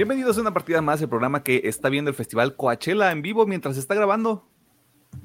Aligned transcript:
Bienvenidos 0.00 0.38
a 0.38 0.40
una 0.40 0.54
partida 0.54 0.80
más, 0.80 1.02
el 1.02 1.10
programa 1.10 1.42
que 1.42 1.60
está 1.64 1.90
viendo 1.90 2.08
el 2.08 2.16
festival 2.16 2.56
Coachella 2.56 3.12
en 3.12 3.20
vivo 3.20 3.46
mientras 3.46 3.76
está 3.76 3.94
grabando. 3.94 4.48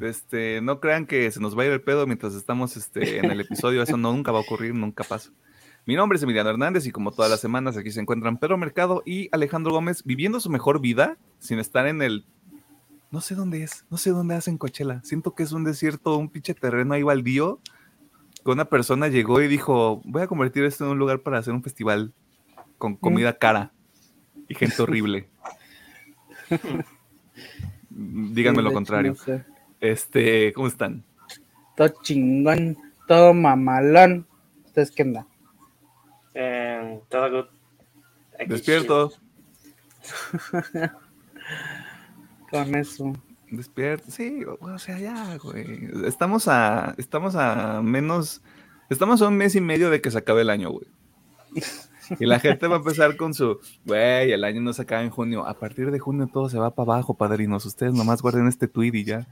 Este, 0.02 0.60
no 0.60 0.82
crean 0.82 1.06
que 1.06 1.32
se 1.32 1.40
nos 1.40 1.58
va 1.58 1.64
a 1.64 1.68
ir 1.68 1.72
el 1.72 1.82
pedo 1.82 2.06
mientras 2.06 2.34
estamos 2.34 2.76
este, 2.76 3.20
en 3.20 3.32
el 3.32 3.40
episodio, 3.40 3.82
eso 3.82 3.96
no, 3.96 4.12
nunca 4.12 4.34
va 4.34 4.40
a 4.40 4.42
ocurrir, 4.42 4.76
nunca 4.76 5.06
pasa. 5.06 5.32
Mi 5.86 5.96
nombre 5.96 6.18
es 6.18 6.24
Emiliano 6.24 6.50
Hernández 6.50 6.86
y 6.88 6.92
como 6.92 7.14
todas 7.14 7.32
las 7.32 7.40
semanas 7.40 7.78
aquí 7.78 7.90
se 7.90 8.02
encuentran 8.02 8.38
Pedro 8.38 8.58
Mercado 8.58 9.02
y 9.06 9.30
Alejandro 9.32 9.72
Gómez 9.72 10.04
viviendo 10.04 10.42
su 10.42 10.50
mejor 10.50 10.82
vida 10.82 11.18
sin 11.40 11.60
estar 11.60 11.88
en 11.88 12.02
el... 12.02 12.26
No 13.12 13.22
sé 13.22 13.34
dónde 13.34 13.64
es, 13.64 13.86
no 13.90 13.96
sé 13.96 14.10
dónde 14.10 14.36
hacen 14.36 14.58
Coachella. 14.58 15.00
Siento 15.06 15.36
que 15.36 15.44
es 15.44 15.54
un 15.54 15.64
desierto, 15.64 16.18
un 16.18 16.28
pinche 16.28 16.54
terreno 16.54 16.96
ahí 16.96 17.04
baldío. 17.04 17.62
Que 18.44 18.52
una 18.52 18.66
persona 18.66 19.08
llegó 19.08 19.42
y 19.42 19.48
dijo, 19.48 20.02
voy 20.04 20.24
a 20.24 20.28
convertir 20.28 20.66
esto 20.66 20.84
en 20.84 20.92
un 20.92 21.00
lugar 21.00 21.22
para 21.22 21.38
hacer 21.38 21.54
un 21.54 21.64
festival 21.64 22.14
con 22.78 22.98
comida 22.98 23.38
cara 23.38 23.72
y 24.48 24.56
gente 24.56 24.82
horrible. 24.82 25.28
Díganme 27.90 28.62
lo 28.62 28.74
contrario. 28.74 29.16
Este, 29.80 30.54
¿cómo 30.54 30.68
están? 30.68 31.04
Todo 31.76 31.90
chingón, 32.02 32.78
todo 33.08 33.34
mamalón. 33.34 34.28
¿Ustedes 34.66 34.92
qué 34.92 35.04
andan? 35.04 35.28
Eh, 36.34 37.00
todo 37.10 37.32
good. 37.32 37.46
Aquí 38.40 38.50
Despierto, 38.50 39.14
Con 42.52 42.76
eso. 42.76 43.14
despierto. 43.50 44.12
Sí, 44.12 44.44
o 44.46 44.80
sea, 44.80 45.00
ya, 45.00 45.38
güey. 45.38 45.90
Estamos 46.06 46.48
a, 46.48 46.94
estamos 46.98 47.36
a 47.36 47.82
menos, 47.82 48.42
estamos 48.90 49.22
a 49.22 49.28
un 49.30 49.38
mes 49.38 49.56
y 49.56 49.62
medio 49.62 49.90
de 49.90 50.02
que 50.02 50.12
se 50.12 50.18
acabe 50.18 50.42
el 50.42 50.50
año, 50.50 50.70
güey. 50.72 50.88
Y 52.20 52.26
la 52.26 52.40
gente 52.40 52.68
va 52.68 52.76
a 52.76 52.80
empezar 52.80 53.16
con 53.18 53.34
su, 53.34 53.60
güey, 53.86 54.32
el 54.32 54.44
año 54.44 54.62
no 54.62 54.74
se 54.74 54.84
acaba 54.84 55.04
en 55.04 55.10
junio. 55.10 55.46
A 55.46 55.54
partir 55.54 55.92
de 55.92 56.00
junio 56.00 56.28
todo 56.32 56.50
se 56.50 56.60
va 56.60 56.72
para 56.72 56.94
abajo, 56.94 57.14
padrinos. 57.14 57.66
Ustedes 57.66 57.94
nomás 57.94 58.22
guarden 58.22 58.48
este 58.48 58.68
tweet 58.68 58.92
y 58.94 59.04
ya. 59.04 59.28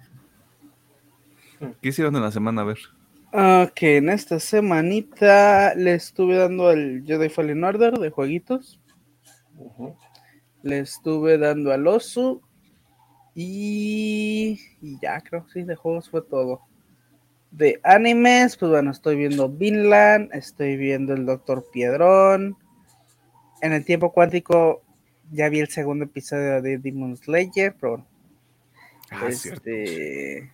¿Qué 1.82 1.90
hicieron 1.90 2.16
en 2.16 2.22
la 2.22 2.32
semana? 2.32 2.62
A 2.62 2.66
ver. 2.66 2.80
Ok, 3.32 3.82
en 3.84 4.10
esta 4.10 4.40
semanita 4.40 5.74
le 5.76 5.96
estuve 5.96 6.36
dando 6.36 6.68
al 6.68 7.04
Jedi 7.06 7.30
Fallen 7.30 7.64
Order 7.64 7.98
de 7.98 8.12
jueguitos. 8.12 8.80
Le 10.62 10.80
estuve 10.80 11.38
dando 11.38 11.72
al 11.72 11.88
Osu. 11.88 12.42
Y, 13.36 14.60
y 14.82 15.00
ya, 15.02 15.22
creo 15.22 15.46
que 15.46 15.54
sí, 15.54 15.64
de 15.64 15.76
juegos 15.76 16.10
fue 16.10 16.22
todo. 16.22 16.62
De 17.50 17.80
animes, 17.84 18.58
pues 18.58 18.72
bueno, 18.72 18.92
estoy 18.92 19.16
viendo 19.16 19.50
Vinland, 19.50 20.30
estoy 20.34 20.78
viendo 20.78 21.14
el 21.14 21.26
Doctor 21.26 21.66
Piedrón. 21.72 22.58
En 23.64 23.72
el 23.72 23.86
tiempo 23.86 24.12
cuántico 24.12 24.84
ya 25.32 25.48
vi 25.48 25.62
el 25.62 25.70
segundo 25.70 26.04
episodio 26.04 26.62
de 26.62 26.78
Demon 26.78 27.16
Slayer, 27.16 27.74
pero 27.80 27.92
bueno, 27.92 28.08
Ah, 29.16 29.28
este, 29.28 30.52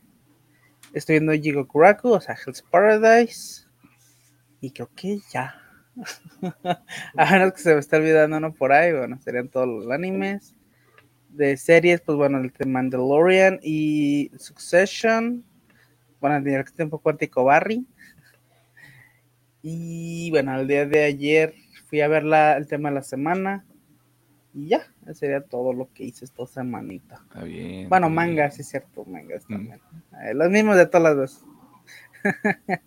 estoy 0.93 1.15
viendo 1.19 1.31
Jigokuraku, 1.31 2.09
o 2.09 2.19
sea, 2.21 2.35
Hell's 2.35 2.61
Paradise. 2.61 3.65
Y 4.59 4.71
creo 4.71 4.89
que 4.95 5.19
ya. 5.31 5.55
A 7.15 7.31
menos 7.31 7.53
que 7.53 7.61
se 7.61 7.73
me 7.73 7.79
está 7.79 7.97
olvidando 7.97 8.37
uno 8.37 8.53
por 8.53 8.73
ahí, 8.73 8.91
bueno, 8.91 9.19
serían 9.21 9.47
todos 9.47 9.67
los 9.67 9.89
animes. 9.89 10.53
De 11.29 11.55
series, 11.55 12.01
pues 12.01 12.17
bueno, 12.17 12.39
el 12.39 12.51
de 12.51 12.65
Mandalorian 12.65 13.59
y 13.63 14.29
Succession. 14.37 15.45
Bueno, 16.19 16.37
el 16.37 16.43
de 16.43 16.63
tiempo 16.75 16.99
cuántico 16.99 17.45
Barry. 17.45 17.85
Y 19.61 20.31
bueno, 20.31 20.59
el 20.59 20.67
día 20.67 20.85
de 20.85 21.05
ayer 21.05 21.53
fui 21.89 22.01
a 22.01 22.07
ver 22.07 22.23
la- 22.23 22.55
el 22.57 22.67
tema 22.67 22.89
de 22.89 22.95
la 22.95 23.01
semana. 23.03 23.65
Y 24.53 24.67
ya, 24.69 24.81
ese 25.03 25.13
sería 25.13 25.41
todo 25.41 25.73
lo 25.73 25.89
que 25.93 26.03
hice 26.05 26.25
esta 26.25 26.45
semanita. 26.47 27.21
Está 27.27 27.43
bien. 27.43 27.87
Bueno, 27.89 28.07
está 28.07 28.21
bien. 28.21 28.35
mangas, 28.35 28.55
sí 28.55 28.61
es 28.61 28.69
cierto, 28.69 29.05
mangas 29.05 29.45
Mm. 29.47 29.53
también. 29.53 29.81
Eh, 30.23 30.33
los 30.33 30.49
mismos 30.49 30.75
de 30.75 30.85
todas 30.87 31.03
las 31.03 31.17
veces. 31.17 31.45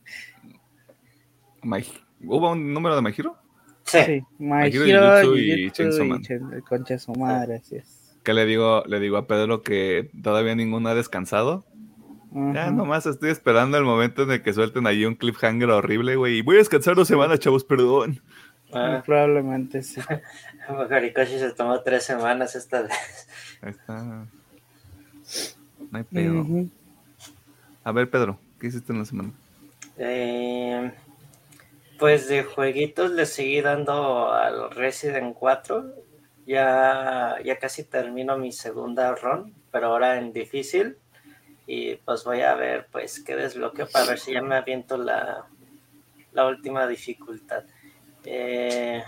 My- 1.63 1.85
¿Hubo 2.25 2.53
un 2.53 2.73
número 2.73 2.97
de 2.97 3.03
My 3.03 3.11
Hero? 3.17 3.37
Sí. 3.85 3.99
Sí, 4.07 4.23
My 4.39 4.65
My 4.65 4.69
Hero, 4.69 4.85
Hero, 4.85 5.21
Jujutsu 5.29 5.37
y 5.39 5.71
Chainsaw 5.71 6.05
y 6.05 6.09
Man. 6.09 6.23
El 6.53 6.63
concha 6.63 6.99
su 6.99 7.13
madre, 7.15 7.57
así 7.57 7.77
es. 7.77 8.17
Que 8.23 8.33
le 8.35 8.47
digo, 8.47 8.85
le 8.87 9.01
digo 9.01 9.17
a 9.17 9.27
Pedro 9.27 9.63
que 9.63 10.11
todavía 10.23 10.55
ninguno 10.55 10.89
ha 10.89 10.95
descansado. 10.95 11.65
Ya 12.33 12.63
Ajá. 12.63 12.71
nomás 12.71 13.05
estoy 13.07 13.31
esperando 13.31 13.77
el 13.77 13.85
momento 13.85 14.23
en 14.23 14.31
el 14.31 14.43
que 14.43 14.53
suelten 14.55 14.87
ahí 14.87 15.05
un 15.05 15.17
cliffhanger 15.17 15.69
horrible, 15.71 16.17
güey. 16.17 16.39
Y 16.39 16.43
voy 16.43 16.57
a 16.57 16.59
descansar 16.61 16.95
dos 16.95 17.07
semanas, 17.09 17.41
chavos, 17.41 17.65
perdón. 17.65 18.23
Ah, 18.73 19.03
Probablemente 19.05 19.83
sí. 19.83 20.01
Horikoshi 20.69 21.39
se 21.39 21.53
tomó 21.53 21.81
tres 21.83 22.05
semanas 22.05 22.55
esta 22.55 22.83
vez. 22.83 23.29
Ahí 23.61 23.71
está. 23.71 24.27
No 25.91 25.99
hay 25.99 26.05
pedo. 26.05 26.47
A 27.85 27.93
ver, 27.93 28.09
Pedro, 28.09 28.39
¿qué 28.59 28.69
hiciste 28.69 28.93
en 28.93 28.99
la 29.01 29.05
semana? 29.05 29.31
Eh, 29.99 30.93
pues 31.99 32.29
de 32.29 32.45
jueguitos 32.45 33.11
le 33.11 33.27
seguí 33.27 33.61
dando 33.61 34.33
al 34.33 34.71
Resident 34.71 35.37
4. 35.37 35.95
Ya, 36.47 37.37
ya 37.45 37.59
casi 37.59 37.85
termino 37.85 38.37
mi 38.39 38.53
segunda 38.53 39.15
run, 39.15 39.55
pero 39.71 39.89
ahora 39.89 40.19
en 40.19 40.33
difícil. 40.33 40.97
Y 41.67 41.97
pues 41.97 42.25
voy 42.25 42.41
a 42.41 42.55
ver 42.55 42.89
pues 42.91 43.23
qué 43.23 43.37
desbloqueo 43.37 43.89
para 43.89 44.07
ver 44.07 44.19
si 44.19 44.33
ya 44.33 44.43
me 44.43 44.57
aviento 44.57 44.97
la, 44.97 45.47
la 46.33 46.47
última 46.47 46.87
dificultad. 46.87 47.65
Eh, 48.25 49.03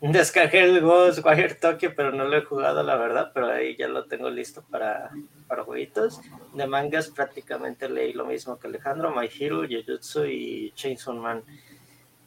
descargué 0.00 0.64
el 0.64 0.80
Ghostwire 0.80 1.54
Tokyo, 1.54 1.92
pero 1.96 2.12
no 2.12 2.24
lo 2.24 2.36
he 2.36 2.42
jugado, 2.42 2.82
la 2.82 2.96
verdad, 2.96 3.30
pero 3.34 3.48
ahí 3.48 3.76
ya 3.76 3.88
lo 3.88 4.04
tengo 4.04 4.30
listo 4.30 4.62
para, 4.70 5.10
para 5.48 5.64
jueguitos. 5.64 6.20
De 6.54 6.66
mangas 6.66 7.08
prácticamente 7.08 7.88
leí 7.88 8.12
lo 8.12 8.26
mismo 8.26 8.58
que 8.58 8.68
Alejandro, 8.68 9.14
My 9.14 9.28
Hero, 9.28 9.62
Jujutsu 9.68 10.26
y 10.26 10.72
Chainsaw 10.74 11.14
Man. 11.14 11.42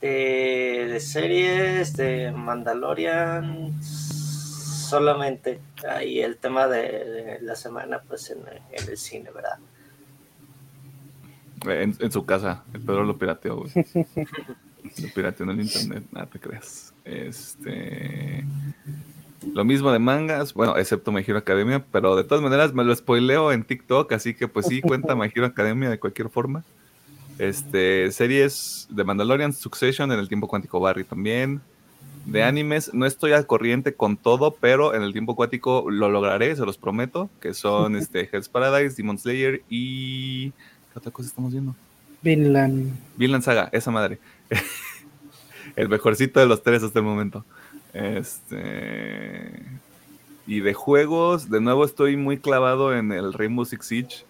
De, 0.02 0.88
de 0.90 1.00
series, 1.02 1.98
de 1.98 2.32
Mandalorian, 2.32 3.84
solamente 3.84 5.60
ahí 5.86 6.22
el 6.22 6.38
tema 6.38 6.68
de, 6.68 6.82
de 6.82 7.42
la 7.42 7.54
semana, 7.56 8.02
pues 8.08 8.30
en, 8.30 8.40
en 8.72 8.90
el 8.90 8.98
cine, 8.98 9.30
¿verdad? 9.32 9.60
En, 11.66 11.98
en 12.00 12.12
su 12.12 12.26
casa. 12.26 12.64
El 12.74 12.80
Pedro 12.80 13.04
lo 13.04 13.18
pirateó, 13.18 13.58
güey. 13.58 13.72
lo 14.84 15.14
pirateó 15.14 15.46
en 15.46 15.52
el 15.52 15.62
internet. 15.62 16.04
Nada 16.12 16.28
te 16.28 16.40
creas. 16.40 16.94
Este. 17.06 18.44
Lo 19.54 19.64
mismo 19.64 19.92
de 19.92 20.00
mangas, 20.00 20.54
bueno, 20.54 20.78
excepto 20.78 21.12
My 21.12 21.24
Hero 21.26 21.38
Academia, 21.38 21.84
pero 21.92 22.16
de 22.16 22.26
todas 22.26 22.44
maneras 22.44 22.74
me 22.74 22.84
lo 22.84 22.94
spoileo 22.94 23.52
en 23.52 23.64
TikTok, 23.64 24.12
así 24.12 24.34
que 24.34 24.48
pues 24.48 24.66
sí 24.68 24.82
cuenta 24.82 25.16
My 25.16 25.32
Hero 25.34 25.46
Academia 25.46 25.90
de 25.90 26.00
cualquier 26.00 26.30
forma. 26.30 26.64
Este, 27.38 28.12
series 28.12 28.88
de 28.90 29.04
Mandalorian, 29.06 29.54
Succession 29.54 30.12
en 30.12 30.20
el 30.20 30.28
tiempo 30.28 30.48
cuántico 30.48 30.80
Barry 30.80 31.06
también. 31.06 31.62
De 32.26 32.44
animes, 32.44 32.94
no 32.94 33.06
estoy 33.06 33.32
al 33.32 33.48
corriente 33.48 33.94
con 33.94 34.18
todo, 34.18 34.52
pero 34.60 34.94
en 34.94 35.04
el 35.04 35.14
tiempo 35.14 35.36
cuántico 35.36 35.90
lo 35.90 36.10
lograré, 36.10 36.56
se 36.56 36.66
los 36.66 36.78
prometo, 36.78 37.30
que 37.40 37.54
son 37.54 37.96
este, 37.96 38.30
Hell's 38.32 38.50
Paradise, 38.50 38.96
Demon 38.96 39.18
Slayer 39.18 39.62
y... 39.70 40.52
¿Qué 40.52 40.98
otra 41.00 41.12
cosa 41.12 41.30
estamos 41.30 41.54
viendo? 41.54 41.76
Vinland. 42.22 42.92
Vinland 43.16 43.44
Saga, 43.44 43.70
esa 43.72 43.90
madre. 43.90 44.20
El 45.76 45.90
mejorcito 45.90 46.40
de 46.40 46.46
los 46.46 46.64
tres 46.64 46.84
hasta 46.84 47.00
el 47.00 47.06
momento. 47.06 47.46
Este. 47.94 49.64
Y 50.48 50.62
de 50.62 50.74
juegos, 50.74 51.50
de 51.50 51.62
nuevo 51.62 51.86
estoy 51.86 52.18
muy 52.18 52.40
clavado 52.40 52.96
en 52.96 53.12
el 53.12 53.34
Rainbow 53.34 53.66
Six 53.66 53.86
Siege. 53.86 54.26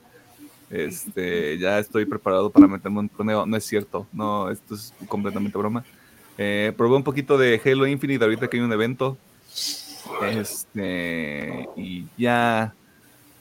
Este, 0.69 1.57
ya 1.57 1.80
estoy 1.80 2.06
preparado 2.06 2.50
para 2.50 2.68
meterme 2.68 3.00
un 3.00 3.10
torneo. 3.10 3.45
No 3.45 3.57
es 3.57 3.66
cierto, 3.66 4.06
no, 4.12 4.50
esto 4.50 4.75
es 4.75 4.94
completamente 5.07 5.57
broma. 5.57 5.83
Eh, 6.38 6.74
probé 6.77 6.95
un 6.95 7.04
poquito 7.04 7.38
de 7.38 7.60
Halo 7.63 7.88
Infinite 7.88 8.24
ahorita 8.24 8.48
que 8.48 8.57
hay 8.57 8.63
un 8.63 8.72
evento. 8.74 9.18
Este, 10.31 11.68
y 11.75 12.06
ya. 12.18 12.74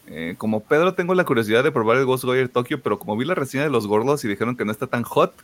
eh, 0.06 0.34
como 0.38 0.60
Pedro, 0.60 0.94
tengo 0.94 1.14
la 1.14 1.24
curiosidad 1.24 1.62
de 1.64 1.72
probar 1.72 1.96
el 1.98 2.06
Ghostwire 2.06 2.48
Tokyo, 2.48 2.80
pero 2.82 2.98
como 2.98 3.16
vi 3.16 3.24
la 3.24 3.34
reseña 3.34 3.64
de 3.64 3.70
los 3.70 3.86
gordos 3.86 4.24
y 4.24 4.28
dijeron 4.28 4.56
que 4.56 4.64
no 4.64 4.72
está 4.72 4.86
tan 4.86 5.02
hot, 5.02 5.34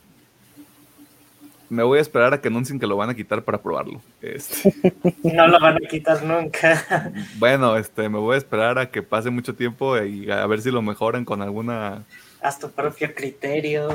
me 1.69 1.83
voy 1.83 1.99
a 1.99 2.01
esperar 2.01 2.33
a 2.33 2.41
que 2.41 2.47
anuncien 2.49 2.79
que 2.79 2.87
lo 2.87 2.95
van 2.97 3.09
a 3.09 3.15
quitar 3.15 3.43
para 3.43 3.61
probarlo. 3.61 4.01
Este, 4.21 4.73
No 5.23 5.47
lo 5.47 5.59
van 5.59 5.75
a 5.77 5.87
quitar 5.87 6.23
nunca. 6.23 7.11
bueno, 7.37 7.77
este, 7.77 8.07
me 8.09 8.19
voy 8.19 8.35
a 8.35 8.37
esperar 8.37 8.77
a 8.79 8.89
que 8.89 9.01
pase 9.01 9.29
mucho 9.29 9.55
tiempo 9.55 9.97
y 10.01 10.29
a 10.31 10.45
ver 10.47 10.61
si 10.61 10.71
lo 10.71 10.81
mejoran 10.81 11.25
con 11.25 11.41
alguna. 11.41 12.03
Haz 12.41 12.59
tu 12.59 12.69
propio 12.69 13.13
criterio. 13.15 13.89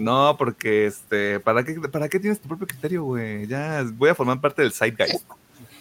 No, 0.00 0.34
porque 0.36 0.86
este, 0.86 1.38
¿para 1.40 1.62
qué, 1.64 1.74
para 1.74 2.08
qué 2.08 2.18
tienes 2.18 2.40
tu 2.40 2.48
propio 2.48 2.66
criterio, 2.66 3.04
güey? 3.04 3.46
Ya 3.46 3.84
voy 3.94 4.10
a 4.10 4.14
formar 4.14 4.40
parte 4.40 4.62
del 4.62 4.72
Zeitgeist. 4.72 5.24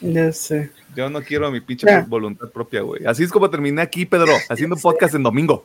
Ya 0.01 0.31
sé. 0.31 0.71
Yo 0.95 1.09
no 1.09 1.21
quiero 1.21 1.49
mi 1.51 1.61
pinche 1.61 1.85
Ya. 1.87 2.01
voluntad 2.07 2.49
propia, 2.49 2.81
güey. 2.81 3.05
Así 3.05 3.23
es 3.23 3.31
como 3.31 3.49
terminé 3.49 3.81
aquí, 3.81 4.05
Pedro, 4.05 4.33
haciendo 4.49 4.75
podcast 4.75 5.13
en 5.15 5.23
domingo. 5.23 5.63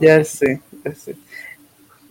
Ya 0.00 0.22
sé, 0.24 0.60
ya 0.84 0.94
sé. 0.94 1.16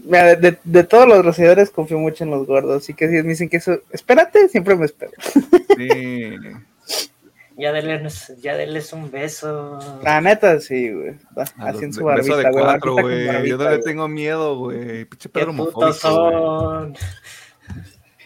Mira, 0.07 0.24
de, 0.24 0.36
de- 0.38 0.57
de 0.63 0.83
todos 0.83 1.07
los 1.07 1.24
rociadores 1.24 1.69
confío 1.69 2.00
mucho 2.00 2.24
en 2.24 2.31
los 2.31 2.48
gordos, 2.48 2.83
así 2.83 2.94
que 2.94 3.07
si 3.07 3.15
me 3.15 3.24
dicen 3.30 3.50
que 3.50 3.57
eso, 3.57 3.80
espérate, 3.92 4.48
siempre 4.50 4.75
me 4.75 4.86
espero. 4.86 5.12
Sí. 5.77 6.31
Ya 7.59 7.71
denles, 7.71 8.33
ya 8.39 8.56
denles 8.56 8.94
un 8.94 9.09
beso. 9.09 9.80
La 10.04 10.21
neta, 10.21 10.59
sí, 10.59 10.92
güey. 10.94 11.15
Así 11.57 11.86
en 11.86 11.92
su 11.92 12.06
be- 12.06 12.13
beso 12.18 12.33
barbita, 12.33 12.38
de 12.38 12.51
güey. 12.51 12.63
cuatro, 12.63 12.95
barbita 12.98 13.01
güey. 13.01 13.25
Yo 13.50 13.57
barbita, 13.57 13.63
no 13.63 13.69
le 13.71 13.77
tengo 13.80 14.07
miedo, 14.07 14.57
güey. 14.59 15.06
Pinche 15.06 15.27
Qué 15.27 15.39
Pedro 15.39 15.56
putos 15.56 15.74
güey. 16.04 16.13
son. 16.13 16.95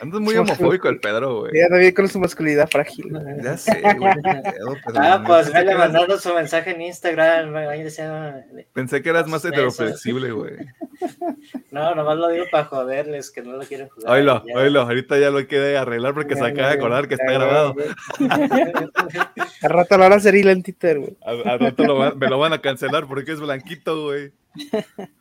Andas 0.01 0.19
muy 0.19 0.35
homofóbico 0.35 0.89
el 0.89 0.99
Pedro, 0.99 1.41
güey. 1.41 1.51
Ya 1.55 1.67
no 1.69 1.77
vi 1.77 1.93
con 1.93 2.07
su 2.07 2.19
masculinidad 2.19 2.67
frágil. 2.69 3.11
Ya 3.43 3.55
sé, 3.55 3.79
güey. 3.97 4.13
Ah, 4.95 5.23
pues 5.25 5.49
que 5.51 5.57
vele 5.59 5.75
mandando 5.75 6.17
su 6.17 6.33
mensaje 6.33 6.71
en 6.71 6.81
Instagram. 6.81 7.55
ahí 7.55 7.83
decía, 7.83 8.43
Pensé 8.73 9.01
que 9.03 9.09
eras 9.09 9.27
más 9.27 9.45
heteroflexible, 9.45 10.31
güey. 10.31 10.53
No, 11.71 11.95
nomás 11.95 12.17
lo 12.17 12.27
digo 12.29 12.45
para 12.51 12.65
joderles, 12.65 13.31
que 13.31 13.41
no 13.41 13.53
lo 13.53 13.59
quieren 13.63 13.87
jugar. 13.89 14.11
Oílo, 14.13 14.43
Ya. 14.45 14.57
oílo. 14.57 14.81
Ahorita 14.81 15.17
ya 15.17 15.29
lo 15.31 15.45
quiere 15.47 15.77
arreglar 15.77 16.13
porque 16.13 16.35
se 16.35 16.45
acaba 16.45 16.67
de 16.69 16.73
acordar 16.75 17.07
que 17.07 17.13
está 17.15 17.31
grabado. 17.31 17.75
Al 19.61 19.69
rato 19.69 19.97
lo 19.97 20.03
van 20.03 20.13
a 20.13 20.15
hacer 20.17 20.35
hilo 20.35 20.51
en 20.51 20.63
Twitter, 20.63 20.99
güey. 20.99 21.15
Al, 21.23 21.47
al 21.47 21.59
rato 21.59 21.83
lo 21.85 21.97
van- 21.97 22.17
me 22.17 22.27
lo 22.27 22.39
van 22.39 22.53
a 22.53 22.61
cancelar 22.61 23.07
porque 23.07 23.31
es 23.31 23.39
blanquito, 23.39 24.03
güey. 24.03 24.31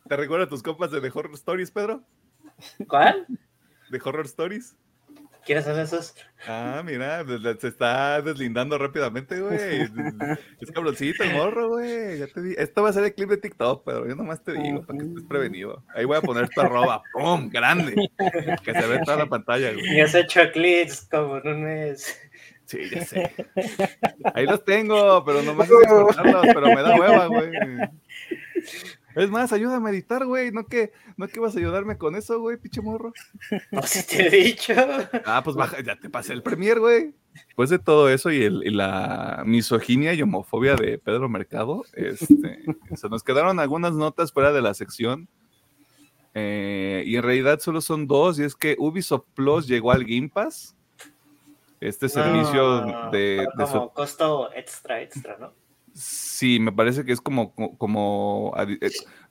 ¿Te 0.07 0.17
recuerdas 0.17 0.49
tus 0.49 0.61
compas 0.63 0.91
de 0.91 1.01
The 1.01 1.11
Horror 1.13 1.33
Stories, 1.35 1.71
Pedro? 1.71 2.01
¿Cuál? 2.87 3.25
¿De 3.91 4.01
Horror 4.03 4.25
Stories? 4.25 4.75
¿Quieres 5.45 5.67
hacer 5.67 5.83
esos? 5.83 6.15
Ah, 6.47 6.83
mira, 6.85 7.25
se 7.59 7.67
está 7.67 8.21
deslindando 8.21 8.77
rápidamente, 8.77 9.39
güey. 9.39 9.81
Es 10.61 10.71
cabroncito 10.71 11.23
el 11.23 11.33
morro, 11.33 11.69
güey. 11.69 12.19
Ya 12.19 12.27
te 12.27 12.41
di. 12.41 12.55
Esto 12.57 12.83
va 12.83 12.89
a 12.89 12.93
ser 12.93 13.03
el 13.03 13.13
clip 13.13 13.29
de 13.29 13.37
TikTok, 13.37 13.83
pero 13.83 14.07
yo 14.07 14.15
nomás 14.15 14.43
te 14.43 14.53
digo, 14.53 14.85
para 14.85 14.99
que 14.99 15.05
estés 15.05 15.23
prevenido. 15.25 15.83
Ahí 15.95 16.05
voy 16.05 16.17
a 16.17 16.21
poner 16.21 16.47
tu 16.49 16.61
arroba, 16.61 17.01
¡pum! 17.11 17.49
Grande. 17.49 17.95
Que 18.63 18.73
se 18.73 18.87
ve 18.87 18.99
toda 19.03 19.17
la 19.17 19.25
pantalla, 19.25 19.73
güey. 19.73 19.97
Y 19.97 19.99
has 19.99 20.13
hecho 20.13 20.41
clics 20.53 21.07
como 21.09 21.37
en 21.37 21.47
un 21.47 21.63
mes. 21.63 22.17
Sí, 22.65 22.89
ya 22.89 23.03
sé. 23.03 23.33
Ahí 24.35 24.45
los 24.45 24.63
tengo, 24.63 25.25
pero 25.25 25.41
nomás 25.41 25.69
exportarlos, 25.69 26.45
pero 26.53 26.67
me 26.67 26.81
da 26.81 26.95
hueva, 26.95 27.25
güey. 27.25 27.51
Es 29.15 29.29
más, 29.29 29.51
ayúdame 29.53 29.89
a 29.89 29.93
editar, 29.93 30.25
güey. 30.25 30.51
No 30.51 30.65
que, 30.65 30.91
no 31.17 31.27
que 31.27 31.39
vas 31.39 31.55
a 31.55 31.59
ayudarme 31.59 31.97
con 31.97 32.15
eso, 32.15 32.39
güey, 32.39 32.57
pinche 32.57 32.81
morro. 32.81 33.13
No 33.71 33.81
sé 33.83 34.01
si 34.01 34.17
te 34.17 34.27
he 34.27 34.43
dicho. 34.43 34.73
Ah, 35.25 35.41
pues 35.43 35.55
baja, 35.55 35.81
ya 35.81 35.95
te 35.97 36.09
pasé 36.09 36.33
el 36.33 36.43
premier, 36.43 36.79
güey. 36.79 37.13
Después 37.47 37.69
de 37.69 37.79
todo 37.79 38.09
eso 38.09 38.31
y, 38.31 38.43
el- 38.43 38.63
y 38.65 38.69
la 38.71 39.43
misoginia 39.45 40.13
y 40.13 40.21
homofobia 40.21 40.75
de 40.75 40.97
Pedro 40.97 41.29
Mercado, 41.29 41.83
este, 41.93 42.63
se 42.95 43.09
nos 43.09 43.23
quedaron 43.23 43.59
algunas 43.59 43.93
notas 43.93 44.31
fuera 44.33 44.51
de 44.51 44.61
la 44.61 44.73
sección. 44.73 45.27
Eh, 46.33 47.03
y 47.05 47.15
en 47.17 47.23
realidad 47.23 47.59
solo 47.59 47.81
son 47.81 48.07
dos, 48.07 48.39
y 48.39 48.43
es 48.43 48.55
que 48.55 48.75
Ubisoft 48.79 49.25
Plus 49.33 49.67
llegó 49.67 49.91
al 49.91 50.03
Game 50.05 50.29
Pass. 50.29 50.75
Este 51.81 52.07
servicio 52.09 52.81
No, 52.85 53.11
de, 53.11 53.37
pero 53.47 53.51
de 53.57 53.65
como 53.71 53.85
su- 53.87 53.93
costo 53.93 54.49
extra, 54.53 55.01
extra, 55.01 55.37
¿no? 55.39 55.53
Sí, 55.93 56.59
me 56.59 56.71
parece 56.71 57.03
que 57.05 57.11
es 57.11 57.21
como, 57.21 57.53
como 57.77 58.53
adi- 58.55 58.79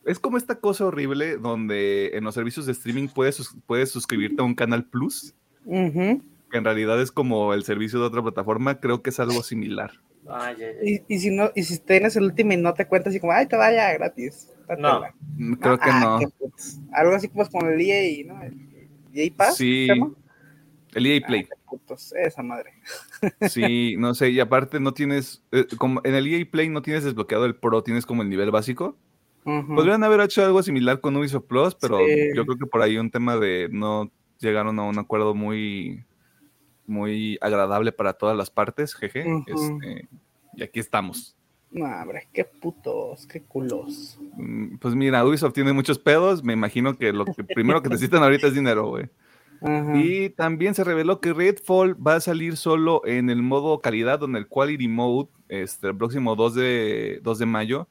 es, 0.04 0.18
como 0.18 0.36
esta 0.36 0.60
cosa 0.60 0.86
horrible 0.86 1.36
donde 1.38 2.10
en 2.14 2.24
los 2.24 2.34
servicios 2.34 2.66
de 2.66 2.72
streaming 2.72 3.08
puedes, 3.08 3.54
puedes 3.66 3.90
suscribirte 3.90 4.42
a 4.42 4.44
un 4.44 4.54
canal 4.54 4.84
plus, 4.84 5.34
que 5.64 6.58
en 6.58 6.64
realidad 6.64 7.00
es 7.00 7.10
como 7.12 7.54
el 7.54 7.64
servicio 7.64 7.98
de 8.00 8.06
otra 8.06 8.22
plataforma, 8.22 8.80
creo 8.80 9.02
que 9.02 9.10
es 9.10 9.20
algo 9.20 9.42
similar. 9.42 9.92
Ah. 10.28 10.52
Y, 10.84 11.00
y 11.08 11.18
si 11.18 11.30
no, 11.30 11.50
y 11.54 11.62
si 11.62 11.78
tienes 11.78 12.14
el 12.16 12.24
último 12.24 12.52
y 12.52 12.56
no 12.58 12.74
te 12.74 12.86
cuentas 12.86 13.10
así 13.10 13.20
como, 13.20 13.32
ay, 13.32 13.46
te 13.46 13.56
vaya 13.56 13.92
gratis. 13.94 14.48
No. 14.78 15.02
Mm, 15.36 15.54
Creo 15.54 15.78
que 15.78 15.90
Ah, 15.90 16.18
no. 16.20 16.28
putos. 16.28 16.78
Algo 16.92 17.14
así 17.14 17.28
como 17.28 17.48
con 17.48 17.66
el 17.72 17.80
EA, 17.80 18.24
¿no? 18.26 18.40
El 18.42 18.54
EA 19.14 19.30
Pass. 19.36 19.56
Sí, 19.56 19.88
el 20.94 21.06
EA 21.06 21.26
Play. 21.26 21.48
Ah, 21.50 21.56
putos, 21.70 22.12
esa 22.14 22.42
madre. 22.42 22.72
Sí, 23.48 23.94
no 23.96 24.14
sé, 24.14 24.30
y 24.30 24.40
aparte 24.40 24.80
no 24.80 24.92
tienes, 24.92 25.42
eh, 25.52 25.66
como 25.78 26.00
en 26.04 26.14
el 26.14 26.26
EA 26.26 26.44
Play 26.50 26.68
no 26.68 26.82
tienes 26.82 27.04
desbloqueado 27.04 27.44
el 27.46 27.54
Pro, 27.54 27.82
tienes 27.82 28.04
como 28.04 28.22
el 28.22 28.28
nivel 28.28 28.50
básico. 28.50 28.96
Ujú. 29.44 29.74
Podrían 29.76 30.04
haber 30.04 30.20
hecho 30.20 30.44
algo 30.44 30.62
similar 30.62 31.00
con 31.00 31.16
Ubisoft 31.16 31.46
Plus, 31.46 31.74
pero 31.76 31.98
Sí. 31.98 32.30
yo 32.34 32.44
creo 32.44 32.58
que 32.58 32.66
por 32.66 32.82
ahí 32.82 32.98
un 32.98 33.10
tema 33.10 33.36
de 33.38 33.68
no 33.70 34.10
llegaron 34.38 34.78
a 34.78 34.82
un 34.82 34.98
acuerdo 34.98 35.34
muy, 35.34 36.04
muy 36.86 37.38
agradable 37.40 37.92
para 37.92 38.12
todas 38.14 38.36
las 38.36 38.50
partes, 38.50 38.94
jeje. 38.94 39.24
Este, 39.46 40.08
y 40.56 40.62
aquí 40.62 40.80
estamos. 40.80 41.36
No, 41.70 41.86
hombre, 41.86 42.26
qué 42.32 42.44
putos, 42.44 43.26
qué 43.28 43.42
culos. 43.42 44.18
Mm, 44.36 44.76
Pues 44.78 44.94
mira, 44.96 45.24
Ubisoft 45.24 45.52
tiene 45.54 45.72
muchos 45.72 45.98
pedos. 46.00 46.42
Me 46.42 46.52
imagino 46.52 46.98
que 46.98 47.12
lo 47.12 47.24
que 47.24 47.44
primero 47.44 47.80
que 47.80 47.88
necesitan 47.88 48.22
ahorita 48.24 48.48
es 48.48 48.54
dinero, 48.54 48.88
güey. 48.88 49.08
Y 49.94 50.30
también 50.30 50.74
se 50.74 50.84
reveló 50.84 51.20
que 51.20 51.34
Redfall 51.34 51.94
va 51.94 52.14
a 52.14 52.20
salir 52.20 52.56
solo 52.56 53.02
en 53.04 53.28
el 53.28 53.42
modo 53.42 53.80
calidad, 53.80 54.22
en 54.22 54.36
el 54.36 54.48
Quality 54.48 54.88
Mode, 54.88 55.28
este, 55.48 55.88
el 55.88 55.96
próximo 55.96 56.34
2 56.34 56.54
de, 56.54 57.20
2 57.22 57.38
de 57.38 57.46
mayo. 57.46 57.88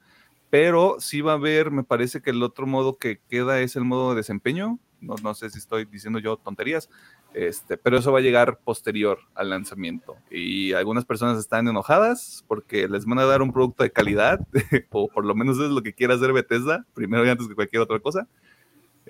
Pero 0.50 0.96
sí 0.98 1.20
va 1.20 1.32
a 1.32 1.36
haber, 1.36 1.70
me 1.70 1.84
parece 1.84 2.20
que 2.20 2.30
el 2.30 2.42
otro 2.42 2.66
modo 2.66 2.98
que 2.98 3.20
queda 3.28 3.60
es 3.60 3.76
el 3.76 3.84
modo 3.84 4.10
de 4.10 4.16
desempeño. 4.16 4.80
No, 5.00 5.14
no 5.22 5.32
sé 5.32 5.48
si 5.48 5.58
estoy 5.58 5.86
diciendo 5.86 6.18
yo 6.18 6.36
tonterías, 6.36 6.90
este, 7.32 7.78
pero 7.78 7.96
eso 7.96 8.12
va 8.12 8.18
a 8.18 8.22
llegar 8.22 8.58
posterior 8.58 9.20
al 9.34 9.48
lanzamiento. 9.48 10.16
Y 10.30 10.72
algunas 10.72 11.04
personas 11.04 11.38
están 11.38 11.68
enojadas 11.68 12.44
porque 12.48 12.86
les 12.86 13.06
van 13.06 13.18
a 13.20 13.24
dar 13.24 13.40
un 13.40 13.52
producto 13.52 13.82
de 13.82 13.92
calidad, 13.92 14.40
o 14.90 15.08
por 15.08 15.24
lo 15.24 15.34
menos 15.34 15.58
es 15.58 15.70
lo 15.70 15.82
que 15.82 15.94
quiere 15.94 16.14
hacer 16.14 16.32
Bethesda, 16.32 16.84
primero 16.92 17.24
y 17.24 17.30
antes 17.30 17.48
que 17.48 17.54
cualquier 17.54 17.80
otra 17.80 18.00
cosa. 18.00 18.28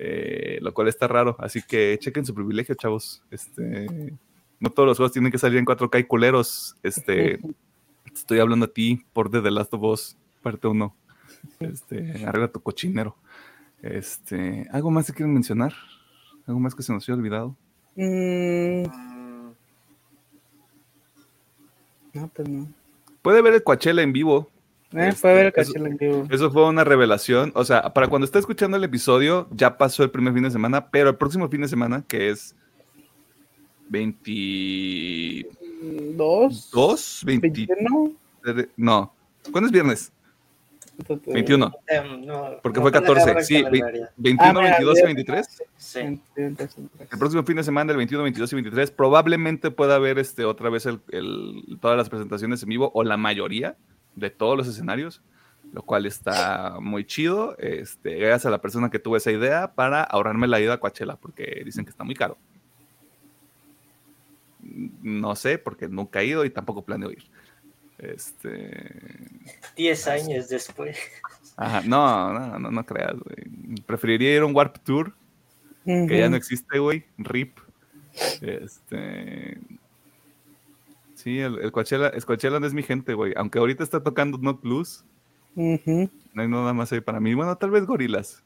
Eh, 0.03 0.57
lo 0.61 0.73
cual 0.73 0.87
está 0.87 1.07
raro. 1.07 1.35
Así 1.37 1.61
que 1.61 1.95
chequen 1.99 2.25
su 2.25 2.33
privilegio, 2.33 2.73
chavos. 2.73 3.21
Este, 3.29 4.17
no 4.59 4.71
todos 4.71 4.87
los 4.87 4.97
juegos 4.97 5.11
tienen 5.11 5.31
que 5.31 5.37
salir 5.37 5.59
en 5.59 5.65
4K 5.65 5.99
y 5.99 6.03
culeros. 6.05 6.75
Este, 6.81 7.39
estoy 8.11 8.39
hablando 8.39 8.65
a 8.65 8.69
ti 8.69 9.05
por 9.13 9.29
The, 9.29 9.41
The 9.41 9.51
Last 9.51 9.71
of 9.75 9.83
Us, 9.83 10.17
parte 10.41 10.67
1. 10.67 10.95
Este, 11.59 12.25
arregla 12.25 12.47
tu 12.47 12.61
cochinero. 12.61 13.15
Este, 13.83 14.67
¿algo 14.71 14.89
más 14.89 15.05
que 15.05 15.13
quieren 15.13 15.35
mencionar? 15.35 15.73
¿Algo 16.47 16.59
más 16.59 16.73
que 16.73 16.81
se 16.81 16.91
nos 16.91 17.07
haya 17.07 17.15
olvidado? 17.15 17.55
Mm, 17.95 18.85
Mm, 18.85 19.51
no, 22.13 22.27
pues 22.29 22.49
no. 22.49 22.67
Puede 23.21 23.43
ver 23.43 23.53
el 23.53 23.63
Coachella 23.63 24.01
en 24.01 24.13
vivo. 24.13 24.49
Eh, 24.93 25.07
Este, 25.07 25.21
fue 25.21 25.31
a 25.31 25.33
ver 25.35 25.53
el 25.55 25.61
eso- 25.61 25.73
en 25.77 25.97
vivo. 25.97 26.27
Eso 26.29 26.51
fue 26.51 26.67
una 26.67 26.83
revelación. 26.83 27.51
O 27.55 27.63
sea, 27.63 27.93
para 27.93 28.07
cuando 28.07 28.25
esté 28.25 28.39
escuchando 28.39 28.75
el 28.77 28.83
episodio, 28.83 29.47
ya 29.51 29.77
pasó 29.77 30.03
el 30.03 30.11
primer 30.11 30.33
fin 30.33 30.43
de 30.43 30.51
semana, 30.51 30.89
pero 30.89 31.09
el 31.09 31.15
próximo 31.15 31.47
fin 31.49 31.61
de 31.61 31.67
semana, 31.69 32.03
que 32.07 32.29
es 32.29 32.55
22, 33.89 36.71
¿Dos? 36.71 37.21
20, 37.25 37.47
¿Veintiuno? 37.47 38.11
no. 38.77 39.13
¿Cuándo 39.51 39.67
es 39.67 39.71
viernes? 39.71 40.11
21. 41.25 41.71
em, 41.87 42.25
no, 42.25 42.59
Porque 42.61 42.79
no 42.79 42.83
fue 42.83 42.91
puedo 42.91 43.05
14, 43.05 43.25
dejar 43.25 43.37
el 43.39 43.45
sí, 43.45 43.63
calendario. 43.63 44.07
21, 44.17 44.59
Ah, 44.59 44.61
mira, 44.61 44.75
22 44.77 44.97
y 44.97 45.01
ya- 45.01 45.05
23. 45.07 45.63
Sí. 45.77 45.99
El 46.39 47.17
próximo 47.17 47.43
fin 47.43 47.55
de 47.55 47.63
semana, 47.63 47.91
el 47.91 47.97
21, 47.97 48.23
22 48.23 48.51
y 48.51 48.55
23, 48.55 48.91
probablemente 48.91 49.71
pueda 49.71 49.95
haber 49.95 50.19
este, 50.19 50.45
otra 50.45 50.69
vez 50.69 50.85
el- 50.85 50.99
el- 51.11 51.77
todas 51.81 51.97
las 51.97 52.07
presentaciones 52.09 52.61
en 52.61 52.69
vivo 52.69 52.91
o 52.93 53.03
la 53.03 53.17
mayoría 53.17 53.75
de 54.15 54.29
todos 54.29 54.57
los 54.57 54.67
escenarios, 54.67 55.21
lo 55.73 55.83
cual 55.83 56.05
está 56.05 56.77
muy 56.79 57.05
chido. 57.05 57.57
Este, 57.57 58.15
gracias 58.15 58.45
a 58.47 58.51
la 58.51 58.61
persona 58.61 58.89
que 58.89 58.99
tuvo 58.99 59.17
esa 59.17 59.31
idea 59.31 59.73
para 59.73 60.03
ahorrarme 60.03 60.47
la 60.47 60.59
ida 60.59 60.73
a 60.73 60.79
Coachella, 60.79 61.15
porque 61.15 61.61
dicen 61.65 61.85
que 61.85 61.91
está 61.91 62.03
muy 62.03 62.15
caro. 62.15 62.37
No 65.01 65.35
sé, 65.35 65.57
porque 65.57 65.87
nunca 65.87 66.21
he 66.21 66.25
ido 66.25 66.45
y 66.45 66.49
tampoco 66.49 66.83
planeo 66.83 67.11
ir. 67.11 67.23
Este, 67.97 69.29
Diez 69.75 70.07
años 70.07 70.49
después. 70.49 70.97
ajá, 71.55 71.81
no, 71.85 72.33
no, 72.33 72.59
no, 72.59 72.71
no 72.71 72.85
creas, 72.85 73.13
güey. 73.13 73.81
Preferiría 73.85 74.35
ir 74.35 74.41
a 74.41 74.45
un 74.45 74.55
Warp 74.55 74.77
Tour 74.79 75.13
que 75.85 76.17
ya 76.17 76.29
no 76.29 76.35
existe, 76.35 76.79
güey. 76.79 77.05
RIP. 77.17 77.57
Este. 78.41 79.57
Sí, 81.23 81.39
el, 81.39 81.59
el 81.59 81.71
Coachella, 81.71 82.07
el 82.09 82.25
Coachella 82.25 82.59
no 82.59 82.65
es 82.67 82.73
mi 82.73 82.83
gente, 82.83 83.13
güey. 83.13 83.33
Aunque 83.35 83.59
ahorita 83.59 83.83
está 83.83 84.01
tocando 84.01 84.37
No 84.39 84.59
Plus, 84.59 85.03
no 86.33 86.41
hay 86.41 86.47
nada 86.47 86.73
más 86.73 86.91
ahí 86.91 87.01
para 87.01 87.19
mí. 87.19 87.33
Bueno, 87.33 87.55
tal 87.57 87.69
vez 87.71 87.85
gorilas. 87.85 88.43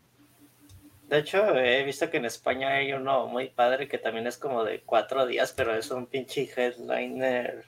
De 1.09 1.19
hecho, 1.19 1.55
he 1.55 1.83
visto 1.83 2.09
que 2.09 2.17
en 2.17 2.25
España 2.25 2.69
hay 2.69 2.91
uno 2.93 3.27
muy 3.27 3.49
padre 3.49 3.87
que 3.87 3.99
también 3.99 4.25
es 4.27 4.37
como 4.37 4.63
de 4.63 4.81
cuatro 4.83 5.25
días, 5.27 5.53
pero 5.55 5.73
es 5.75 5.91
un 5.91 6.07
pinche 6.07 6.49
headliner. 6.55 7.63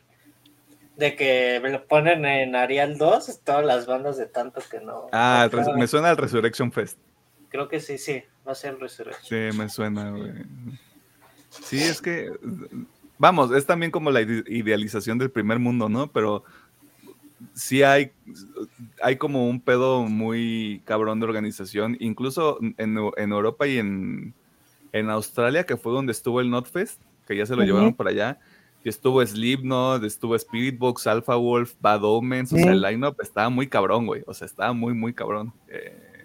De 0.98 1.16
que 1.16 1.60
me 1.62 1.70
lo 1.70 1.86
ponen 1.86 2.26
en 2.26 2.56
Arial 2.56 2.98
2, 2.98 3.42
todas 3.44 3.64
las 3.64 3.86
bandas 3.86 4.18
de 4.18 4.26
tanto 4.26 4.60
que 4.70 4.80
no. 4.80 5.08
Ah, 5.12 5.48
no- 5.52 5.58
Res- 5.60 5.68
me 5.78 5.88
suena 5.88 6.10
al 6.10 6.18
Resurrection 6.18 6.72
Fest. 6.72 6.98
Creo 7.50 7.70
que 7.70 7.80
sí, 7.80 8.00
sí, 8.00 8.24
va 8.48 8.54
a 8.54 8.56
ser 8.56 8.74
el 8.74 8.80
Resurrection. 8.80 9.52
Sí, 9.52 9.58
me 9.58 9.70
suena, 9.70 10.10
güey. 10.10 10.32
Sí, 11.52 11.78
es 11.78 12.02
que. 12.02 12.32
Vamos, 13.20 13.52
es 13.52 13.66
también 13.66 13.92
como 13.92 14.12
la 14.12 14.22
ide- 14.22 14.44
idealización 14.48 15.18
del 15.18 15.32
primer 15.32 15.60
mundo, 15.60 15.90
¿no? 15.90 16.12
Pero 16.12 16.44
sí 17.54 17.84
hay, 17.84 18.12
hay 19.02 19.16
como 19.18 19.48
un 19.50 19.60
pedo 19.60 20.04
muy 20.04 20.82
cabrón 20.86 21.20
de 21.20 21.26
organización, 21.26 21.98
incluso 22.00 22.60
en, 22.78 22.98
en 23.18 23.32
Europa 23.32 23.68
y 23.68 23.78
en, 23.78 24.34
en 24.92 25.10
Australia, 25.10 25.66
que 25.66 25.78
fue 25.78 25.94
donde 25.94 26.12
estuvo 26.12 26.42
el 26.42 26.50
NotFest, 26.50 27.02
que 27.28 27.36
ya 27.36 27.46
se 27.46 27.56
lo 27.56 27.64
llevaron 27.64 27.94
por 27.94 28.08
allá. 28.08 28.40
Y 28.84 28.90
estuvo 28.90 29.26
Slipknot, 29.26 30.04
estuvo 30.04 30.36
Spirit 30.36 30.78
Box, 30.78 31.08
Alpha 31.08 31.36
Wolf, 31.36 31.74
Bad 31.82 32.04
Omens, 32.04 32.54
o 32.54 32.58
sea, 32.58 32.72
el 32.72 32.82
line-up 32.82 33.18
estaba 33.22 33.50
muy 33.50 33.68
cabrón, 33.68 34.06
güey. 34.06 34.24
O 34.28 34.34
sea, 34.34 34.46
estaba 34.46 34.72
muy, 34.72 34.94
muy 34.94 35.14
cabrón. 35.14 35.52
Eh, 35.68 36.17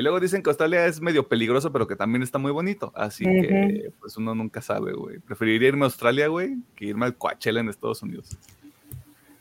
y 0.00 0.02
luego 0.02 0.18
dicen 0.18 0.42
que 0.42 0.48
Australia 0.48 0.86
es 0.86 0.98
medio 1.02 1.28
peligroso, 1.28 1.70
pero 1.70 1.86
que 1.86 1.94
también 1.94 2.22
está 2.22 2.38
muy 2.38 2.52
bonito. 2.52 2.90
Así 2.94 3.22
que, 3.22 3.92
pues 4.00 4.16
uno 4.16 4.34
nunca 4.34 4.62
sabe, 4.62 4.94
güey. 4.94 5.18
Preferiría 5.18 5.68
irme 5.68 5.82
a 5.82 5.88
Australia, 5.88 6.26
güey, 6.28 6.56
que 6.74 6.86
irme 6.86 7.04
al 7.04 7.18
Coachella 7.18 7.60
en 7.60 7.68
Estados 7.68 8.02
Unidos. 8.02 8.38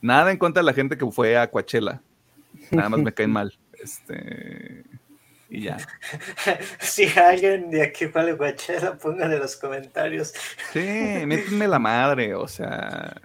Nada 0.01 0.31
en 0.31 0.37
contra 0.37 0.61
de 0.61 0.65
la 0.65 0.73
gente 0.73 0.97
que 0.97 1.09
fue 1.11 1.37
a 1.37 1.49
Coachella. 1.49 2.01
Nada 2.71 2.89
más 2.89 2.99
me 2.99 3.13
caen 3.13 3.31
mal. 3.39 3.57
Este. 3.81 4.83
Y 5.49 5.61
ya. 5.61 5.77
si 6.81 7.07
alguien 7.17 7.71
de 7.71 7.81
aquí 7.81 8.07
fue 8.07 8.29
a 8.29 8.35
Coachella, 8.35 8.97
pongan 8.97 9.31
en 9.31 9.39
los 9.39 9.55
comentarios. 9.55 10.33
Sí, 10.73 11.23
métenme 11.25 11.69
la 11.69 11.79
madre, 11.79 12.35
o 12.35 12.49
sea. 12.49 13.15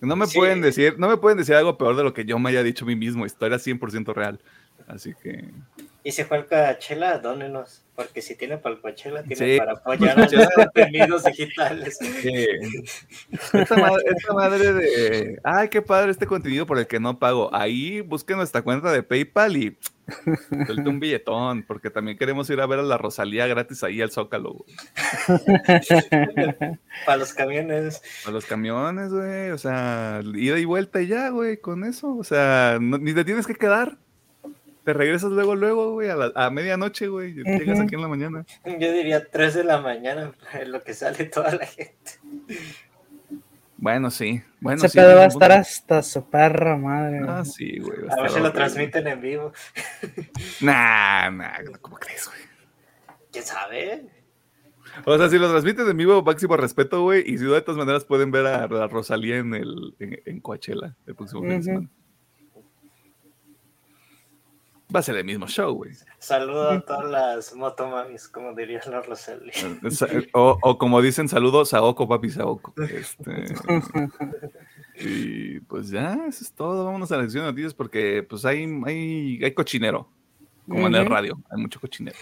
No 0.00 0.16
me 0.16 0.26
pueden 0.26 0.60
decir, 0.60 0.98
no 0.98 1.08
me 1.08 1.18
pueden 1.18 1.38
decir 1.38 1.54
algo 1.54 1.78
peor 1.78 1.94
de 1.94 2.02
lo 2.02 2.12
que 2.12 2.24
yo 2.24 2.36
me 2.40 2.50
haya 2.50 2.64
dicho 2.64 2.84
a 2.84 2.88
mí 2.88 2.96
mismo. 2.96 3.24
Historia 3.24 3.58
100% 3.58 4.12
real. 4.12 4.40
Así 4.88 5.14
que. 5.22 5.52
Y 6.08 6.12
si 6.12 6.24
fue 6.24 6.38
al 6.38 6.46
Coachella, 6.46 7.18
dónenos, 7.18 7.84
porque 7.94 8.22
si 8.22 8.34
tiene 8.34 8.56
para 8.56 8.76
el 8.76 8.80
Coachella, 8.80 9.22
tiene 9.24 9.58
para 9.58 9.72
apoyar 9.72 10.18
a 10.18 10.26
los 10.26 10.48
contenidos 10.54 11.24
digitales. 11.24 11.98
Sí. 11.98 12.46
Esta, 13.52 14.32
madre, 14.32 14.72
de, 14.72 15.38
ay, 15.44 15.68
qué 15.68 15.82
padre 15.82 16.10
este 16.10 16.26
contenido 16.26 16.64
por 16.64 16.78
el 16.78 16.86
que 16.86 16.98
no 16.98 17.18
pago. 17.18 17.54
Ahí 17.54 18.00
busquen 18.00 18.38
nuestra 18.38 18.62
cuenta 18.62 18.90
de 18.90 19.02
PayPal 19.02 19.54
y 19.58 19.78
suelte 20.66 20.88
un 20.88 20.98
billetón, 20.98 21.62
porque 21.64 21.90
también 21.90 22.16
queremos 22.16 22.48
ir 22.48 22.62
a 22.62 22.66
ver 22.66 22.78
a 22.78 22.84
la 22.84 22.96
Rosalía 22.96 23.46
gratis 23.46 23.84
ahí 23.84 24.00
al 24.00 24.10
Zócalo. 24.10 24.64
para 27.04 27.18
los 27.18 27.34
camiones. 27.34 28.00
Para 28.24 28.32
los 28.32 28.46
camiones, 28.46 29.12
güey. 29.12 29.50
O 29.50 29.58
sea, 29.58 30.22
ida 30.34 30.58
y 30.58 30.64
vuelta 30.64 31.02
y 31.02 31.08
ya, 31.08 31.28
güey, 31.28 31.58
con 31.58 31.84
eso. 31.84 32.16
O 32.16 32.24
sea, 32.24 32.78
ni 32.80 33.12
te 33.12 33.26
tienes 33.26 33.46
que 33.46 33.54
quedar 33.54 33.98
te 34.88 34.94
regresas 34.94 35.30
luego, 35.30 35.54
luego, 35.54 35.92
güey, 35.92 36.08
a, 36.08 36.32
a 36.34 36.48
medianoche, 36.48 37.08
güey. 37.08 37.34
Llegas 37.34 37.78
aquí 37.78 37.94
en 37.94 38.00
la 38.00 38.08
mañana. 38.08 38.46
Yo 38.64 38.90
diría 38.90 39.22
3 39.22 39.56
de 39.56 39.64
la 39.64 39.82
mañana, 39.82 40.32
en 40.54 40.72
lo 40.72 40.82
que 40.82 40.94
sale 40.94 41.26
toda 41.26 41.52
la 41.52 41.66
gente. 41.66 42.12
Bueno, 43.76 44.10
sí. 44.10 44.40
Bueno, 44.60 44.82
Ese 44.82 44.98
pedo 44.98 45.16
va 45.16 45.24
a 45.24 45.26
estar 45.26 45.52
hasta 45.52 46.02
su 46.02 46.30
perra 46.30 46.78
madre. 46.78 47.20
Ah, 47.28 47.44
sí, 47.44 47.80
güey. 47.80 47.98
A, 48.08 48.22
ver 48.22 48.30
si 48.30 48.40
lo 48.40 48.50
transmiten 48.50 49.06
en 49.08 49.20
vivo. 49.20 49.52
Nah, 50.62 51.28
nah, 51.32 51.58
¿cómo 51.82 51.98
crees, 51.98 52.26
güey? 52.26 52.40
¿Quién 53.30 53.44
sabe? 53.44 54.06
O 55.04 55.18
sea, 55.18 55.28
si 55.28 55.36
lo 55.38 55.50
transmiten 55.50 55.86
en 55.86 55.98
vivo, 55.98 56.22
máximo 56.22 56.56
respeto, 56.56 57.02
güey. 57.02 57.30
Y 57.30 57.36
si 57.36 57.44
de 57.44 57.60
todas 57.60 57.76
maneras 57.76 58.06
pueden 58.06 58.30
ver 58.30 58.46
a, 58.46 58.66
Rosalía 58.86 59.36
en 59.36 59.52
el 59.52 59.94
en, 59.98 60.40
Coachella 60.40 60.96
el 61.06 61.14
próximo 61.14 61.42
fin 61.42 61.50
de 61.50 61.62
semana. 61.62 61.90
Va 64.94 65.00
a 65.00 65.02
ser 65.02 65.16
el 65.16 65.24
mismo 65.24 65.46
show, 65.46 65.74
güey. 65.74 65.92
Saludo 66.18 66.70
a 66.70 66.80
todas 66.80 67.10
las 67.10 67.54
motomamis, 67.54 68.26
como 68.28 68.54
diría 68.54 68.80
la 68.90 69.02
Rosalía. 69.02 69.52
O, 70.32 70.58
o, 70.62 70.78
como 70.78 71.02
dicen, 71.02 71.28
saludos 71.28 71.74
a 71.74 71.82
Oko, 71.82 72.08
papi 72.08 72.30
Saoko. 72.30 72.72
Este, 72.82 73.54
y 74.96 75.60
pues 75.60 75.90
ya, 75.90 76.14
eso 76.26 76.42
es 76.42 76.52
todo. 76.52 76.86
Vámonos 76.86 77.12
a 77.12 77.16
la 77.16 77.24
sección 77.24 77.44
de 77.44 77.50
noticias 77.50 77.74
porque 77.74 78.22
pues 78.22 78.46
hay, 78.46 78.64
hay, 78.86 79.40
hay 79.44 79.52
cochinero. 79.52 80.08
Como 80.66 80.86
en 80.86 80.94
el 80.94 81.06
radio, 81.06 81.38
hay 81.50 81.60
mucho 81.60 81.80
cochinero. 81.80 82.16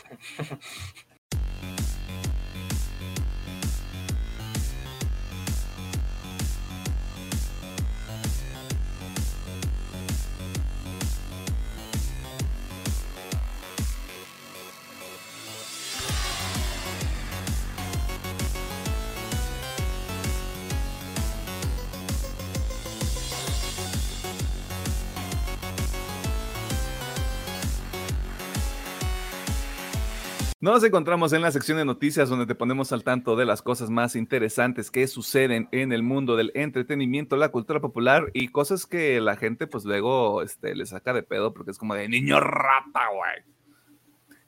Nos 30.59 30.83
encontramos 30.83 31.35
en 31.35 31.43
la 31.43 31.53
sección 31.53 31.77
de 31.77 31.85
noticias 31.85 32.31
donde 32.31 32.47
te 32.47 32.55
ponemos 32.55 32.91
al 32.91 33.05
tanto 33.05 33.37
de 33.37 33.45
las 33.45 33.61
cosas 33.61 33.91
más 33.91 34.17
interesantes 34.17 34.91
que 34.91 35.07
suceden 35.07 35.69
en 35.71 35.93
el 35.93 36.03
mundo 36.03 36.35
del 36.35 36.51
entretenimiento, 36.55 37.37
la 37.37 37.51
cultura 37.51 37.79
popular 37.81 38.31
y 38.33 38.49
cosas 38.49 38.87
que 38.87 39.21
la 39.21 39.37
gente 39.37 39.67
pues 39.67 39.85
luego 39.85 40.41
este, 40.41 40.75
le 40.75 40.87
saca 40.87 41.13
de 41.13 41.23
pedo 41.23 41.53
porque 41.53 41.73
es 41.73 41.79
como 41.79 41.95
de 41.95 42.09
niño 42.09 42.41
rata, 42.41 43.03
güey. 43.15 43.45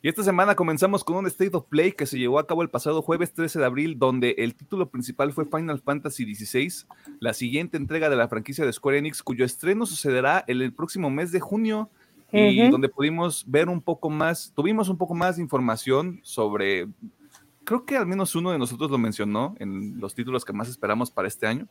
Y 0.01 0.09
esta 0.09 0.23
semana 0.23 0.55
comenzamos 0.55 1.05
con 1.05 1.17
un 1.17 1.27
State 1.27 1.55
of 1.55 1.67
Play 1.69 1.93
que 1.93 2.07
se 2.07 2.19
llevó 2.19 2.39
a 2.39 2.47
cabo 2.47 2.63
el 2.63 2.71
pasado 2.71 3.03
jueves 3.03 3.35
13 3.35 3.59
de 3.59 3.67
abril, 3.67 3.99
donde 3.99 4.35
el 4.39 4.55
título 4.55 4.89
principal 4.89 5.35
fue 5.35 5.45
Final 5.45 5.81
Fantasy 5.81 6.35
XVI, 6.35 6.87
la 7.21 7.35
siguiente 7.35 7.77
entrega 7.77 8.09
de 8.09 8.17
la 8.17 8.29
franquicia 8.29 8.65
de 8.65 8.73
Square 8.73 8.97
Enix, 8.97 9.23
cuyo 9.23 9.45
estreno 9.45 9.85
sucederá 9.85 10.43
el 10.47 10.73
próximo 10.73 11.11
mes 11.11 11.33
de 11.33 11.41
junio 11.41 11.91
y 12.33 12.69
donde 12.69 12.89
pudimos 12.89 13.45
ver 13.47 13.69
un 13.69 13.81
poco 13.81 14.11
más, 14.11 14.53
tuvimos 14.55 14.89
un 14.89 14.99
poco 14.99 15.15
más 15.15 15.37
de 15.37 15.43
información 15.43 16.21
sobre, 16.23 16.89
creo 17.65 17.85
que 17.85 17.97
al 17.97 18.07
menos 18.07 18.35
uno 18.35 18.51
de 18.51 18.59
nosotros 18.59 18.91
lo 18.91 18.99
mencionó 18.99 19.55
en 19.59 19.99
los 19.99 20.15
títulos 20.15 20.45
que 20.45 20.53
más 20.53 20.69
esperamos 20.69 21.11
para 21.11 21.29
este 21.29 21.47
año. 21.47 21.67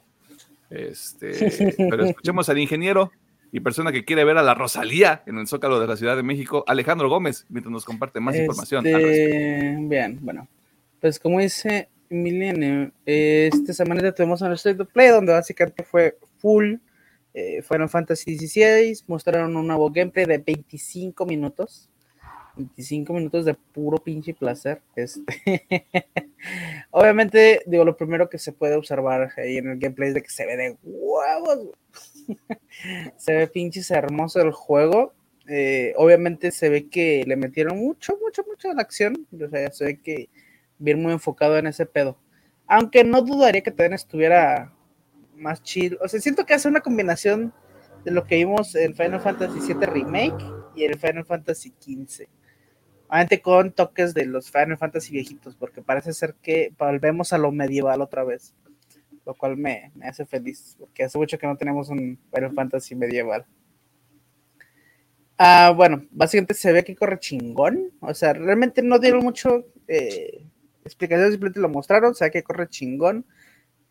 Este, 0.70 1.76
pero 1.90 2.06
escuchemos 2.06 2.50
al 2.50 2.58
ingeniero 2.58 3.12
y 3.52 3.60
persona 3.60 3.92
que 3.92 4.04
quiere 4.04 4.24
ver 4.26 4.38
a 4.38 4.44
la 4.44 4.54
Rosalía 4.54 5.24
en 5.26 5.38
el 5.38 5.48
Zócalo 5.48 5.80
de 5.80 5.88
la 5.88 5.96
Ciudad 5.96 6.16
de 6.16 6.24
México, 6.24 6.64
Alejandro 6.68 7.10
Gómez, 7.10 7.46
mientras 7.50 7.72
nos 7.72 7.86
comparte 7.86 8.20
más 8.20 8.36
información. 8.36 8.86
Este, 8.86 9.78
bien, 9.80 10.20
bueno, 10.22 10.48
pues 11.00 11.20
como 11.20 11.40
dice 11.40 11.90
Milenio, 12.10 12.92
esta 13.06 13.74
semana 13.74 14.12
tuvimos 14.12 14.42
un 14.42 14.52
State 14.54 14.82
of 14.82 14.92
Play 14.92 15.10
donde 15.10 15.34
básicamente 15.34 15.84
fue 15.84 16.18
full 16.40 16.76
eh, 17.40 17.62
Final 17.62 17.88
Fantasy 17.88 18.36
XVI, 18.36 19.04
mostraron 19.06 19.56
un 19.56 19.68
nuevo 19.68 19.92
gameplay 19.92 20.26
de 20.26 20.40
25 20.40 21.24
minutos. 21.28 21.88
25 22.56 23.14
minutos 23.14 23.46
de 23.46 23.54
puro 23.54 24.00
pinche 24.00 24.34
placer. 24.34 24.82
Este. 24.96 25.22
Obviamente, 26.90 27.62
digo, 27.68 27.86
lo 27.86 27.96
primero 27.96 28.28
que 28.28 28.40
se 28.40 28.54
puede 28.54 28.74
observar 28.74 29.30
ahí 29.38 29.58
en 29.58 29.70
el 29.70 29.78
gameplay 29.78 30.08
es 30.10 30.16
de 30.16 30.24
que 30.24 30.32
se 30.32 30.48
ve 30.48 30.58
de 30.58 30.78
huevos. 30.82 31.70
se 33.18 33.36
ve 33.36 33.46
pinches 33.46 33.92
hermoso 33.92 34.42
el 34.42 34.52
juego. 34.52 35.14
Eh, 35.48 35.94
obviamente 35.96 36.50
se 36.50 36.70
ve 36.70 36.90
que 36.90 37.24
le 37.28 37.36
metieron 37.36 37.78
mucho, 37.78 38.18
mucho, 38.20 38.44
mucho 38.48 38.72
en 38.72 38.78
la 38.78 38.82
acción. 38.82 39.28
O 39.32 39.48
sea, 39.48 39.72
se 39.72 39.86
ve 39.86 40.02
que 40.02 40.30
bien 40.80 41.04
muy 41.04 41.14
enfocado 41.14 41.56
en 41.60 41.68
ese 41.68 41.86
pedo. 41.86 42.18
Aunque 42.66 43.04
no 43.04 43.22
dudaría 43.22 43.62
que 43.62 43.70
también 43.70 43.94
estuviera 43.94 44.74
más 45.38 45.64
chill. 45.64 45.98
O 46.02 46.08
sea, 46.08 46.20
siento 46.20 46.46
que 46.46 46.54
hace 46.54 46.68
una 46.68 46.82
combinación 46.82 47.54
de 48.04 48.12
lo 48.12 48.26
que 48.26 48.36
vimos 48.36 48.76
en 48.76 48.96
Final 48.96 49.22
Fantasy 49.22 49.60
VII 49.60 49.86
Remake 49.86 50.46
y 50.76 50.84
el 50.84 51.00
Final 51.00 51.26
Fantasy 51.26 51.74
XV. 51.80 52.28
Obviamente 53.10 53.42
con 53.42 53.72
toques 53.72 54.14
de 54.14 54.26
los 54.26 54.52
Final 54.52 54.78
Fantasy 54.78 55.14
viejitos, 55.14 55.56
porque 55.56 55.82
parece 55.82 56.14
ser 56.14 56.36
que 56.42 56.74
volvemos 56.78 57.32
a 57.34 57.38
lo 57.38 57.52
medieval 57.52 58.02
otra 58.02 58.24
vez. 58.24 58.54
Lo 59.26 59.34
cual 59.34 59.58
me, 59.58 59.92
me 59.96 60.08
hace 60.08 60.26
feliz, 60.26 60.76
porque 60.80 61.04
hace 61.04 61.18
mucho 61.18 61.38
que 61.38 61.48
no 61.48 61.58
tenemos 61.58 61.90
un 61.90 62.20
Final 62.34 62.54
Fantasy 62.54 62.96
medieval. 62.96 63.46
Ah, 65.38 65.72
bueno, 65.76 66.06
básicamente 66.12 66.54
se 66.54 66.72
ve 66.72 66.84
que 66.84 66.96
corre 66.96 67.20
chingón. 67.20 67.92
O 68.00 68.14
sea, 68.14 68.34
realmente 68.34 68.82
no 68.82 69.00
dieron 69.00 69.24
mucho 69.24 69.66
eh, 69.88 70.46
explicación, 70.84 71.32
simplemente 71.32 71.60
lo 71.60 71.70
mostraron. 71.70 72.12
O 72.12 72.16
sea, 72.16 72.30
que 72.30 72.44
corre 72.44 72.68
chingón 72.70 73.26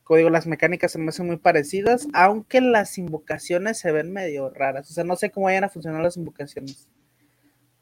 código, 0.06 0.30
las 0.30 0.46
mecánicas 0.46 0.92
se 0.92 0.98
me 0.98 1.08
hacen 1.08 1.26
muy 1.26 1.36
parecidas, 1.36 2.06
aunque 2.14 2.60
las 2.60 2.96
invocaciones 2.96 3.80
se 3.80 3.90
ven 3.90 4.12
medio 4.12 4.50
raras. 4.50 4.88
O 4.88 4.94
sea, 4.94 5.02
no 5.02 5.16
sé 5.16 5.30
cómo 5.30 5.46
vayan 5.46 5.64
a 5.64 5.68
funcionar 5.68 6.00
las 6.00 6.16
invocaciones. 6.16 6.88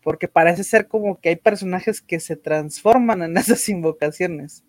Porque 0.02 0.26
parece 0.26 0.64
ser 0.64 0.88
como 0.88 1.20
que 1.20 1.28
hay 1.28 1.36
personajes 1.36 2.00
que 2.00 2.20
se 2.20 2.36
transforman 2.36 3.22
en 3.22 3.36
esas 3.36 3.68
invocaciones. 3.68 4.64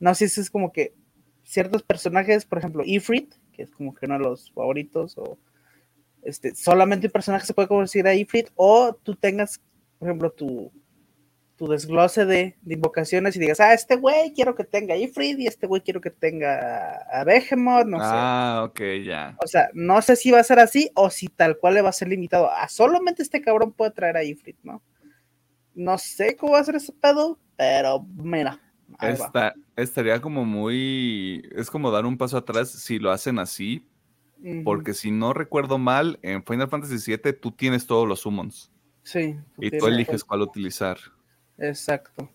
No 0.00 0.16
sé 0.16 0.28
si 0.28 0.40
es 0.40 0.50
como 0.50 0.72
que 0.72 0.94
ciertos 1.44 1.84
personajes, 1.84 2.44
por 2.44 2.58
ejemplo, 2.58 2.82
Ifrit, 2.84 3.32
que 3.52 3.62
es 3.62 3.70
como 3.70 3.94
que 3.94 4.06
uno 4.06 4.18
de 4.18 4.24
los 4.24 4.50
favoritos, 4.50 5.16
o 5.16 5.38
este, 6.22 6.56
solamente 6.56 7.06
un 7.06 7.12
personaje 7.12 7.46
se 7.46 7.54
puede 7.54 7.68
convertir 7.68 8.04
a 8.08 8.14
Ifrit, 8.14 8.48
o 8.56 8.92
tú 8.94 9.14
tengas, 9.14 9.60
por 10.00 10.08
ejemplo, 10.08 10.32
tu 10.32 10.72
tu 11.56 11.66
desglose 11.66 12.26
de, 12.26 12.56
invocaciones 12.66 13.34
y 13.34 13.38
digas, 13.38 13.60
ah, 13.60 13.72
este 13.72 13.96
güey 13.96 14.32
quiero 14.34 14.54
que 14.54 14.64
tenga 14.64 14.96
Ifrit 14.96 15.38
y 15.38 15.46
este 15.46 15.66
güey 15.66 15.80
quiero 15.80 16.00
que 16.00 16.10
tenga 16.10 16.96
a 17.10 17.24
Behemoth, 17.24 17.86
no 17.86 17.98
sé. 17.98 18.04
Ah, 18.06 18.66
ok, 18.68 18.80
ya. 19.04 19.36
O 19.42 19.46
sea, 19.46 19.70
no 19.72 20.00
sé 20.02 20.16
si 20.16 20.30
va 20.30 20.40
a 20.40 20.44
ser 20.44 20.58
así 20.58 20.90
o 20.94 21.08
si 21.08 21.28
tal 21.28 21.58
cual 21.58 21.74
le 21.74 21.82
va 21.82 21.88
a 21.88 21.92
ser 21.92 22.08
limitado. 22.08 22.50
A 22.50 22.68
solamente 22.68 23.22
este 23.22 23.40
cabrón 23.40 23.72
puede 23.72 23.90
traer 23.90 24.16
a 24.16 24.24
Ifrit, 24.24 24.58
¿no? 24.62 24.82
No 25.74 25.98
sé 25.98 26.36
cómo 26.36 26.52
va 26.52 26.60
a 26.60 26.64
ser 26.64 26.76
ese 26.76 26.92
pedo, 26.92 27.38
pero 27.56 28.06
mira. 28.16 28.60
Esta, 29.00 29.54
estaría 29.74 30.20
como 30.20 30.44
muy. 30.44 31.42
Es 31.54 31.70
como 31.70 31.90
dar 31.90 32.06
un 32.06 32.16
paso 32.16 32.36
atrás 32.36 32.70
si 32.70 32.98
lo 32.98 33.10
hacen 33.10 33.38
así. 33.38 33.86
Porque 34.64 34.94
si 34.94 35.10
no 35.10 35.32
recuerdo 35.32 35.76
mal, 35.76 36.20
en 36.22 36.44
Final 36.44 36.68
Fantasy 36.68 37.16
VII 37.16 37.32
tú 37.32 37.50
tienes 37.50 37.86
todos 37.86 38.06
los 38.06 38.20
summons. 38.20 38.70
Sí. 39.02 39.34
Y 39.58 39.70
tú 39.76 39.86
eliges 39.86 40.22
cuál 40.22 40.42
utilizar. 40.42 40.98
Exacto. 41.58 42.30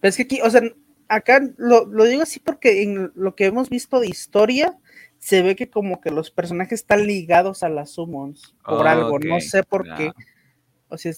Pero 0.00 0.08
es 0.08 0.16
que 0.16 0.22
aquí, 0.22 0.40
o 0.42 0.50
sea, 0.50 0.62
acá 1.08 1.40
lo, 1.56 1.86
lo 1.86 2.04
digo 2.04 2.22
así 2.22 2.40
porque 2.40 2.82
en 2.82 3.12
lo 3.14 3.34
que 3.34 3.46
hemos 3.46 3.68
visto 3.68 4.00
de 4.00 4.08
historia, 4.08 4.76
se 5.18 5.42
ve 5.42 5.56
que 5.56 5.68
como 5.68 6.00
que 6.00 6.10
los 6.10 6.30
personajes 6.30 6.80
están 6.80 7.06
ligados 7.06 7.62
a 7.62 7.68
las 7.68 7.90
summons 7.90 8.54
por 8.64 8.86
algo, 8.86 9.18
no 9.18 9.40
sé 9.40 9.62
por 9.62 9.84
qué. 9.96 10.12
O 10.88 10.98
sea, 10.98 11.12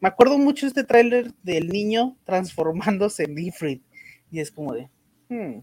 me 0.00 0.08
acuerdo 0.08 0.38
mucho 0.38 0.66
este 0.66 0.84
tráiler 0.84 1.32
del 1.42 1.68
niño 1.68 2.16
transformándose 2.24 3.24
en 3.24 3.38
Ifrit. 3.38 3.82
Y 4.30 4.40
es 4.40 4.50
como 4.50 4.74
de, 4.74 4.90
hmm, 5.28 5.60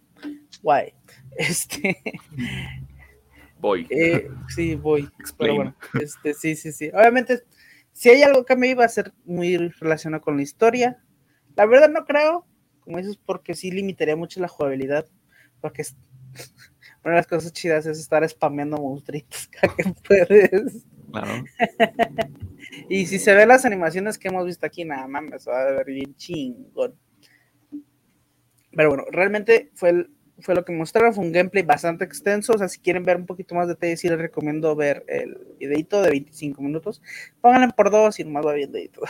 guay. 0.64 0.94
Este, 1.38 2.02
Voy. 3.60 3.88
eh, 3.90 4.28
sí, 4.50 4.76
voy. 4.76 5.10
Pero 5.38 5.56
bueno, 5.56 5.76
este, 6.02 6.34
sí, 6.34 6.56
sí, 6.56 6.72
sí. 6.72 6.90
Obviamente, 6.94 7.44
si 7.94 8.10
hay 8.10 8.24
algo 8.24 8.44
que 8.44 8.56
me 8.56 8.68
iba 8.68 8.84
a 8.84 8.90
ser 8.90 9.14
muy 9.26 9.58
relacionado 9.58 10.22
con 10.22 10.38
la 10.38 10.44
historia, 10.44 11.02
la 11.56 11.66
verdad 11.66 11.90
no 11.90 12.06
creo, 12.06 12.46
como 12.82 12.98
dices, 12.98 13.18
porque 13.18 13.54
sí 13.56 13.72
limitaría 13.72 14.16
mucho 14.16 14.40
la 14.40 14.48
jugabilidad, 14.48 15.08
porque 15.62 15.84
es- 15.84 15.96
una 17.04 17.14
de 17.14 17.18
las 17.18 17.28
cosas 17.28 17.54
chidas 17.54 17.86
es 17.86 18.00
estar 18.00 18.28
spameando 18.30 18.78
monstruitos 18.78 19.48
cada 19.48 19.76
que 19.78 19.94
puedes. 20.08 20.86
Claro. 21.12 21.44
Y 22.90 23.06
si 23.06 23.20
se 23.20 23.34
ven 23.34 23.48
las 23.50 23.66
animaciones 23.66 24.18
que 24.18 24.28
hemos 24.30 24.46
visto 24.46 24.66
aquí, 24.66 24.86
nada 24.86 25.08
mames, 25.08 25.48
va 25.48 25.62
a 25.62 25.72
ver 25.72 25.86
bien 25.86 26.16
chingón. 26.16 26.96
Pero 28.76 28.90
bueno, 28.90 29.04
realmente 29.12 29.72
fue, 29.76 29.90
el- 29.90 30.12
fue 30.40 30.56
lo 30.56 30.64
que 30.66 30.72
mostraron, 30.74 31.14
fue 31.14 31.24
un 31.26 31.32
gameplay 31.32 31.64
bastante 31.64 32.06
extenso. 32.06 32.54
O 32.54 32.58
sea, 32.58 32.68
si 32.70 32.80
quieren 32.80 33.04
ver 33.04 33.18
un 33.18 33.26
poquito 33.26 33.56
más 33.56 33.68
detalles, 33.68 34.00
sí 34.00 34.08
les 34.10 34.18
recomiendo 34.20 34.76
ver 34.76 35.04
el 35.08 35.38
videito 35.60 36.02
de 36.02 36.10
25 36.12 36.62
minutos. 36.62 37.02
Pónganlo 37.42 37.70
por 37.76 37.92
dos 37.92 38.20
y 38.20 38.24
nomás 38.24 38.46
va 38.46 38.58
y 38.60 38.88
todo. 38.90 39.06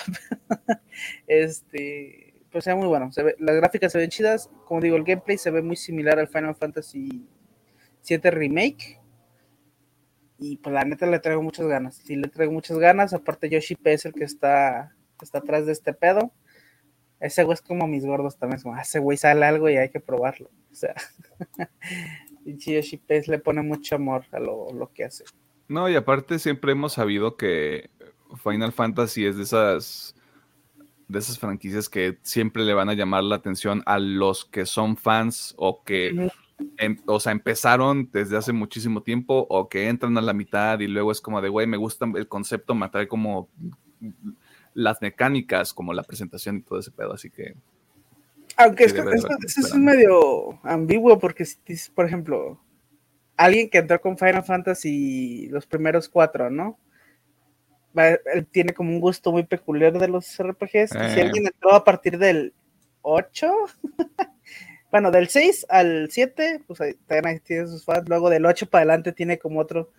este, 1.28 2.31
pues 2.52 2.64
sea 2.64 2.76
muy 2.76 2.88
bueno. 2.88 3.12
Se 3.12 3.24
ve- 3.24 3.36
las 3.40 3.56
gráficas 3.56 3.92
se 3.92 3.98
ven 3.98 4.10
chidas. 4.10 4.50
Como 4.66 4.82
digo, 4.82 4.96
el 4.98 5.04
gameplay 5.04 5.38
se 5.38 5.52
ve 5.52 5.62
muy 5.62 5.76
similar 5.76 6.20
al 6.20 6.28
Final 6.28 6.56
Fantasy 6.56 7.28
VII 8.08 8.30
Remake. 8.32 9.00
Y 10.38 10.58
pues 10.58 10.74
la 10.74 10.84
neta 10.84 11.06
le 11.06 11.20
traigo 11.20 11.42
muchas 11.44 11.68
ganas. 11.68 11.96
Sí, 11.98 12.16
le 12.16 12.28
traigo 12.28 12.52
muchas 12.52 12.78
ganas. 12.80 13.14
Aparte, 13.14 13.50
Yoshi 13.50 13.76
P 13.76 13.94
es 13.94 14.06
el 14.06 14.14
que 14.14 14.24
está, 14.24 14.96
está 15.22 15.38
atrás 15.40 15.66
de 15.66 15.72
este 15.72 15.94
pedo. 15.94 16.32
Ese 17.20 17.44
güey 17.44 17.54
es 17.54 17.62
como 17.62 17.88
mis 17.88 18.06
gordos 18.06 18.38
también. 18.38 18.58
Es 18.58 18.64
como, 18.64 18.76
"Ah, 18.76 18.82
ese 18.82 18.98
güey 19.00 19.18
sale 19.18 19.46
algo 19.46 19.70
y 19.70 19.78
hay 19.78 19.90
que 19.90 20.00
probarlo. 20.00 20.50
O 20.72 20.76
sea, 20.76 20.96
pinche 22.44 22.74
Yoshi 22.74 22.98
P 22.98 23.22
le 23.28 23.40
pone 23.40 23.62
mucho 23.62 23.96
amor 23.96 24.26
a 24.32 24.40
lo, 24.40 24.72
lo 24.74 24.92
que 24.92 25.06
hace. 25.06 25.24
No, 25.68 25.88
y 25.90 25.96
aparte 25.96 26.40
siempre 26.40 26.72
hemos 26.72 26.94
sabido 26.94 27.38
que 27.38 27.90
Final 28.44 28.72
Fantasy 28.74 29.26
es 29.26 29.38
de 29.38 29.44
esas 29.44 30.16
de 31.12 31.20
esas 31.20 31.38
franquicias 31.40 31.90
que 31.90 32.18
siempre 32.22 32.64
le 32.64 32.74
van 32.74 32.90
a 32.90 32.94
llamar 32.94 33.24
la 33.24 33.36
atención 33.36 33.84
a 33.86 34.00
los 34.00 34.46
que 34.46 34.66
son 34.66 34.96
fans 34.98 35.54
o 35.58 35.84
que 35.84 36.12
em- 36.78 36.98
o 37.06 37.20
sea, 37.20 37.32
empezaron 37.32 38.10
desde 38.12 38.38
hace 38.38 38.54
muchísimo 38.54 39.02
tiempo 39.02 39.46
o 39.50 39.68
que 39.68 39.88
entran 39.90 40.18
a 40.18 40.22
la 40.22 40.34
mitad 40.34 40.80
y 40.80 40.88
luego 40.88 41.12
es 41.12 41.20
como 41.20 41.42
de, 41.42 41.50
güey, 41.50 41.68
me 41.68 41.78
gusta 41.78 42.06
el 42.16 42.28
concepto, 42.28 42.76
me 42.76 42.86
atrae 42.86 43.08
como 43.08 43.50
las 44.74 45.02
mecánicas, 45.02 45.74
como 45.74 45.94
la 45.94 46.04
presentación 46.04 46.58
y 46.58 46.62
todo 46.62 46.80
ese 46.80 46.92
pedo, 46.92 47.14
así 47.14 47.30
que 47.30 47.56
Aunque 48.58 48.88
Sí, 48.90 48.96
esto, 48.98 49.10
esto- 49.12 49.68
es 49.68 49.76
medio 49.76 50.60
ambiguo 50.64 51.18
porque 51.20 51.46
si 51.46 51.58
dices, 51.66 51.90
por 51.90 52.06
ejemplo, 52.06 52.60
alguien 53.38 53.70
que 53.70 53.80
entró 53.80 54.00
con 54.00 54.18
Final 54.18 54.44
Fantasy 54.44 55.48
los 55.50 55.66
primeros 55.66 56.08
cuatro, 56.10 56.50
¿no? 56.50 56.78
Va- 57.98 58.10
él 58.34 58.46
tiene 58.50 58.74
como 58.74 58.90
un 58.92 59.00
gusto 59.02 59.32
muy 59.32 59.44
peculiar 59.44 59.94
de 59.98 60.08
los 60.08 60.26
RPGs. 60.40 60.92
Si 60.92 60.98
Eh. 61.20 61.22
alguien 61.24 61.46
entró 61.48 61.74
a 61.74 61.84
partir 61.84 62.18
del 62.18 62.54
8, 63.02 63.52
bueno, 64.92 65.12
del 65.12 65.28
6 65.30 65.66
al 65.70 66.10
7, 66.12 66.64
pues 66.68 66.82
ahí 66.82 66.94
también 67.08 67.28
ahí 67.36 67.40
tiene 67.40 67.68
sus 67.68 67.84
fans. 67.86 68.08
Luego 68.08 68.30
del 68.30 68.46
8 68.46 68.68
para 68.70 68.82
adelante 68.84 69.12
tiene 69.12 69.38
como 69.40 69.60
otro. 69.60 69.92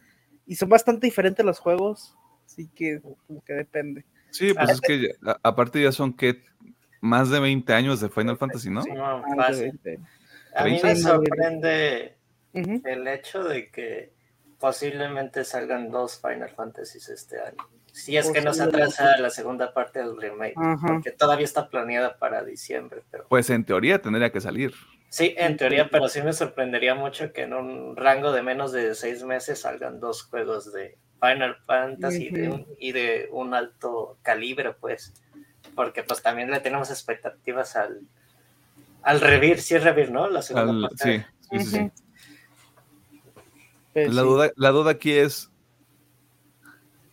Y 0.47 0.57
son 0.57 0.69
bastante 0.69 1.07
diferentes 1.07 1.45
los 1.45 1.59
juegos. 1.59 2.17
Así 2.47 2.69
que 2.75 3.01
como 3.27 3.43
que 3.45 3.55
depende. 3.55 4.05
sí, 4.31 4.53
pues 4.55 4.69
Ah. 4.69 4.73
es 4.73 4.81
que 4.81 5.01
ya- 5.01 5.39
aparte 5.43 5.83
ya 5.83 5.93
son 5.93 6.13
que 6.15 6.43
más 7.01 7.31
de 7.31 7.41
20 7.41 7.73
años 7.75 8.01
de 8.01 8.09
Final 8.09 8.37
Fantasy, 8.39 8.71
¿no? 8.71 8.83
No, 8.85 9.05
Ah, 9.05 9.23
fácil. 9.37 9.79
A 10.55 10.65
mí 10.65 10.79
me 10.83 10.97
sorprende 10.97 12.17
el 12.55 13.09
hecho 13.09 13.43
de 13.45 13.71
que 13.71 14.13
posiblemente 14.59 15.45
salgan 15.45 15.91
dos 15.91 16.21
Final 16.21 16.51
Fantasies 16.51 17.09
este 17.09 17.41
año. 17.41 17.57
Si 17.93 18.17
es 18.17 18.31
que 18.31 18.41
no 18.41 18.55
se 18.55 18.63
atrasa 18.63 19.19
la 19.19 19.29
segunda 19.31 19.73
parte 19.75 19.99
del 20.01 20.17
remake, 20.17 20.55
Ajá. 20.57 20.87
porque 20.89 21.11
todavía 21.13 21.45
está 21.45 21.69
planeada 21.69 22.17
para 22.17 22.43
diciembre, 22.43 23.03
pero 23.11 23.27
Pues 23.29 23.51
en 23.51 23.65
teoría 23.65 24.01
tendría 24.01 24.33
que 24.33 24.41
salir. 24.41 24.73
sí, 25.11 25.35
en 25.37 25.57
teoría, 25.59 25.89
pero 25.91 26.09
sí 26.09 26.23
me 26.23 26.33
sorprendería 26.33 26.95
mucho 26.95 27.33
que 27.35 27.43
en 27.43 27.53
un 27.53 27.95
rango 27.97 28.33
de 28.33 28.43
menos 28.43 28.73
de 28.73 28.95
seis 28.95 29.23
meses 29.25 29.61
salgan 29.61 30.01
dos 30.01 30.23
juegos 30.23 30.73
de 30.73 30.97
Final 31.21 31.57
Fantasy 31.67 32.31
de 32.31 32.49
Ujú. 32.49 32.55
un- 32.57 32.67
y 32.81 32.93
de 32.93 33.29
un 33.31 33.53
alto 33.55 34.17
calibre, 34.23 34.73
pues, 34.73 35.13
porque 35.75 36.03
pues 36.03 36.23
también 36.23 36.51
le 36.51 36.61
tenemos 36.61 36.91
expectativas 36.91 37.77
al 37.77 38.01
al 39.05 39.21
Revir, 39.21 39.61
sí 39.61 39.75
es 39.75 39.85
Revir, 39.85 40.11
¿no? 40.13 40.29
La 40.31 40.41
segunda 40.43 40.73
Al- 40.73 40.81
parte. 40.83 41.27
sí, 41.51 41.59
sí, 41.59 41.65
sí. 41.67 41.91
Pues 43.93 44.15
La 44.15 44.23
duda, 44.23 44.51
la 44.57 44.71
duda 44.71 44.93
aquí 44.93 45.13
es, 45.13 45.51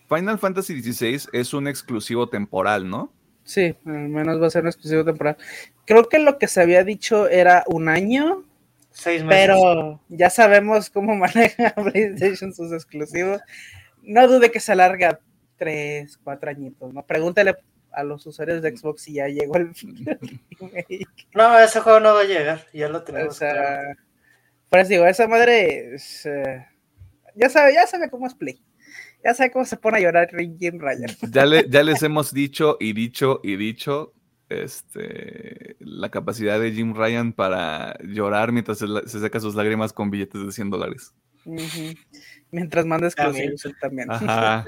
Final 0.10 0.39
Fantasy 0.39 0.82
XVI 0.82 1.30
es 1.34 1.54
un 1.54 1.67
exclusivo 1.67 2.28
temporal, 2.30 2.89
¿no? 2.89 3.13
Sí, 3.43 3.76
al 3.86 4.10
menos 4.10 4.41
va 4.41 4.48
a 4.48 4.50
ser 4.50 4.63
un 4.63 4.67
exclusivo 4.69 5.06
temporal. 5.06 5.38
Creo 5.86 6.10
que 6.10 6.19
lo 6.19 6.38
que 6.38 6.48
se 6.48 6.62
había 6.62 6.84
dicho 6.84 7.28
era 7.28 7.63
un 7.67 7.88
año, 7.89 8.43
Seis 8.91 9.24
meses. 9.24 9.45
pero 9.48 10.02
ya 10.10 10.30
sabemos 10.30 10.89
cómo 10.89 11.15
maneja 11.15 11.74
PlayStation 11.76 12.54
sus 12.54 12.72
exclusivos. 12.72 13.41
No 14.04 14.28
dude 14.28 14.52
que 14.52 14.60
se 14.60 14.72
alarga 14.72 15.19
tres, 15.58 16.17
cuatro 16.24 16.50
añitos, 16.50 16.93
¿no? 16.93 17.04
Pregúntale 17.06 17.56
a 17.91 18.04
los 18.04 18.26
usuarios 18.26 18.62
de 18.62 18.76
Xbox 18.76 19.02
si 19.04 19.13
ya 19.13 19.28
llegó 19.28 19.58
el 19.58 19.72
remake. 20.60 21.08
No, 21.34 21.60
ese 21.60 21.80
juego 21.82 22.00
no 22.00 22.13
va 22.13 22.22
a 22.22 22.26
llegar, 22.26 22.65
ya 22.74 22.88
lo 22.89 23.00
O 23.00 23.04
tenemos. 23.04 23.38
claro. 23.38 23.60
sea, 23.62 23.98
eso 24.69 24.88
digo, 24.89 25.06
esa 25.06 25.28
madre 25.28 25.95
es, 25.95 26.26
eh, 26.26 26.65
ya 27.36 27.50
sabe, 27.50 27.74
ya 27.74 27.88
sabe 27.88 28.10
cómo 28.10 28.28
es 28.28 28.36
Play. 28.36 28.62
Ya 29.24 29.34
sabe 29.34 29.52
cómo 29.52 29.66
se 29.66 29.78
pone 29.78 29.98
a 29.98 30.02
llorar 30.02 30.30
Jim 30.58 30.80
Ryan. 30.80 31.10
Ya, 31.32 31.46
le- 31.46 31.68
ya 31.70 31.84
les 31.84 32.02
hemos 32.04 32.34
dicho 32.34 32.78
y 32.80 32.94
dicho 32.94 33.42
y 33.44 33.56
dicho 33.58 34.14
este, 34.50 35.76
la 35.80 36.10
capacidad 36.10 36.60
de 36.60 36.72
Jim 36.72 36.94
Ryan 36.96 37.34
para 37.34 37.98
llorar 38.04 38.52
mientras 38.52 38.80
se, 38.80 38.88
se 39.06 39.20
saca 39.20 39.40
sus 39.40 39.56
lágrimas 39.56 39.94
con 39.94 40.10
billetes 40.10 40.46
de 40.46 40.52
100 40.52 40.70
dólares. 40.70 41.14
Mientras 42.52 42.86
manda 42.86 43.10
También. 43.12 43.52
exclusivos 43.52 43.66
él 43.66 43.76
también. 43.80 44.12
Ajá. 44.12 44.66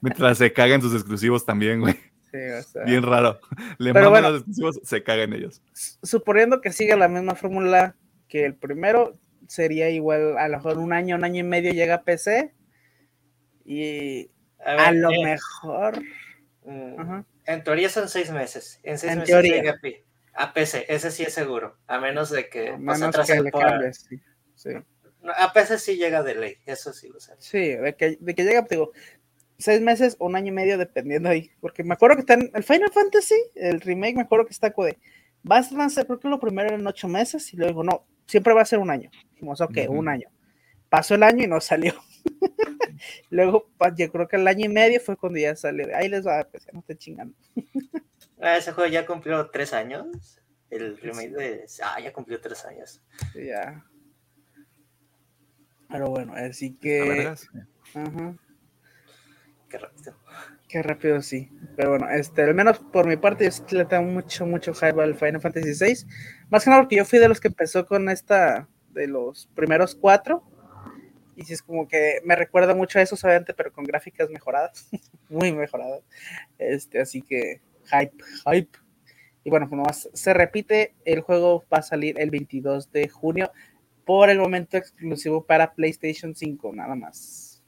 Mientras 0.00 0.38
se 0.38 0.52
cagan 0.52 0.80
sus 0.82 0.94
exclusivos 0.94 1.44
también, 1.44 1.80
güey. 1.80 1.94
Sí, 2.30 2.38
o 2.58 2.62
sea, 2.62 2.84
Bien 2.84 3.02
raro. 3.02 3.38
Le 3.78 3.92
Pero 3.92 4.10
mandan 4.10 4.10
bueno. 4.10 4.30
los 4.30 4.38
exclusivos, 4.40 4.80
se 4.82 5.02
cagan 5.02 5.32
ellos. 5.32 5.62
suponiendo 6.02 6.60
que 6.60 6.72
siga 6.72 6.96
la 6.96 7.08
misma 7.08 7.34
fórmula 7.34 7.96
que 8.28 8.44
el 8.44 8.54
primero, 8.54 9.18
sería 9.46 9.90
igual, 9.90 10.36
a 10.38 10.48
lo 10.48 10.56
mejor 10.56 10.78
un 10.78 10.92
año, 10.92 11.16
un 11.16 11.24
año 11.24 11.40
y 11.40 11.44
medio 11.46 11.72
llega 11.72 11.96
a 11.96 12.02
PC. 12.02 12.52
Y 13.64 14.30
A, 14.64 14.72
ver, 14.74 14.80
a 14.80 14.92
lo 14.92 15.10
eh, 15.10 15.24
mejor. 15.24 16.02
mm. 16.64 17.20
En 17.46 17.62
teoría 17.64 17.88
son 17.88 18.08
seis 18.08 18.30
meses. 18.30 18.80
En 18.82 18.98
seis 18.98 19.12
En 19.12 19.18
meses 19.20 19.32
teoría. 19.32 19.56
llega 19.56 19.78
a, 20.34 20.52
PC, 20.52 20.86
ese 20.88 21.10
sí 21.10 21.22
es 21.22 21.32
seguro. 21.34 21.76
A 21.86 21.98
menos 21.98 22.30
de 22.30 22.48
que 22.48 22.70
a 22.70 22.76
pues, 22.76 22.98
menos 23.00 23.16
que 23.26 23.40
le 23.42 23.50
por- 23.50 23.62
cambies. 23.62 24.06
Sí, 24.08 24.20
sí. 24.54 24.70
No, 25.22 25.32
A 25.36 25.52
PC 25.52 25.78
sí 25.78 25.96
llega 25.96 26.22
de 26.22 26.34
ley, 26.34 26.56
eso 26.66 26.92
sí 26.92 27.08
lo 27.08 27.20
sé. 27.20 27.32
Sí, 27.38 27.74
de 27.74 27.94
que, 27.96 28.16
de 28.20 28.34
que 28.34 28.44
llega, 28.44 28.62
digo, 28.68 28.92
seis 29.58 29.80
meses 29.80 30.16
o 30.18 30.26
un 30.26 30.36
año 30.36 30.48
y 30.48 30.52
medio, 30.54 30.76
dependiendo 30.78 31.28
ahí. 31.28 31.50
Porque 31.60 31.82
me 31.84 31.94
acuerdo 31.94 32.16
que 32.16 32.20
está 32.20 32.34
en 32.34 32.50
el 32.54 32.62
Final 32.64 32.90
Fantasy, 32.92 33.36
el 33.54 33.80
remake, 33.80 34.16
me 34.16 34.22
acuerdo 34.22 34.46
que 34.46 34.52
está 34.52 34.70
de. 34.70 34.98
Vas 35.42 35.70
a 35.72 35.76
lanzar, 35.76 36.06
creo 36.06 36.18
que 36.20 36.28
lo 36.28 36.40
primero 36.40 36.74
en 36.74 36.86
ocho 36.86 37.06
meses, 37.08 37.52
y 37.52 37.58
luego 37.58 37.84
no, 37.84 38.06
siempre 38.26 38.54
va 38.54 38.62
a 38.62 38.66
ser 38.66 38.78
un 38.78 38.90
año. 38.90 39.10
Dijimos, 39.32 39.60
ok, 39.60 39.76
un 39.88 40.08
año. 40.08 40.28
Pasó 40.88 41.14
el 41.14 41.22
año 41.22 41.44
y 41.44 41.46
no 41.46 41.60
salió. 41.60 41.94
luego, 43.30 43.68
yo 43.96 44.10
creo 44.10 44.28
que 44.28 44.36
el 44.36 44.48
año 44.48 44.66
y 44.66 44.68
medio 44.68 45.00
fue 45.00 45.16
cuando 45.16 45.38
ya 45.38 45.54
salió. 45.56 45.86
Ahí 45.94 46.08
les 46.08 46.26
va, 46.26 46.44
pues 46.44 46.64
ya 46.66 46.72
no 46.72 46.82
te 46.82 46.96
chingando. 46.96 47.34
Ah, 48.40 48.58
ese 48.58 48.72
juego 48.72 48.90
ya 48.90 49.06
cumplió 49.06 49.48
tres 49.48 49.72
años. 49.72 50.38
El 50.68 50.98
remake 50.98 51.30
de. 51.30 51.66
Ah, 51.82 51.98
ya 51.98 52.12
cumplió 52.12 52.40
tres 52.40 52.64
años. 52.66 53.00
Sí, 53.32 53.46
Ya. 53.46 53.82
Pero 55.88 56.10
bueno, 56.10 56.34
así 56.34 56.74
que. 56.74 57.32
Ajá. 57.94 58.36
Qué 59.68 59.78
rápido. 59.78 60.16
Qué 60.68 60.82
rápido, 60.82 61.22
sí. 61.22 61.50
Pero 61.76 61.90
bueno, 61.90 62.08
este, 62.10 62.42
al 62.42 62.54
menos 62.54 62.78
por 62.78 63.06
mi 63.06 63.16
parte, 63.16 63.44
yo 63.44 63.50
sí 63.50 63.62
le 63.70 63.84
tengo 63.84 64.02
mucho, 64.04 64.46
mucho 64.46 64.74
hype 64.74 65.02
al 65.02 65.14
Final 65.14 65.40
Fantasy 65.40 65.72
VI. 65.72 66.06
Más 66.50 66.64
que 66.64 66.70
nada 66.70 66.82
porque 66.82 66.96
yo 66.96 67.04
fui 67.04 67.18
de 67.18 67.28
los 67.28 67.40
que 67.40 67.48
empezó 67.48 67.86
con 67.86 68.08
esta, 68.08 68.68
de 68.90 69.06
los 69.06 69.48
primeros 69.54 69.94
cuatro. 69.94 70.42
Y 71.36 71.44
sí 71.44 71.52
es 71.54 71.62
como 71.62 71.88
que 71.88 72.20
me 72.24 72.36
recuerda 72.36 72.74
mucho 72.74 72.98
a 72.98 73.02
eso, 73.02 73.16
obviamente, 73.16 73.54
pero 73.54 73.72
con 73.72 73.84
gráficas 73.84 74.30
mejoradas. 74.30 74.88
Muy 75.28 75.52
mejoradas. 75.52 76.02
Este, 76.58 77.00
así 77.00 77.22
que 77.22 77.60
hype, 77.84 78.24
hype. 78.46 78.78
Y 79.44 79.50
bueno, 79.50 79.68
como 79.68 79.84
se 79.92 80.34
repite, 80.34 80.94
el 81.04 81.20
juego 81.20 81.64
va 81.72 81.78
a 81.78 81.82
salir 81.82 82.18
el 82.18 82.30
22 82.30 82.90
de 82.92 83.08
junio. 83.08 83.52
Por 84.04 84.30
el 84.30 84.38
momento 84.38 84.76
exclusivo 84.76 85.44
para 85.44 85.74
PlayStation 85.74 86.34
5, 86.34 86.72
nada 86.74 86.94
más. 86.94 87.62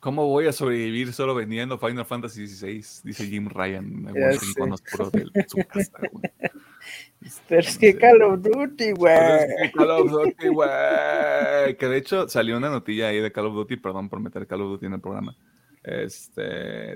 ¿Cómo 0.00 0.26
voy 0.28 0.46
a 0.46 0.52
sobrevivir 0.52 1.12
solo 1.12 1.34
vendiendo 1.34 1.78
Final 1.78 2.06
Fantasy 2.06 2.46
XVI? 2.46 2.84
Dice 3.02 3.26
Jim 3.26 3.48
Ryan. 3.48 4.04
de 4.04 4.38
su 5.48 5.58
casa, 5.66 5.98
Pero 7.48 7.60
es 7.60 7.78
que 7.78 7.96
Call 7.96 8.22
of 8.22 8.42
Duty, 8.42 8.92
güey. 8.92 9.70
Call 9.74 9.90
of 9.90 10.10
Duty, 10.10 10.48
güey. 10.48 11.76
Que 11.76 11.86
de 11.88 11.96
hecho 11.96 12.28
salió 12.28 12.56
una 12.56 12.70
notilla 12.70 13.08
ahí 13.08 13.20
de 13.20 13.32
Call 13.32 13.46
of 13.46 13.54
Duty, 13.54 13.76
perdón 13.76 14.08
por 14.08 14.20
meter 14.20 14.46
Call 14.46 14.62
of 14.62 14.70
Duty 14.70 14.86
en 14.86 14.94
el 14.94 15.00
programa. 15.00 15.36
Este, 15.82 16.42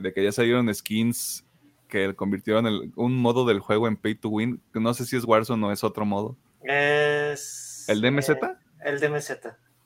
de 0.01 0.13
que 0.15 0.23
ya 0.23 0.33
salieron 0.33 0.73
skins 0.75 1.45
que 1.89 2.15
convirtieron 2.15 2.67
el, 2.67 2.93
un 2.97 3.17
modo 3.17 3.45
del 3.45 3.61
juego 3.61 3.89
en 3.89 3.97
pay 3.97 4.15
to 4.15 4.29
win. 4.29 4.63
No 4.75 4.95
sé 4.95 5.05
si 5.05 5.17
es 5.17 5.25
Warzone 5.25 5.67
o 5.67 5.73
es 5.73 5.85
otro 5.85 6.07
modo. 6.07 6.37
Es. 6.63 7.85
¿El 7.89 8.01
DMZ? 8.01 8.31
Eh, 8.31 8.37
el 8.85 9.01
DMZ. 9.01 9.31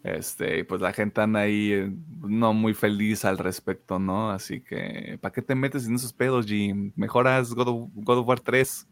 Este, 0.04 0.64
pues 0.64 0.80
la 0.80 0.92
gente 0.92 1.20
anda 1.20 1.40
ahí 1.40 1.72
eh, 1.72 1.92
no 2.20 2.52
muy 2.52 2.74
feliz 2.74 3.24
al 3.24 3.38
respecto, 3.38 3.98
¿no? 3.98 4.30
Así 4.30 4.60
que, 4.60 5.18
¿para 5.20 5.32
qué 5.32 5.42
te 5.42 5.56
metes 5.56 5.86
en 5.86 5.96
esos 5.96 6.12
pedos, 6.12 6.46
Jim? 6.46 6.92
Mejoras 6.94 7.52
God 7.52 7.68
of, 7.68 7.90
God 7.94 8.18
of 8.18 8.28
War 8.28 8.38
3. 8.38 8.86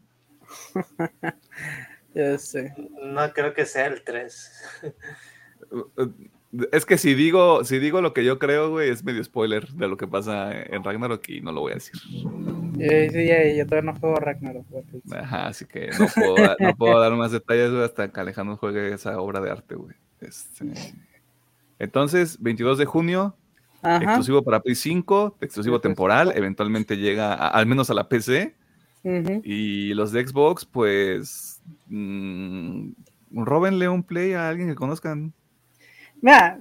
ya 2.13 2.37
sé. 2.37 2.73
No 3.03 3.31
creo 3.33 3.53
que 3.53 3.65
sea 3.65 3.87
el 3.87 4.03
3. 4.03 4.51
es 6.71 6.85
que 6.85 6.97
si 6.97 7.13
digo, 7.13 7.63
si 7.63 7.79
digo 7.79 8.01
lo 8.01 8.13
que 8.13 8.23
yo 8.23 8.39
creo, 8.39 8.69
güey, 8.69 8.89
es 8.89 9.03
medio 9.03 9.23
spoiler 9.23 9.67
de 9.69 9.87
lo 9.87 9.97
que 9.97 10.07
pasa 10.07 10.51
en 10.51 10.83
Ragnarok 10.83 11.27
y 11.29 11.41
no 11.41 11.51
lo 11.51 11.61
voy 11.61 11.73
a 11.73 11.75
decir. 11.75 11.95
Sí, 11.97 13.25
ya, 13.25 13.53
yo 13.53 13.65
todavía 13.65 13.91
no 13.91 13.99
juego 13.99 14.15
Ragnarok. 14.17 14.65
Ajá, 15.11 15.47
así 15.47 15.65
que 15.65 15.89
no 15.99 16.07
puedo, 16.07 16.55
no 16.59 16.75
puedo 16.75 16.99
dar 16.99 17.13
más 17.13 17.31
detalles, 17.31 17.71
güey, 17.71 17.83
hasta 17.83 18.11
que 18.11 18.19
Alejandro 18.19 18.57
juegue 18.57 18.93
esa 18.93 19.19
obra 19.19 19.41
de 19.41 19.51
arte, 19.51 19.75
güey. 19.75 19.95
Este, 20.21 20.65
entonces, 21.79 22.41
22 22.41 22.77
de 22.77 22.85
junio, 22.85 23.35
exclusivo 23.83 24.43
para 24.43 24.61
Play 24.61 24.75
5, 24.75 25.37
exclusivo 25.41 25.81
temporal, 25.81 26.31
eventualmente 26.35 26.97
llega 26.97 27.33
al 27.33 27.65
menos 27.65 27.89
a 27.89 27.93
la 27.93 28.07
PC. 28.07 28.55
Y 29.43 29.93
los 29.93 30.11
de 30.11 30.27
Xbox, 30.27 30.65
pues, 30.65 31.61
mmm, 31.87 32.89
róbenle 33.31 33.87
un 33.87 34.03
play 34.03 34.33
a 34.33 34.49
alguien 34.49 34.67
que 34.67 34.75
conozcan. 34.75 35.31
Mira, 36.21 36.59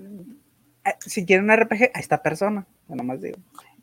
eh, 0.84 0.90
si 1.00 1.24
quieren 1.24 1.46
un 1.46 1.56
RPG, 1.56 1.90
a 1.94 2.00
esta 2.00 2.22
persona, 2.22 2.66
nada 2.86 3.02
más 3.02 3.22
digo. 3.22 3.38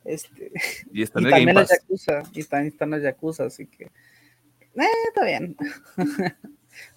Este, 0.06 0.52
y, 0.91 1.02
está 1.02 1.21
también 1.21 1.56
los 1.56 1.69
Yakuza, 1.69 2.24
y 2.34 2.43
también 2.43 2.74
están 2.74 2.91
los 2.91 3.02
Yakuza, 3.02 3.45
así 3.45 3.65
que, 3.65 3.86
eh, 3.86 4.86
está 5.08 5.26
bien. 5.26 5.56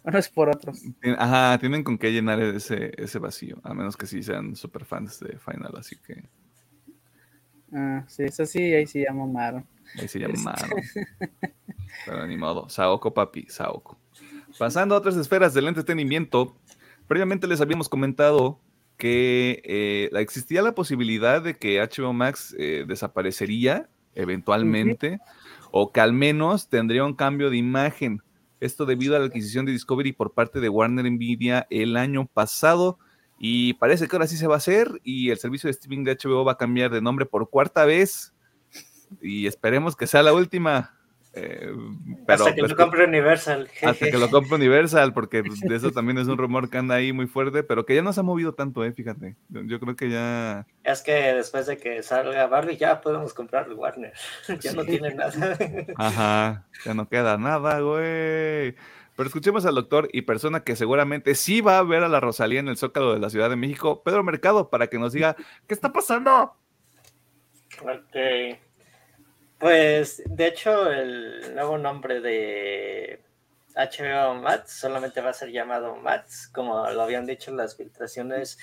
es 0.04 0.28
por 0.28 0.50
otros. 0.50 0.82
Ajá, 1.16 1.58
tienen 1.58 1.82
con 1.82 1.96
qué 1.96 2.12
llenar 2.12 2.40
ese, 2.42 2.92
ese 2.96 3.18
vacío, 3.18 3.58
a 3.62 3.72
menos 3.72 3.96
que 3.96 4.06
sí 4.06 4.22
sean 4.22 4.54
super 4.54 4.84
fans 4.84 5.18
de 5.20 5.38
Final, 5.38 5.74
así 5.78 5.96
que. 5.96 6.24
Ah, 7.72 8.04
sí, 8.06 8.24
eso 8.24 8.44
sí, 8.44 8.74
ahí 8.74 8.86
sí 8.86 9.00
llamo 9.00 9.26
Maro. 9.26 9.64
Ahí 9.98 10.08
se 10.08 10.18
llama 10.18 10.34
Maro. 10.42 10.76
Pero 12.06 12.26
ni 12.26 12.36
modo. 12.36 12.68
Saoko, 12.68 13.14
papi, 13.14 13.46
Saoko. 13.48 13.98
Pasando 14.58 14.94
a 14.94 14.98
otras 14.98 15.16
esferas 15.16 15.54
del 15.54 15.68
entretenimiento, 15.68 16.56
previamente 17.06 17.46
les 17.46 17.60
habíamos 17.60 17.88
comentado 17.88 18.60
que 18.96 19.62
eh, 19.64 20.10
existía 20.20 20.62
la 20.62 20.74
posibilidad 20.74 21.42
de 21.42 21.54
que 21.54 21.80
HBO 21.80 22.12
Max 22.12 22.54
eh, 22.58 22.84
desaparecería 22.86 23.88
eventualmente, 24.14 25.18
o 25.70 25.92
que 25.92 26.00
al 26.00 26.12
menos 26.12 26.68
tendría 26.68 27.04
un 27.04 27.14
cambio 27.14 27.50
de 27.50 27.56
imagen. 27.56 28.22
Esto 28.60 28.86
debido 28.86 29.16
a 29.16 29.18
la 29.18 29.26
adquisición 29.26 29.66
de 29.66 29.72
Discovery 29.72 30.12
por 30.12 30.32
parte 30.32 30.60
de 30.60 30.68
Warner 30.68 31.10
Nvidia 31.10 31.66
el 31.70 31.96
año 31.96 32.26
pasado. 32.26 32.98
Y 33.38 33.74
parece 33.74 34.06
que 34.06 34.14
ahora 34.14 34.28
sí 34.28 34.36
se 34.36 34.46
va 34.46 34.54
a 34.54 34.58
hacer 34.58 35.00
y 35.02 35.30
el 35.30 35.38
servicio 35.38 35.66
de 35.66 35.72
streaming 35.72 36.04
de 36.04 36.16
HBO 36.16 36.44
va 36.44 36.52
a 36.52 36.56
cambiar 36.56 36.92
de 36.92 37.02
nombre 37.02 37.26
por 37.26 37.50
cuarta 37.50 37.84
vez. 37.84 38.33
Y 39.20 39.46
esperemos 39.46 39.96
que 39.96 40.06
sea 40.06 40.22
la 40.22 40.32
última. 40.32 40.98
Eh, 41.36 41.72
hasta 42.28 42.54
que 42.54 42.60
pues 42.60 42.70
lo 42.70 42.76
compre 42.76 43.04
Universal. 43.06 43.68
Hasta 43.82 44.10
que 44.10 44.18
lo 44.18 44.30
compre 44.30 44.54
Universal, 44.54 45.12
porque 45.12 45.42
pues, 45.42 45.62
eso 45.64 45.90
también 45.92 46.18
es 46.18 46.28
un 46.28 46.38
rumor 46.38 46.70
que 46.70 46.78
anda 46.78 46.94
ahí 46.94 47.12
muy 47.12 47.26
fuerte, 47.26 47.64
pero 47.64 47.84
que 47.84 47.94
ya 47.96 48.02
no 48.02 48.12
se 48.12 48.20
ha 48.20 48.22
movido 48.22 48.54
tanto, 48.54 48.84
eh, 48.84 48.92
fíjate. 48.92 49.36
Yo 49.48 49.80
creo 49.80 49.96
que 49.96 50.10
ya. 50.10 50.66
Es 50.84 51.02
que 51.02 51.12
después 51.12 51.66
de 51.66 51.76
que 51.76 52.02
salga 52.02 52.46
Barbie, 52.46 52.76
ya 52.76 53.00
podemos 53.00 53.34
comprar 53.34 53.72
Warner. 53.72 54.12
ya 54.60 54.72
no 54.72 54.84
tiene 54.84 55.14
nada. 55.14 55.66
Ajá, 55.96 56.66
ya 56.84 56.94
no 56.94 57.08
queda 57.08 57.36
nada, 57.36 57.80
güey. 57.80 58.76
Pero 59.16 59.28
escuchemos 59.28 59.64
al 59.64 59.76
doctor 59.76 60.08
y 60.12 60.22
persona 60.22 60.64
que 60.64 60.74
seguramente 60.74 61.34
sí 61.34 61.60
va 61.60 61.78
a 61.78 61.82
ver 61.84 62.02
a 62.02 62.08
la 62.08 62.20
Rosalía 62.20 62.60
en 62.60 62.68
el 62.68 62.76
Zócalo 62.76 63.14
de 63.14 63.20
la 63.20 63.30
Ciudad 63.30 63.48
de 63.48 63.56
México, 63.56 64.02
Pedro 64.02 64.24
Mercado, 64.24 64.70
para 64.70 64.88
que 64.88 64.98
nos 64.98 65.12
diga 65.12 65.36
qué 65.68 65.74
está 65.74 65.92
pasando. 65.92 66.56
Ok. 67.80 68.58
Pues, 69.58 70.22
de 70.26 70.46
hecho, 70.46 70.90
el 70.90 71.54
nuevo 71.54 71.78
nombre 71.78 72.20
de 72.20 73.20
HBO 73.74 74.34
Max 74.34 74.72
solamente 74.72 75.20
va 75.20 75.30
a 75.30 75.34
ser 75.34 75.50
llamado 75.50 75.96
Max, 75.96 76.48
como 76.52 76.88
lo 76.90 77.02
habían 77.02 77.26
dicho 77.26 77.50
las 77.52 77.76
filtraciones 77.76 78.58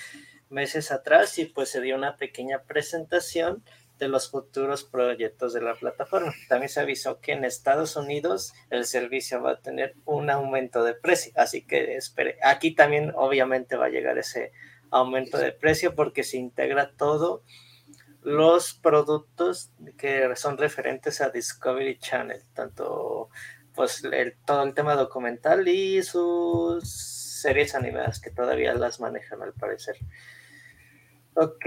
meses 0.49 0.91
atrás, 0.91 1.38
y 1.39 1.45
pues 1.45 1.69
se 1.69 1.82
dio 1.82 1.95
una 1.95 2.17
pequeña 2.17 2.63
presentación 2.63 3.63
de 4.01 4.08
los 4.08 4.32
futuros 4.32 4.84
proyectos 4.84 5.54
de 5.54 5.62
la 5.62 5.75
plataforma. 5.75 6.34
También 6.49 6.69
se 6.69 6.80
avisó 6.80 7.19
que 7.19 7.34
en 7.34 7.45
Estados 7.45 7.95
Unidos 7.95 8.54
el 8.69 8.86
servicio 8.86 9.41
va 9.41 9.51
a 9.51 9.62
tener 9.62 9.95
un 10.06 10.30
aumento 10.30 10.84
de 10.84 10.95
precio, 10.95 11.32
así 11.36 11.62
que 11.62 11.95
espere. 11.95 12.38
Aquí 12.41 12.73
también 12.73 13.13
obviamente 13.15 13.75
va 13.75 13.86
a 13.86 13.89
llegar 13.89 14.17
ese 14.17 14.51
aumento 14.89 15.38
de 15.38 15.51
precio 15.51 15.93
porque 15.93 16.23
se 16.23 16.38
integra 16.38 16.91
todo 16.97 17.43
los 18.23 18.73
productos 18.73 19.71
que 19.97 20.36
son 20.36 20.57
referentes 20.57 21.21
a 21.21 21.29
Discovery 21.29 21.97
Channel, 21.97 22.41
tanto 22.53 23.29
pues 23.73 24.03
todo 24.45 24.63
el 24.63 24.73
tema 24.73 24.95
documental 24.95 25.67
y 25.67 26.03
sus 26.03 26.84
series 27.41 27.73
animadas 27.73 28.19
que 28.19 28.29
todavía 28.29 28.73
las 28.73 28.99
manejan 28.99 29.41
al 29.41 29.53
parecer. 29.53 29.97
Ok, 31.34 31.65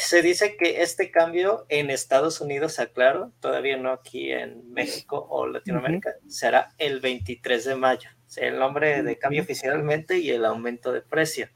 se 0.00 0.20
dice 0.20 0.56
que 0.56 0.82
este 0.82 1.12
cambio 1.12 1.64
en 1.68 1.90
Estados 1.90 2.40
Unidos, 2.40 2.80
aclaro, 2.80 3.32
todavía 3.38 3.76
no 3.76 3.92
aquí 3.92 4.32
en 4.32 4.72
México 4.72 5.28
o 5.30 5.46
Latinoamérica, 5.46 6.16
será 6.26 6.74
el 6.76 7.00
23 7.00 7.64
de 7.64 7.76
mayo. 7.76 8.10
el 8.36 8.58
nombre 8.58 9.02
de 9.04 9.16
cambio 9.16 9.42
oficialmente 9.42 10.18
y 10.18 10.30
el 10.30 10.44
aumento 10.44 10.92
de 10.92 11.02
precio. 11.02 11.48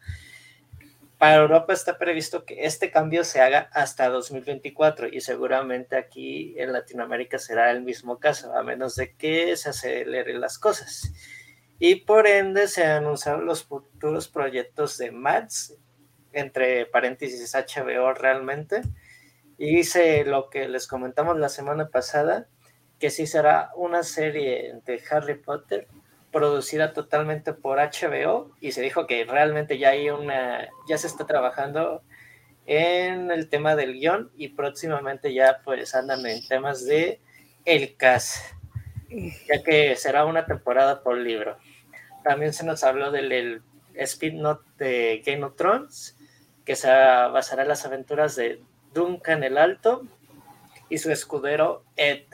Para 1.18 1.37
Europa 1.37 1.72
está 1.72 1.96
previsto 1.96 2.44
que 2.44 2.66
este 2.66 2.90
cambio 2.90 3.24
se 3.24 3.40
haga 3.40 3.70
hasta 3.72 4.09
2024 4.09 5.09
y 5.09 5.20
seguramente 5.20 5.96
aquí 5.96 6.55
en 6.59 6.72
Latinoamérica 6.72 7.38
será 7.38 7.70
el 7.70 7.83
mismo 7.83 8.18
caso, 8.18 8.53
a 8.57 8.62
menos 8.62 8.96
de 8.96 9.14
que 9.14 9.57
se 9.57 9.70
aceleren 9.70 10.40
las 10.40 10.59
cosas. 10.59 11.12
Y 11.79 11.96
por 11.96 12.27
ende 12.27 12.66
se 12.66 12.85
anunciaron 12.85 13.46
los 13.46 13.64
futuros 13.64 14.29
proyectos 14.29 14.98
de 14.98 15.12
MATS, 15.12 15.77
entre 16.33 16.87
paréntesis 16.87 17.55
HBO 17.55 18.12
realmente, 18.12 18.83
y 19.57 19.77
dice 19.77 20.24
lo 20.24 20.50
que 20.50 20.68
les 20.68 20.88
comentamos 20.88 21.38
la 21.38 21.48
semana 21.48 21.88
pasada, 21.88 22.48
que 22.98 23.11
sí 23.11 23.27
será 23.27 23.70
una 23.77 24.03
serie 24.03 24.81
de 24.85 25.03
Harry 25.11 25.37
Potter 25.37 25.87
producida 26.35 26.92
totalmente 26.92 27.53
por 27.53 27.79
HBO 27.79 28.51
y 28.61 28.73
se 28.73 28.83
dijo 28.83 29.07
que 29.07 29.25
realmente 29.25 29.79
ya 29.79 29.90
hay 29.90 30.11
una, 30.11 30.68
ya 30.88 30.99
se 30.99 31.07
está 31.07 31.27
trabajando 31.27 32.03
en 32.66 33.31
el 33.31 33.49
tema 33.49 33.77
del 33.77 33.94
guion 33.94 34.33
y 34.37 34.49
próximamente 34.49 35.33
ya 35.33 35.61
pues 35.64 35.94
andan 35.94 36.27
en 36.27 36.44
temas 36.49 36.85
de 36.85 37.20
el 37.64 37.97
cast, 37.97 38.53
ya 39.09 39.62
que 39.62 39.94
será 39.94 40.25
una 40.25 40.44
temporada 40.44 41.05
por 41.05 41.16
libro. 41.16 41.57
También 42.25 42.53
se 42.53 42.66
nos 42.66 42.83
habló 42.83 43.12
del 43.12 43.62
speed 43.94 44.35
note 44.35 44.64
de 44.79 45.23
Game 45.25 45.44
of 45.44 45.55
Thrones, 45.55 46.16
que 46.64 46.75
se 46.75 46.88
basará 46.88 47.62
en 47.62 47.68
las 47.68 47.87
aventuras 47.87 48.35
de 48.35 48.61
Duncan 48.92 49.44
el 49.44 49.57
Alto 49.57 50.03
y 50.88 50.99
su 50.99 51.12
escudero 51.12 51.85
Ed 51.94 52.25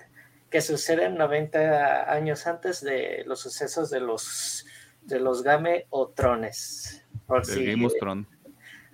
que 0.50 0.60
suceden 0.60 1.16
90 1.16 2.12
años 2.12 2.46
antes 2.46 2.80
de 2.82 3.22
los 3.26 3.40
sucesos 3.40 3.90
de 3.90 4.00
los 4.00 4.66
de 5.02 5.20
los 5.20 5.42
Game 5.42 5.86
o 5.90 6.08
Trones. 6.08 7.04
Por 7.26 7.46
Game 7.46 7.86
of 7.86 7.94
Thrones. 7.98 8.26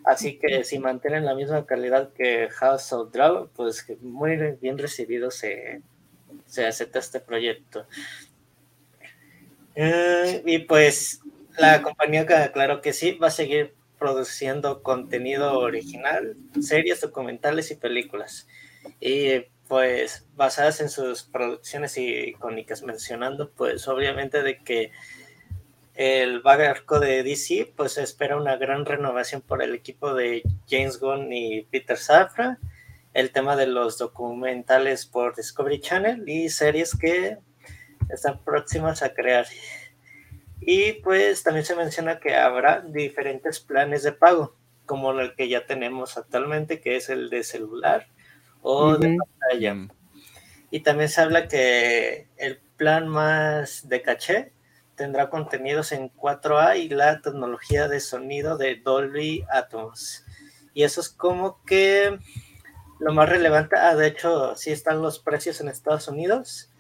Así 0.05 0.39
que 0.39 0.63
si 0.63 0.79
mantienen 0.79 1.25
la 1.25 1.35
misma 1.35 1.67
calidad 1.67 2.13
que 2.13 2.49
House 2.51 2.93
of 2.93 3.11
Dragon, 3.11 3.51
pues 3.57 3.85
muy 4.01 4.37
bien 4.61 4.79
recibido 4.79 5.33
se, 5.33 5.83
se 6.47 6.65
acepta 6.65 7.01
este 7.01 7.19
proyecto. 7.19 7.87
Eh, 9.75 10.43
y 10.47 10.61
pues 10.61 11.21
la 11.59 11.83
compañía, 11.83 12.25
claro 12.53 12.81
que 12.81 12.93
sí, 12.93 13.13
va 13.13 13.29
a 13.29 13.33
seguir 13.33 13.75
produciendo 13.99 14.83
contenido 14.83 15.59
original, 15.59 16.37
series, 16.61 17.01
documentales 17.01 17.71
y 17.73 17.75
películas. 17.75 18.47
Y 19.01 19.47
pues 19.69 20.27
basadas 20.35 20.81
en 20.81 20.89
sus 20.89 21.23
producciones 21.23 21.97
icónicas, 21.99 22.83
mencionando 22.83 23.51
pues 23.51 23.89
obviamente 23.89 24.43
de 24.43 24.59
que 24.63 24.93
el 25.95 26.41
barco 26.41 27.01
de 27.01 27.23
DC, 27.23 27.73
pues 27.75 27.97
espera 27.99 28.37
una 28.37 28.57
gran 28.57 28.85
renovación 28.85 29.41
por 29.41 29.63
el 29.63 29.75
equipo 29.75 30.15
de 30.15 30.43
James 30.69 31.01
Gunn 31.01 31.33
y 31.33 31.63
Peter 31.63 31.97
Safra, 31.97 32.59
el 33.15 33.33
tema 33.33 33.57
de 33.57 33.67
los 33.67 33.97
documentales 33.97 35.07
por 35.07 35.35
Discovery 35.35 35.81
Channel 35.81 36.29
y 36.29 36.51
series 36.51 36.95
que 36.95 37.39
están 38.11 38.45
próximas 38.45 39.03
a 39.03 39.15
crear. 39.15 39.47
Y 40.61 40.95
pues 40.95 41.43
también 41.43 41.65
se 41.65 41.75
menciona 41.75 42.21
que 42.21 42.35
habrá 42.35 42.83
diferentes 42.83 43.61
planes 43.61 44.03
de 44.03 44.13
pago, 44.13 44.55
como 44.85 45.13
el 45.13 45.35
que 45.35 45.49
ya 45.49 45.65
tenemos 45.65 46.19
actualmente, 46.19 46.81
que 46.81 46.97
es 46.97 47.09
el 47.09 47.31
de 47.31 47.43
celular 47.43 48.07
o 48.63 48.97
de 48.97 49.17
pantalla. 49.17 49.89
Y 50.71 50.81
también 50.81 51.09
se 51.09 51.21
habla 51.21 51.49
que 51.49 52.29
el 52.37 52.59
plan 52.77 53.09
más 53.09 53.89
de 53.89 54.03
caché 54.03 54.53
tendrá 54.97 55.31
contenidos 55.31 55.93
en 55.93 56.11
4A 56.11 56.79
y 56.79 56.89
la 56.89 57.21
tecnología 57.21 57.87
de 57.89 58.01
sonido 58.01 58.57
de 58.57 58.77
Dolby 58.77 59.45
Atmos. 59.51 60.25
Y 60.75 60.83
eso 60.83 61.01
es 61.01 61.09
como 61.09 61.63
que 61.65 62.19
lo 62.99 63.13
más 63.13 63.29
relevante. 63.29 63.77
Ah, 63.77 63.95
de 63.95 64.09
hecho, 64.09 64.57
sí 64.57 64.73
están 64.73 65.03
los 65.03 65.19
precios 65.19 65.61
en 65.61 65.69
Estados 65.69 66.09
Unidos. 66.09 66.71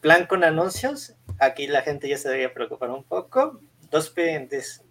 Plan 0.00 0.26
con 0.26 0.44
anuncios. 0.44 1.14
Aquí 1.38 1.66
la 1.66 1.82
gente 1.82 2.08
ya 2.08 2.18
se 2.18 2.28
debería 2.28 2.52
preocupar 2.52 2.90
un 2.90 3.04
poco. 3.04 3.60
Dos 3.90 4.12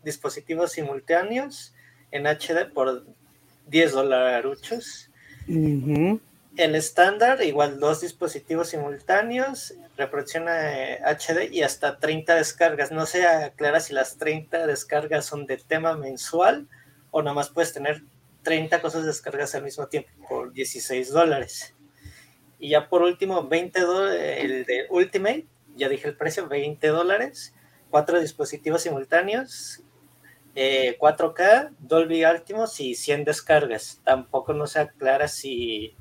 dispositivos 0.03 0.71
simultáneos 0.71 1.73
en 2.11 2.25
HD 2.25 2.71
por 2.73 3.05
10 3.67 3.93
El 5.47 6.75
estándar, 6.75 7.43
igual 7.43 7.79
dos 7.79 8.01
dispositivos 8.01 8.69
simultáneos, 8.69 9.73
reproducción 9.97 10.45
HD 10.47 11.37
eh, 11.37 11.49
y 11.51 11.61
hasta 11.63 11.99
30 11.99 12.35
descargas. 12.35 12.91
No 12.91 13.05
se 13.05 13.27
aclara 13.27 13.79
si 13.79 13.93
las 13.93 14.17
30 14.17 14.65
descargas 14.65 15.25
son 15.25 15.45
de 15.45 15.57
tema 15.57 15.95
mensual 15.97 16.67
o 17.11 17.21
nada 17.21 17.33
más 17.33 17.49
puedes 17.49 17.73
tener 17.73 18.03
30 18.43 18.81
cosas 18.81 19.05
descargas 19.05 19.53
al 19.55 19.63
mismo 19.63 19.87
tiempo 19.87 20.09
por 20.29 20.53
16 20.53 21.11
dólares. 21.11 21.73
Y 22.59 22.69
ya 22.69 22.87
por 22.87 23.01
último, 23.01 23.47
20 23.47 23.81
dólares, 23.81 24.37
el 24.39 24.65
de 24.65 24.85
Ultimate, 24.89 25.45
ya 25.75 25.89
dije 25.89 26.07
el 26.07 26.15
precio, 26.15 26.47
20 26.47 26.87
dólares, 26.87 27.53
cuatro 27.89 28.19
dispositivos 28.19 28.81
simultáneos, 28.81 29.81
4K, 30.55 31.39
eh, 31.39 31.69
Dolby 31.79 32.23
Atmos 32.23 32.79
y 32.79 32.95
100 32.95 33.25
descargas. 33.25 34.01
Tampoco 34.03 34.53
no 34.53 34.67
se 34.67 34.79
aclara 34.79 35.27
si 35.27 35.93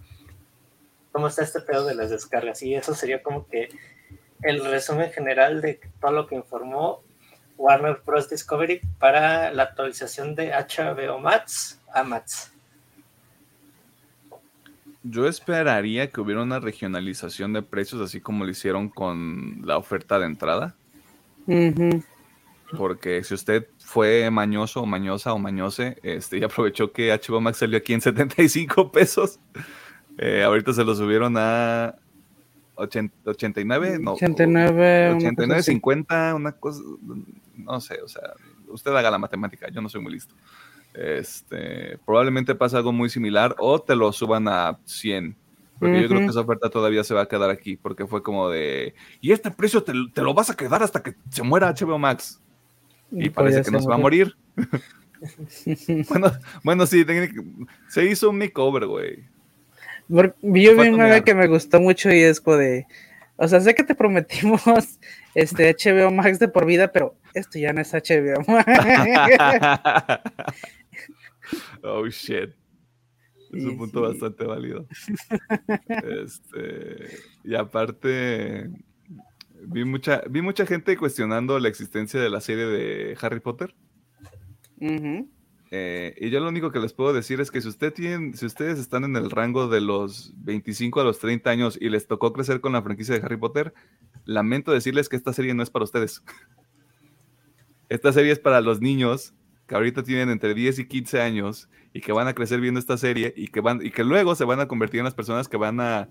cómo 1.13 1.29
está 1.29 1.43
este 1.43 1.61
pedo 1.61 1.87
de 1.87 1.95
las 1.95 2.11
descargas. 2.11 2.63
Y 2.63 2.75
eso 2.75 2.95
sería 2.95 3.23
como 3.23 3.47
que 3.49 3.69
el 4.43 4.65
resumen 4.65 5.11
general 5.11 5.61
de 5.61 5.81
todo 6.01 6.13
lo 6.13 6.27
que 6.27 6.37
informó 6.37 7.03
Warner 7.57 8.03
Bros. 8.05 8.29
Discovery 8.29 8.81
para 8.99 9.53
la 9.53 9.65
actualización 9.65 10.35
de 10.35 10.51
HBO 10.53 11.19
Max 11.19 11.81
a 11.93 12.03
Max. 12.03 12.53
Yo 15.03 15.29
esperaría 15.29 16.11
que 16.11 16.21
hubiera 16.21 16.43
una 16.43 16.61
regionalización 16.61 17.53
de 17.53 17.63
precios, 17.63 18.01
así 18.01 18.21
como 18.21 18.45
lo 18.45 18.51
hicieron 18.51 18.89
con 18.89 19.61
la 19.65 19.77
oferta 19.77 20.19
de 20.19 20.27
entrada. 20.27 20.75
Porque 22.77 23.23
si 23.23 23.35
usted 23.35 23.67
fue 23.95 24.29
mañoso 24.29 24.83
o 24.83 24.87
mañosa 24.87 25.33
o 25.33 25.39
mañose, 25.39 25.97
este, 26.03 26.39
y 26.39 26.43
aprovechó 26.43 26.91
que 26.91 27.13
HBO 27.13 27.41
Max 27.41 27.59
salió 27.59 27.79
aquí 27.79 27.93
en 27.93 28.01
75 28.01 28.91
pesos, 28.93 29.39
eh, 30.19 30.43
ahorita 30.43 30.73
se 30.73 30.83
lo 30.83 30.97
subieron 30.97 31.37
a 31.37 31.95
89, 32.75 33.99
no. 34.01 34.15
89, 34.15 35.15
89, 35.15 35.63
50, 35.63 36.35
una 36.35 36.51
cosa, 36.51 36.83
no 37.55 37.81
sé, 37.81 38.03
o 38.03 38.09
sea, 38.09 38.33
usted 38.67 38.91
haga 38.91 39.13
la 39.13 39.19
matemática, 39.19 39.69
yo 39.71 39.81
no 39.81 39.89
soy 39.89 40.01
muy 40.01 40.15
listo. 40.15 40.35
Este, 40.93 41.97
probablemente 42.05 42.57
pasa 42.57 42.79
algo 42.79 42.93
muy 42.93 43.09
similar 43.11 43.55
o 43.59 43.81
te 43.81 43.95
lo 43.95 44.13
suban 44.13 44.49
a 44.49 44.81
100. 44.87 45.37
Porque 45.79 46.03
yo 46.03 46.09
creo 46.09 46.21
que 46.21 46.27
esa 46.27 46.41
oferta 46.41 46.71
todavía 46.71 47.05
se 47.05 47.15
va 47.15 47.23
a 47.23 47.27
quedar 47.27 47.51
aquí, 47.51 47.77
porque 47.77 48.07
fue 48.07 48.23
como 48.23 48.49
de, 48.49 48.95
y 49.21 49.33
este 49.33 49.51
precio 49.51 49.83
te, 49.83 49.93
lo 49.93 50.35
vas 50.35 50.51
a 50.51 50.57
quedar 50.57 50.83
hasta 50.83 51.03
que 51.03 51.15
se 51.31 51.43
muera 51.43 51.73
HBO 51.73 51.99
Max. 51.99 52.41
Y 53.11 53.31
parece 53.31 53.63
que 53.63 53.71
nos 53.71 53.89
va 53.89 53.95
a 53.95 53.99
morir. 53.99 54.37
bueno, 56.09 56.33
bueno, 56.63 56.87
sí, 56.87 57.05
se 57.89 58.05
hizo 58.05 58.31
un 58.31 58.39
makeover, 58.39 58.87
güey. 58.87 59.25
Yo 60.09 60.35
vi 60.43 60.69
una 60.69 61.23
que 61.23 61.35
me 61.35 61.47
gustó 61.47 61.81
mucho 61.81 62.13
y 62.13 62.21
es 62.21 62.43
de, 62.45 62.87
o 63.37 63.49
sea, 63.49 63.61
sé 63.61 63.75
que 63.75 63.85
te 63.85 63.95
prometimos 63.95 64.63
este 65.35 65.75
HBO 65.75 66.11
Max 66.11 66.39
de 66.39 66.49
por 66.49 66.67
vida, 66.67 66.93
pero 66.93 67.17
esto 67.33 67.59
ya 67.59 67.73
no 67.73 67.81
es 67.81 67.93
HBO 67.93 68.45
Max. 68.47 68.67
oh 71.83 72.07
shit. 72.07 72.51
Es 73.53 73.65
un 73.65 73.79
punto 73.79 74.03
bastante 74.03 74.45
válido. 74.45 74.87
Este, 76.23 77.19
y 77.45 77.55
aparte, 77.55 78.69
vi 79.67 79.85
mucha, 79.85 80.23
vi 80.29 80.43
mucha 80.43 80.67
gente 80.67 80.97
cuestionando 80.97 81.59
la 81.59 81.69
existencia 81.69 82.21
de 82.21 82.31
la 82.31 82.41
serie 82.41 82.67
de 82.67 83.17
Harry 83.21 83.41
Potter. 83.41 83.75
Eh, 85.77 86.15
y 86.21 86.31
yo 86.31 86.41
lo 86.41 86.49
único 86.49 86.71
que 86.71 86.79
les 86.79 86.93
puedo 86.93 87.13
decir 87.13 87.41
es 87.41 87.51
que 87.51 87.61
si, 87.61 87.67
usted 87.69 87.93
tienen, 87.93 88.35
si 88.35 88.47
ustedes 88.47 88.79
están 88.79 89.03
en 89.03 89.17
el 89.17 89.31
rango 89.31 89.67
de 89.67 89.81
los 89.81 90.33
25 90.37 91.01
a 91.01 91.05
los 91.05 91.19
30 91.19 91.51
años 91.51 91.79
y 91.81 91.89
les 91.89 92.07
tocó 92.07 92.33
crecer 92.33 92.61
con 92.61 92.73
la 92.73 92.83
franquicia 92.83 93.15
de 93.15 93.25
Harry 93.25 93.37
Potter, 93.37 93.75
lamento 94.25 94.73
decirles 94.73 95.09
que 95.09 95.17
esta 95.17 95.33
serie 95.33 95.55
no 95.55 95.63
es 95.63 95.71
para 95.71 95.85
ustedes. 95.85 96.23
Esta 97.91 98.13
serie 98.13 98.33
es 98.33 98.39
para 98.39 98.61
los 98.61 98.81
niños 98.81 99.35
que 99.67 99.75
ahorita 99.75 100.03
tienen 100.03 100.31
entre 100.31 100.55
10 100.55 100.79
y 100.81 100.89
15 100.89 101.21
años 101.21 101.69
y 101.93 102.01
que 102.01 102.13
van 102.13 102.29
a 102.29 102.35
crecer 102.35 102.61
viendo 102.61 102.81
esta 102.81 102.97
serie 102.97 103.33
y 103.37 103.49
que, 103.49 103.61
van, 103.61 103.85
y 103.85 103.91
que 103.91 104.05
luego 104.05 104.35
se 104.35 104.45
van 104.45 104.61
a 104.61 104.69
convertir 104.69 104.99
en 104.99 105.05
las 105.05 105.15
personas 105.15 105.49
que 105.49 105.57
van 105.57 105.81
a... 105.81 106.09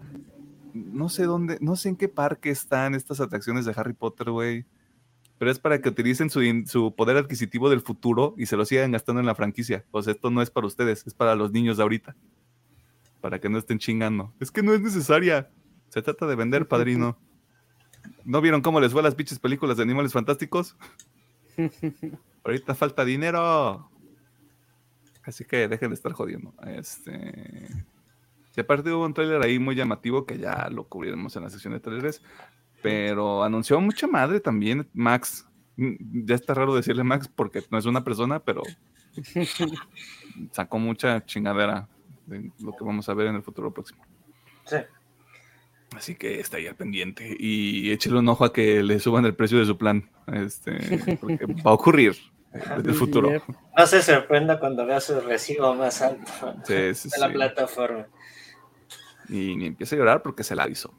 No 0.73 1.09
sé 1.09 1.23
dónde, 1.23 1.57
no 1.61 1.75
sé 1.75 1.89
en 1.89 1.95
qué 1.95 2.09
parque 2.09 2.49
están 2.49 2.95
estas 2.95 3.19
atracciones 3.19 3.65
de 3.65 3.73
Harry 3.75 3.93
Potter, 3.93 4.31
güey 4.31 4.65
pero 5.43 5.51
es 5.51 5.59
para 5.59 5.81
que 5.81 5.89
utilicen 5.89 6.29
su, 6.29 6.93
poder 6.95 7.17
adquisitivo 7.17 7.69
del 7.69 7.81
futuro 7.81 8.33
y 8.37 8.45
se 8.45 8.55
lo 8.55 8.63
sigan 8.63 8.93
gastando 8.93 9.19
en 9.19 9.25
la 9.25 9.35
franquicia. 9.35 9.83
O 9.91 10.01
sea, 10.01 10.13
esto 10.13 10.31
no 10.31 10.41
es 10.41 10.49
para 10.49 10.67
ustedes, 10.67 11.05
es 11.05 11.13
para 11.13 11.35
los 11.35 11.51
niños 11.51 11.75
de 11.75 11.83
ahorita. 11.83 12.15
Para 13.19 13.39
que 13.39 13.49
no 13.49 13.57
estén 13.57 13.77
chingando. 13.77 14.33
Es 14.39 14.51
que 14.51 14.63
no 14.63 14.73
es 14.73 14.79
necesaria. 14.79 15.49
Se 15.89 16.01
trata 16.01 16.27
de 16.27 16.35
vender, 16.35 16.65
padrino. 16.65 17.17
¿No 18.23 18.39
vieron 18.39 18.61
cómo 18.61 18.79
les 18.79 18.93
fue 18.93 19.01
a 19.01 19.03
las 19.03 19.15
pinches 19.15 19.37
películas 19.37 19.75
de 19.75 19.83
animales 19.83 20.13
fantásticos? 20.13 20.77
ahorita 22.45 22.73
falta 22.73 23.03
dinero. 23.03 23.89
Así 25.23 25.43
que 25.43 25.67
dejen 25.67 25.89
de 25.89 25.95
estar 25.95 26.13
jodiendo. 26.13 26.53
Este. 26.65 27.67
Y 28.55 28.61
aparte 28.61 28.91
hubo 28.91 29.05
un 29.05 29.13
trailer 29.13 29.41
ahí 29.41 29.59
muy 29.59 29.75
llamativo 29.75 30.25
que 30.25 30.37
ya 30.37 30.69
lo 30.69 30.87
cubriremos 30.87 31.35
en 31.35 31.43
la 31.43 31.49
sección 31.49 31.73
de 31.73 31.79
trailers. 31.79 32.21
Pero 32.81 33.43
anunció 33.43 33.79
mucha 33.79 34.07
madre 34.07 34.39
también 34.39 34.87
Max. 34.93 35.47
Mm, 35.77 36.25
ya 36.25 36.35
está 36.35 36.53
raro 36.53 36.75
decirle 36.75 37.03
Max 37.03 37.27
porque 37.27 37.63
no 37.71 37.77
es 37.77 37.85
una 37.85 38.03
persona, 38.03 38.39
pero 38.39 38.61
sacó 40.51 40.79
mucha 40.79 41.25
chingadera 41.25 41.87
de 42.25 42.51
lo 42.59 42.75
que 42.75 42.83
vamos 42.83 43.07
a 43.09 43.13
ver 43.13 43.27
en 43.27 43.35
el 43.35 43.43
futuro 43.43 43.73
próximo. 43.73 44.03
Sí. 44.65 44.77
Así 45.95 46.15
que 46.15 46.39
está 46.39 46.57
ahí 46.57 46.67
al 46.67 46.75
pendiente 46.75 47.35
y 47.39 47.91
échele 47.91 48.17
un 48.17 48.27
ojo 48.27 48.45
a 48.45 48.53
que 48.53 48.83
le 48.83 48.99
suban 48.99 49.25
el 49.25 49.35
precio 49.35 49.59
de 49.59 49.65
su 49.65 49.77
plan. 49.77 50.09
Este, 50.31 51.17
porque 51.21 51.45
va 51.45 51.71
a 51.71 51.73
ocurrir 51.73 52.15
en 52.53 52.85
el 52.85 52.93
futuro. 52.93 53.29
No 53.77 53.87
se 53.87 54.01
sorprenda 54.01 54.59
cuando 54.59 54.85
vea 54.85 54.99
su 54.99 55.19
recibo 55.21 55.73
más 55.75 56.01
alto 56.01 56.55
de 56.67 56.95
la 57.19 57.29
plataforma. 57.31 58.07
Y 59.29 59.55
ni 59.55 59.65
empieza 59.67 59.95
a 59.95 59.99
llorar 59.99 60.21
porque 60.21 60.43
se 60.43 60.55
la 60.55 60.63
avisó. 60.63 60.93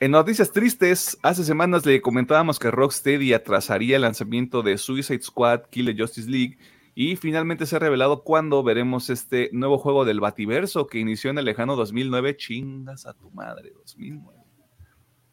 En 0.00 0.10
noticias 0.10 0.50
tristes, 0.50 1.16
hace 1.22 1.44
semanas 1.44 1.86
le 1.86 2.02
comentábamos 2.02 2.58
que 2.58 2.72
Rocksteady 2.72 3.34
atrasaría 3.34 3.94
el 3.94 4.02
lanzamiento 4.02 4.62
de 4.62 4.76
Suicide 4.76 5.22
Squad 5.22 5.62
Kill 5.70 5.96
Justice 5.96 6.28
League 6.28 6.58
y 6.94 7.14
finalmente 7.16 7.66
se 7.66 7.76
ha 7.76 7.78
revelado 7.78 8.24
cuándo 8.24 8.62
veremos 8.64 9.10
este 9.10 9.48
nuevo 9.52 9.78
juego 9.78 10.04
del 10.04 10.18
Bativerso 10.18 10.88
que 10.88 10.98
inició 10.98 11.30
en 11.30 11.38
el 11.38 11.44
lejano 11.44 11.76
2009. 11.76 12.36
Chingas 12.36 13.06
a 13.06 13.14
tu 13.14 13.30
madre, 13.30 13.72
2009. 13.76 14.41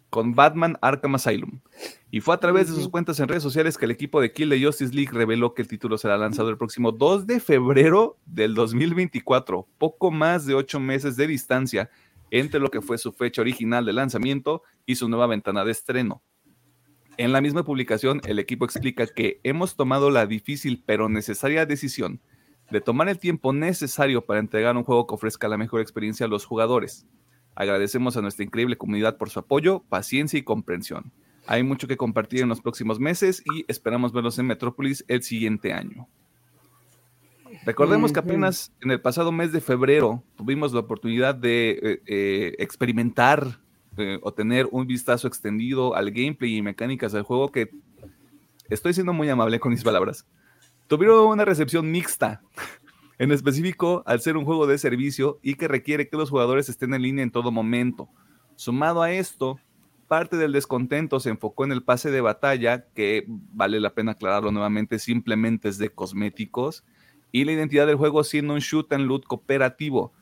Con 0.10 0.34
Batman 0.34 0.78
Arkham 0.82 1.15
Asylum. 1.15 1.60
Y 2.12 2.22
fue 2.22 2.36
a 2.36 2.39
través 2.39 2.67
de 2.67 2.76
sus 2.76 2.89
cuentas 2.89 3.19
en 3.19 3.28
redes 3.28 3.43
sociales 3.43 3.78
que 3.78 3.86
el 3.86 3.91
equipo 3.91 4.19
de 4.22 4.32
Kill 4.32 4.50
the 4.50 4.63
Justice 4.63 4.93
League 4.93 5.12
reveló 5.12 5.54
que 5.54 5.62
el 5.62 5.67
título 5.67 5.98
será 5.98 6.17
lanzado 6.17 6.50
el 6.50 6.58
próximo 6.58 6.91
2 6.91 7.28
de 7.28 7.39
febrero 7.39 8.17
del 8.26 8.56
2024, 8.56 9.67
poco 9.78 10.12
más 10.12 10.45
de 10.45 10.56
ocho 10.56 10.80
meses 10.80 11.15
de 11.15 11.28
distancia 11.28 11.89
entre 12.32 12.60
lo 12.60 12.69
que 12.69 12.82
fue 12.82 12.98
su 12.98 13.12
fecha 13.12 13.41
original 13.41 13.86
de 13.86 13.93
lanzamiento 13.93 14.63
y 14.86 14.95
su 14.95 15.10
nueva 15.10 15.28
ventana 15.28 15.63
de 15.65 15.72
estreno. 15.72 16.22
En 17.17 17.34
la 17.34 17.41
misma 17.41 17.63
publicación, 17.63 18.22
el 18.26 18.39
equipo 18.39 18.65
explica 18.65 19.06
que 19.06 19.39
hemos 19.43 19.76
tomado 19.76 20.10
la 20.10 20.26
difícil 20.26 20.84
pero 20.86 21.10
necesaria 21.10 21.65
decisión 21.65 22.22
de 22.72 22.82
tomar 22.82 23.10
el 23.10 23.19
tiempo 23.19 23.52
necesario 23.52 24.26
para 24.26 24.39
entregar 24.39 24.78
un 24.78 24.84
juego 24.84 25.08
que 25.08 25.15
ofrezca 25.15 25.48
la 25.48 25.58
mejor 25.58 25.82
experiencia 25.82 26.28
a 26.28 26.30
los 26.30 26.45
jugadores. 26.45 27.06
Agradecemos 27.56 28.16
a 28.16 28.22
nuestra 28.22 28.46
increíble 28.46 28.78
comunidad 28.78 29.18
por 29.18 29.30
su 29.30 29.40
apoyo, 29.40 29.84
paciencia 29.90 30.40
y 30.40 30.44
comprensión. 30.44 31.12
Hay 31.48 31.64
mucho 31.64 31.88
que 31.88 31.98
compartir 31.98 32.42
en 32.42 32.50
los 32.50 32.62
próximos 32.62 33.00
meses 33.00 33.44
y 33.54 33.66
esperamos 33.68 34.14
verlos 34.14 34.38
en 34.40 34.48
Metrópolis 34.48 35.04
el 35.08 35.24
siguiente 35.24 35.74
año. 35.74 36.08
Recordemos 37.66 38.14
que 38.14 38.20
apenas 38.20 38.72
en 38.82 38.92
el 38.92 39.02
pasado 39.02 39.32
mes 39.32 39.52
de 39.52 39.62
febrero 39.62 40.24
tuvimos 40.36 40.74
la 40.74 40.80
oportunidad 40.80 41.36
de 41.36 41.72
eh, 41.72 42.02
eh, 42.06 42.56
experimentar 42.60 43.60
eh, 43.98 44.20
o 44.22 44.34
tener 44.34 44.68
un 44.72 44.88
vistazo 44.88 45.28
extendido 45.28 45.96
al 45.96 46.12
gameplay 46.12 46.58
y 46.58 46.62
mecánicas 46.62 47.12
del 47.12 47.24
juego 47.24 47.52
que 47.52 47.70
estoy 48.70 48.94
siendo 48.94 49.14
muy 49.14 49.28
amable 49.30 49.60
con 49.60 49.72
mis 49.72 49.84
palabras. 49.84 50.26
Tuvieron 50.88 51.28
una 51.28 51.46
recepción 51.46 51.92
mixta, 51.92 52.42
en 53.20 53.32
específico 53.32 54.02
al 54.06 54.22
ser 54.22 54.38
un 54.38 54.46
juego 54.46 54.66
de 54.66 54.78
servicio 54.78 55.40
y 55.44 55.56
que 55.56 55.68
requiere 55.68 56.08
que 56.08 56.18
los 56.18 56.30
jugadores 56.30 56.70
estén 56.70 56.94
en 56.94 57.02
línea 57.02 57.24
en 57.24 57.32
todo 57.32 57.52
momento. 57.52 58.10
Sumado 58.56 59.02
a 59.02 59.12
esto, 59.12 59.60
parte 60.08 60.38
del 60.38 60.54
descontento 60.54 61.20
se 61.20 61.30
enfocó 61.30 61.66
en 61.66 61.74
el 61.74 61.84
pase 61.84 62.12
de 62.12 62.22
batalla, 62.22 62.88
que 62.96 63.26
vale 63.28 63.80
la 63.82 63.94
pena 63.94 64.14
aclararlo 64.14 64.52
nuevamente, 64.52 65.00
simplemente 65.00 65.68
es 65.68 65.78
de 65.78 65.90
cosméticos 65.90 66.86
y 67.32 67.44
la 67.44 67.52
identidad 67.52 67.86
del 67.86 67.98
juego 67.98 68.24
siendo 68.24 68.54
un 68.54 68.60
shoot 68.60 68.92
and 68.94 69.06
loot 69.06 69.26
cooperativo. 69.26 70.14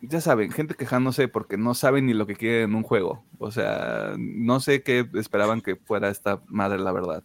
Ya 0.00 0.20
saben, 0.20 0.52
gente 0.52 0.74
quejándose 0.74 1.26
porque 1.26 1.56
no 1.56 1.74
saben 1.74 2.06
ni 2.06 2.14
lo 2.14 2.28
que 2.28 2.36
quieren 2.36 2.70
en 2.70 2.76
un 2.76 2.84
juego. 2.84 3.24
O 3.38 3.50
sea, 3.50 4.14
no 4.16 4.60
sé 4.60 4.84
qué 4.84 5.08
esperaban 5.14 5.60
que 5.60 5.74
fuera 5.74 6.08
esta 6.08 6.40
madre, 6.46 6.78
la 6.78 6.92
verdad. 6.92 7.24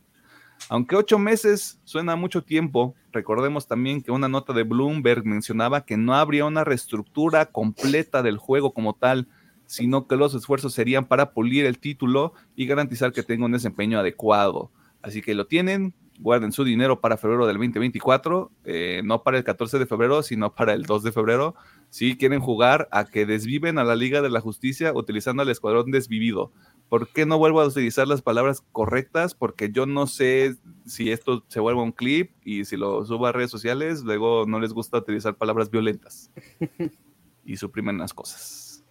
Aunque 0.70 0.96
ocho 0.96 1.20
meses 1.20 1.80
suena 1.84 2.16
mucho 2.16 2.44
tiempo, 2.44 2.96
recordemos 3.12 3.68
también 3.68 4.02
que 4.02 4.12
una 4.12 4.28
nota 4.28 4.54
de 4.54 4.64
Bloomberg 4.64 5.26
mencionaba 5.26 5.86
que 5.86 5.98
no 5.98 6.16
habría 6.16 6.46
una 6.46 6.64
reestructura 6.64 7.48
completa 7.48 8.24
del 8.24 8.38
juego 8.38 8.74
como 8.74 8.94
tal, 8.94 9.28
sino 9.66 10.08
que 10.08 10.16
los 10.16 10.34
esfuerzos 10.34 10.74
serían 10.74 11.06
para 11.06 11.32
pulir 11.32 11.66
el 11.66 11.80
título 11.80 12.34
y 12.56 12.66
garantizar 12.66 13.12
que 13.12 13.24
tenga 13.24 13.46
un 13.46 13.52
desempeño 13.52 14.00
adecuado. 14.00 14.72
Así 15.02 15.22
que 15.22 15.36
lo 15.36 15.48
tienen, 15.48 15.94
guarden 16.20 16.52
su 16.52 16.64
dinero 16.64 17.02
para 17.02 17.18
febrero 17.18 17.46
del 17.46 17.58
2024, 17.58 18.52
eh, 18.66 19.02
no 19.04 19.24
para 19.24 19.38
el 19.38 19.44
14 19.44 19.80
de 19.80 19.86
febrero, 19.86 20.24
sino 20.24 20.54
para 20.54 20.74
el 20.74 20.84
2 20.84 21.04
de 21.04 21.12
febrero. 21.12 21.56
Si 21.90 22.18
quieren 22.18 22.40
jugar 22.40 22.88
a 22.92 23.06
que 23.06 23.26
desviven 23.26 23.78
a 23.78 23.84
la 23.84 23.96
Liga 23.96 24.22
de 24.22 24.30
la 24.30 24.42
Justicia 24.42 24.94
utilizando 24.94 25.44
el 25.44 25.50
escuadrón 25.50 25.92
desvivido. 25.92 26.52
¿Por 26.94 27.08
qué 27.08 27.26
no 27.26 27.40
vuelvo 27.40 27.60
a 27.60 27.66
utilizar 27.66 28.08
las 28.08 28.22
palabras 28.22 28.64
correctas? 28.72 29.34
Porque 29.34 29.72
yo 29.72 29.88
no 29.88 30.06
sé 30.06 30.58
si 30.86 31.12
esto 31.12 31.44
se 31.48 31.60
vuelve 31.60 31.82
un 31.82 31.92
clip 31.92 32.30
y 32.46 32.66
si 32.66 32.78
lo 32.78 33.04
subo 33.04 33.26
a 33.26 33.32
redes 33.32 33.50
sociales, 33.50 34.04
luego 34.04 34.46
no 34.46 34.60
les 34.60 34.74
gusta 34.74 35.00
utilizar 35.00 35.34
palabras 35.34 35.72
violentas 35.72 36.30
y 37.46 37.58
suprimen 37.58 37.98
las 37.98 38.14
cosas. 38.14 38.84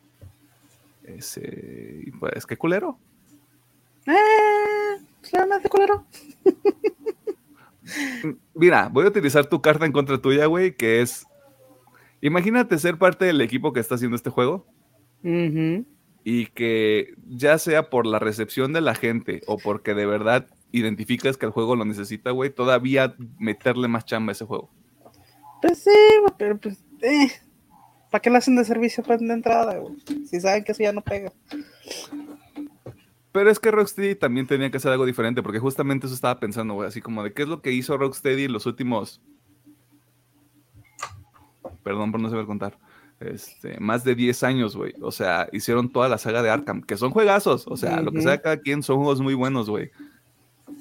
Ese, 1.04 2.10
pues, 2.18 2.44
qué 2.44 2.56
culero. 2.56 2.98
Eh, 4.08 5.00
claramente 5.20 5.68
culero. 5.68 6.04
Mira, 8.56 8.88
voy 8.88 9.04
a 9.04 9.10
utilizar 9.10 9.46
tu 9.46 9.62
carta 9.62 9.86
en 9.86 9.92
contra 9.92 10.20
tuya, 10.20 10.46
güey, 10.46 10.76
que 10.76 11.02
es. 11.02 11.24
Imagínate 12.20 12.76
ser 12.80 12.98
parte 12.98 13.26
del 13.26 13.40
equipo 13.40 13.72
que 13.72 13.78
está 13.78 13.94
haciendo 13.94 14.16
este 14.16 14.30
juego. 14.30 14.66
Y 16.24 16.46
que 16.46 17.14
ya 17.28 17.58
sea 17.58 17.90
por 17.90 18.06
la 18.06 18.18
recepción 18.18 18.72
de 18.72 18.80
la 18.80 18.94
gente 18.94 19.42
o 19.46 19.58
porque 19.58 19.94
de 19.94 20.06
verdad 20.06 20.46
identificas 20.70 21.36
que 21.36 21.46
el 21.46 21.52
juego 21.52 21.76
lo 21.76 21.84
necesita, 21.84 22.30
güey, 22.30 22.50
todavía 22.50 23.14
meterle 23.38 23.88
más 23.88 24.04
chamba 24.04 24.30
a 24.30 24.32
ese 24.32 24.44
juego. 24.44 24.70
Pues 25.60 25.78
sí, 25.78 25.90
pero 26.38 26.58
pues, 26.58 26.82
eh, 27.02 27.30
¿para 28.10 28.20
qué 28.20 28.30
lo 28.30 28.38
hacen 28.38 28.56
de 28.56 28.64
servicio 28.64 29.04
pues, 29.04 29.20
de 29.20 29.32
entrada, 29.32 29.78
güey? 29.78 29.96
Si 30.26 30.40
saben 30.40 30.64
que 30.64 30.72
eso 30.72 30.82
ya 30.82 30.92
no 30.92 31.02
pega. 31.02 31.32
Pero 33.32 33.50
es 33.50 33.58
que 33.58 33.70
Rocksteady 33.70 34.14
también 34.14 34.46
tenía 34.46 34.70
que 34.70 34.76
hacer 34.76 34.92
algo 34.92 35.06
diferente, 35.06 35.42
porque 35.42 35.58
justamente 35.58 36.06
eso 36.06 36.14
estaba 36.14 36.38
pensando, 36.38 36.74
güey, 36.74 36.88
así 36.88 37.00
como 37.00 37.22
de 37.22 37.32
qué 37.32 37.42
es 37.42 37.48
lo 37.48 37.62
que 37.62 37.72
hizo 37.72 37.96
Rocksteady 37.96 38.44
en 38.44 38.52
los 38.52 38.66
últimos. 38.66 39.22
Perdón 41.82 42.12
por 42.12 42.20
no 42.20 42.28
saber 42.28 42.46
contar. 42.46 42.78
Este, 43.24 43.78
más 43.80 44.04
de 44.04 44.14
10 44.14 44.42
años, 44.42 44.76
güey. 44.76 44.94
O 45.00 45.12
sea, 45.12 45.48
hicieron 45.52 45.90
toda 45.90 46.08
la 46.08 46.18
saga 46.18 46.42
de 46.42 46.50
Arkham, 46.50 46.82
que 46.82 46.96
son 46.96 47.10
juegazos. 47.10 47.66
O 47.66 47.76
sea, 47.76 48.00
lo 48.00 48.12
que 48.12 48.22
sea 48.22 48.40
cada 48.40 48.58
quien 48.58 48.82
son 48.82 48.96
juegos 48.96 49.20
muy 49.20 49.34
buenos, 49.34 49.68
güey. 49.68 49.90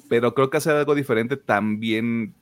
Pero 0.08 0.34
creo 0.34 0.50
que 0.50 0.56
hacer 0.58 0.76
algo 0.76 0.94
diferente 0.94 1.36
también 1.36 2.34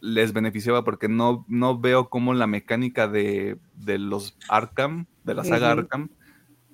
les 0.00 0.32
beneficiaba 0.32 0.84
porque 0.84 1.08
no, 1.08 1.44
no 1.48 1.78
veo 1.78 2.08
cómo 2.08 2.32
la 2.34 2.46
mecánica 2.46 3.08
de, 3.08 3.58
de 3.74 3.98
los 3.98 4.36
Arkham, 4.48 5.06
de 5.24 5.34
la 5.34 5.44
saga 5.44 5.72
Arkham, 5.72 6.10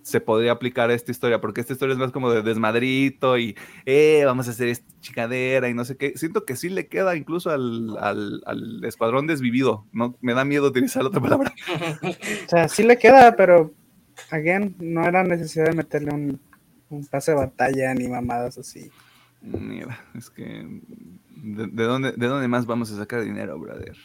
se 0.02 0.20
podría 0.20 0.52
aplicar 0.52 0.90
a 0.90 0.94
esta 0.94 1.10
historia, 1.10 1.40
porque 1.40 1.60
esta 1.60 1.72
historia 1.72 1.92
es 1.92 1.98
más 1.98 2.12
como 2.12 2.30
de 2.30 2.42
desmadrito 2.42 3.38
y, 3.38 3.56
eh, 3.86 4.22
vamos 4.24 4.48
a 4.48 4.52
hacer 4.52 4.68
esta 4.68 4.86
chicadera 5.00 5.68
y 5.68 5.74
no 5.74 5.84
sé 5.84 5.96
qué. 5.96 6.12
Siento 6.16 6.44
que 6.44 6.56
sí 6.56 6.68
le 6.68 6.86
queda 6.86 7.16
incluso 7.16 7.50
al, 7.50 7.96
al, 7.98 8.84
escuadrón 8.84 9.26
desvivido, 9.26 9.86
¿no? 9.92 10.16
Me 10.20 10.34
da 10.34 10.44
miedo 10.44 10.68
utilizar 10.68 11.04
otra 11.04 11.20
palabra. 11.20 11.52
o 12.46 12.48
sea, 12.48 12.68
sí 12.68 12.82
le 12.82 12.98
queda, 12.98 13.36
pero, 13.36 13.72
again, 14.30 14.74
no 14.78 15.04
era 15.04 15.22
necesidad 15.22 15.66
de 15.66 15.74
meterle 15.74 16.12
un, 16.12 16.40
un 16.90 17.06
pase 17.06 17.32
de 17.32 17.38
batalla 17.38 17.94
ni 17.94 18.08
mamadas 18.08 18.58
así. 18.58 18.90
Mira, 19.42 19.98
es 20.14 20.28
que, 20.28 20.66
¿de, 21.42 21.84
dónde, 21.84 22.12
¿de 22.12 22.26
dónde 22.26 22.48
más 22.48 22.66
vamos 22.66 22.92
a 22.92 22.96
sacar 22.96 23.22
dinero, 23.22 23.58
brother? 23.58 23.96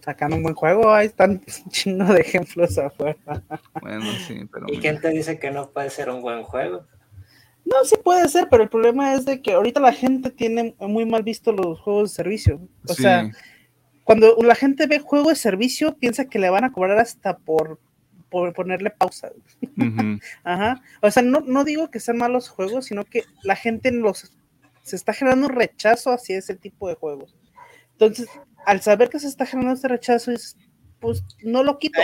Sacan 0.00 0.32
un 0.32 0.42
buen 0.42 0.54
juego, 0.54 0.92
ahí 0.92 1.06
están 1.06 1.42
un 1.64 1.70
chingo 1.70 2.04
de 2.12 2.20
ejemplos 2.20 2.78
afuera. 2.78 3.16
Bueno, 3.80 4.06
sí, 4.26 4.40
pero. 4.52 4.66
¿Y 4.68 4.78
quién 4.78 5.00
te 5.00 5.10
dice 5.10 5.38
que 5.38 5.50
no 5.50 5.70
puede 5.70 5.90
ser 5.90 6.10
un 6.10 6.22
buen 6.22 6.42
juego? 6.42 6.86
No, 7.64 7.84
sí 7.84 7.96
puede 8.02 8.28
ser, 8.28 8.48
pero 8.50 8.62
el 8.62 8.70
problema 8.70 9.14
es 9.14 9.26
de 9.26 9.42
que 9.42 9.52
ahorita 9.52 9.80
la 9.80 9.92
gente 9.92 10.30
tiene 10.30 10.74
muy 10.80 11.04
mal 11.04 11.22
visto 11.22 11.52
los 11.52 11.78
juegos 11.80 12.10
de 12.10 12.16
servicio. 12.16 12.60
O 12.88 12.94
sea, 12.94 13.30
cuando 14.04 14.36
la 14.40 14.54
gente 14.54 14.86
ve 14.86 15.00
juego 15.00 15.28
de 15.28 15.36
servicio, 15.36 15.94
piensa 15.98 16.24
que 16.24 16.38
le 16.38 16.48
van 16.48 16.64
a 16.64 16.72
cobrar 16.72 16.98
hasta 16.98 17.36
por, 17.36 17.78
por 18.30 18.54
ponerle 18.54 18.88
pausa. 18.88 19.32
Ajá. 20.44 20.80
O 21.02 21.10
sea, 21.10 21.22
no, 21.22 21.40
no 21.40 21.64
digo 21.64 21.90
que 21.90 22.00
sean 22.00 22.16
malos 22.16 22.48
juegos, 22.48 22.86
sino 22.86 23.04
que 23.04 23.24
la 23.42 23.54
gente 23.54 23.92
los 23.92 24.32
se 24.88 24.96
está 24.96 25.12
generando 25.12 25.48
un 25.48 25.54
rechazo 25.54 26.10
hacia 26.10 26.38
ese 26.38 26.54
tipo 26.54 26.88
de 26.88 26.94
juegos. 26.94 27.36
Entonces, 27.92 28.28
al 28.68 28.82
saber 28.82 29.08
que 29.08 29.18
se 29.18 29.28
está 29.28 29.46
generando 29.46 29.76
este 29.76 29.88
rechazo, 29.88 30.30
pues 31.00 31.24
no 31.42 31.62
lo 31.62 31.78
quito, 31.78 31.98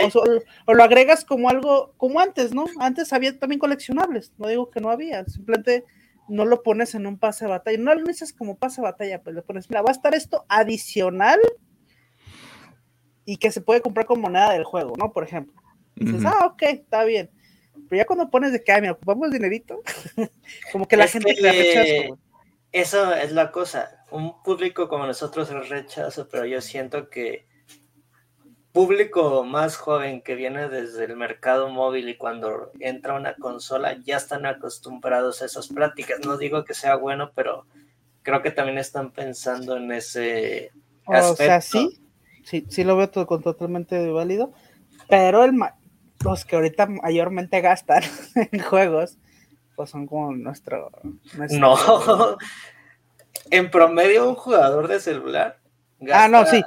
o, 0.65 0.73
lo 0.73 0.83
agregas 0.83 1.23
como 1.23 1.47
algo, 1.47 1.93
como 1.97 2.19
antes, 2.19 2.55
¿no? 2.55 2.65
Antes 2.79 3.13
había 3.13 3.37
también 3.37 3.59
coleccionables, 3.59 4.33
no 4.39 4.47
digo 4.47 4.71
que 4.71 4.81
no 4.81 4.89
había, 4.89 5.23
simplemente 5.25 5.85
no 6.27 6.43
lo 6.43 6.63
pones 6.63 6.95
en 6.95 7.05
un 7.05 7.19
pase 7.19 7.45
de 7.45 7.51
batalla, 7.51 7.77
no 7.77 7.93
lo 7.93 8.03
dices 8.03 8.33
como 8.33 8.57
pase 8.57 8.81
de 8.81 8.87
batalla, 8.87 9.21
pues 9.21 9.35
le 9.35 9.43
pones, 9.43 9.69
mira, 9.69 9.83
va 9.83 9.89
a 9.89 9.91
estar 9.91 10.15
esto 10.15 10.43
adicional 10.49 11.39
y 13.25 13.37
que 13.37 13.51
se 13.51 13.61
puede 13.61 13.81
comprar 13.81 14.07
con 14.07 14.19
moneda 14.19 14.51
del 14.51 14.63
juego, 14.63 14.93
¿no? 14.97 15.11
Por 15.11 15.23
ejemplo. 15.23 15.61
Y 15.95 16.05
dices, 16.05 16.25
ah, 16.25 16.47
ok, 16.47 16.63
está 16.63 17.03
bien. 17.03 17.29
Pero 17.87 18.01
ya 18.01 18.07
cuando 18.07 18.31
pones 18.31 18.51
de 18.51 18.63
que, 18.63 18.73
mira, 18.81 18.93
ocupamos 18.93 19.29
dinerito, 19.29 19.83
como 20.71 20.87
que 20.87 20.97
la 20.97 21.07
gente 21.07 21.31
le 21.39 21.51
rechaza. 21.51 22.19
Eso 22.71 23.13
es 23.13 23.31
la 23.33 23.51
cosa. 23.51 23.94
Un 24.11 24.41
público 24.43 24.87
como 24.87 25.05
nosotros 25.05 25.49
es 25.49 25.69
rechazo, 25.69 26.27
pero 26.29 26.45
yo 26.45 26.61
siento 26.61 27.09
que 27.09 27.45
público 28.71 29.45
más 29.45 29.77
joven 29.77 30.21
que 30.21 30.35
viene 30.35 30.67
desde 30.67 31.05
el 31.05 31.15
mercado 31.15 31.69
móvil 31.69 32.09
y 32.09 32.17
cuando 32.17 32.71
entra 32.79 33.15
una 33.15 33.35
consola 33.35 33.97
ya 34.03 34.17
están 34.17 34.45
acostumbrados 34.45 35.41
a 35.41 35.45
esas 35.45 35.69
prácticas. 35.69 36.19
No 36.25 36.37
digo 36.37 36.65
que 36.65 36.73
sea 36.73 36.97
bueno, 36.97 37.31
pero 37.33 37.65
creo 38.21 38.41
que 38.41 38.51
también 38.51 38.77
están 38.77 39.11
pensando 39.11 39.77
en 39.77 39.91
ese 39.93 40.71
aspecto. 41.05 41.31
O 41.31 41.35
sea, 41.37 41.61
sí, 41.61 42.01
sí, 42.43 42.65
sí 42.69 42.83
lo 42.83 42.97
veo 42.97 43.09
todo, 43.09 43.39
totalmente 43.39 44.11
válido, 44.11 44.51
pero 45.07 45.45
el, 45.45 45.53
los 46.23 46.43
que 46.43 46.57
ahorita 46.57 46.87
mayormente 46.87 47.61
gastan 47.61 48.03
en 48.51 48.59
juegos 48.59 49.17
pues 49.75 49.89
son 49.89 50.07
como 50.07 50.33
nuestro... 50.33 50.89
No, 51.51 51.75
en 53.51 53.71
promedio 53.71 54.29
un 54.29 54.35
jugador 54.35 54.87
de 54.87 54.99
celular. 54.99 55.59
ah, 56.11 56.27
no, 56.27 56.45
sí. 56.45 56.63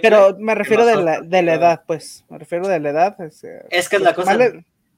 Pero 0.00 0.36
me 0.38 0.54
refiero 0.54 0.86
de 0.86 0.96
la, 0.96 1.20
de 1.20 1.42
la, 1.42 1.54
edad, 1.54 1.84
pues. 1.86 2.24
Me 2.28 2.38
refiero 2.38 2.68
de 2.68 2.80
la 2.80 2.90
edad. 2.90 3.16
Es, 3.20 3.88
que 3.88 3.96
es 3.96 4.02
la 4.02 4.14
cosa. 4.14 4.36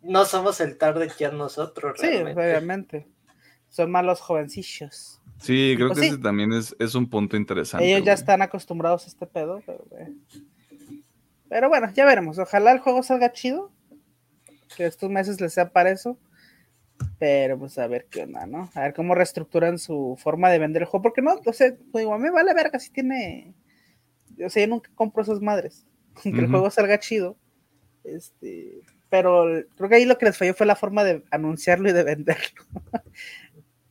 no 0.03 0.25
somos 0.25 0.61
el 0.61 0.79
target 0.79 1.12
ya 1.19 1.31
nosotros. 1.31 1.99
Sí, 2.01 2.09
obviamente. 2.09 3.09
Son 3.69 3.91
más 3.91 4.05
los 4.05 4.21
jovencillos. 4.21 5.21
Sí, 5.39 5.75
creo 5.77 5.89
pues 5.89 6.01
que 6.01 6.07
ese 6.07 6.19
también 6.19 6.53
es, 6.53 6.77
es, 6.79 6.95
un 6.95 7.11
punto 7.11 7.37
interesante. 7.37 7.87
Ellos 7.87 8.05
ya 8.05 8.12
están 8.12 8.41
acostumbrados 8.41 9.05
a 9.05 9.09
este 9.09 9.27
pedo, 9.27 9.62
pero, 9.67 9.85
pero, 11.49 11.69
bueno, 11.69 11.91
ya 11.93 12.05
veremos. 12.05 12.39
Ojalá 12.39 12.73
el 12.73 12.79
juego 12.79 13.03
salga 13.03 13.33
chido. 13.33 13.73
Que 14.77 14.87
estos 14.87 15.11
meses 15.11 15.41
les 15.41 15.53
sea 15.53 15.71
para 15.71 15.91
eso. 15.91 16.17
Pero 17.19 17.59
pues 17.59 17.79
a 17.79 17.87
ver 17.87 18.07
qué 18.11 18.23
onda, 18.23 18.47
¿no? 18.47 18.71
A 18.75 18.83
ver 18.83 18.95
cómo 18.95 19.15
reestructuran 19.15 19.79
su 19.79 20.17
forma 20.21 20.51
de 20.51 20.59
vender 20.59 20.83
el 20.83 20.89
juego. 20.89 21.03
Porque 21.03 21.23
no, 21.23 21.41
o 21.45 21.53
sea, 21.53 21.75
pues, 21.93 22.07
a 22.07 22.19
mí 22.19 22.25
me 22.25 22.31
vale 22.31 22.55
verga 22.55 22.79
si 22.79 22.91
tiene. 22.91 23.55
O 24.45 24.51
sea, 24.51 24.65
yo 24.65 24.69
nunca 24.69 24.91
compro 24.95 25.23
esas 25.23 25.41
madres. 25.41 25.87
Que 26.23 26.31
el 26.31 26.49
juego 26.49 26.71
salga 26.71 26.99
chido. 26.99 27.37
Este, 28.05 28.83
pero 29.11 29.45
creo 29.77 29.89
que 29.89 29.95
ahí 29.97 30.05
lo 30.05 30.19
que 30.19 30.27
les 30.27 30.37
falló 30.37 30.55
fue 30.55 30.67
la 30.67 30.77
forma 30.77 31.05
de 31.05 31.23
anunciarlo 31.31 31.89
y 31.89 31.93
de 31.93 32.03
venderlo. 32.05 32.65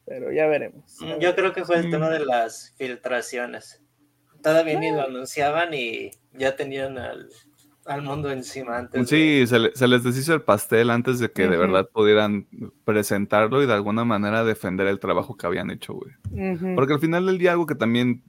pero 0.06 0.32
ya 0.32 0.48
veremos. 0.48 0.98
Mm, 1.00 1.20
yo 1.20 1.36
creo 1.36 1.54
que 1.54 1.66
fue 1.66 1.78
el 1.78 1.90
tema 1.90 2.10
de 2.10 2.26
las 2.26 2.74
filtraciones. 2.78 3.82
Todavía 4.42 4.80
ni 4.80 4.92
lo 4.92 5.02
anunciaban 5.02 5.74
y 5.74 6.12
ya 6.34 6.56
tenían 6.56 6.98
al, 6.98 7.30
mundo 8.02 8.32
encima 8.32 8.78
antes. 8.78 9.10
Sí, 9.10 9.46
se, 9.48 9.88
les 9.88 10.04
deshizo 10.04 10.34
el 10.34 10.42
pastel 10.42 10.90
antes 10.90 11.20
de 11.20 11.32
que 11.32 11.48
de 11.48 11.58
verdad 11.58 11.90
pudieran 11.92 12.48
presentarlo 12.86 13.62
y 13.62 13.66
de 13.66 13.74
alguna 13.74 14.06
manera 14.06 14.44
defender 14.44 14.88
el 14.88 15.00
trabajo 15.00 15.36
que 15.36 15.48
habían 15.48 15.70
hecho, 15.70 15.94
güey. 15.94 16.14
Porque 16.76 16.94
al 16.94 17.00
final 17.00 17.26
del 17.26 17.38
día 17.38 17.52
algo 17.52 17.66
que 17.66 17.76
también 17.76 18.24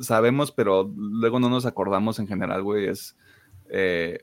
sabemos, 0.00 0.52
pero 0.52 0.90
luego 0.96 1.40
no 1.40 1.48
nos 1.48 1.66
acordamos 1.66 2.18
en 2.18 2.28
general, 2.28 2.62
güey, 2.62 2.86
es 2.86 3.16
eh, 3.74 4.18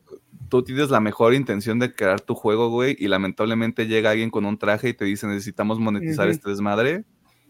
tú 0.48 0.64
tienes 0.64 0.92
la 0.92 1.00
mejor 1.00 1.34
intención 1.34 1.80
de 1.80 1.94
crear 1.94 2.22
tu 2.22 2.36
juego, 2.36 2.70
güey, 2.70 2.96
y 3.00 3.08
lamentablemente 3.08 3.88
llega 3.88 4.12
alguien 4.12 4.30
con 4.30 4.46
un 4.46 4.60
traje 4.60 4.90
y 4.90 4.94
te 4.94 5.06
dice 5.06 5.26
necesitamos 5.26 5.80
monetizar 5.80 6.30
este 6.30 6.50
desmadre. 6.50 7.04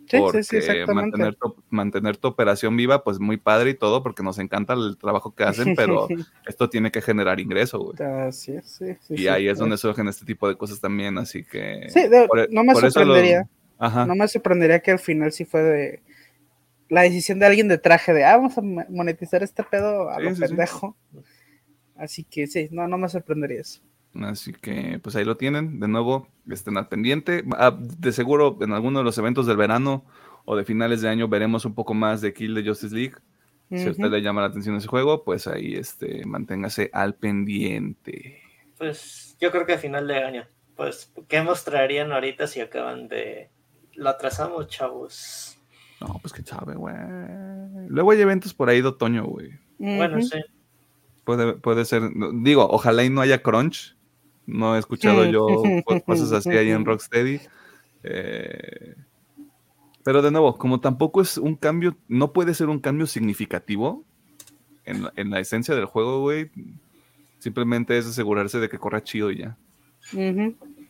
Sí, 0.09 0.17
porque 0.17 0.43
sí, 0.43 0.57
mantener, 0.91 1.35
tu, 1.35 1.55
mantener 1.69 2.17
tu 2.17 2.29
operación 2.29 2.75
viva, 2.75 3.03
pues 3.03 3.19
muy 3.19 3.37
padre 3.37 3.69
y 3.69 3.73
todo, 3.75 4.01
porque 4.01 4.23
nos 4.23 4.39
encanta 4.39 4.73
el 4.73 4.97
trabajo 4.97 5.35
que 5.35 5.43
hacen, 5.43 5.75
pero 5.75 6.07
esto 6.47 6.67
tiene 6.67 6.91
que 6.91 7.01
generar 7.01 7.39
ingreso, 7.39 7.79
güey. 7.79 8.09
Así 8.27 8.53
es, 8.53 8.65
sí, 8.65 8.97
y 9.09 9.27
ahí 9.27 9.47
es 9.47 9.59
donde 9.59 9.77
surgen 9.77 10.07
este 10.07 10.25
tipo 10.25 10.47
de 10.47 10.57
cosas 10.57 10.81
también, 10.81 11.19
así 11.19 11.43
que... 11.43 11.89
Sí, 11.89 11.99
e, 11.99 12.27
no 12.49 12.63
me 12.63 12.73
sorprendería. 12.73 13.47
No 13.79 14.15
me 14.15 14.27
sorprendería 14.27 14.79
que 14.79 14.91
al 14.91 14.99
final 14.99 15.31
sí 15.31 15.45
fue 15.45 15.61
de 15.61 16.01
la 16.89 17.03
decisión 17.03 17.37
de 17.37 17.45
alguien 17.45 17.67
de 17.67 17.77
traje 17.77 18.13
de, 18.13 18.25
ah, 18.25 18.35
vamos 18.37 18.57
a 18.57 18.61
monetizar 18.61 19.43
este 19.43 19.63
pedo 19.63 20.09
a 20.09 20.19
lo 20.19 20.35
pendejo. 20.35 20.97
Así 21.95 22.23
que 22.23 22.47
sí, 22.47 22.67
no, 22.71 22.87
no 22.87 22.97
me 22.97 23.09
sorprendería 23.09 23.61
eso. 23.61 23.81
Así 24.15 24.53
que 24.53 24.99
pues 25.01 25.15
ahí 25.15 25.23
lo 25.23 25.37
tienen, 25.37 25.79
de 25.79 25.87
nuevo, 25.87 26.27
estén 26.49 26.77
al 26.77 26.87
pendiente. 26.87 27.43
Ah, 27.53 27.77
de 27.79 28.11
seguro 28.11 28.57
en 28.61 28.73
alguno 28.73 28.99
de 28.99 29.05
los 29.05 29.17
eventos 29.17 29.45
del 29.45 29.57
verano 29.57 30.05
o 30.45 30.55
de 30.55 30.65
finales 30.65 31.01
de 31.01 31.09
año 31.09 31.27
veremos 31.27 31.65
un 31.65 31.75
poco 31.75 31.93
más 31.93 32.21
de 32.21 32.33
Kill 32.33 32.55
de 32.55 32.67
Justice 32.67 32.95
League. 32.95 33.15
Si 33.69 33.87
a 33.87 33.91
usted 33.91 34.09
le 34.09 34.21
llama 34.23 34.41
la 34.41 34.47
atención 34.47 34.75
ese 34.75 34.87
juego, 34.87 35.23
pues 35.23 35.45
ahí 35.45 35.75
este, 35.75 36.25
manténgase 36.25 36.89
al 36.91 37.13
pendiente. 37.13 38.41
Pues 38.79 39.37
yo 39.39 39.51
creo 39.51 39.67
que 39.67 39.73
a 39.73 39.77
final 39.77 40.07
de 40.07 40.23
año. 40.23 40.47
Pues, 40.75 41.11
¿qué 41.27 41.41
mostrarían 41.41 42.11
ahorita 42.11 42.47
si 42.47 42.61
acaban 42.61 43.09
de... 43.09 43.49
Lo 43.93 44.09
atrasamos, 44.09 44.69
chavos? 44.69 45.59
No, 45.99 46.17
pues 46.21 46.33
qué 46.33 46.41
chave, 46.41 46.75
güey. 46.75 46.95
Luego 47.89 48.11
hay 48.11 48.21
eventos 48.21 48.53
por 48.53 48.69
ahí 48.69 48.81
de 48.81 48.87
otoño, 48.87 49.25
güey. 49.25 49.51
Bueno, 49.77 50.21
sí. 50.21 50.39
Puede, 51.25 51.85
ser, 51.85 52.03
digo, 52.41 52.67
ojalá 52.71 53.03
y 53.03 53.09
no 53.09 53.21
haya 53.21 53.43
crunch. 53.43 53.95
No 54.49 54.75
he 54.75 54.79
escuchado 54.79 55.25
yo 55.25 55.47
cosas 56.05 56.31
así 56.31 56.49
ahí 56.49 56.71
en 56.71 56.85
Rocksteady. 56.85 57.39
Eh, 58.03 58.95
pero 60.03 60.21
de 60.21 60.31
nuevo, 60.31 60.57
como 60.57 60.79
tampoco 60.79 61.21
es 61.21 61.37
un 61.37 61.55
cambio, 61.55 61.95
no 62.07 62.33
puede 62.33 62.53
ser 62.53 62.69
un 62.69 62.79
cambio 62.79 63.05
significativo 63.05 64.03
en, 64.85 65.29
la 65.29 65.39
esencia 65.39 65.75
del 65.75 65.85
juego, 65.85 66.21
güey. 66.21 66.49
Simplemente 67.37 67.97
es 67.97 68.07
asegurarse 68.07 68.59
de 68.59 68.69
que 68.69 68.79
corra 68.79 69.03
chido 69.03 69.29
y 69.31 69.39
ya. 69.39 69.57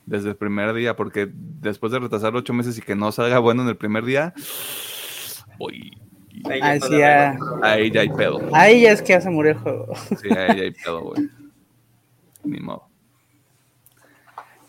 Desde 0.05 0.29
el 0.29 0.35
primer 0.35 0.73
día, 0.73 0.95
porque 0.95 1.29
después 1.33 1.91
de 1.91 1.99
retrasar 1.99 2.35
ocho 2.35 2.53
meses 2.53 2.77
y 2.77 2.81
que 2.81 2.95
no 2.95 3.11
salga 3.11 3.39
bueno 3.39 3.63
en 3.63 3.69
el 3.69 3.77
primer 3.77 4.05
día, 4.05 4.33
voy, 5.57 5.91
Ahí, 6.45 6.79
ya... 6.97 7.37
ahí 7.61 7.91
ya 7.91 8.01
hay 8.01 8.09
pedo. 8.09 8.39
Ahí 8.53 8.81
ya 8.81 8.91
es 8.91 9.01
que 9.01 9.09
ya 9.09 9.21
se 9.21 9.29
murió 9.29 9.51
el 9.51 9.57
juego. 9.57 9.93
Sí, 10.21 10.29
ahí 10.29 10.57
ya 10.57 10.63
hay 10.63 10.71
pedo, 10.71 11.01
güey. 11.01 11.29
Ni 12.43 12.59
modo. 12.59 12.88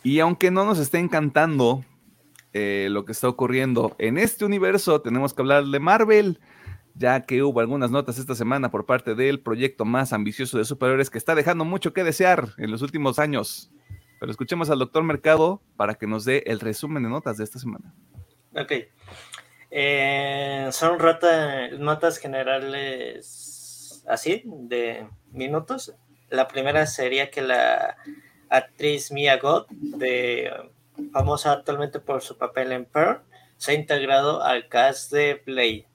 Y 0.03 0.21
aunque 0.21 0.51
no 0.51 0.65
nos 0.65 0.79
esté 0.79 0.99
encantando 0.99 1.85
eh, 2.53 2.89
lo 2.91 3.05
que 3.05 3.13
está 3.13 3.29
ocurriendo 3.29 3.95
en 3.99 4.19
este 4.19 4.45
universo, 4.45 5.01
tenemos 5.03 5.35
que 5.35 5.43
hablar 5.43 5.65
de 5.65 5.79
Marvel, 5.79 6.41
ya 6.95 7.23
que 7.23 7.43
hubo 7.43 7.61
algunas 7.61 7.91
notas 7.91 8.19
esta 8.19 8.35
semana 8.35 8.71
por 8.71 8.87
parte 8.87 9.15
del 9.15 9.41
proyecto 9.41 9.85
más 9.85 10.13
ambicioso 10.13 10.59
de 10.59 10.65
superhéroes 10.65 11.11
que 11.11 11.19
está 11.19 11.35
dejando 11.35 11.65
mucho 11.65 11.93
que 11.93 12.05
desear 12.05 12.49
en 12.59 12.71
los 12.71 12.83
últimos 12.83 13.19
años. 13.19 13.71
Pero 14.19 14.33
escuchemos 14.33 14.69
al 14.71 14.79
doctor 14.79 15.03
Mercado 15.03 15.63
para 15.77 15.95
que 15.95 16.07
nos 16.07 16.25
dé 16.25 16.43
el 16.47 16.61
resumen 16.61 17.03
de 17.03 17.09
notas 17.09 17.37
de 17.39 17.45
esta 17.45 17.59
semana. 17.59 17.95
Ok. 18.55 18.73
Eh, 19.71 20.69
son 20.73 20.99
notas 21.79 22.19
generales 22.19 24.05
así, 24.09 24.43
de 24.45 25.07
minutos. 25.33 25.95
La 26.29 26.49
primera 26.49 26.87
sería 26.87 27.31
que 27.31 27.43
la 27.43 27.97
actriz 28.51 29.11
Mia 29.11 29.39
God, 29.39 29.67
de, 29.71 30.51
famosa 31.13 31.53
actualmente 31.53 32.01
por 32.01 32.21
su 32.21 32.37
papel 32.37 32.73
en 32.73 32.85
Pearl, 32.85 33.23
se 33.57 33.73
ha 33.73 33.75
integrado 33.75 34.43
al 34.43 34.69
cast 34.69 35.13
de 35.13 35.43
Blade. 35.47 35.87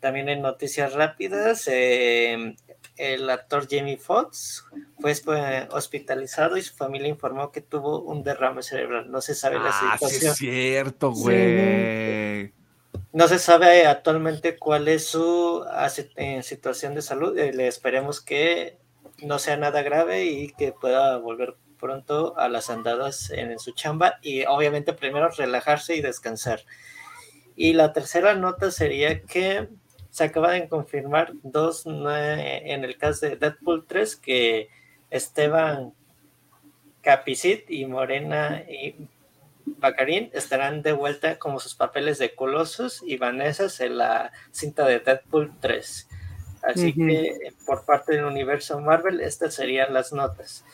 También 0.00 0.28
en 0.28 0.42
noticias 0.42 0.92
rápidas, 0.92 1.66
eh, 1.66 2.54
el 2.96 3.30
actor 3.30 3.66
Jamie 3.68 3.96
Foxx 3.96 4.64
fue 5.00 5.68
hospitalizado 5.70 6.56
y 6.56 6.62
su 6.62 6.74
familia 6.76 7.08
informó 7.08 7.50
que 7.50 7.60
tuvo 7.60 8.00
un 8.02 8.22
derrame 8.22 8.62
cerebral. 8.62 9.10
No 9.10 9.20
se 9.20 9.34
sabe 9.34 9.58
la 9.58 9.70
ah, 9.70 9.96
situación. 9.98 10.34
Sí 10.34 10.48
es 10.48 10.54
cierto, 10.54 11.12
güey. 11.12 12.52
No 13.12 13.26
se 13.26 13.38
sabe 13.38 13.86
actualmente 13.86 14.56
cuál 14.56 14.88
es 14.88 15.06
su 15.06 15.64
situación 16.42 16.94
de 16.94 17.02
salud. 17.02 17.36
Eh, 17.38 17.52
le 17.52 17.66
esperemos 17.66 18.20
que 18.20 18.78
no 19.22 19.38
sea 19.38 19.56
nada 19.56 19.82
grave 19.82 20.26
y 20.26 20.52
que 20.52 20.72
pueda 20.72 21.16
volver 21.18 21.56
pronto 21.78 22.38
a 22.38 22.48
las 22.48 22.70
andadas 22.70 23.30
en, 23.30 23.58
su 23.58 23.72
chamba 23.72 24.18
y 24.22 24.44
obviamente 24.44 24.92
primero 24.92 25.28
relajarse 25.30 25.96
y 25.96 26.00
descansar. 26.00 26.60
Y 27.56 27.72
la 27.72 27.92
tercera 27.92 28.34
nota 28.34 28.70
sería 28.70 29.22
que 29.22 29.68
se 30.10 30.24
acaba 30.24 30.52
de 30.52 30.68
confirmar 30.68 31.32
dos 31.42 31.86
en 31.86 32.84
el 32.84 32.96
caso 32.96 33.26
de 33.26 33.36
Deadpool 33.36 33.86
3 33.86 34.16
que 34.16 34.68
Esteban 35.10 35.92
Capicit 37.02 37.70
y 37.70 37.86
Morena 37.86 38.62
y 38.68 39.08
Bacarín 39.76 40.30
estarán 40.32 40.82
de 40.82 40.92
vuelta 40.92 41.38
como 41.38 41.60
sus 41.60 41.74
papeles 41.74 42.18
de 42.18 42.34
Colossus 42.34 43.02
y 43.06 43.16
Vanessa 43.16 43.68
en 43.84 43.98
la 43.98 44.32
cinta 44.50 44.86
de 44.86 45.00
Deadpool 45.00 45.52
3. 45.60 46.08
Así 46.62 46.92
que 46.92 47.52
por 47.66 47.84
parte 47.84 48.14
del 48.14 48.24
universo 48.24 48.80
Marvel, 48.80 49.20
estas 49.20 49.54
serían 49.54 49.94
las 49.94 50.12
notas. 50.12 50.64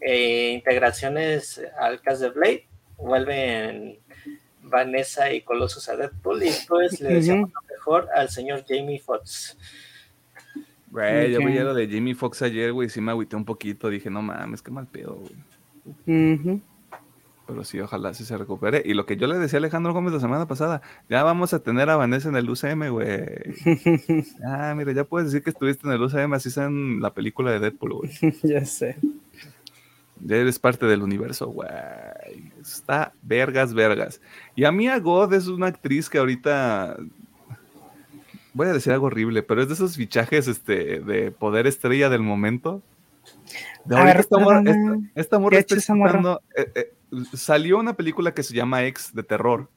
Eh, 0.00 0.52
integraciones 0.54 1.60
al 1.78 2.00
cast 2.00 2.22
de 2.22 2.30
Blade, 2.30 2.66
vuelven 2.96 3.98
Vanessa 4.62 5.32
y 5.32 5.42
Colossus 5.42 5.88
a 5.88 5.96
Deadpool 5.96 6.42
y 6.42 6.50
pues 6.68 7.00
le 7.00 7.14
deseamos 7.14 7.50
lo 7.52 7.60
mejor 7.74 8.08
al 8.14 8.28
señor 8.28 8.64
Jamie 8.68 9.00
Foxx. 9.00 9.56
Güey, 10.90 11.32
yo 11.32 11.38
vi 11.38 11.58
lo 11.58 11.74
de 11.74 11.88
Jamie 11.88 12.14
Foxx 12.14 12.42
ayer, 12.42 12.72
güey, 12.72 12.88
sí 12.88 13.00
me 13.00 13.10
agüité 13.10 13.36
un 13.36 13.44
poquito, 13.44 13.88
dije, 13.88 14.10
no 14.10 14.22
mames, 14.22 14.62
qué 14.62 14.70
mal 14.70 14.86
pedo, 14.86 15.16
güey. 15.16 16.60
Pero 17.46 17.62
sí, 17.62 17.78
ojalá 17.78 18.12
sí 18.12 18.24
se 18.24 18.36
recupere. 18.36 18.82
Y 18.84 18.94
lo 18.94 19.06
que 19.06 19.16
yo 19.16 19.28
le 19.28 19.38
decía 19.38 19.58
a 19.58 19.60
Alejandro 19.60 19.92
Gómez 19.92 20.12
la 20.12 20.20
semana 20.20 20.48
pasada, 20.48 20.82
ya 21.08 21.22
vamos 21.22 21.54
a 21.54 21.60
tener 21.60 21.88
a 21.90 21.96
Vanessa 21.96 22.28
en 22.28 22.36
el 22.36 22.50
UCM, 22.50 22.88
güey. 22.88 23.06
ah, 24.44 24.74
mira, 24.76 24.92
ya 24.92 25.04
puedes 25.04 25.30
decir 25.30 25.44
que 25.44 25.50
estuviste 25.50 25.86
en 25.86 25.92
el 25.92 26.02
UCM, 26.02 26.34
así 26.34 26.50
sea 26.50 26.64
en 26.64 27.00
la 27.00 27.14
película 27.14 27.52
de 27.52 27.60
Deadpool, 27.60 27.94
güey. 27.94 28.10
ya 28.42 28.64
sé. 28.64 28.96
Ya 30.20 30.36
eres 30.36 30.58
parte 30.58 30.86
del 30.86 31.02
universo, 31.02 31.48
güey. 31.48 31.68
Está 32.60 33.12
vergas, 33.22 33.74
vergas. 33.74 34.20
Y 34.54 34.64
a 34.64 34.72
mí 34.72 34.88
God 35.00 35.34
es 35.34 35.48
una 35.48 35.66
actriz 35.66 36.08
que 36.08 36.18
ahorita 36.18 36.96
voy 38.56 38.68
a 38.68 38.72
decir 38.72 38.92
algo 38.92 39.06
horrible, 39.06 39.42
pero 39.42 39.60
es 39.60 39.68
de 39.68 39.74
esos 39.74 39.96
fichajes 39.96 40.48
este, 40.48 41.00
de 41.00 41.30
poder 41.30 41.66
estrella 41.66 42.08
del 42.08 42.22
momento. 42.22 42.82
De 43.84 43.96
ahorita 43.96 44.20
esta 44.20 44.38
morra, 44.38 44.62
esta, 45.14 45.36
está 45.36 46.40
eh, 46.56 46.72
eh, 46.74 46.92
salió 47.34 47.78
una 47.78 47.94
película 47.94 48.32
que 48.32 48.42
se 48.42 48.54
llama 48.54 48.84
Ex 48.84 49.14
de 49.14 49.22
terror, 49.22 49.68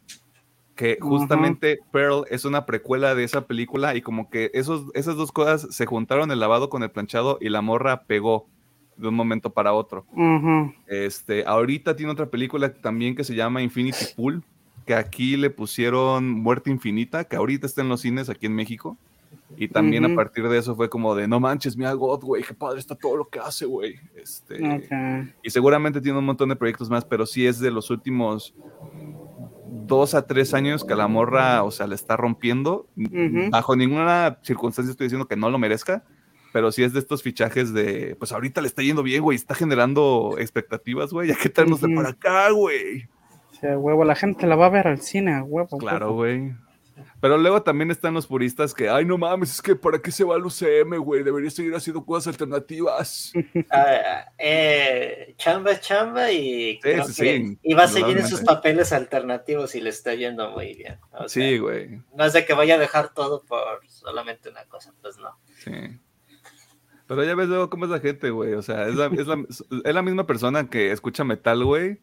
que 0.76 0.98
justamente 1.02 1.80
Pearl 1.92 2.26
es 2.30 2.46
una 2.46 2.66
precuela 2.66 3.16
de 3.16 3.26
esa 3.26 3.46
película 3.48 3.96
y 3.96 4.02
como 4.02 4.30
que 4.30 4.50
esos, 4.54 4.86
esas 4.94 5.18
dos 5.18 5.34
cosas 5.34 5.76
se 5.76 5.86
juntaron 5.86 6.32
el 6.32 6.40
lavado 6.40 6.70
con 6.70 6.82
el 6.82 6.90
planchado 6.92 7.38
y 7.42 7.50
la 7.50 7.62
morra 7.62 8.04
pegó. 8.04 8.48
De 9.00 9.08
un 9.08 9.16
momento 9.16 9.50
para 9.50 9.74
otro. 9.74 10.06
Este, 10.88 11.46
ahorita 11.46 11.96
tiene 11.96 12.12
otra 12.12 12.28
película 12.28 12.74
también 12.74 13.16
que 13.16 13.24
se 13.24 13.36
llama 13.36 13.62
Infinity 13.62 14.06
Pool, 14.16 14.44
que 14.86 14.94
aquí 14.94 15.38
le 15.38 15.50
pusieron 15.50 16.30
Muerte 16.30 16.70
Infinita, 16.70 17.24
que 17.24 17.36
ahorita 17.36 17.66
está 17.66 17.82
en 17.82 17.90
los 17.90 18.02
cines 18.02 18.30
aquí 18.30 18.46
en 18.46 18.56
México. 18.56 18.98
Y 19.58 19.68
también 19.68 20.06
a 20.06 20.16
partir 20.16 20.48
de 20.48 20.58
eso 20.58 20.76
fue 20.76 20.90
como 20.90 21.16
de, 21.16 21.28
no 21.28 21.40
manches, 21.40 21.78
mira 21.78 21.94
God, 21.94 22.24
güey, 22.24 22.44
qué 22.44 22.54
padre 22.54 22.80
está 22.80 22.96
todo 22.96 23.16
lo 23.18 23.30
que 23.30 23.40
hace, 23.40 23.66
güey. 23.66 23.96
Este, 24.16 24.60
y 25.44 25.50
seguramente 25.50 26.02
tiene 26.02 26.18
un 26.18 26.26
montón 26.26 26.50
de 26.50 26.56
proyectos 26.56 26.90
más, 26.90 27.06
pero 27.06 27.26
sí 27.26 27.46
es 27.46 27.60
de 27.60 27.72
los 27.72 27.90
últimos 27.90 28.54
dos 29.88 30.14
a 30.14 30.26
tres 30.26 30.54
años 30.54 30.84
que 30.84 30.96
la 30.96 31.08
morra, 31.08 31.64
o 31.64 31.72
sea, 31.72 31.88
le 31.88 31.96
está 31.96 32.18
rompiendo. 32.18 32.88
Bajo 33.50 33.76
ninguna 33.76 34.40
circunstancia 34.44 34.92
estoy 34.92 35.06
diciendo 35.06 35.28
que 35.28 35.36
no 35.36 35.50
lo 35.50 35.58
merezca, 35.58 36.04
pero 36.54 36.72
sí 36.72 36.84
es 36.84 36.94
de 36.94 37.00
estos 37.00 37.24
fichajes 37.24 37.74
de, 37.74 38.16
pues 38.18 38.32
ahorita 38.32 38.62
le 38.62 38.68
está 38.68 38.82
yendo 38.82 39.04
bien, 39.04 39.22
güey, 39.22 39.36
está 39.36 39.56
generando 39.56 40.36
expectativas, 40.40 41.12
güey, 41.12 41.30
ya 41.30 41.36
que 41.36 41.50
traernos 41.50 41.82
de 41.82 41.88
Ujú. 41.88 41.96
para 41.96 42.10
acá, 42.10 42.50
güey. 42.52 43.08
O 43.52 43.56
sea, 43.60 43.78
huevo, 43.78 44.04
la 44.06 44.16
gente 44.16 44.48
la 44.48 44.56
va 44.56 44.68
a 44.68 44.70
ver 44.70 44.88
al 44.88 45.02
cine, 45.02 45.34
a 45.34 45.44
huevo. 45.44 45.78
Claro, 45.78 46.14
güey. 46.14 46.54
Pero 47.22 47.38
luego 47.38 47.62
también 47.62 47.92
están 47.92 48.14
los 48.14 48.28
puristas 48.28 48.74
que, 48.74 48.90
ay, 48.90 49.06
no 49.06 49.18
mames, 49.18 49.52
es 49.52 49.62
que 49.62 49.76
¿para 49.76 50.00
qué 50.00 50.12
se 50.12 50.24
va 50.26 50.36
al 50.36 50.46
UCM, 50.46 50.98
güey? 50.98 51.24
Debería 51.24 51.50
seguir 51.50 51.74
haciendo 51.76 52.04
cosas 52.06 52.28
alternativas. 52.28 53.32
Ah, 53.72 54.26
eh, 54.38 55.34
chamba 55.38 55.72
es 55.72 55.82
chamba 55.82 56.32
y 56.32 56.80
creo 56.82 57.04
sí, 57.06 57.22
que 57.24 57.38
sí, 57.38 57.60
y 57.62 57.74
va 57.74 57.84
a 57.84 57.88
seguir 57.88 58.18
en 58.18 58.28
sus 58.28 58.42
papeles 58.42 58.92
alternativos 58.94 59.76
y 59.76 59.82
le 59.82 59.90
está 59.92 60.14
yendo 60.14 60.50
muy 60.52 60.74
bien. 60.76 60.98
O 61.12 61.28
sea, 61.28 61.30
Sí, 61.30 61.58
güey. 61.58 62.02
no 62.16 62.26
es 62.26 62.34
de 62.34 62.46
que 62.46 62.54
vaya 62.54 62.76
a 62.76 62.80
dejar 62.80 63.14
todo 63.14 63.44
por 63.44 63.80
solamente 63.88 64.50
una 64.50 64.66
cosa, 64.66 64.94
pues 65.02 65.18
no. 65.18 65.38
Sí. 65.64 65.72
Pero 67.10 67.24
ya 67.24 67.34
ves 67.34 67.48
luego 67.50 67.72
cómo 67.72 67.86
es 67.86 67.92
la 67.92 68.00
gente, 68.00 68.30
güey. 68.30 68.54
O 68.54 68.62
sea, 68.62 68.88
es 68.88 68.94
la, 68.94 69.08
es, 69.08 69.26
la, 69.26 69.44
es 69.84 69.96
la 69.96 70.02
misma 70.04 70.28
persona 70.28 70.70
que 70.70 70.92
escucha 70.92 71.24
metal, 71.24 71.66
güey. 71.66 71.98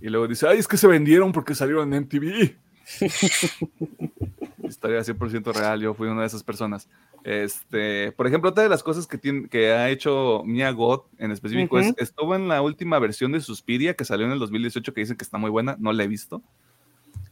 Y 0.00 0.10
luego 0.10 0.28
dice, 0.28 0.46
ay, 0.46 0.58
es 0.58 0.68
que 0.68 0.76
se 0.76 0.86
vendieron 0.86 1.32
porque 1.32 1.56
salieron 1.56 1.92
en 1.92 2.04
MTV. 2.04 2.54
Historia 4.62 5.00
100% 5.00 5.52
real, 5.52 5.80
yo 5.80 5.92
fui 5.92 6.06
una 6.06 6.20
de 6.20 6.28
esas 6.28 6.44
personas. 6.44 6.88
Este, 7.24 8.12
por 8.12 8.28
ejemplo, 8.28 8.50
otra 8.50 8.62
de 8.62 8.68
las 8.68 8.84
cosas 8.84 9.08
que, 9.08 9.18
tiene, 9.18 9.48
que 9.48 9.72
ha 9.72 9.90
hecho 9.90 10.44
Mia 10.44 10.70
God 10.70 11.00
en 11.18 11.32
específico 11.32 11.76
es, 11.80 11.88
Ujú. 11.88 11.96
estuvo 11.98 12.36
en 12.36 12.46
la 12.46 12.62
última 12.62 13.00
versión 13.00 13.32
de 13.32 13.40
Suspiria 13.40 13.94
que 13.94 14.04
salió 14.04 14.24
en 14.26 14.32
el 14.32 14.38
2018 14.38 14.94
que 14.94 15.00
dicen 15.00 15.16
que 15.16 15.24
está 15.24 15.36
muy 15.36 15.50
buena, 15.50 15.74
no 15.80 15.92
la 15.92 16.04
he 16.04 16.08
visto. 16.08 16.44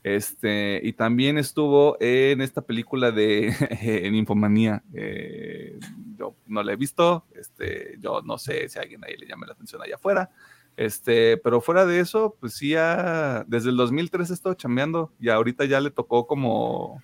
Este, 0.05 0.83
y 0.85 0.93
también 0.93 1.39
estuvo 1.39 1.97
en 1.99 2.43
esta 2.43 2.61
película 2.61 3.11
de 3.11 3.49
en 3.81 4.15
Infomanía. 4.15 4.83
eh, 4.93 5.81
yo 6.19 6.37
no 6.47 6.63
la 6.63 6.75
he 6.75 6.77
visto, 6.77 7.25
este, 7.35 7.97
yo 8.01 8.21
no 8.23 8.39
sé 8.39 8.69
si 8.69 8.79
a 8.79 8.83
alguien 8.83 9.03
ahí 9.03 9.17
le 9.17 9.27
llame 9.27 9.47
la 9.47 9.55
atención 9.55 9.83
allá 9.83 9.97
afuera. 9.97 10.31
Este, 10.77 11.39
pero 11.39 11.61
fuera 11.61 11.87
de 11.87 12.01
eso, 12.01 12.37
pues 12.39 12.55
sí, 12.55 12.71
ya, 12.71 13.45
desde 13.49 13.71
el 13.71 13.77
2003 13.77 14.31
he 14.31 14.35
estado 14.35 14.55
chambeando 14.55 15.11
y 15.19 15.31
ahorita 15.31 15.65
ya 15.65 15.81
le 15.81 15.91
tocó 15.91 16.27
como 16.27 17.03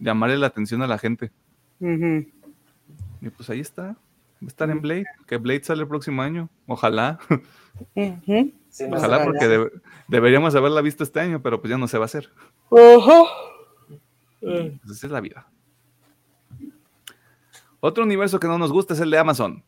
llamarle 0.00 0.36
la 0.36 0.48
atención 0.48 0.82
a 0.82 0.88
la 0.88 0.98
gente. 0.98 1.30
Y 3.20 3.30
pues 3.30 3.48
ahí 3.50 3.60
está, 3.60 3.96
estar 4.46 4.70
en 4.70 4.80
Blade, 4.80 5.04
que 5.26 5.36
Blade 5.36 5.64
sale 5.64 5.82
el 5.82 5.88
próximo 5.88 6.22
año, 6.22 6.48
ojalá, 6.66 7.18
Ujú. 7.94 8.52
Sí, 8.68 8.84
no 8.88 8.96
ojalá 8.96 9.22
porque 9.24 9.46
debe- 9.48 9.70
deberíamos 10.08 10.54
haberla 10.54 10.80
visto 10.80 11.04
este 11.04 11.20
año, 11.20 11.42
pero 11.42 11.60
pues 11.60 11.70
ya 11.70 11.78
no 11.78 11.88
se 11.88 11.98
va 11.98 12.04
a 12.04 12.06
hacer. 12.06 12.30
Ajá. 12.70 13.22
Pues 14.40 14.96
esa 14.96 15.06
es 15.06 15.12
la 15.12 15.20
vida. 15.20 15.46
Otro 17.80 18.04
universo 18.04 18.38
que 18.38 18.46
no 18.46 18.58
nos 18.58 18.72
gusta 18.72 18.94
es 18.94 19.00
el 19.00 19.10
de 19.10 19.18
Amazon. 19.18 19.64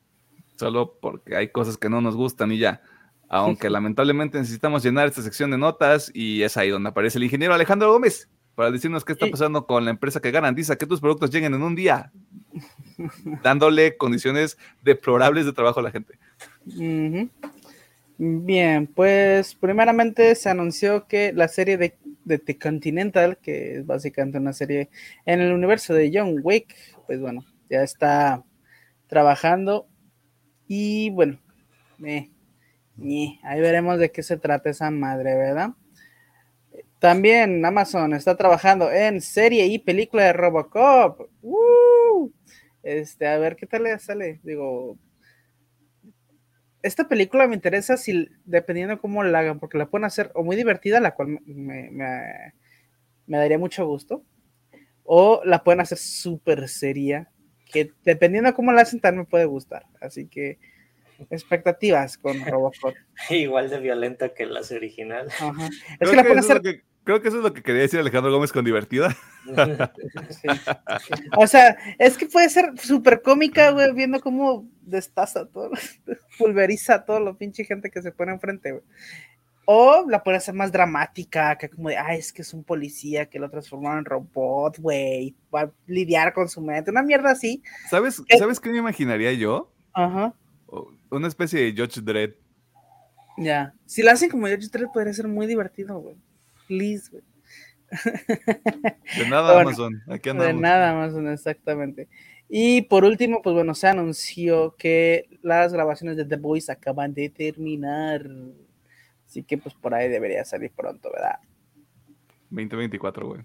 Solo 0.57 0.99
porque 1.01 1.37
hay 1.37 1.49
cosas 1.49 1.77
que 1.77 1.89
no 1.91 2.01
nos 2.01 2.15
gustan 2.17 2.53
y 2.53 2.59
ya. 2.59 2.81
Aunque 3.29 3.69
lamentablemente 3.71 4.39
necesitamos 4.39 4.83
llenar 4.83 5.09
esta 5.09 5.23
sección 5.23 5.51
de 5.51 5.59
notas 5.59 6.11
y 6.15 6.43
es 6.43 6.57
ahí 6.57 6.71
donde 6.71 6.91
aparece 6.91 7.19
el 7.19 7.25
ingeniero 7.25 7.55
Alejandro 7.55 7.93
Gómez 7.93 8.29
para 8.55 8.71
decirnos 8.71 9.05
qué 9.05 9.13
está 9.15 9.27
pasando 9.29 9.67
con 9.67 9.85
la 9.85 9.91
empresa 9.91 10.21
que 10.21 10.31
garantiza 10.31 10.77
que 10.77 10.87
tus 10.87 11.01
productos 11.01 11.31
lleguen 11.31 11.55
en 11.55 11.63
un 11.63 11.75
día, 11.75 12.13
dándole 13.43 13.97
condiciones 13.97 14.59
deplorables 14.83 15.47
de 15.47 15.53
trabajo 15.53 15.81
a 15.81 15.83
la 15.83 15.91
gente. 15.91 16.15
Bien, 18.17 18.87
pues 18.87 19.55
primeramente 19.55 20.35
se 20.35 20.49
anunció 20.49 21.07
que 21.07 21.33
la 21.33 21.49
serie 21.49 21.77
de, 21.77 21.97
de 22.25 22.39
The 22.39 22.59
Continental, 22.59 23.39
que 23.39 23.79
es 23.79 23.87
básicamente 23.87 24.39
una 24.39 24.53
serie 24.53 24.89
en 25.27 25.41
el 25.41 25.53
universo 25.53 25.95
de 25.95 26.11
John 26.15 26.39
Wick, 26.43 26.75
pues 27.07 27.21
bueno, 27.21 27.45
ya 27.69 27.83
está 27.83 28.45
trabajando 29.09 29.89
y 30.69 31.11
bueno, 31.11 31.39
eh, 32.05 32.31
ahí 33.43 33.61
veremos 33.61 33.99
de 33.99 34.11
qué 34.11 34.23
se 34.23 34.37
trata 34.37 34.71
esa 34.71 34.91
madre, 34.91 35.35
¿verdad? 35.35 35.71
También 37.01 37.65
Amazon 37.65 38.15
está 38.15 38.37
trabajando 38.37 38.91
en 38.91 39.21
serie 39.21 39.67
y 39.67 39.79
película 39.79 40.25
de 40.25 40.33
Robocop. 40.33 41.29
¡Woo! 41.43 42.33
Este, 42.85 43.27
a 43.27 43.39
ver 43.39 43.57
qué 43.57 43.67
tal 43.67 43.83
le 43.85 43.99
sale. 43.99 44.41
Digo, 44.45 44.99
esta 46.83 47.09
película 47.09 47.47
me 47.47 47.55
interesa 47.55 47.97
si 47.97 48.29
dependiendo 48.45 49.01
cómo 49.01 49.25
la 49.25 49.39
hagan, 49.39 49.59
porque 49.59 49.79
la 49.79 49.87
pueden 49.87 50.05
hacer 50.05 50.31
o 50.35 50.45
muy 50.45 50.55
divertida, 50.55 51.01
la 51.01 51.15
cual 51.15 51.29
me, 51.47 51.91
me- 51.91 52.53
me 53.27 53.39
daría 53.39 53.59
mucho 53.59 53.87
gusto, 53.87 54.23
o 55.03 55.41
la 55.45 55.65
pueden 55.65 55.81
hacer 55.81 55.97
súper 55.97 56.69
seria, 56.69 57.31
que 57.73 57.91
dependiendo 58.05 58.53
cómo 58.55 58.71
la 58.73 58.83
hacen 58.83 59.01
también 59.01 59.21
me 59.21 59.31
puede 59.31 59.47
gustar. 59.47 59.87
Así 60.01 60.27
que 60.29 60.59
expectativas 61.31 62.19
con 62.19 62.45
Robocop. 62.45 62.95
igual 63.31 63.71
de 63.71 63.81
violenta 63.81 64.35
que 64.35 64.45
las 64.45 64.71
original. 64.73 65.29
Ajá. 65.29 65.67
Es 65.69 65.97
Creo 65.99 66.11
que 66.11 66.17
la 66.17 66.23
que 66.23 66.29
pueden 66.29 66.39
hacer 66.45 66.61
que- 66.61 66.83
creo 67.05 67.21
que 67.21 67.29
eso 67.29 67.39
es 67.39 67.43
lo 67.43 67.53
que 67.53 67.63
quería 67.63 67.83
decir 67.83 68.01
Alejandro 68.01 68.33
Gómez 68.33 68.53
con 68.53 68.65
divertida. 68.65 69.15
Sí. 70.31 70.49
O 71.37 71.47
sea, 71.47 71.77
es 71.99 72.17
que 72.17 72.27
puede 72.27 72.49
ser 72.49 72.79
súper 72.79 73.23
cómica, 73.23 73.71
güey, 73.71 73.93
viendo 73.93 74.21
cómo 74.21 74.67
destaza 74.83 75.47
todo, 75.47 75.71
pulveriza 76.39 77.05
todo 77.05 77.21
lo 77.21 77.37
pinche 77.37 77.65
gente 77.65 77.91
que 77.91 78.03
se 78.03 78.13
pone 78.13 78.33
enfrente, 78.33 78.73
güey. 78.73 78.85
O 79.67 80.05
la 80.09 80.23
puede 80.23 80.37
hacer 80.37 80.55
más 80.55 80.73
dramática, 80.73 81.57
que 81.57 81.71
como 81.71 81.89
de, 81.89 81.97
ay, 81.97 82.19
es 82.19 82.33
que 82.33 82.43
es 82.43 82.53
un 82.53 82.65
policía 82.65 83.27
que 83.27 83.39
lo 83.39 83.49
transformaron 83.49 84.01
en 84.01 84.05
robot, 84.05 84.79
güey, 84.79 85.35
va 85.55 85.63
a 85.63 85.71
lidiar 85.87 86.35
con 86.35 86.49
su 86.49 86.61
mente, 86.61 86.91
una 86.91 87.03
mierda 87.03 87.31
así. 87.31 87.63
¿Sabes, 87.89 88.21
Eh. 88.29 88.39
¿Sabes 88.39 88.61
qué 88.61 88.71
me 88.71 88.79
imaginaría 88.79 89.33
yo? 89.33 89.71
Ajá, 89.95 90.35
Una 91.11 91.29
especie 91.29 91.61
de 91.61 91.73
Judge 91.73 92.01
Dredd. 92.03 92.35
ya. 93.39 93.75
Si 93.87 94.03
la 94.03 94.13
hacen 94.13 94.29
como 94.29 94.49
yo, 94.49 94.57
yo 94.57 94.93
podría 94.93 95.15
ser 95.15 95.29
muy 95.29 95.47
divertido, 95.47 95.99
güey. 95.99 96.17
Please, 96.67 97.11
güey. 97.11 97.23
De 99.17 99.27
nada, 99.29 99.55
Bueno, 99.55 99.71
Amazon. 99.71 100.03
Aquí 100.09 100.31
De 100.31 100.53
nada 100.53 100.95
más, 100.95 101.15
exactamente. 101.33 102.09
Y 102.49 102.83
por 102.83 103.05
último, 103.05 103.41
pues 103.43 103.55
bueno, 103.55 103.75
se 103.75 103.87
anunció 103.89 104.75
que 104.77 105.29
las 105.43 105.73
grabaciones 105.73 106.17
de 106.17 106.25
The 106.25 106.37
Voice 106.37 106.71
acaban 106.71 107.15
de 107.15 107.29
terminar. 107.31 108.29
Así 109.27 109.43
que 109.43 109.59
pues 109.59 109.75
por 109.75 109.95
ahí 109.95 110.09
debería 110.09 110.45
salir 110.45 110.73
pronto, 110.73 111.11
¿verdad? 111.13 111.39
2024, 112.51 113.27
güey. 113.27 113.41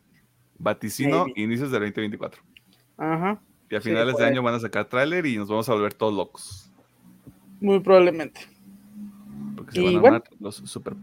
Vaticino, 0.57 1.25
Maybe. 1.25 1.41
inicios 1.41 1.71
del 1.71 1.81
2024. 1.81 2.41
Ajá, 2.97 3.41
Y 3.69 3.75
a 3.75 3.81
finales 3.81 4.17
de 4.17 4.25
año 4.25 4.43
van 4.43 4.55
a 4.55 4.59
sacar 4.59 4.85
tráiler 4.89 5.25
y 5.25 5.37
nos 5.37 5.47
vamos 5.47 5.69
a 5.69 5.73
volver 5.73 5.93
todos 5.93 6.13
locos. 6.13 6.71
muy 7.61 7.79
probablemente. 7.79 8.41
Porque 9.55 9.71
se 9.73 9.81
Y 9.81 9.85
van 9.85 9.95
a 9.95 9.99
bueno. 9.99 10.15
armar 10.17 10.29
los 10.39 10.55
super 10.57 10.95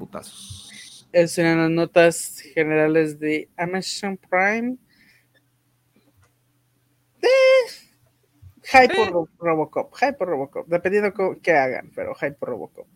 Esas 1.12 1.38
eran 1.38 1.58
las 1.58 1.70
notas 1.70 2.38
generales 2.54 3.18
de 3.18 3.48
Amazon 3.56 4.18
Prime. 4.18 4.76
Eh, 7.22 7.28
hype 8.62 8.94
por 8.94 9.10
Ro- 9.12 9.28
Robocop, 9.38 9.94
hype 9.94 10.12
por 10.14 10.28
Robocop, 10.28 10.66
dependiendo 10.68 11.12
qué 11.42 11.52
hagan, 11.52 11.90
pero 11.94 12.14
hype 12.14 12.32
por 12.32 12.50
Robocop. 12.50 12.86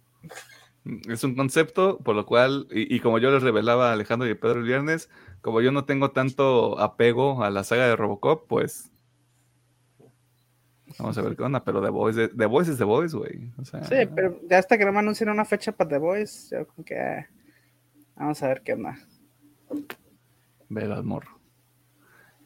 Es 1.09 1.25
un 1.25 1.35
concepto, 1.35 1.99
por 1.99 2.15
lo 2.17 2.27
cual, 2.27 2.67
y, 2.71 2.95
y 2.95 3.01
como 3.01 3.19
yo 3.19 3.31
les 3.31 3.43
revelaba 3.43 3.91
a 3.91 3.93
Alejandro 3.93 4.29
y 4.29 4.35
Pedro 4.35 4.61
el 4.61 4.67
viernes, 4.67 5.11
como 5.43 5.61
yo 5.61 5.73
no 5.73 5.85
tengo 5.85 6.11
tanto 6.11 6.79
apego 6.79 7.43
a 7.45 7.51
la 7.51 7.65
saga 7.65 7.87
de 7.87 7.97
Robocop, 7.97 8.47
pues. 8.49 8.91
Vamos 10.99 11.17
a 11.17 11.23
ver 11.23 11.37
qué 11.37 11.43
onda, 11.45 11.63
pero 11.65 11.81
The 11.83 11.91
Voice, 11.91 12.29
The 12.29 12.47
Voice 12.47 12.73
es 12.73 12.79
The 12.79 12.85
Voice, 12.85 13.17
güey. 13.17 13.53
O 13.59 13.65
sea, 13.65 13.85
Sí, 13.85 13.95
pero 14.15 14.41
ya 14.49 14.59
hasta 14.59 14.77
que 14.77 14.85
no 14.85 14.93
me 14.93 14.99
anuncien 14.99 15.29
una 15.31 15.45
fecha 15.45 15.71
para 15.73 15.89
The 15.91 15.99
Voice, 15.99 16.57
yo 16.57 16.67
creo 16.67 16.85
que 16.85 16.99
ah, 16.99 17.29
vamos 18.21 18.43
a 18.43 18.49
ver 18.49 18.63
qué 18.63 18.75
onda. 18.75 18.99
Verás, 20.69 21.05
morro. 21.05 21.41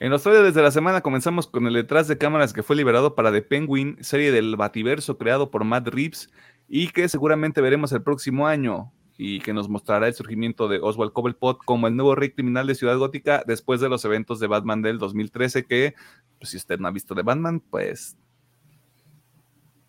En 0.01 0.11
los 0.11 0.23
trailers 0.23 0.55
de 0.55 0.63
la 0.63 0.71
semana 0.71 1.01
comenzamos 1.01 1.47
con 1.47 1.67
el 1.67 1.75
detrás 1.75 2.09
de 2.09 2.19
cámaras 2.19 2.53
que 2.53 2.63
fue 2.63 2.77
liberado 2.77 3.15
para 3.15 3.33
The 3.33 3.43
Penguin, 3.43 3.97
serie 4.01 4.33
del 4.33 4.57
Bativerso 4.57 5.19
creado 5.19 5.51
por 5.51 5.65
Matt 5.65 5.89
Reeves 5.89 6.31
y 6.69 6.89
que 6.89 7.09
seguramente 7.09 7.61
veremos 7.61 7.93
el 7.93 8.03
próximo 8.03 8.47
año 8.47 8.93
y 9.17 9.41
que 9.41 9.53
nos 9.53 9.69
mostrará 9.69 10.09
el 10.09 10.15
surgimiento 10.15 10.67
de 10.69 10.81
Oswald 10.81 11.13
Cobblepot 11.13 11.59
como 11.65 11.87
el 11.87 11.95
nuevo 11.97 12.15
rey 12.15 12.31
criminal 12.31 12.67
de 12.67 12.75
Ciudad 12.75 12.99
Gótica 12.99 13.45
después 13.47 13.81
de 13.81 13.89
los 13.89 14.05
eventos 14.05 14.41
de 14.41 14.49
Batman 14.49 14.83
del 14.83 14.99
2013 14.99 15.65
que, 15.65 15.95
pues, 16.39 16.51
si 16.51 16.57
usted 16.57 16.79
no 16.79 16.89
ha 16.89 16.91
visto 16.91 17.15
de 17.15 17.23
Batman, 17.23 17.61
pues 17.61 18.17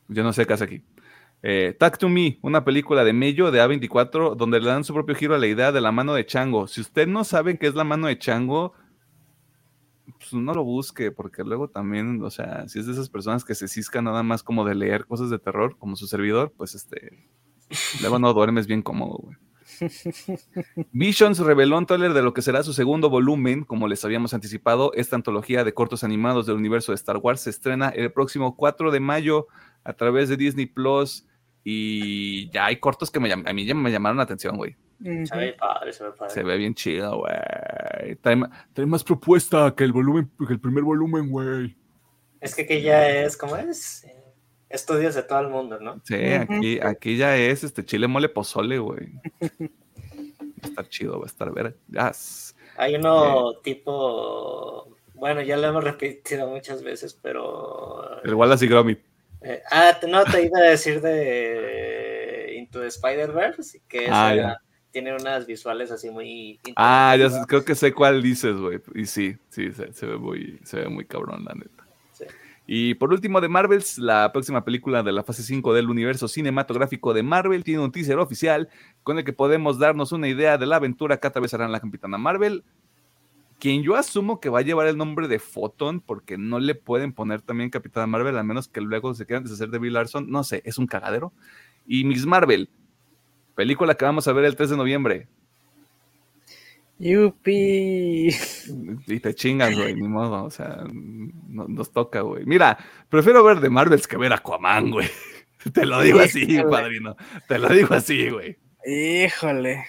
yo 0.08 0.24
no 0.24 0.34
sé 0.34 0.46
qué 0.46 0.54
hace 0.54 0.64
aquí. 0.66 0.84
Eh, 1.48 1.76
Talk 1.78 2.00
to 2.00 2.10
Me, 2.10 2.40
una 2.42 2.66
película 2.66 3.04
de 3.04 3.14
Mello 3.14 3.52
de 3.52 3.62
A24, 3.62 4.36
donde 4.36 4.60
le 4.60 4.66
dan 4.66 4.84
su 4.84 4.96
propio 4.96 5.14
giro 5.14 5.36
a 5.36 5.38
la 5.38 5.46
idea 5.46 5.72
de 5.72 5.80
la 5.80 5.92
mano 5.92 6.16
de 6.16 6.26
Chango. 6.26 6.66
Si 6.66 6.82
usted 6.82 7.06
no 7.06 7.24
sabe 7.24 7.60
qué 7.60 7.68
es 7.68 7.76
la 7.76 7.84
mano 7.84 8.08
de 8.08 8.18
Chango, 8.18 8.74
pues 10.18 10.34
no 10.34 10.56
lo 10.56 10.64
busque, 10.64 11.12
porque 11.12 11.44
luego 11.44 11.68
también, 11.68 12.20
o 12.24 12.32
sea, 12.32 12.68
si 12.68 12.80
es 12.80 12.88
de 12.88 12.94
esas 12.94 13.10
personas 13.10 13.46
que 13.46 13.54
se 13.54 13.68
ciscan 13.68 14.06
nada 14.06 14.24
más 14.24 14.42
como 14.42 14.66
de 14.66 14.74
leer 14.74 15.06
cosas 15.06 15.30
de 15.30 15.38
terror, 15.38 15.78
como 15.78 15.96
su 15.96 16.08
servidor, 16.08 16.52
pues 16.58 16.74
este, 16.74 17.30
luego 18.02 18.18
no 18.18 18.34
duermes 18.34 18.66
bien 18.66 18.82
cómodo, 18.82 19.20
güey. 19.22 19.38
Visions 20.94 21.38
reveló 21.38 21.78
un 21.78 21.86
trailer 21.86 22.14
de 22.14 22.24
lo 22.24 22.34
que 22.34 22.42
será 22.42 22.64
su 22.64 22.74
segundo 22.74 23.12
volumen, 23.12 23.66
como 23.66 23.88
les 23.88 24.04
habíamos 24.04 24.34
anticipado. 24.34 24.94
Esta 24.96 25.16
antología 25.16 25.64
de 25.64 25.76
cortos 25.76 26.04
animados 26.04 26.48
del 26.48 26.56
universo 26.56 26.92
de 26.92 26.96
Star 26.96 27.18
Wars 27.18 27.42
se 27.42 27.52
estrena 27.52 27.90
el 27.90 28.12
próximo 28.12 28.56
4 28.56 28.90
de 28.90 29.00
mayo 29.00 29.46
a 29.84 29.94
través 29.94 30.28
de 30.28 30.38
Disney 30.38 30.66
Plus. 30.66 31.28
Y 31.68 32.48
ya 32.52 32.68
hay 32.68 32.78
cortos 32.78 33.10
que 33.10 33.20
me, 33.20 33.34
a 33.34 33.36
mí 33.38 33.66
ya 33.66 33.74
me 33.74 33.92
llamaron 33.92 34.18
la 34.18 34.24
atención, 34.24 34.56
güey. 34.56 34.78
Se 35.02 35.36
ve 35.36 35.54
padre, 35.54 35.92
se 35.92 36.04
ve 36.04 36.12
padre. 36.12 36.32
Se 36.32 36.44
ve 36.44 36.58
bien 36.58 36.76
chido, 36.76 37.18
güey. 37.18 38.16
Trae, 38.22 38.86
más 38.86 39.04
propuesta 39.04 39.74
que 39.76 39.84
el 39.84 39.92
volumen, 39.92 40.32
que 40.48 40.54
el 40.54 40.60
primer 40.60 40.84
volumen, 40.84 41.28
güey. 41.28 41.76
Es 42.40 42.54
que 42.54 42.62
aquí 42.62 42.82
ya 42.82 43.10
es, 43.10 43.36
¿cómo 43.36 43.58
es? 43.58 44.06
Estudios 44.70 45.16
de 45.16 45.24
todo 45.24 45.40
el 45.40 45.48
mundo, 45.48 45.80
¿no? 45.80 46.00
Sí, 46.04 46.16
aquí, 46.16 46.80
aquí 46.80 47.18
ya 47.18 47.36
es 47.36 47.64
este 47.64 47.84
chile 47.84 48.08
mole 48.08 48.30
pozole, 48.30 48.78
güey. 48.78 49.14
Va 49.16 50.62
a 50.62 50.68
estar 50.68 50.88
chido, 50.88 51.18
va 51.18 51.26
a 51.26 51.28
estar 51.28 51.52
vergas. 51.52 52.56
Hay 52.78 52.94
uno 52.94 53.54
tipo, 53.64 54.96
bueno, 55.16 55.42
ya 55.42 55.58
lo 55.58 55.68
hemos 55.68 55.84
repetido 55.84 56.48
muchas 56.48 56.84
veces, 56.84 57.18
pero... 57.20 58.22
El 58.24 58.36
Wallace 58.36 58.66
y 58.66 58.68
Gromit. 58.68 59.00
Eh, 59.48 59.62
ah, 59.72 59.96
no, 60.08 60.24
te 60.24 60.44
iba 60.44 60.58
a 60.58 60.70
decir 60.72 61.02
de 61.02 62.56
Into 62.58 62.82
the 62.82 62.88
Spider-Verse, 62.88 63.80
que 63.88 64.08
ah, 64.10 64.58
tiene 64.90 65.14
unas 65.14 65.46
visuales 65.46 65.92
así 65.92 66.10
muy... 66.10 66.60
Ah, 66.76 67.16
ya 67.20 67.30
creo 67.46 67.64
que 67.64 67.76
sé 67.76 67.94
cuál 67.94 68.24
dices, 68.24 68.56
güey. 68.58 68.82
Y 68.96 69.06
sí, 69.06 69.38
sí, 69.50 69.72
se, 69.72 70.06
ve 70.08 70.18
muy, 70.18 70.60
se 70.64 70.80
ve 70.80 70.90
muy 70.90 71.06
cabrón, 71.06 71.46
la 71.46 71.54
neta. 71.54 71.86
Y 72.68 72.96
por 72.96 73.14
último, 73.14 73.40
de 73.40 73.48
Marvels, 73.48 74.00
la 74.00 74.32
próxima 74.34 74.66
película 74.66 75.04
de 75.04 75.12
la 75.12 75.24
fase 75.24 75.44
5 75.44 75.76
del 75.76 75.92
universo 75.92 76.28
cinematográfico 76.28 77.14
de 77.14 77.22
Marvel 77.22 77.64
tiene 77.64 77.84
un 77.84 77.92
teaser 77.92 78.18
oficial 78.18 78.70
con 79.04 79.20
el 79.20 79.24
que 79.24 79.34
podemos 79.34 79.78
darnos 79.78 80.12
una 80.12 80.28
idea 80.28 80.58
de 80.58 80.66
la 80.66 80.78
aventura 80.78 81.18
que 81.18 81.28
atravesarán 81.28 81.72
la 81.72 81.80
Capitana 81.80 82.18
Marvel, 82.18 82.64
quien 83.60 83.84
yo 83.84 83.96
asumo 83.96 84.40
que 84.40 84.50
va 84.50 84.60
a 84.60 84.64
llevar 84.64 84.88
el 84.88 84.98
nombre 84.98 85.28
de 85.28 85.40
Photon, 85.40 86.02
porque 86.02 86.38
no 86.38 86.60
le 86.60 86.76
pueden 86.76 87.14
poner 87.14 87.42
también 87.42 87.70
Capitana 87.70 88.08
Marvel, 88.08 88.38
a 88.38 88.44
menos 88.44 88.68
que 88.68 88.82
luego 88.82 89.14
se 89.14 89.26
quieran 89.26 89.44
deshacer 89.44 89.70
de 89.70 89.80
Bill 89.80 89.94
Larson. 89.94 90.30
No 90.30 90.44
sé, 90.44 90.62
es 90.66 90.78
un 90.78 90.88
cagadero. 90.88 91.34
Y 91.88 92.04
Miss 92.04 92.26
Marvel, 92.26 92.70
película 93.56 93.96
que 93.96 94.06
vamos 94.06 94.28
a 94.28 94.34
ver 94.34 94.46
el 94.46 94.56
3 94.56 94.72
de 94.72 94.78
noviembre. 94.78 95.28
Yupi. 96.98 98.30
Y 99.08 99.20
te 99.20 99.36
chingas, 99.36 99.76
güey, 99.76 99.96
ni 99.96 100.08
modo, 100.08 100.46
o 100.46 100.50
sea, 100.50 100.84
nos 100.88 101.92
toca, 101.92 102.22
güey. 102.22 102.46
Mira, 102.46 102.78
prefiero 103.10 103.44
ver 103.44 103.60
de 103.60 103.70
Marvels 103.70 104.08
que 104.08 104.18
ver 104.18 104.32
a 104.32 104.38
Aquaman, 104.38 104.92
güey. 104.92 105.10
Te 105.74 105.86
lo 105.86 106.02
digo 106.02 106.20
así, 106.20 106.62
padrino. 106.70 107.18
Te 107.48 107.58
lo 107.58 107.70
digo 107.70 107.96
así, 107.96 108.30
güey. 108.30 108.56
Híjole. 108.86 109.84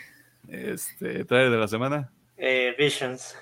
Este, 0.49 1.25
¿trae 1.25 1.51
de 1.51 1.57
la 1.59 1.69
semana? 1.69 2.11
Eh, 2.39 2.75
Visions. 2.79 3.37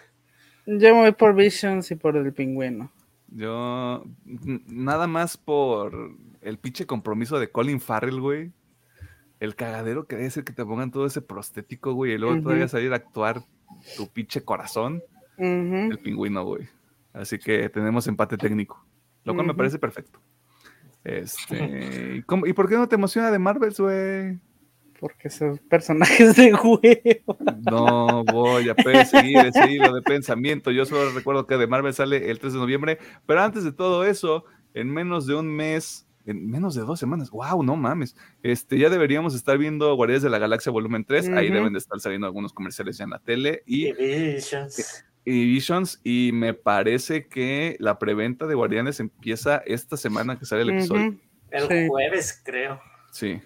Yo 0.67 0.95
me 0.95 1.03
voy 1.03 1.13
por 1.13 1.35
Visions 1.35 1.91
y 1.91 1.95
por 1.95 2.17
el 2.17 2.33
pingüino. 2.33 2.91
Yo, 3.29 4.05
nada 4.67 5.07
más 5.07 5.37
por 5.37 6.13
el 6.41 6.59
pinche 6.59 6.87
compromiso 6.87 7.39
de 7.39 7.51
Colin 7.51 7.81
Farrell, 7.81 8.21
güey. 8.21 8.53
El 9.41 9.57
cagadero 9.57 10.07
que 10.07 10.17
debe 10.17 10.31
ser 10.31 10.45
que 10.45 10.53
te 10.53 10.65
pongan 10.65 10.91
todo 10.91 11.07
ese 11.07 11.21
prostético, 11.21 11.93
güey, 11.93 12.13
y 12.13 12.19
luego 12.19 12.41
todavía 12.41 12.69
salir 12.69 12.93
a 12.93 12.97
actuar 12.97 13.43
tu 13.97 14.09
pinche 14.09 14.43
corazón, 14.43 15.03
el 15.37 15.99
pingüino, 15.99 16.45
güey. 16.45 16.69
Así 17.13 17.39
que 17.39 17.69
tenemos 17.69 18.07
empate 18.07 18.37
técnico, 18.37 18.85
lo 19.25 19.35
cual 19.35 19.47
me 19.47 19.55
parece 19.55 19.79
perfecto. 19.79 20.21
Este, 21.03 22.23
¿y, 22.27 22.53
por 22.53 22.69
qué 22.69 22.77
no 22.77 22.89
te 22.89 22.95
emociona 22.95 23.31
de 23.31 23.39
Marvels, 23.39 23.79
güey? 23.79 24.39
Porque 25.05 25.29
son 25.29 25.59
personajes 25.69 26.35
de 26.35 26.53
juego. 26.53 27.37
No 27.71 28.25
voy 28.25 28.71
a 28.71 29.05
seguir 29.05 29.37
ese 29.37 29.71
hilo 29.71 29.93
de 29.93 30.01
pensamiento. 30.01 30.71
Yo 30.71 30.87
solo 30.87 31.13
recuerdo 31.13 31.47
que 31.47 31.59
de 31.59 31.67
Marvel 31.67 31.93
sale 31.93 32.31
el 32.31 32.39
3 32.39 32.55
de 32.55 32.59
noviembre, 32.59 32.99
pero 33.27 33.43
antes 33.43 33.65
de 33.65 33.73
todo 33.73 34.07
eso, 34.07 34.47
en 34.73 34.91
menos 34.91 35.27
de 35.27 35.35
un 35.35 35.55
mes, 35.55 36.07
en 36.25 36.49
menos 36.49 36.75
de 36.75 36.81
dos 36.85 36.99
semanas, 36.99 37.31
wow, 37.31 37.63
no 37.63 37.77
mames, 37.77 38.17
este, 38.43 38.79
ya 38.79 38.89
deberíamos 38.89 39.35
estar 39.35 39.59
viendo 39.59 39.95
Guardianes 39.95 40.23
de 40.23 40.31
la 40.31 40.39
Galaxia 40.39 40.73
volumen 40.73 41.05
3, 41.05 41.29
ahí 41.37 41.51
deben 41.51 41.75
de 41.75 41.81
estar 41.81 42.01
saliendo 42.01 42.27
algunos 42.27 42.55
comerciales 42.55 42.97
ya 42.97 43.05
en 43.05 43.11
la 43.11 43.19
tele 43.19 43.63
y, 43.67 43.93
Visions. 43.93 45.05
y 45.27 45.45
Visions 45.45 46.01
y 46.03 46.31
me 46.33 46.55
parece 46.55 47.27
que 47.27 47.77
la 47.79 47.99
preventa 47.99 48.47
de 48.47 48.55
Guardianes 48.55 49.01
empieza 49.01 49.63
esta 49.67 49.99
semana 49.99 50.39
que 50.39 50.47
sale 50.47 50.63
el 50.63 50.71
episodio. 50.71 51.15
El 51.51 51.89
jueves, 51.89 52.41
creo. 52.43 52.81
Sí, 53.13 53.39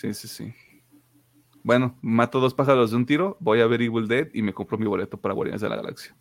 sí, 0.00 0.14
sí, 0.14 0.28
sí. 0.28 0.54
Bueno, 1.62 1.98
mato 2.00 2.40
dos 2.40 2.54
pájaros 2.54 2.90
de 2.90 2.96
un 2.96 3.04
tiro, 3.04 3.36
voy 3.40 3.60
a 3.60 3.66
ver 3.66 3.82
Evil 3.82 4.08
Dead 4.08 4.28
y 4.32 4.40
me 4.42 4.54
compro 4.54 4.78
mi 4.78 4.86
boleto 4.86 5.20
para 5.20 5.34
Guardianes 5.34 5.60
de 5.60 5.68
la 5.68 5.76
Galaxia. 5.76 6.16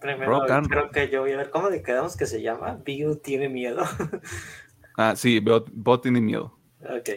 Primero, 0.00 0.42
creo 0.68 0.90
que 0.90 1.08
yo 1.10 1.20
voy 1.20 1.32
a 1.32 1.36
ver 1.36 1.50
cómo 1.50 1.70
le 1.70 1.82
quedamos 1.82 2.16
que 2.16 2.26
se 2.26 2.42
llama. 2.42 2.80
Bio 2.84 3.18
tiene 3.18 3.48
miedo. 3.48 3.84
ah, 4.96 5.14
sí, 5.14 5.40
Bo 5.40 6.00
tiene 6.00 6.20
miedo. 6.20 6.58
Ok. 6.82 7.10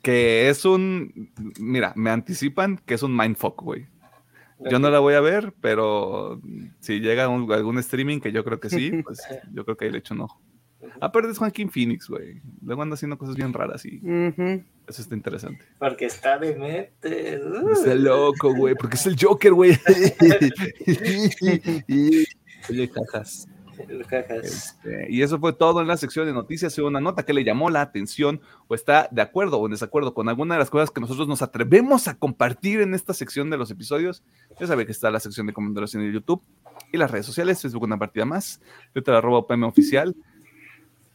que 0.00 0.48
es 0.48 0.64
un. 0.64 1.32
Mira, 1.58 1.92
me 1.96 2.10
anticipan 2.10 2.78
que 2.78 2.94
es 2.94 3.02
un 3.02 3.14
mindfuck, 3.14 3.60
güey. 3.62 3.88
Yo 4.70 4.78
no 4.78 4.90
la 4.90 5.00
voy 5.00 5.14
a 5.14 5.20
ver, 5.20 5.52
pero 5.60 6.40
si 6.78 7.00
llega 7.00 7.24
algún 7.24 7.78
streaming, 7.80 8.20
que 8.20 8.30
yo 8.30 8.44
creo 8.44 8.60
que 8.60 8.70
sí, 8.70 9.02
pues 9.02 9.20
yo 9.52 9.64
creo 9.64 9.76
que 9.76 9.86
ahí 9.86 9.90
le 9.90 9.98
echo 9.98 10.14
un 10.14 10.20
ojo. 10.20 10.40
Aparte 11.00 11.30
es 11.30 11.38
Joaquín 11.38 11.70
Phoenix, 11.70 12.08
güey. 12.08 12.40
Luego 12.62 12.82
anda 12.82 12.94
haciendo 12.94 13.18
cosas 13.18 13.36
bien 13.36 13.52
raras 13.52 13.84
y 13.84 14.00
eso 14.86 15.02
está 15.02 15.14
interesante. 15.14 15.64
Porque 15.78 16.06
está 16.06 16.38
de 16.38 16.56
mente. 16.56 17.40
Está 17.72 17.94
loco, 17.94 18.54
güey. 18.54 18.74
Porque 18.74 18.96
es 18.96 19.06
el 19.06 19.16
Joker, 19.18 19.52
güey. 19.52 19.72
Oye, 22.68 22.90
cajas. 22.90 23.48
Este, 24.42 25.06
y 25.10 25.22
eso 25.22 25.38
fue 25.38 25.52
todo 25.52 25.80
en 25.80 25.88
la 25.88 25.96
sección 25.96 26.26
de 26.26 26.32
noticias. 26.32 26.76
Hubo 26.78 26.88
una 26.88 27.00
nota 27.00 27.24
que 27.24 27.32
le 27.32 27.44
llamó 27.44 27.70
la 27.70 27.80
atención 27.80 28.40
o 28.68 28.74
está 28.74 29.08
de 29.10 29.22
acuerdo 29.22 29.58
o 29.58 29.66
en 29.66 29.72
desacuerdo 29.72 30.14
con 30.14 30.28
alguna 30.28 30.54
de 30.54 30.60
las 30.60 30.70
cosas 30.70 30.90
que 30.90 31.00
nosotros 31.00 31.28
nos 31.28 31.42
atrevemos 31.42 32.08
a 32.08 32.14
compartir 32.14 32.80
en 32.80 32.94
esta 32.94 33.14
sección 33.14 33.50
de 33.50 33.56
los 33.56 33.70
episodios. 33.70 34.22
Ya 34.60 34.66
sabe 34.66 34.86
que 34.86 34.92
está 34.92 35.10
la 35.10 35.20
sección 35.20 35.46
de 35.46 35.52
comentarios 35.52 35.94
en 35.94 36.02
el 36.02 36.12
YouTube 36.12 36.42
y 36.92 36.98
las 36.98 37.10
redes 37.10 37.26
sociales. 37.26 37.62
Facebook 37.62 37.84
una 37.84 37.98
partida 37.98 38.24
más. 38.24 38.60
Twitter 38.92 39.14
arroba 39.14 39.38
UPM 39.40 39.64
oficial. 39.64 40.14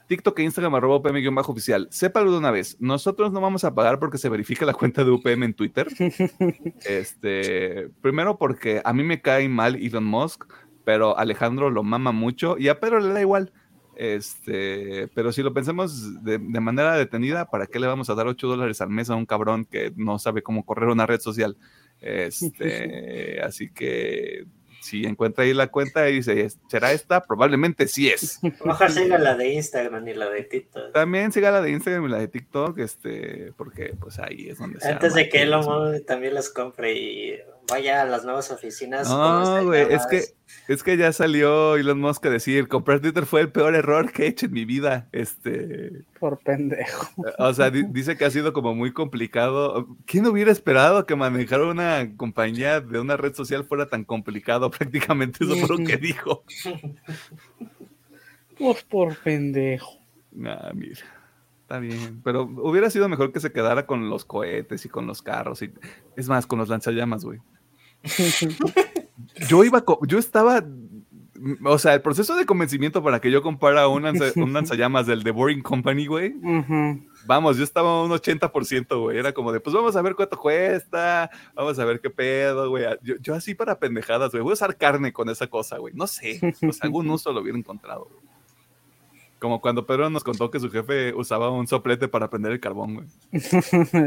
TikTok 0.07 0.39
e 0.39 0.43
Instagram 0.43 0.75
arroba 0.75 0.97
UPM-oficial. 0.97 1.87
Sépalo 1.91 2.31
de 2.31 2.37
una 2.37 2.51
vez, 2.51 2.77
nosotros 2.79 3.31
no 3.31 3.41
vamos 3.41 3.63
a 3.63 3.75
pagar 3.75 3.99
porque 3.99 4.17
se 4.17 4.29
verifique 4.29 4.65
la 4.65 4.73
cuenta 4.73 5.03
de 5.03 5.11
UPM 5.11 5.43
en 5.43 5.53
Twitter. 5.53 5.87
este, 6.85 7.89
primero 8.01 8.37
porque 8.37 8.81
a 8.83 8.93
mí 8.93 9.03
me 9.03 9.21
cae 9.21 9.47
mal 9.49 9.75
Elon 9.75 10.05
Musk, 10.05 10.45
pero 10.85 11.17
Alejandro 11.17 11.69
lo 11.69 11.83
mama 11.83 12.11
mucho 12.11 12.57
y 12.57 12.69
a 12.69 12.79
Pedro 12.79 12.99
le 12.99 13.13
da 13.13 13.21
igual. 13.21 13.51
Este, 13.95 15.07
pero 15.15 15.31
si 15.31 15.41
lo 15.41 15.53
pensamos 15.53 16.23
de, 16.23 16.37
de, 16.37 16.59
manera 16.59 16.95
detenida, 16.95 17.49
¿para 17.49 17.65
qué 17.65 17.79
le 17.79 17.87
vamos 17.87 18.09
a 18.09 18.15
dar 18.15 18.27
8 18.27 18.47
dólares 18.47 18.79
al 18.79 18.89
mes 18.89 19.09
a 19.09 19.15
un 19.15 19.25
cabrón 19.25 19.65
que 19.65 19.91
no 19.95 20.19
sabe 20.19 20.43
cómo 20.43 20.65
correr 20.65 20.89
una 20.89 21.07
red 21.07 21.19
social? 21.19 21.57
Este, 21.99 23.41
así 23.43 23.71
que 23.71 24.45
si 24.87 25.05
encuentra 25.05 25.43
ahí 25.43 25.53
la 25.53 25.67
cuenta 25.67 26.09
y 26.09 26.15
dice, 26.15 26.47
¿será 26.67 26.91
esta? 26.91 27.21
Probablemente 27.21 27.87
sí 27.87 28.09
es. 28.09 28.39
Mejor 28.63 28.91
siga 28.91 29.17
la 29.17 29.35
de 29.35 29.53
Instagram 29.53 30.07
y 30.07 30.13
la 30.13 30.29
de 30.29 30.43
TikTok. 30.43 30.93
También 30.93 31.31
siga 31.31 31.51
la 31.51 31.61
de 31.61 31.71
Instagram 31.71 32.05
y 32.05 32.09
la 32.09 32.19
de 32.19 32.27
TikTok, 32.27 32.77
este, 32.79 33.53
porque 33.57 33.93
pues 33.99 34.19
ahí 34.19 34.49
es 34.49 34.57
donde 34.57 34.79
se 34.79 34.89
Antes 34.89 35.13
de 35.13 35.29
que 35.29 35.41
Elon 35.41 36.03
también 36.05 36.33
las 36.33 36.49
compre 36.49 36.93
y 36.93 37.39
vaya 37.69 38.01
a 38.01 38.05
las 38.05 38.23
nuevas 38.23 38.51
oficinas. 38.51 39.09
No, 39.09 39.65
güey, 39.65 39.93
es 39.93 40.05
que, 40.07 40.23
es 40.67 40.83
que 40.83 40.97
ya 40.97 41.11
salió 41.11 41.75
Elon 41.75 41.99
Musk 41.99 42.25
a 42.25 42.29
decir, 42.29 42.67
comprar 42.67 42.99
Twitter 42.99 43.25
fue 43.25 43.41
el 43.41 43.51
peor 43.51 43.75
error 43.75 44.11
que 44.11 44.23
he 44.23 44.27
hecho 44.27 44.47
en 44.47 44.53
mi 44.53 44.65
vida. 44.65 45.07
Este... 45.11 46.03
Por 46.19 46.39
pendejo. 46.39 47.07
O 47.37 47.53
sea, 47.53 47.69
dice 47.69 48.17
que 48.17 48.25
ha 48.25 48.31
sido 48.31 48.53
como 48.53 48.73
muy 48.73 48.93
complicado. 48.93 49.87
¿Quién 50.05 50.25
hubiera 50.25 50.51
esperado 50.51 51.05
que 51.05 51.15
manejar 51.15 51.61
una 51.61 52.15
compañía 52.17 52.81
de 52.81 52.99
una 52.99 53.17
red 53.17 53.33
social 53.33 53.65
fuera 53.65 53.87
tan 53.87 54.03
complicado? 54.03 54.71
Prácticamente 54.71 55.43
eso 55.43 55.55
fue 55.55 55.77
lo 55.77 55.85
que 55.85 55.97
dijo. 55.97 56.43
Pues 58.57 58.83
por 58.83 59.15
pendejo. 59.17 59.99
Ah, 60.45 60.71
mira. 60.73 61.17
Está 61.67 61.79
bien, 61.79 62.21
pero 62.23 62.43
hubiera 62.43 62.89
sido 62.89 63.09
mejor 63.09 63.33
que 63.33 63.41
se 63.41 63.51
quedara 63.51 63.85
con 63.85 64.09
los 64.09 64.23
cohetes 64.23 64.85
y 64.85 64.89
con 64.89 65.05
los 65.05 65.21
carros 65.21 65.61
y 65.61 65.73
es 66.15 66.29
más, 66.29 66.47
con 66.47 66.59
los 66.59 66.69
lanzallamas, 66.69 67.25
güey. 67.25 67.41
yo 69.49 69.63
iba, 69.63 69.83
yo 70.07 70.17
estaba 70.17 70.63
o 71.65 71.77
sea, 71.77 71.93
el 71.93 72.01
proceso 72.01 72.35
de 72.35 72.47
convencimiento 72.47 73.03
para 73.03 73.19
que 73.21 73.29
yo 73.29 73.43
comprara 73.43 73.87
un, 73.87 74.03
lanza- 74.03 74.31
un 74.41 74.53
lanzallamas 74.53 75.05
del 75.05 75.23
The 75.23 75.31
Boring 75.31 75.61
Company, 75.61 76.07
güey. 76.07 76.33
Vamos, 77.27 77.57
yo 77.57 77.63
estaba 77.63 77.89
a 77.91 78.03
un 78.03 78.11
80%, 78.11 78.99
güey. 78.99 79.17
Era 79.19 79.33
como 79.33 79.51
de, 79.51 79.59
pues 79.59 79.75
vamos 79.75 79.95
a 79.95 80.01
ver 80.01 80.15
cuánto 80.15 80.37
cuesta, 80.37 81.29
vamos 81.53 81.77
a 81.77 81.85
ver 81.85 81.99
qué 82.01 82.09
pedo, 82.09 82.69
güey. 82.69 82.85
Yo, 83.03 83.15
yo 83.21 83.35
así 83.35 83.53
para 83.53 83.77
pendejadas, 83.77 84.31
güey. 84.31 84.41
Voy 84.41 84.51
a 84.51 84.53
usar 84.53 84.77
carne 84.77 85.13
con 85.13 85.29
esa 85.29 85.45
cosa, 85.47 85.77
güey. 85.77 85.93
No 85.93 86.07
sé, 86.07 86.39
sea, 86.39 86.69
algún 86.81 87.07
uso 87.11 87.31
lo 87.31 87.41
hubiera 87.41 87.57
encontrado. 87.57 88.07
Como 89.39 89.61
cuando 89.61 89.85
Pedro 89.85 90.09
nos 90.09 90.23
contó 90.23 90.49
que 90.49 90.59
su 90.59 90.71
jefe 90.71 91.13
usaba 91.13 91.51
un 91.51 91.67
soplete 91.67 92.07
para 92.07 92.29
prender 92.31 92.53
el 92.53 92.59
carbón, 92.59 92.95
güey. 92.95 93.07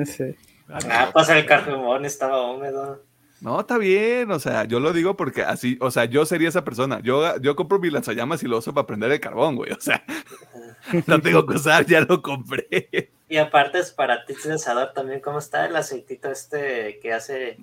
Sí. 0.05 0.34
Ah, 0.68 1.11
pues 1.12 1.28
el 1.28 1.46
carbón 1.46 2.05
estaba 2.05 2.51
húmedo. 2.51 3.05
No, 3.41 3.61
está 3.61 3.78
bien, 3.78 4.30
o 4.30 4.38
sea, 4.38 4.64
yo 4.64 4.80
lo 4.80 4.93
digo 4.93 5.16
porque 5.16 5.43
así, 5.43 5.78
o 5.80 5.91
sea, 5.91 6.05
yo 6.05 6.26
sería 6.26 6.49
esa 6.49 6.62
persona. 6.62 7.01
Yo, 7.03 7.38
yo 7.38 7.57
compro 7.57 7.78
mi 7.78 7.91
lanzallamas 7.91 8.43
y 8.43 8.47
lo 8.47 8.59
uso 8.59 8.74
para 8.74 8.86
prender 8.86 9.11
el 9.12 9.20
carbón, 9.20 9.57
güey. 9.57 9.72
O 9.72 9.80
sea, 9.80 10.05
no 11.07 11.20
tengo 11.20 11.47
que 11.47 11.55
usar, 11.55 11.86
ya 11.86 12.03
lo 12.03 12.20
compré. 12.20 13.12
Y 13.28 13.38
aparte 13.38 13.78
es 13.78 13.93
para 13.93 14.24
ti 14.26 14.34
asador 14.53 14.93
también, 14.93 15.20
¿cómo 15.20 15.38
está 15.38 15.64
el 15.66 15.76
aceitito 15.76 16.30
este 16.30 16.99
que 17.01 17.12
hace? 17.12 17.59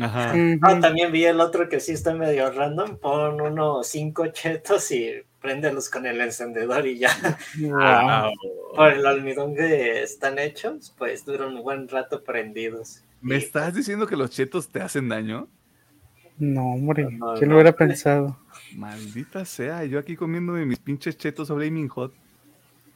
Ajá. 0.00 0.32
Ah, 0.32 0.34
Ujú. 0.34 0.80
también 0.80 1.12
vi 1.12 1.24
el 1.24 1.40
otro 1.40 1.68
que 1.68 1.80
sí 1.80 1.92
está 1.92 2.14
medio 2.14 2.50
random, 2.50 2.98
pon 2.98 3.40
unos 3.40 3.86
cinco 3.86 4.26
chetos 4.28 4.90
y 4.90 5.22
préndelos 5.40 5.88
con 5.88 6.06
el 6.06 6.20
encendedor 6.20 6.86
y 6.86 6.98
ya. 6.98 7.10
Wow. 7.58 8.32
Por 8.74 8.92
el 8.92 9.06
almidón 9.06 9.54
que 9.54 10.02
están 10.02 10.38
hechos, 10.38 10.94
pues 10.96 11.24
duran 11.24 11.56
un 11.56 11.62
buen 11.62 11.88
rato 11.88 12.22
prendidos. 12.24 13.02
¿Me 13.22 13.36
estás 13.36 13.74
diciendo 13.74 14.06
que 14.06 14.16
los 14.16 14.30
chetos 14.30 14.68
te 14.68 14.80
hacen 14.80 15.08
daño? 15.08 15.48
No, 16.38 16.72
hombre, 16.74 17.04
No, 17.10 17.34
¿quién 17.34 17.48
no. 17.48 17.54
lo 17.54 17.60
hubiera 17.60 17.72
pensado? 17.76 18.38
Maldita 18.74 19.44
sea, 19.44 19.84
yo 19.84 19.98
aquí 19.98 20.16
comiéndome 20.16 20.66
mis 20.66 20.78
pinches 20.78 21.16
chetos 21.16 21.50
o 21.50 21.56
Flaming 21.56 21.88
Hot. 21.88 22.12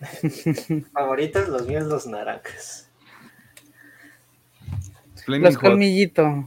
Favoritos 0.93 1.49
los 1.49 1.66
míos 1.66 1.85
los 1.87 2.07
naranjas. 2.07 2.91
Flaming 5.24 5.45
Los 5.45 5.57
Hot. 5.57 5.62
colmillitos, 5.70 6.45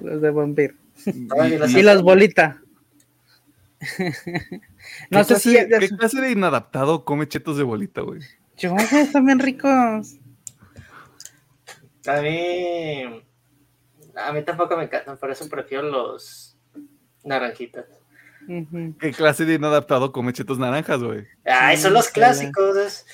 los 0.00 0.22
de 0.22 0.30
vampiro. 0.30 0.74
Y- 1.06 1.26
las- 1.58 1.72
y- 1.72 1.78
Y 1.78 1.82
las 1.82 2.02
bolitas. 2.02 2.56
¿Qué 3.96 4.60
no 5.10 5.24
sé 5.24 5.34
clase 5.34 5.40
si... 5.40 5.54
¿Qué 5.88 5.88
clase 5.96 6.20
de 6.20 6.30
inadaptado 6.30 7.04
come 7.04 7.26
chetos 7.28 7.56
de 7.56 7.64
bolita, 7.64 8.00
güey? 8.02 8.20
Yo, 8.56 8.70
güey, 8.72 8.84
están 8.92 9.26
bien 9.26 9.38
ricos. 9.40 10.16
A 12.06 12.20
mí, 12.20 13.02
a 14.16 14.32
mí 14.32 14.42
tampoco 14.42 14.76
me 14.76 14.84
encantan, 14.84 15.16
por 15.18 15.30
eso 15.30 15.48
prefiero 15.48 15.84
los 15.84 16.56
naranjitas. 17.24 17.86
¿Qué 18.98 19.12
clase 19.12 19.44
de 19.44 19.54
inadaptado 19.54 20.10
come 20.10 20.32
chetos 20.32 20.58
naranjas, 20.58 21.02
güey? 21.02 21.26
Ay, 21.44 21.76
son 21.76 21.92
los 21.92 22.08
clásicos. 22.08 23.06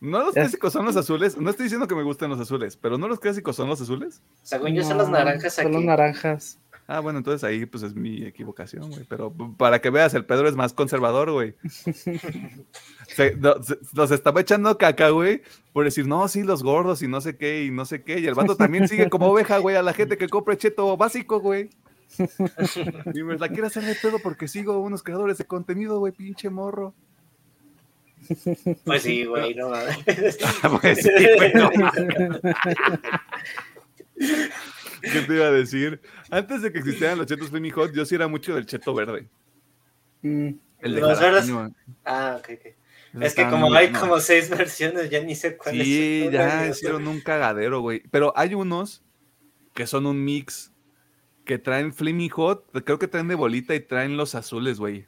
No 0.00 0.18
los 0.24 0.34
clásicos 0.34 0.72
son 0.72 0.86
los 0.86 0.96
azules. 0.96 1.36
No 1.36 1.50
estoy 1.50 1.64
diciendo 1.64 1.86
que 1.86 1.94
me 1.94 2.02
gusten 2.02 2.30
los 2.30 2.40
azules, 2.40 2.76
pero 2.76 2.98
no 2.98 3.06
los 3.06 3.20
clásicos 3.20 3.54
son 3.54 3.68
los 3.68 3.80
azules. 3.80 4.22
Según 4.42 4.74
yo 4.74 4.82
son 4.82 4.98
los 4.98 5.08
No, 5.08 5.18
naranjas 5.18 5.54
Son 5.54 5.72
los 5.72 5.84
naranjas. 5.84 6.58
Ah, 6.94 7.00
bueno, 7.00 7.20
entonces 7.20 7.42
ahí 7.42 7.64
pues 7.64 7.82
es 7.84 7.94
mi 7.94 8.22
equivocación, 8.24 8.90
güey. 8.90 9.04
Pero 9.08 9.32
para 9.56 9.80
que 9.80 9.88
veas, 9.88 10.12
el 10.12 10.26
Pedro 10.26 10.46
es 10.46 10.54
más 10.54 10.74
conservador, 10.74 11.30
güey. 11.30 11.54
Se- 13.08 13.34
no, 13.36 13.62
se- 13.62 13.78
nos 13.94 14.10
estaba 14.10 14.42
echando 14.42 14.76
caca, 14.76 15.08
güey, 15.08 15.40
por 15.72 15.84
decir, 15.84 16.06
no, 16.06 16.28
sí, 16.28 16.42
los 16.42 16.62
gordos 16.62 17.00
y 17.02 17.08
no 17.08 17.22
sé 17.22 17.38
qué, 17.38 17.64
y 17.64 17.70
no 17.70 17.86
sé 17.86 18.02
qué. 18.02 18.18
Y 18.20 18.26
el 18.26 18.34
vato 18.34 18.56
también 18.56 18.88
sigue 18.88 19.08
como 19.08 19.28
oveja, 19.28 19.56
güey, 19.56 19.74
a 19.76 19.82
la 19.82 19.94
gente 19.94 20.18
que 20.18 20.28
compra 20.28 20.58
cheto 20.58 20.94
básico, 20.98 21.40
güey. 21.40 21.70
Y 23.14 23.22
me 23.22 23.38
la 23.38 23.48
quiere 23.48 23.68
hacer 23.68 23.84
de 23.84 23.94
pedo 23.94 24.18
porque 24.18 24.46
sigo 24.46 24.78
unos 24.80 25.02
creadores 25.02 25.38
de 25.38 25.46
contenido, 25.46 25.98
güey, 25.98 26.12
pinche 26.12 26.50
morro. 26.50 26.92
Pues 28.84 29.02
sí, 29.02 29.24
güey, 29.24 29.54
no 29.54 29.70
mames. 29.70 29.96
Pues 30.82 30.98
sí, 31.02 31.10
güey, 31.38 31.54
no 31.54 31.70
¿Qué 35.02 35.20
te 35.22 35.34
iba 35.34 35.46
a 35.46 35.50
decir? 35.50 36.00
Antes 36.30 36.62
de 36.62 36.72
que 36.72 36.78
existieran 36.78 37.18
los 37.18 37.26
chetos 37.26 37.50
Flaming 37.50 37.72
Hot, 37.72 37.92
yo 37.92 38.04
sí 38.04 38.14
era 38.14 38.28
mucho 38.28 38.54
del 38.54 38.66
cheto 38.66 38.94
verde. 38.94 39.28
Mm. 40.22 40.50
El 40.80 40.94
de 40.94 41.00
Los 41.00 41.18
jalapeño. 41.18 41.74
Ah, 42.04 42.36
ok, 42.38 42.48
ok. 42.54 43.22
Es 43.22 43.34
que 43.34 43.46
como 43.48 43.68
muy 43.68 43.76
hay 43.76 43.92
como 43.92 44.18
seis 44.20 44.48
versiones, 44.50 45.10
ya 45.10 45.20
ni 45.22 45.34
sé 45.34 45.56
cuál 45.56 45.74
Sí, 45.74 46.24
es. 46.26 46.32
ya 46.32 46.66
hicieron 46.68 47.06
un 47.06 47.20
cagadero, 47.20 47.80
güey. 47.80 48.02
Pero 48.10 48.32
hay 48.36 48.54
unos 48.54 49.02
que 49.74 49.86
son 49.86 50.06
un 50.06 50.24
mix 50.24 50.72
que 51.44 51.58
traen 51.58 51.92
Flaming 51.92 52.30
Hot, 52.30 52.70
creo 52.84 52.98
que 52.98 53.08
traen 53.08 53.28
de 53.28 53.34
bolita 53.34 53.74
y 53.74 53.80
traen 53.80 54.16
los 54.16 54.34
azules, 54.34 54.78
güey. 54.78 55.06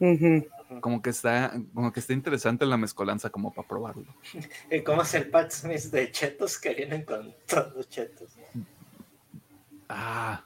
Ujú. 0.00 0.46
Como 0.80 1.00
que 1.00 1.10
está, 1.10 1.52
como 1.72 1.92
que 1.92 2.00
está 2.00 2.12
interesante 2.12 2.66
la 2.66 2.76
mezcolanza 2.76 3.30
como 3.30 3.52
para 3.54 3.66
probarlo. 3.68 4.14
¿Y 4.70 4.82
cómo 4.82 5.02
es 5.02 5.14
el 5.14 5.28
Pat 5.30 5.50
Smith 5.50 5.84
de 5.90 6.10
chetos 6.10 6.58
que 6.58 6.74
vienen 6.74 7.04
con 7.04 7.34
todos 7.46 7.74
los 7.74 7.88
chetos? 7.88 8.32
Ah. 9.88 10.44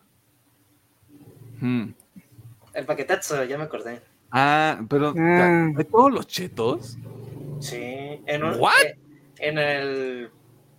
Hmm. 1.61 1.91
El 2.75 2.87
paquetazo, 2.87 3.45
ya 3.45 3.59
me 3.59 3.65
acordé. 3.65 4.01
Ah, 4.31 4.81
pero 4.89 5.15
Ah. 5.17 5.69
¿hay 5.77 5.85
todos 5.85 6.13
los 6.13 6.27
chetos? 6.27 6.97
Sí, 7.61 7.77
en, 8.27 8.45
un, 8.45 8.59
What? 8.59 8.73
eh, 8.85 8.99
en 9.39 9.59
el 9.59 10.31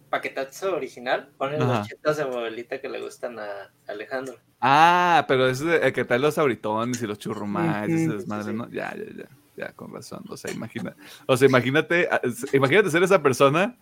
paquetazo 0.09 0.75
original 0.75 1.29
ponen 1.37 1.61
Ajá. 1.61 1.79
los 1.79 1.87
chetos 1.87 2.17
de 2.17 2.23
bolita 2.25 2.79
que 2.81 2.89
le 2.89 3.01
gustan 3.01 3.37
a 3.39 3.71
Alejandro. 3.87 4.35
Ah, 4.59 5.25
pero 5.27 5.47
es 5.47 5.59
de- 5.59 5.77
el 5.77 5.93
que 5.93 6.05
trae 6.05 6.19
los 6.19 6.37
abritones 6.37 7.01
y 7.01 7.07
los 7.07 7.19
churrumais, 7.19 7.89
ese 7.89 8.07
Ujú. 8.07 8.17
desmadre, 8.17 8.43
Sí, 8.45 8.49
sí. 8.51 8.55
¿no? 8.55 8.69
Ya, 8.69 8.95
ya, 8.95 9.03
ya, 9.15 9.29
ya, 9.57 9.71
con 9.73 9.93
razón. 9.93 10.23
O 10.29 10.37
sea, 10.37 10.51
imagina, 10.51 10.95
o 11.27 11.37
sea, 11.37 11.47
imagínate, 11.47 12.09
imagínate 12.53 12.89
ser 12.89 13.03
esa 13.03 13.21
persona 13.21 13.77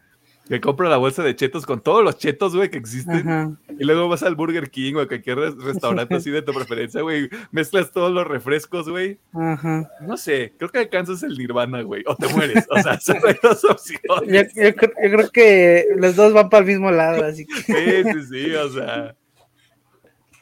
que 0.47 0.59
compra 0.59 0.89
la 0.89 0.97
bolsa 0.97 1.23
de 1.23 1.35
chetos 1.35 1.65
con 1.65 1.79
todos 1.81 2.03
los 2.03 2.17
chetos, 2.17 2.55
güey, 2.55 2.69
que 2.69 2.77
existen, 2.77 3.15
Ajá. 3.27 3.51
y 3.79 3.83
luego 3.85 4.09
vas 4.09 4.21
al 4.23 4.35
Burger 4.35 4.69
King 4.69 4.95
o 4.95 4.99
a 5.01 5.07
cualquier 5.07 5.37
res- 5.37 5.55
restaurante 5.63 6.15
así 6.15 6.29
de 6.29 6.41
tu 6.41 6.53
preferencia, 6.53 7.01
güey, 7.01 7.29
mezclas 7.51 7.91
todos 7.91 8.11
los 8.11 8.27
refrescos, 8.27 8.89
güey. 8.89 9.17
No 9.33 10.17
sé, 10.17 10.53
creo 10.57 10.69
que 10.69 10.79
alcanzas 10.79 11.23
el 11.23 11.37
nirvana, 11.37 11.81
güey, 11.83 12.03
o 12.05 12.15
te 12.15 12.27
mueres. 12.27 12.65
O 12.69 12.79
sea, 12.81 12.99
son 13.01 13.17
dos 13.41 13.63
opciones. 13.63 14.53
yo 14.55 14.75
creo, 14.75 14.91
yo 15.03 15.17
creo 15.17 15.29
que 15.31 15.85
los 15.97 16.15
dos 16.15 16.33
van 16.33 16.49
para 16.49 16.61
el 16.65 16.67
mismo 16.71 16.91
lado, 16.91 17.23
así 17.25 17.45
que 17.45 17.53
Sí, 17.61 18.03
sí, 18.11 18.25
sí, 18.45 18.53
o 18.55 18.69
sea, 18.69 19.15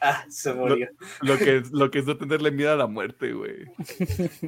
Ah, 0.00 0.24
se 0.28 0.54
murió. 0.54 0.88
lo 1.20 1.36
que, 1.36 1.62
lo 1.72 1.90
que 1.90 1.98
es 1.98 2.06
no 2.06 2.16
tenerle 2.16 2.50
miedo 2.50 2.72
a 2.72 2.76
la 2.76 2.86
muerte, 2.86 3.32
güey. 3.32 3.66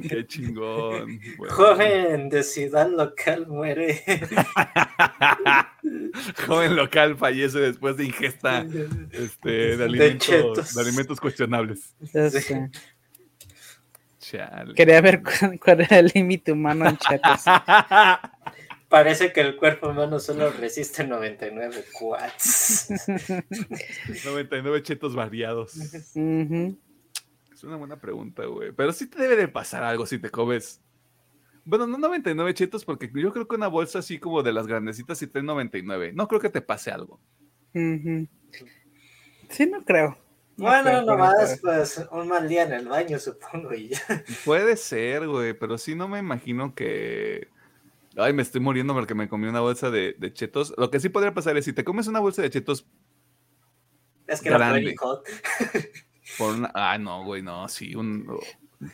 Qué 0.09 0.25
chingón. 0.25 1.19
güey. 1.37 1.51
Joven 1.51 2.29
de 2.29 2.43
ciudad 2.43 2.89
local 2.89 3.47
muere. 3.47 4.01
Joven 6.47 6.75
local 6.75 7.17
fallece 7.17 7.59
después 7.59 7.97
de 7.97 8.05
ingesta 8.05 8.65
este, 9.11 9.77
de, 9.77 9.83
alimentos, 9.83 10.27
chetos. 10.27 10.73
de 10.73 10.81
alimentos 10.81 11.19
cuestionables. 11.19 11.93
Sí. 12.03 12.55
Chale. 14.19 14.73
Quería 14.73 15.01
ver 15.01 15.21
cuál, 15.21 15.59
cuál 15.59 15.81
era 15.81 15.99
el 15.99 16.11
límite 16.13 16.51
humano 16.51 16.87
en 16.87 16.97
chetos. 16.97 17.41
Parece 18.93 19.33
que 19.33 19.41
el 19.41 19.55
cuerpo 19.55 19.89
humano 19.89 20.19
solo 20.19 20.51
resiste 20.51 21.03
99 21.03 21.83
watts. 21.99 22.93
99 24.23 24.83
chetos 24.83 25.15
variados. 25.15 25.75
Es 25.75 26.15
una 27.63 27.75
buena 27.75 27.99
pregunta, 27.99 28.45
güey. 28.45 28.71
Pero 28.71 28.93
sí 28.93 29.07
te 29.07 29.19
debe 29.19 29.35
de 29.35 29.47
pasar 29.47 29.83
algo 29.83 30.05
si 30.05 30.19
te 30.19 30.29
comes. 30.29 30.79
Bueno, 31.65 31.87
no 31.87 31.97
99 31.97 32.53
chetos, 32.53 32.85
porque 32.85 33.09
yo 33.11 33.33
creo 33.33 33.47
que 33.47 33.55
una 33.55 33.67
bolsa 33.67 33.97
así 33.97 34.19
como 34.19 34.43
de 34.43 34.53
las 34.53 34.67
grandecitas 34.67 35.17
sí 35.17 35.25
trae 35.25 35.43
99. 35.43 36.11
No 36.13 36.27
creo 36.27 36.39
que 36.39 36.51
te 36.51 36.61
pase 36.61 36.91
algo. 36.91 37.19
Sí, 37.73 39.65
no 39.71 39.83
creo. 39.85 40.19
No 40.55 40.65
Bueno, 40.65 40.83
creo, 40.83 41.01
nomás 41.01 41.59
pues 41.63 41.99
un 42.11 42.27
mal 42.27 42.47
día 42.47 42.61
en 42.65 42.73
el 42.73 42.87
baño, 42.87 43.17
supongo, 43.17 43.73
y 43.73 43.87
ya. 43.87 44.23
Puede 44.45 44.77
ser, 44.77 45.27
güey, 45.27 45.55
pero 45.55 45.79
sí 45.79 45.95
no 45.95 46.07
me 46.07 46.19
imagino 46.19 46.75
que. 46.75 47.51
Ay, 48.15 48.33
me 48.33 48.41
estoy 48.43 48.61
muriendo 48.61 48.93
porque 48.93 49.15
me 49.15 49.27
comí 49.27 49.47
una 49.47 49.59
bolsa 49.61 49.89
de, 49.89 50.15
de 50.17 50.33
chetos. 50.33 50.73
Lo 50.77 50.91
que 50.91 50.99
sí 50.99 51.09
podría 51.09 51.33
pasar 51.33 51.57
es 51.57 51.65
si 51.65 51.73
te 51.73 51.83
comes 51.83 52.07
una 52.07 52.19
bolsa 52.19 52.41
de 52.41 52.49
chetos 52.49 52.87
Es 54.27 54.41
que 54.41 54.49
Grande. 54.49 54.95
Hot. 54.99 55.23
por 56.37 56.55
una. 56.55 56.71
Ah, 56.75 56.97
no, 56.97 57.23
güey, 57.23 57.41
no, 57.41 57.67
sí. 57.67 57.95
Un... 57.95 58.27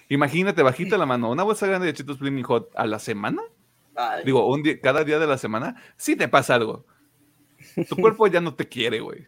Imagínate, 0.08 0.62
bajita 0.64 0.98
la 0.98 1.06
mano, 1.06 1.32
una 1.32 1.44
bolsa 1.44 1.68
grande 1.68 1.88
de 1.88 1.94
chetos 1.94 2.20
Flaming 2.20 2.44
Hot 2.44 2.70
a 2.76 2.86
la 2.86 3.00
semana. 3.00 3.42
Ay, 3.96 4.24
Digo, 4.24 4.48
un 4.48 4.64
día, 4.64 4.80
cada 4.80 5.04
día 5.04 5.20
de 5.20 5.28
la 5.28 5.38
semana, 5.38 5.76
sí 5.98 6.16
te 6.16 6.28
pasa 6.28 6.56
algo. 6.56 6.86
Tu 7.90 7.96
cuerpo 7.98 8.28
ya 8.28 8.40
no 8.40 8.54
te 8.56 8.68
quiere, 8.68 9.02
güey. 9.02 9.28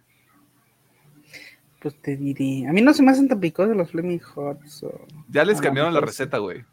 Pues 1.81 1.99
te 2.01 2.15
diré. 2.15 2.67
A 2.67 2.71
mí 2.73 2.81
no 2.81 2.93
se 2.93 3.01
me 3.03 3.11
hacen 3.11 3.27
tan 3.27 3.39
picosos 3.39 3.75
los 3.75 3.91
Flaming 3.91 4.21
Hots. 4.35 4.83
o- 4.83 5.05
Ya 5.29 5.43
les 5.43 5.59
cambiaron 5.59 5.93
la 5.93 5.99
receta, 5.99 6.37
güey. 6.37 6.63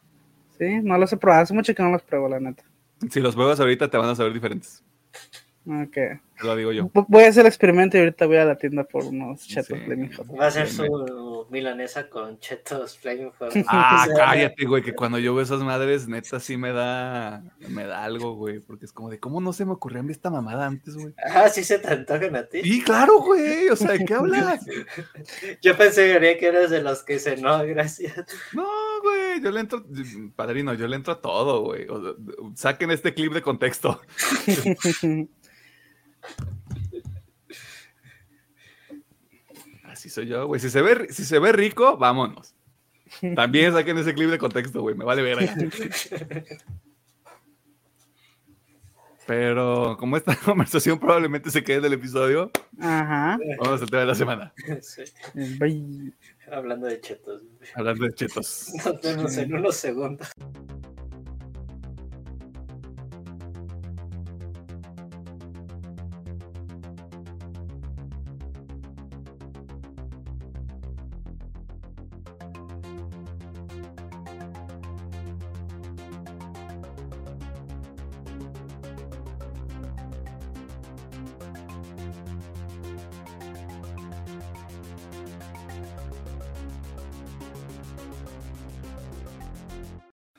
Sí, 0.58 0.80
no 0.82 0.98
los 0.98 1.12
he 1.12 1.16
probado. 1.16 1.42
Hace 1.42 1.54
mucho 1.54 1.74
que 1.74 1.82
no 1.82 1.90
los 1.90 2.02
pruebo, 2.02 2.28
la 2.28 2.38
neta. 2.40 2.62
Si 3.10 3.20
los 3.20 3.34
pruebas 3.34 3.60
ahorita 3.60 3.88
te 3.88 3.96
van 3.96 4.08
a 4.10 4.14
saber 4.14 4.32
diferentes. 4.32 4.82
Ok. 5.66 5.92
Te 5.92 6.20
lo 6.44 6.56
digo 6.56 6.72
yo. 6.72 6.90
Voy 7.08 7.24
a 7.24 7.28
hacer 7.28 7.42
el 7.42 7.48
experimento 7.48 7.96
y 7.96 8.00
ahorita 8.00 8.26
voy 8.26 8.36
a 8.38 8.44
la 8.44 8.56
tienda 8.56 8.84
por 8.84 9.04
unos 9.04 9.46
chetos 9.46 9.66
Sí. 9.78 9.84
Flaming 9.84 10.12
Hot. 10.14 10.26
va 10.40 10.46
a 10.46 10.50
ser 10.50 10.68
su 10.68 10.82
milanesa 11.50 12.08
con 12.08 12.38
chetos 12.38 12.98
flaming 12.98 13.32
hot. 13.38 13.52
Ah, 13.68 14.06
O 14.08 14.14
sea, 14.14 14.26
cállate, 14.26 14.64
güey, 14.66 14.82
que 14.82 14.94
cuando 14.94 15.18
yo 15.18 15.34
veo 15.34 15.42
esas 15.42 15.60
madres, 15.60 16.08
neta, 16.08 16.40
sí 16.40 16.56
me 16.56 16.72
da, 16.72 17.42
me 17.68 17.84
da 17.84 18.04
algo, 18.04 18.34
güey, 18.34 18.60
porque 18.60 18.86
es 18.86 18.92
como 18.92 19.10
de, 19.10 19.18
¿cómo 19.18 19.40
no 19.40 19.52
se 19.52 19.64
me 19.64 19.72
ocurrió 19.72 20.00
a 20.00 20.02
mí 20.02 20.12
esta 20.12 20.30
mamada 20.30 20.66
antes, 20.66 20.96
güey? 20.96 21.14
Ah, 21.24 21.48
sí 21.48 21.64
se 21.64 21.78
te 21.78 21.88
antojan 21.88 22.36
a 22.36 22.44
ti. 22.44 22.62
Sí, 22.62 22.82
claro, 22.82 23.20
güey, 23.20 23.68
o 23.68 23.76
sea, 23.76 23.92
¿de 23.92 24.04
qué 24.04 24.14
hablas? 24.14 24.64
Yo 25.62 25.76
pensé 25.76 26.18
que 26.38 26.46
eras 26.46 26.70
de 26.70 26.82
los 26.82 27.02
que 27.02 27.14
dicen, 27.14 27.42
no, 27.42 27.64
gracias. 27.66 28.24
No, 28.52 28.68
güey, 29.02 29.40
yo 29.40 29.50
le 29.50 29.60
entro, 29.60 29.84
padrino, 30.34 30.74
yo 30.74 30.86
le 30.88 30.96
entro 30.96 31.12
a 31.12 31.20
todo, 31.20 31.62
güey. 31.62 31.86
O 31.88 32.02
sea, 32.02 32.14
saquen 32.54 32.90
este 32.90 33.14
clip 33.14 33.32
de 33.32 33.42
contexto. 33.42 34.00
Así 39.98 40.08
soy 40.10 40.26
yo, 40.28 40.46
güey. 40.46 40.60
Si 40.60 40.70
se 40.70 40.80
ve, 40.80 41.08
si 41.10 41.24
se 41.24 41.40
ve 41.40 41.50
rico, 41.50 41.96
vámonos. 41.96 42.54
También 43.34 43.72
saquen 43.72 43.98
ese 43.98 44.14
clip 44.14 44.30
de 44.30 44.38
contexto, 44.38 44.80
güey. 44.80 44.94
Me 44.94 45.04
vale 45.04 45.22
ver. 45.22 45.50
Pero 49.26 49.96
como 49.98 50.16
esta 50.16 50.36
conversación 50.44 51.00
probablemente 51.00 51.50
se 51.50 51.64
quede 51.64 51.80
del 51.80 51.94
episodio, 51.94 52.52
Ajá. 52.78 53.40
vamos 53.58 53.82
al 53.82 53.90
tema 53.90 54.02
de 54.02 54.06
la 54.06 54.14
semana. 54.14 54.54
Sí, 54.80 55.02
Bye. 55.58 56.14
hablando 56.52 56.86
de 56.86 57.00
chetos. 57.00 57.42
Hablando 57.74 58.04
de 58.04 58.14
chetos. 58.14 58.68
Nos 58.84 59.02
vemos 59.02 59.36
en 59.36 59.52
unos 59.52 59.74
segundos. 59.74 60.28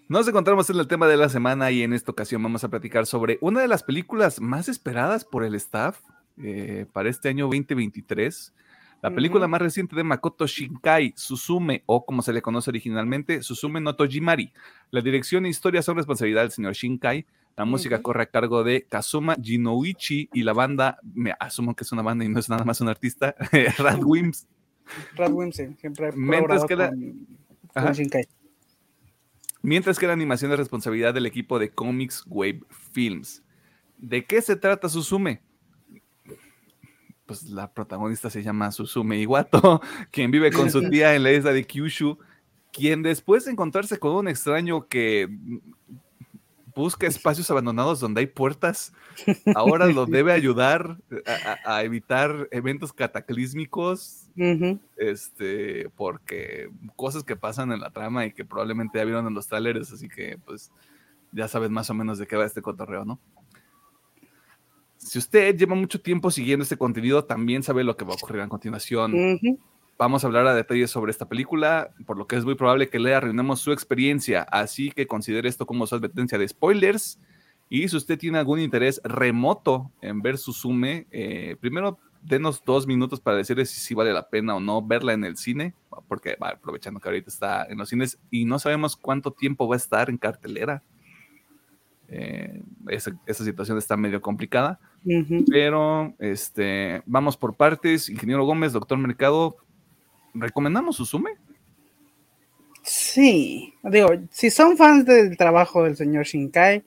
Nos 0.10 0.28
encontramos 0.28 0.68
en 0.72 0.78
el 0.80 0.88
tema 0.88 1.08
de 1.08 1.18
la 1.18 1.30
semana 1.30 1.70
y 1.70 1.84
en 1.84 1.94
esta 1.94 2.12
ocasión 2.12 2.42
vamos 2.42 2.64
a 2.64 2.70
platicar 2.70 3.06
sobre 3.06 3.38
una 3.42 3.62
de 3.62 3.68
las 3.68 3.84
películas 3.84 4.42
más 4.42 4.68
esperadas 4.68 5.24
por 5.24 5.44
el 5.44 5.54
staff 5.54 6.00
eh, 6.42 6.88
para 6.92 7.10
este 7.10 7.30
año 7.30 7.46
2023. 7.46 8.54
La 9.04 9.12
película 9.12 9.48
más 9.48 9.62
reciente 9.62 9.96
de 9.96 10.04
Makoto 10.04 10.46
Shinkai, 10.48 11.14
Suzume, 11.16 11.84
o 11.86 12.06
como 12.06 12.22
se 12.24 12.34
le 12.34 12.42
conoce 12.42 12.72
originalmente, 12.72 13.44
Suzume 13.44 13.80
no 13.80 13.96
Tojimari. 13.96 14.52
La 14.92 15.00
dirección 15.02 15.46
e 15.46 15.50
historia 15.50 15.82
son 15.84 15.96
responsabilidad 15.98 16.42
del 16.42 16.52
señor 16.52 16.74
Shinkai. 16.74 17.26
La 17.56 17.66
música 17.66 18.02
corre 18.02 18.24
a 18.24 18.26
cargo 18.26 18.64
de 18.64 18.88
Kazuma 18.90 19.36
Jinouichi 19.42 20.30
y 20.34 20.44
la 20.44 20.54
banda, 20.54 20.98
me 21.14 21.34
asumo 21.40 21.76
que 21.76 21.84
es 21.84 21.92
una 21.92 22.02
banda 22.02 22.26
y 22.26 22.30
no 22.30 22.40
es 22.40 22.50
nada 22.50 22.66
más 22.66 22.82
un 22.82 22.90
artista, 22.90 23.36
Radwimps. 23.78 24.48
Brad 25.16 25.32
Wilson 25.32 25.78
siempre 25.80 26.12
Mientras 26.16 26.66
que 26.66 26.76
la- 26.76 26.90
con, 26.90 27.28
Ajá. 27.76 27.86
con 27.88 27.96
Shinkai. 27.96 28.28
Mientras 29.62 30.00
que 30.00 30.08
la 30.08 30.14
animación 30.14 30.52
es 30.52 30.58
responsabilidad 30.58 31.14
del 31.14 31.26
equipo 31.26 31.60
de 31.60 31.70
Comics 31.70 32.24
Wave 32.28 32.62
Films. 32.94 33.44
¿De 33.98 34.26
qué 34.26 34.42
se 34.42 34.56
trata 34.56 34.88
Suzume? 34.88 35.42
Pues 37.26 37.44
la 37.44 37.72
protagonista 37.72 38.30
se 38.30 38.42
llama 38.42 38.72
Suzume 38.72 39.20
Iwato, 39.20 39.82
quien 40.12 40.32
vive 40.32 40.52
con 40.52 40.72
su 40.72 40.90
tía 40.90 41.16
en 41.16 41.24
la 41.24 41.32
isla 41.34 41.52
de 41.52 41.66
Kyushu, 41.66 42.18
quien 42.72 43.04
después 43.04 43.46
de 43.46 43.52
encontrarse 43.52 44.00
con 44.00 44.14
un 44.14 44.28
extraño 44.28 44.88
que 44.88 45.28
busca 46.80 47.06
espacios 47.08 47.52
abandonados 47.52 48.00
donde 48.00 48.22
hay 48.22 48.28
puertas, 48.28 48.94
ahora 49.56 49.86
lo 49.88 50.06
debe 50.06 50.32
ayudar 50.32 50.98
a, 51.26 51.52
a- 51.72 51.76
a 51.78 51.84
evitar 51.84 52.48
eventos 52.52 52.94
cataclísmicos 52.94 54.26
este, 54.98 55.90
porque 55.96 56.70
cosas 56.96 57.24
que 57.24 57.36
pasan 57.36 57.72
en 57.72 57.80
la 57.82 57.90
trama 57.92 58.26
y 58.26 58.32
que 58.34 58.46
probablemente 58.46 58.98
ya 59.00 59.06
vieron 59.06 59.28
en 59.28 59.34
los 59.34 59.48
trailers, 59.48 59.92
así 59.92 60.08
que 60.10 60.38
pues 60.46 60.72
ya 61.32 61.48
sabes 61.48 61.70
más 61.70 61.90
o 61.90 61.94
menos 61.94 62.18
de 62.18 62.26
qué 62.28 62.36
va 62.38 62.46
este 62.46 62.62
cotorreo, 62.62 63.06
¿no? 63.06 63.20
Si 64.98 65.18
usted 65.18 65.56
lleva 65.56 65.76
mucho 65.76 66.02
tiempo 66.02 66.30
siguiendo 66.32 66.64
este 66.64 66.78
contenido, 66.78 67.24
también 67.24 67.64
sabe 67.64 67.84
lo 67.84 67.96
que 67.96 68.04
va 68.06 68.12
a 68.14 68.16
ocurrir 68.16 68.42
a 68.42 68.48
continuación. 68.50 69.12
Vamos 70.00 70.24
a 70.24 70.28
hablar 70.28 70.48
a 70.48 70.54
detalle 70.54 70.88
sobre 70.88 71.12
esta 71.12 71.28
película, 71.28 71.94
por 72.06 72.18
lo 72.18 72.26
que 72.26 72.38
es 72.38 72.46
muy 72.46 72.56
probable 72.56 72.88
que 72.88 73.00
le 73.00 73.14
arruinemos 73.14 73.60
su 73.60 73.74
experiencia, 73.74 74.44
así 74.44 74.92
que 74.92 75.08
considere 75.08 75.50
esto 75.50 75.66
como 75.66 75.86
su 75.86 75.94
advertencia 75.94 76.38
de 76.38 76.48
spoilers. 76.48 77.20
Y 77.68 77.86
si 77.90 77.98
usted 77.98 78.18
tiene 78.18 78.38
algún 78.38 78.62
interés 78.62 79.02
remoto 79.04 79.92
en 80.02 80.22
ver 80.22 80.38
Suzume, 80.38 81.06
eh, 81.12 81.58
primero 81.60 82.00
denos 82.22 82.64
dos 82.64 82.88
minutos 82.88 83.20
para 83.20 83.36
decirle 83.36 83.66
si 83.66 83.82
sí 83.82 83.94
vale 83.94 84.14
la 84.14 84.30
pena 84.30 84.56
o 84.56 84.62
no 84.62 84.82
verla 84.82 85.12
en 85.12 85.26
el 85.26 85.36
cine, 85.36 85.74
porque 86.08 86.38
va, 86.42 86.52
aprovechando 86.52 87.02
que 87.02 87.10
ahorita 87.10 87.30
está 87.30 87.66
en 87.66 87.78
los 87.78 87.90
cines 87.90 88.18
y 88.32 88.46
no 88.46 88.58
sabemos 88.58 88.96
cuánto 88.96 89.34
tiempo 89.34 89.68
va 89.68 89.76
a 89.76 89.80
estar 89.80 90.10
en 90.10 90.18
cartelera. 90.18 90.82
Eh, 92.08 92.64
esa, 92.88 93.12
esa 93.26 93.44
situación 93.44 93.78
está 93.78 93.98
medio 93.98 94.22
complicada. 94.22 94.80
Ujú. 95.04 95.44
Pero 95.50 96.16
este, 96.20 97.04
vamos 97.06 97.36
por 97.36 97.56
partes. 97.56 98.10
Ingeniero 98.10 98.46
Gómez, 98.46 98.72
doctor 98.72 98.98
Mercado, 98.98 99.58
¿recomendamos 100.34 100.96
Suzume? 100.98 101.32
Sí, 102.84 103.74
digo, 103.84 104.10
si 104.32 104.50
son 104.50 104.78
fans 104.78 105.06
del 105.06 105.38
trabajo 105.38 105.84
del 105.84 105.96
señor 105.96 106.26
Shinkai, 106.26 106.84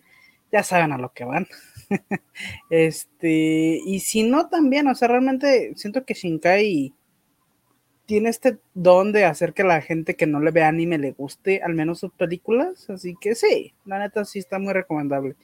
ya 0.51 0.63
saben 0.63 0.93
a 0.93 0.99
lo 0.99 1.13
que 1.13 1.25
van. 1.25 1.47
este, 2.71 3.81
y 3.85 4.01
si 4.01 4.23
no 4.23 4.49
también, 4.49 4.89
o 4.89 4.95
sea, 4.95 5.09
realmente 5.09 5.73
siento 5.77 6.05
que 6.05 6.15
Shinkai 6.15 6.95
tiene 8.07 8.31
este 8.31 8.59
don 8.75 9.13
de 9.13 9.25
hacer 9.25 9.55
que 9.55 9.65
la 9.65 9.81
gente 9.81 10.17
que 10.17 10.27
no 10.27 10.41
le 10.41 10.51
ve 10.51 10.63
anime 10.63 10.99
le 10.99 11.13
guste 11.13 11.63
al 11.63 11.75
menos 11.75 12.01
sus 12.01 12.13
películas, 12.13 12.91
así 12.91 13.15
que 13.21 13.35
sí, 13.35 13.75
la 13.85 13.99
neta 13.99 14.25
sí 14.25 14.39
está 14.39 14.59
muy 14.59 14.73
recomendable. 14.73 15.37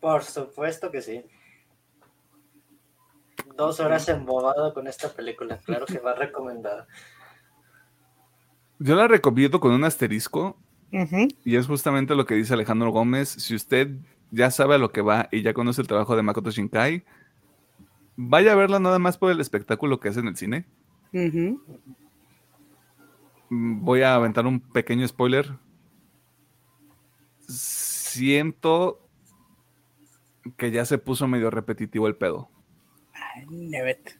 Por 0.00 0.22
supuesto 0.22 0.90
que 0.90 1.02
sí. 1.02 1.24
Dos 3.58 3.80
horas 3.80 4.08
embobado 4.08 4.72
con 4.72 4.86
esta 4.86 5.08
película, 5.08 5.58
claro 5.58 5.84
que 5.84 5.98
va 5.98 6.14
recomendada. 6.14 6.86
Yo 8.78 8.94
la 8.94 9.08
recomiendo 9.08 9.58
con 9.58 9.72
un 9.72 9.82
asterisco 9.82 10.56
y 11.44 11.56
es 11.56 11.66
justamente 11.66 12.14
lo 12.14 12.24
que 12.24 12.36
dice 12.36 12.54
Alejandro 12.54 12.92
Gómez. 12.92 13.28
Si 13.28 13.56
usted 13.56 13.90
ya 14.30 14.52
sabe 14.52 14.76
a 14.76 14.78
lo 14.78 14.92
que 14.92 15.00
va 15.00 15.28
y 15.32 15.42
ya 15.42 15.54
conoce 15.54 15.80
el 15.80 15.88
trabajo 15.88 16.14
de 16.14 16.22
Makoto 16.22 16.52
Shinkai, 16.52 17.04
vaya 18.14 18.52
a 18.52 18.54
verla 18.54 18.78
nada 18.78 19.00
más 19.00 19.18
por 19.18 19.32
el 19.32 19.40
espectáculo 19.40 19.98
que 19.98 20.10
hace 20.10 20.20
en 20.20 20.28
el 20.28 20.36
cine. 20.36 20.64
Mm, 21.10 21.56
Voy 23.84 24.02
a 24.02 24.14
aventar 24.14 24.46
un 24.46 24.60
pequeño 24.60 25.08
spoiler. 25.08 25.58
Siento 27.48 29.00
que 30.56 30.70
ya 30.70 30.84
se 30.84 30.98
puso 30.98 31.26
medio 31.26 31.50
repetitivo 31.50 32.06
el 32.06 32.14
pedo. 32.14 32.48
Nevet. 33.48 34.18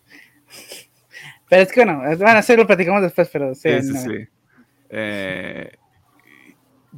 Pero 1.48 1.62
es 1.62 1.72
que 1.72 1.84
bueno, 1.84 2.02
bueno, 2.18 2.42
sí 2.42 2.56
lo 2.56 2.66
platicamos 2.66 3.02
después, 3.02 3.28
pero 3.32 3.54
sí. 3.54 3.68
Sí, 3.82 3.94
sí. 3.94 4.10
Eh, 4.90 5.72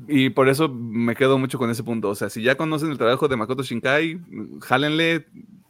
y 0.08 0.30
por 0.30 0.48
eso 0.48 0.68
me 0.68 1.14
quedo 1.14 1.38
mucho 1.38 1.58
con 1.58 1.70
ese 1.70 1.82
punto. 1.82 2.08
O 2.08 2.14
sea, 2.14 2.30
si 2.30 2.42
ya 2.42 2.56
conocen 2.56 2.90
el 2.90 2.98
trabajo 2.98 3.28
de 3.28 3.36
Makoto 3.36 3.62
Shinkai, 3.62 4.20
jálenle, 4.60 5.26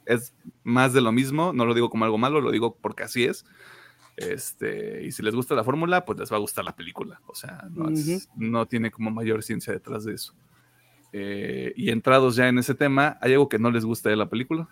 es 0.07 0.35
más 0.63 0.93
de 0.93 1.01
lo 1.01 1.13
mismo. 1.13 1.53
No 1.53 1.65
lo 1.67 1.75
digo 1.75 1.91
como 1.91 2.05
algo 2.05 2.19
malo, 2.19 2.41
lo 2.41 2.51
digo 2.51 2.77
porque 2.81 3.03
así 3.03 3.25
es. 3.25 3.45
Este, 4.17 5.05
y 5.05 5.13
si 5.13 5.23
les 5.23 5.35
gusta 5.35 5.55
la 5.55 5.65
fórmula, 5.65 6.05
pues 6.05 6.19
les 6.19 6.31
va 6.31 6.37
a 6.37 6.41
gustar 6.41 6.65
la 6.65 6.77
película. 6.77 7.21
O 7.27 7.35
sea, 7.35 7.65
no, 7.71 7.89
es- 7.91 8.29
no 8.37 8.67
tiene 8.67 8.91
como 8.91 9.11
mayor 9.11 9.43
ciencia 9.43 9.73
detrás 9.73 10.05
de 10.05 10.15
eso. 10.15 10.35
Eh, 11.13 11.73
y 11.77 11.91
entrados 11.91 12.37
ya 12.37 12.49
en 12.49 12.59
ese 12.59 12.75
tema, 12.75 13.19
¿hay 13.21 13.33
algo 13.33 13.49
que 13.49 13.59
no 13.59 13.71
les 13.71 13.85
gusta 13.85 14.11
de 14.11 14.17
la 14.17 14.29
película? 14.29 14.69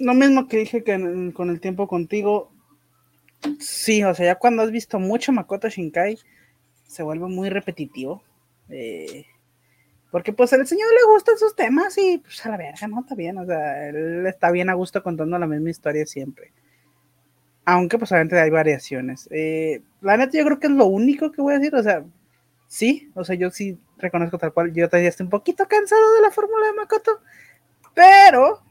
Lo 0.00 0.14
mismo 0.14 0.48
que 0.48 0.58
dije 0.58 0.84
que 0.84 1.32
con 1.34 1.50
el 1.50 1.60
tiempo 1.60 1.88
contigo. 1.88 2.52
Sí, 3.60 4.02
o 4.02 4.14
sea, 4.14 4.26
ya 4.26 4.34
cuando 4.36 4.62
has 4.62 4.70
visto 4.70 4.98
mucho 4.98 5.32
Makoto 5.32 5.68
Shinkai, 5.68 6.18
se 6.86 7.02
vuelve 7.02 7.26
muy 7.28 7.50
repetitivo. 7.50 8.22
Eh, 8.68 9.24
porque 10.10 10.32
pues 10.32 10.52
al 10.52 10.66
señor 10.66 10.88
le 10.90 11.12
gustan 11.12 11.36
sus 11.36 11.54
temas 11.54 11.96
y 11.98 12.18
pues 12.18 12.44
a 12.44 12.50
la 12.50 12.56
verga, 12.56 12.88
¿no? 12.88 13.00
Está 13.00 13.14
bien, 13.14 13.38
o 13.38 13.46
sea, 13.46 13.88
él 13.88 14.26
está 14.26 14.50
bien 14.50 14.70
a 14.70 14.74
gusto 14.74 15.02
contando 15.02 15.38
la 15.38 15.46
misma 15.46 15.70
historia 15.70 16.06
siempre. 16.06 16.52
Aunque 17.64 17.98
pues 17.98 18.10
obviamente 18.12 18.40
hay 18.40 18.50
variaciones. 18.50 19.28
Eh, 19.30 19.82
la 20.00 20.16
neta 20.16 20.38
yo 20.38 20.44
creo 20.44 20.58
que 20.58 20.68
es 20.68 20.72
lo 20.72 20.86
único 20.86 21.30
que 21.30 21.42
voy 21.42 21.54
a 21.54 21.58
decir, 21.58 21.74
o 21.74 21.82
sea, 21.82 22.04
sí, 22.66 23.10
o 23.14 23.24
sea, 23.24 23.36
yo 23.36 23.50
sí 23.50 23.78
reconozco 23.98 24.38
tal 24.38 24.54
cual, 24.54 24.72
yo 24.72 24.88
todavía 24.88 25.10
estoy 25.10 25.24
un 25.24 25.30
poquito 25.30 25.66
cansado 25.68 26.14
de 26.14 26.22
la 26.22 26.30
fórmula 26.30 26.66
de 26.66 26.72
Makoto, 26.72 27.20
pero 27.94 28.62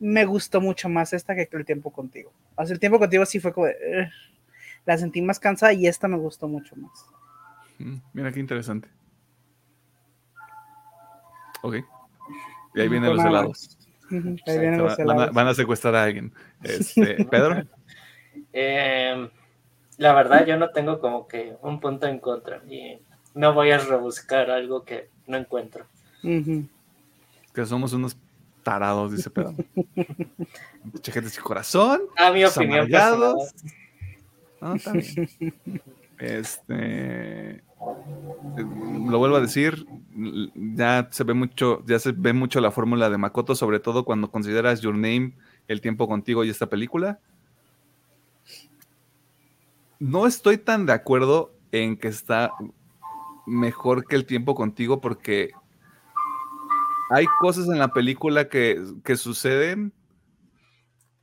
me 0.00 0.24
gustó 0.24 0.60
mucho 0.60 0.88
más 0.88 1.12
esta 1.12 1.34
que 1.34 1.48
el 1.50 1.64
tiempo 1.64 1.90
contigo. 1.90 2.32
O 2.56 2.64
sea, 2.64 2.74
el 2.74 2.80
tiempo 2.80 2.98
contigo 2.98 3.24
sí 3.26 3.40
fue 3.40 3.52
como 3.52 3.66
de, 3.66 4.10
la 4.84 4.96
sentí 4.96 5.20
más 5.22 5.38
cansada 5.38 5.72
y 5.72 5.86
esta 5.86 6.08
me 6.08 6.16
gustó 6.16 6.48
mucho 6.48 6.74
más. 6.76 7.06
Mm, 7.78 7.96
mira 8.12 8.32
qué 8.32 8.40
interesante. 8.40 8.88
Ok. 11.62 11.76
Y 12.74 12.80
ahí 12.80 12.88
vienen 12.88 13.16
los 13.16 13.24
helados. 13.24 13.78
ahí 14.46 14.58
vienen 14.58 14.78
los 14.78 14.98
helados. 14.98 15.34
Van, 15.34 15.48
a, 15.48 15.54
secuestrar 15.54 15.94
a 15.94 16.04
alguien. 16.04 16.32
Este, 16.62 17.24
Pedro. 17.24 17.64
Em, 18.52 19.28
la 19.98 20.14
verdad, 20.14 20.46
yo 20.46 20.56
no 20.56 20.70
tengo 20.70 21.00
como 21.00 21.26
que 21.26 21.56
un 21.60 21.80
punto 21.80 22.06
en 22.06 22.18
contra. 22.18 22.62
Y 22.68 22.98
no 23.34 23.52
voy 23.52 23.72
a 23.72 23.78
rebuscar 23.78 24.50
algo 24.50 24.84
que 24.84 25.10
no 25.26 25.36
encuentro. 25.36 25.86
Que 26.22 27.66
somos 27.66 27.92
unos 27.92 28.16
tarados, 28.68 29.12
dice 29.12 29.30
Pedro. 29.30 29.54
Mucha 30.84 31.12
gente 31.12 31.30
sin 31.30 31.42
corazón. 31.42 32.02
A 32.16 32.30
mi 32.30 32.44
opinión. 32.44 32.88
No, 34.60 34.76
también. 34.78 35.30
Este 36.18 37.62
lo 39.08 39.18
vuelvo 39.18 39.36
a 39.36 39.40
decir, 39.40 39.86
ya 40.54 41.08
se 41.12 41.24
ve 41.24 41.32
mucho, 41.32 41.84
ya 41.86 41.98
se 41.98 42.12
ve 42.12 42.32
mucho 42.32 42.60
la 42.60 42.72
fórmula 42.72 43.08
de 43.08 43.18
Makoto, 43.18 43.54
sobre 43.54 43.78
todo 43.78 44.04
cuando 44.04 44.30
consideras 44.30 44.80
Your 44.80 44.94
Name, 44.94 45.34
El 45.68 45.80
tiempo 45.80 46.08
contigo 46.08 46.44
y 46.44 46.50
esta 46.50 46.66
película. 46.66 47.20
No 50.00 50.26
estoy 50.26 50.58
tan 50.58 50.86
de 50.86 50.92
acuerdo 50.92 51.52
en 51.70 51.96
que 51.96 52.08
está 52.08 52.52
mejor 53.46 54.06
que 54.06 54.16
el 54.16 54.26
tiempo 54.26 54.54
contigo 54.54 55.00
porque 55.00 55.52
hay 57.10 57.26
cosas 57.40 57.68
en 57.68 57.78
la 57.78 57.92
película 57.92 58.48
que, 58.48 58.82
que 59.04 59.16
suceden 59.16 59.92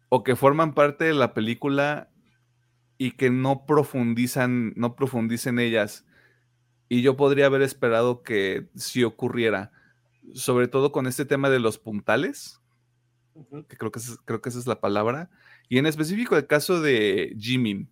o 0.10 0.24
que 0.24 0.36
forman 0.36 0.74
parte 0.74 1.06
de 1.06 1.14
la 1.14 1.34
película 1.34 2.10
y 2.98 3.12
que 3.12 3.30
no 3.30 3.66
profundizan, 3.66 4.74
no 4.76 4.96
profundicen 4.96 5.60
ellas. 5.60 6.06
Y 6.88 7.02
yo 7.02 7.18
podría 7.18 7.48
haber 7.48 7.62
esperado 7.62 8.24
que 8.24 8.70
si 8.76 9.04
ocurriera, 9.04 9.72
sobre 10.34 10.68
todo 10.68 10.92
con 10.92 11.08
este 11.08 11.26
tema 11.26 11.50
de 11.50 11.60
los 11.60 11.78
puntales, 11.78 12.62
que 13.68 13.78
creo 13.78 13.92
que, 13.92 14.00
creo 14.26 14.42
que 14.42 14.50
esa 14.50 14.60
es 14.60 14.68
la 14.68 14.80
palabra, 14.80 15.30
y 15.68 15.78
en 15.78 15.86
específico 15.88 16.38
el 16.38 16.48
caso 16.48 16.82
de 16.82 17.36
Jimin, 17.40 17.90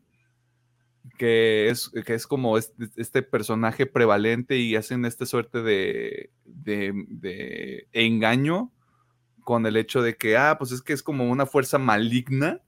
que 1.17 1.69
es, 1.69 1.89
que 2.05 2.13
es 2.13 2.27
como 2.27 2.57
este, 2.57 3.21
personaje 3.23 3.85
prevalente 3.85 4.57
y 4.57 4.75
hacen 4.75 5.05
esta 5.05 5.25
suerte 5.25 5.61
de, 5.61 6.31
de, 6.45 7.87
engaño 7.91 8.71
con 9.43 9.65
el 9.65 9.75
hecho 9.75 10.01
de 10.01 10.15
que, 10.15 10.37
ah, 10.37 10.57
pues 10.57 10.71
es 10.71 10.81
que 10.81 10.93
es 10.93 11.03
como 11.03 11.29
una 11.29 11.45
fuerza 11.45 11.77
maligna, 11.77 12.61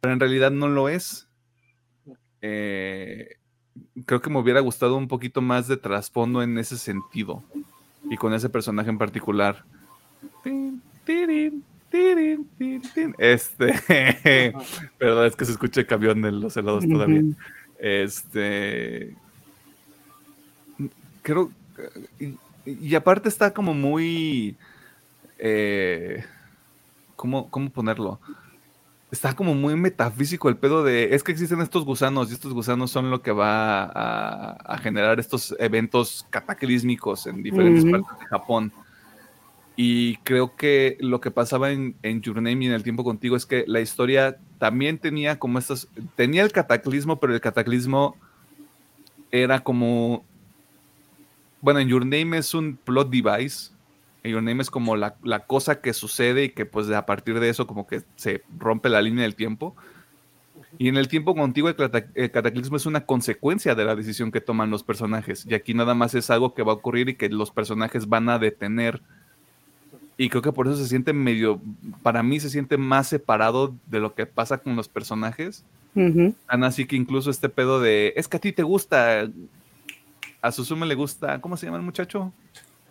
pero 0.00 0.12
en 0.12 0.20
realidad 0.20 0.50
no 0.50 0.68
lo 0.68 0.88
es. 0.88 1.28
Eh, 2.42 3.36
creo 4.06 4.20
que 4.20 4.30
me 4.30 4.38
hubiera 4.38 4.60
gustado 4.60 4.96
un 4.96 5.08
poquito 5.08 5.40
más 5.40 5.68
de 5.68 5.76
trasfondo 5.76 6.42
en 6.42 6.58
ese 6.58 6.76
sentido 6.76 7.44
y 8.10 8.16
con 8.16 8.34
ese 8.34 8.48
personaje 8.48 8.90
en 8.90 8.98
particular. 8.98 9.64
Este, 13.18 13.74
pero 14.98 15.24
es 15.24 15.36
que 15.36 15.44
se 15.44 15.52
escucha 15.52 15.80
el 15.80 15.86
camión 15.86 16.22
de 16.22 16.32
los 16.32 16.56
helados 16.56 16.86
todavía. 16.88 17.22
Este, 17.80 19.14
creo, 21.22 21.50
y, 22.66 22.94
aparte 22.94 23.28
está 23.28 23.52
como 23.52 23.72
muy, 23.72 24.56
eh, 25.38 26.24
¿cómo, 27.16 27.50
¿cómo 27.50 27.70
ponerlo? 27.70 28.20
está 29.10 29.34
como 29.34 29.54
muy 29.54 29.74
metafísico 29.76 30.48
el 30.48 30.56
pedo 30.56 30.84
de, 30.84 31.14
es 31.14 31.22
que 31.22 31.32
existen 31.32 31.60
estos 31.60 31.84
gusanos 31.84 32.30
y 32.30 32.34
estos 32.34 32.52
gusanos 32.52 32.90
son 32.90 33.10
lo 33.10 33.22
que 33.22 33.32
va 33.32 33.84
a, 33.84 34.78
generar 34.78 35.18
estos 35.18 35.54
eventos 35.58 36.26
cataclísmicos 36.30 37.26
en 37.26 37.42
diferentes 37.42 37.84
partes 37.84 38.18
de 38.20 38.26
Japón. 38.26 38.72
Y 39.76 40.16
creo 40.18 40.54
que 40.56 40.96
lo 41.00 41.20
que 41.20 41.30
pasaba 41.30 41.70
en, 41.70 41.96
en 42.02 42.20
Your 42.22 42.36
Name 42.36 42.64
y 42.64 42.68
en 42.68 42.72
el 42.72 42.82
tiempo 42.82 43.02
contigo 43.02 43.34
es 43.36 43.46
que 43.46 43.64
la 43.66 43.80
historia 43.80 44.38
también 44.60 44.98
tenía 44.98 45.38
como 45.38 45.58
estas, 45.58 45.88
tenía 46.16 46.42
el 46.42 46.52
cataclismo, 46.52 47.18
pero 47.18 47.34
el 47.34 47.40
cataclismo 47.40 48.14
era 49.30 49.60
como, 49.60 50.22
bueno, 51.62 51.80
en 51.80 51.88
Your 51.88 52.04
Name 52.04 52.36
es 52.36 52.52
un 52.52 52.76
plot 52.76 53.08
device, 53.08 53.70
Your 54.22 54.42
Name 54.42 54.60
es 54.60 54.70
como 54.70 54.96
la, 54.96 55.14
cosa 55.46 55.80
que 55.80 55.94
sucede 55.94 56.44
y 56.44 56.48
que 56.50 56.66
pues 56.66 56.90
a 56.90 57.06
partir 57.06 57.40
de 57.40 57.48
eso 57.48 57.66
como 57.66 57.86
que 57.86 58.02
se 58.16 58.42
rompe 58.58 58.90
la 58.90 59.00
línea 59.00 59.22
del 59.22 59.34
tiempo. 59.34 59.74
Y 60.76 60.88
en 60.88 60.98
el 60.98 61.08
tiempo 61.08 61.34
contigo 61.34 61.70
el, 61.70 62.30
cataclismo 62.30 62.76
es 62.76 62.84
una 62.84 63.06
consecuencia 63.06 63.74
de 63.74 63.86
la 63.86 63.96
decisión 63.96 64.30
que 64.30 64.42
toman 64.42 64.70
los 64.70 64.82
personajes. 64.82 65.46
Y 65.48 65.54
aquí 65.54 65.72
nada 65.72 65.94
más 65.94 66.14
es 66.14 66.28
algo 66.28 66.52
que 66.52 66.62
va 66.62 66.72
a 66.72 66.76
ocurrir 66.76 67.08
y 67.08 67.14
que 67.14 67.30
los 67.30 67.50
personajes 67.50 68.08
van 68.10 68.28
a 68.28 68.38
detener. 68.38 69.00
Y 70.20 70.28
creo 70.28 70.42
que 70.42 70.52
por 70.52 70.66
eso 70.66 70.76
se 70.76 70.86
siente 70.86 71.14
medio, 71.14 71.62
para 72.02 72.22
mí 72.22 72.38
se 72.40 72.50
siente 72.50 72.76
más 72.76 73.08
separado 73.08 73.74
de 73.86 74.00
lo 74.00 74.14
que 74.14 74.26
pasa 74.26 74.58
con 74.58 74.76
los 74.76 74.86
personajes. 74.86 75.64
así 76.46 76.84
que 76.84 76.94
incluso 76.94 77.30
este 77.30 77.48
pedo 77.48 77.80
de, 77.80 78.12
es 78.16 78.28
que 78.28 78.36
a 78.36 78.40
ti 78.40 78.52
te 78.52 78.62
gusta, 78.62 79.30
a 80.42 80.52
Susume 80.52 80.84
le 80.84 80.94
gusta, 80.94 81.40
¿cómo 81.40 81.56
se 81.56 81.64
llama 81.64 81.78
el 81.78 81.84
muchacho? 81.84 82.34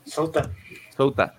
Sota. 0.06 0.50
Sota. 0.98 1.36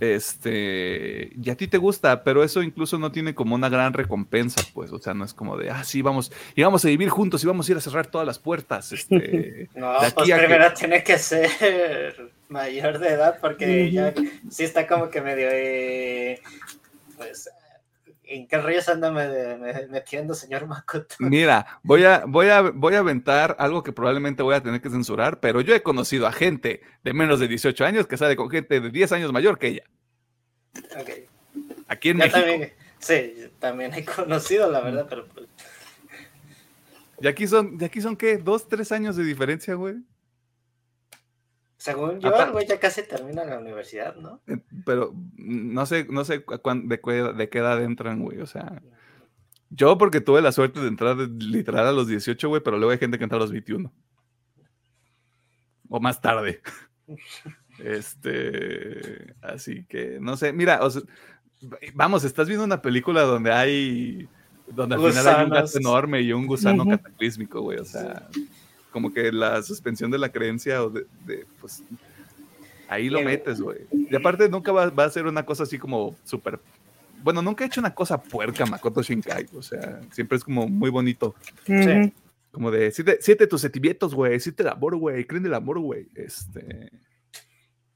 Este, 0.00 1.30
y 1.38 1.50
a 1.50 1.56
ti 1.56 1.68
te 1.68 1.76
gusta, 1.76 2.24
pero 2.24 2.42
eso 2.42 2.62
incluso 2.62 2.98
no 2.98 3.12
tiene 3.12 3.34
como 3.34 3.54
una 3.54 3.68
gran 3.68 3.92
recompensa, 3.92 4.62
pues, 4.72 4.92
o 4.92 4.98
sea, 4.98 5.12
no 5.12 5.26
es 5.26 5.34
como 5.34 5.58
de, 5.58 5.68
ah, 5.68 5.84
sí, 5.84 6.00
vamos, 6.00 6.32
y 6.54 6.62
vamos 6.62 6.86
a 6.86 6.88
vivir 6.88 7.10
juntos 7.10 7.44
y 7.44 7.46
vamos 7.46 7.68
a 7.68 7.72
ir 7.72 7.76
a 7.76 7.82
cerrar 7.82 8.06
todas 8.06 8.26
las 8.26 8.38
puertas. 8.38 8.92
Este, 8.92 9.68
no, 9.74 9.92
pues 10.14 10.30
primero 10.30 10.72
tiene 10.72 11.04
que 11.04 11.18
ser 11.18 12.32
mayor 12.54 12.98
de 13.00 13.08
edad, 13.08 13.38
porque 13.40 13.90
ya 13.90 14.14
sí 14.48 14.62
está 14.64 14.86
como 14.86 15.10
que 15.10 15.20
medio, 15.20 15.48
eh, 15.50 16.40
pues, 17.16 17.50
¿En 18.26 18.48
qué 18.48 18.56
rayos 18.56 18.88
anda 18.88 19.10
metiendo, 19.90 20.34
señor 20.34 20.66
Makoto? 20.66 21.14
Mira, 21.18 21.78
voy 21.82 22.04
a, 22.04 22.24
voy, 22.26 22.48
a, 22.48 22.62
voy 22.62 22.94
a 22.94 23.00
aventar 23.00 23.54
algo 23.58 23.82
que 23.82 23.92
probablemente 23.92 24.42
voy 24.42 24.54
a 24.54 24.62
tener 24.62 24.80
que 24.80 24.88
censurar, 24.88 25.40
pero 25.40 25.60
yo 25.60 25.74
he 25.74 25.82
conocido 25.82 26.26
a 26.26 26.32
gente 26.32 26.80
de 27.02 27.12
menos 27.12 27.38
de 27.38 27.48
18 27.48 27.84
años 27.84 28.06
que 28.06 28.16
sale 28.16 28.34
con 28.34 28.48
gente 28.48 28.80
de 28.80 28.90
10 28.90 29.12
años 29.12 29.32
mayor 29.32 29.58
que 29.58 29.68
ella. 29.68 29.84
Ok. 30.98 31.10
Aquí 31.88 32.08
en 32.10 32.16
México. 32.16 32.38
sí, 32.98 33.34
también 33.58 33.92
he 33.92 34.04
conocido, 34.04 34.70
la 34.70 34.80
verdad, 34.80 35.06
pero... 35.08 35.26
Pues 35.28 35.46
¿Y 37.20 37.26
aquí 37.26 37.46
son, 37.46 37.76
¿y 37.78 37.84
aquí 37.84 38.00
son 38.00 38.16
qué? 38.16 38.38
¿Dos, 38.38 38.68
tres 38.68 38.90
años 38.90 39.16
de 39.16 39.24
diferencia, 39.24 39.74
güey? 39.74 39.96
Según 41.84 42.18
yo, 42.18 42.34
el 42.34 42.50
güey 42.50 42.66
ya 42.66 42.80
casi 42.80 43.02
termina 43.02 43.44
la 43.44 43.58
universidad, 43.58 44.16
¿no? 44.16 44.40
Eh, 44.46 44.56
pero 44.86 45.14
no 45.36 45.84
sé, 45.84 46.06
no 46.08 46.24
sé 46.24 46.38
de, 46.38 47.50
qué, 47.50 47.58
edad 47.58 47.82
entran, 47.82 48.22
güey. 48.22 48.40
O 48.40 48.46
sea, 48.46 48.80
yo 49.68 49.98
porque 49.98 50.22
tuve 50.22 50.40
la 50.40 50.50
suerte 50.52 50.80
de 50.80 50.88
entrar 50.88 51.14
literal 51.18 51.86
a 51.86 51.92
los 51.92 52.08
18, 52.08 52.48
güey, 52.48 52.62
pero 52.62 52.78
luego 52.78 52.92
hay 52.92 52.96
gente 52.96 53.18
que 53.18 53.24
entra 53.24 53.36
a 53.36 53.42
los 53.42 53.52
21. 53.52 53.92
O 55.90 56.00
más 56.00 56.22
tarde. 56.22 56.62
Este, 57.80 59.34
así 59.42 59.84
que, 59.86 60.18
no 60.20 60.36
sé, 60.36 60.52
mira, 60.52 60.78
vamos, 61.92 62.22
estás 62.22 62.46
viendo 62.46 62.64
una 62.64 62.80
película 62.80 63.22
donde 63.22 63.50
hay, 63.50 64.28
donde 64.68 64.94
al 64.94 65.00
final 65.10 65.26
hay 65.26 65.44
un 65.44 65.50
gato 65.50 65.78
enorme 65.78 66.20
y 66.20 66.32
un 66.32 66.46
gusano 66.46 66.86
cataclísmico, 66.86 67.62
güey, 67.62 67.78
o 67.78 67.84
sea 67.84 68.28
como 68.94 69.12
que 69.12 69.32
la 69.32 69.60
suspensión 69.64 70.12
de 70.12 70.18
la 70.18 70.30
creencia 70.30 70.84
o 70.84 70.88
de, 70.88 71.04
pues 71.60 71.82
ahí 72.88 73.10
lo 73.10 73.20
metes, 73.22 73.60
güey. 73.60 73.80
Y 73.90 74.14
aparte 74.14 74.48
nunca 74.48 74.70
va, 74.70 74.84
a 75.04 75.10
ser 75.10 75.26
una 75.26 75.44
cosa 75.44 75.64
así 75.64 75.80
como 75.80 76.14
súper... 76.22 76.60
Bueno, 77.24 77.42
nunca 77.42 77.64
he 77.64 77.66
hecho 77.66 77.80
una 77.80 77.92
cosa 77.92 78.22
puerca 78.22 78.64
Makoto 78.66 79.02
Shinkai, 79.02 79.48
o 79.52 79.62
sea, 79.62 80.00
siempre 80.12 80.38
es 80.38 80.44
como 80.44 80.68
muy 80.68 80.90
bonito. 80.90 81.34
Sí. 81.66 82.12
Como 82.52 82.70
de, 82.70 82.92
siete, 82.92 83.18
siete 83.20 83.48
tus 83.48 83.62
sentimientos, 83.62 84.14
güey, 84.14 84.38
siete 84.38 84.62
el 84.62 84.68
amor, 84.68 84.94
güey, 84.94 85.24
creen 85.24 85.44
el 85.46 85.54
amor, 85.54 85.80
güey. 85.80 86.06
Este... 86.14 86.92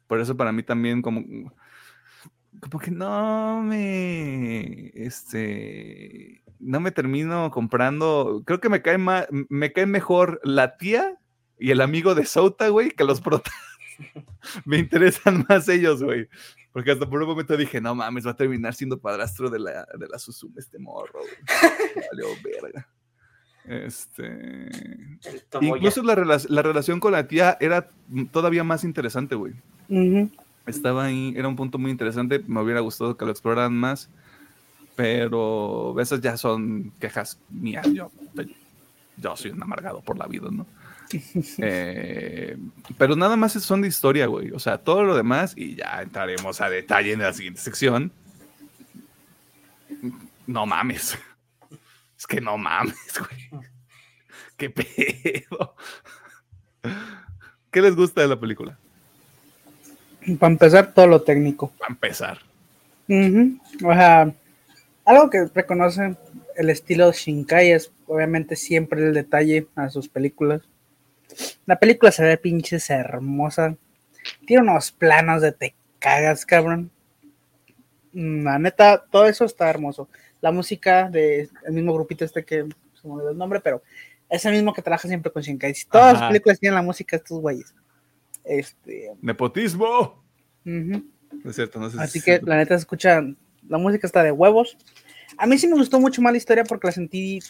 Por 0.08 0.20
eso 0.20 0.36
para 0.36 0.50
mí 0.50 0.64
también 0.64 1.00
como 1.00 1.22
como 2.60 2.80
que 2.80 2.90
no 2.90 3.62
me, 3.62 4.90
este, 4.94 6.42
no 6.60 6.80
me 6.80 6.90
termino 6.90 7.50
comprando, 7.50 8.42
creo 8.44 8.60
que 8.60 8.68
me 8.68 8.82
cae 8.82 8.98
más, 8.98 9.26
me 9.30 9.72
cae 9.72 9.86
mejor 9.86 10.40
la 10.44 10.76
tía 10.76 11.18
y 11.58 11.70
el 11.70 11.80
amigo 11.80 12.14
de 12.14 12.24
Souta, 12.24 12.68
güey, 12.68 12.90
que 12.90 13.04
los 13.04 13.20
protas. 13.20 13.54
me 14.64 14.78
interesan 14.78 15.44
más 15.48 15.68
ellos, 15.68 16.02
güey. 16.02 16.28
Porque 16.72 16.92
hasta 16.92 17.08
por 17.08 17.20
un 17.20 17.28
momento 17.28 17.56
dije, 17.56 17.80
no 17.80 17.94
mames, 17.94 18.26
va 18.26 18.32
a 18.32 18.36
terminar 18.36 18.74
siendo 18.74 19.00
padrastro 19.00 19.50
de 19.50 19.58
la, 19.58 19.86
de 19.98 20.06
la 20.08 20.18
Susume 20.18 20.54
este 20.58 20.78
morro, 20.78 21.20
güey. 21.20 22.36
verga. 22.62 22.88
Este. 23.64 24.68
Incluso 25.60 26.02
la, 26.02 26.40
la, 26.48 26.62
relación 26.62 27.00
con 27.00 27.12
la 27.12 27.26
tía 27.26 27.56
era 27.60 27.90
todavía 28.30 28.64
más 28.64 28.84
interesante, 28.84 29.34
güey. 29.34 29.54
Estaba 30.66 31.04
ahí, 31.04 31.34
era 31.36 31.48
un 31.48 31.56
punto 31.56 31.78
muy 31.78 31.90
interesante, 31.90 32.42
me 32.46 32.62
hubiera 32.62 32.80
gustado 32.80 33.16
que 33.16 33.24
lo 33.24 33.30
exploraran 33.30 33.74
más. 33.74 34.10
Pero 34.98 35.94
esas 36.00 36.20
ya 36.20 36.36
son 36.36 36.90
quejas 36.98 37.38
mías. 37.50 37.86
Yo, 37.92 38.10
yo 39.16 39.36
soy 39.36 39.52
un 39.52 39.62
amargado 39.62 40.00
por 40.00 40.18
la 40.18 40.26
vida, 40.26 40.48
¿no? 40.50 40.66
Eh, 41.58 42.56
pero 42.98 43.14
nada 43.14 43.36
más 43.36 43.52
son 43.52 43.80
de 43.80 43.86
historia, 43.86 44.26
güey. 44.26 44.50
O 44.50 44.58
sea, 44.58 44.78
todo 44.78 45.04
lo 45.04 45.16
demás, 45.16 45.52
y 45.56 45.76
ya 45.76 46.02
entraremos 46.02 46.60
a 46.60 46.68
detalle 46.68 47.12
en 47.12 47.20
la 47.20 47.32
siguiente 47.32 47.60
sección. 47.60 48.10
No 50.48 50.66
mames. 50.66 51.16
Es 52.18 52.26
que 52.26 52.40
no 52.40 52.58
mames, 52.58 53.20
güey. 53.20 53.62
¿Qué 54.56 54.68
pedo? 54.68 55.76
¿Qué 57.70 57.82
les 57.82 57.94
gusta 57.94 58.22
de 58.22 58.28
la 58.28 58.40
película? 58.40 58.76
Para 60.40 60.52
empezar, 60.52 60.92
todo 60.92 61.06
lo 61.06 61.22
técnico. 61.22 61.70
Para 61.78 61.92
empezar. 61.92 62.40
O 63.08 63.94
sea, 63.94 64.34
algo 65.08 65.30
que 65.30 65.46
reconoce 65.54 66.16
el 66.54 66.68
estilo 66.68 67.10
Shinkai 67.12 67.72
es 67.72 67.90
obviamente 68.06 68.56
siempre 68.56 69.02
el 69.02 69.14
detalle 69.14 69.66
a 69.74 69.88
sus 69.88 70.08
películas. 70.08 70.62
La 71.64 71.78
película 71.78 72.12
se 72.12 72.22
ve 72.24 72.36
pinches 72.36 72.90
hermosa. 72.90 73.76
Tiene 74.46 74.64
unos 74.64 74.92
planos 74.92 75.40
de 75.40 75.52
te 75.52 75.74
cagas, 75.98 76.44
cabrón. 76.44 76.90
Mm, 78.12 78.44
la 78.44 78.58
neta, 78.58 79.02
todo 79.10 79.26
eso 79.26 79.46
está 79.46 79.70
hermoso. 79.70 80.10
La 80.42 80.52
música 80.52 81.08
del 81.08 81.48
mismo 81.70 81.94
grupito 81.94 82.26
este 82.26 82.44
que 82.44 82.66
se 83.00 83.08
me 83.08 83.14
olvidó 83.14 83.30
el 83.30 83.38
nombre, 83.38 83.60
pero 83.60 83.82
es 84.28 84.44
el 84.44 84.52
mismo 84.52 84.74
que 84.74 84.82
trabaja 84.82 85.08
siempre 85.08 85.32
con 85.32 85.40
Shinkai. 85.40 85.74
Todas 85.90 86.20
las 86.20 86.28
películas 86.28 86.60
tienen 86.60 86.74
la 86.74 86.82
música 86.82 87.16
de 87.16 87.22
estos 87.22 87.40
güeyes. 87.40 87.74
Este. 88.44 89.14
Nepotismo. 89.22 90.22
Es 91.46 91.56
cierto, 91.56 91.80
no 91.80 91.88
sé 91.88 91.98
Así 91.98 92.20
que 92.20 92.42
la 92.44 92.56
neta 92.56 92.74
se 92.74 92.80
escucha. 92.80 93.22
La 93.68 93.78
música 93.78 94.06
está 94.06 94.22
de 94.22 94.32
huevos. 94.32 94.76
A 95.36 95.46
mí 95.46 95.58
sí 95.58 95.68
me 95.68 95.76
gustó 95.76 96.00
mucho 96.00 96.22
más 96.22 96.32
la 96.32 96.38
historia 96.38 96.64
porque 96.64 96.88
la 96.88 96.92
sentí 96.92 97.40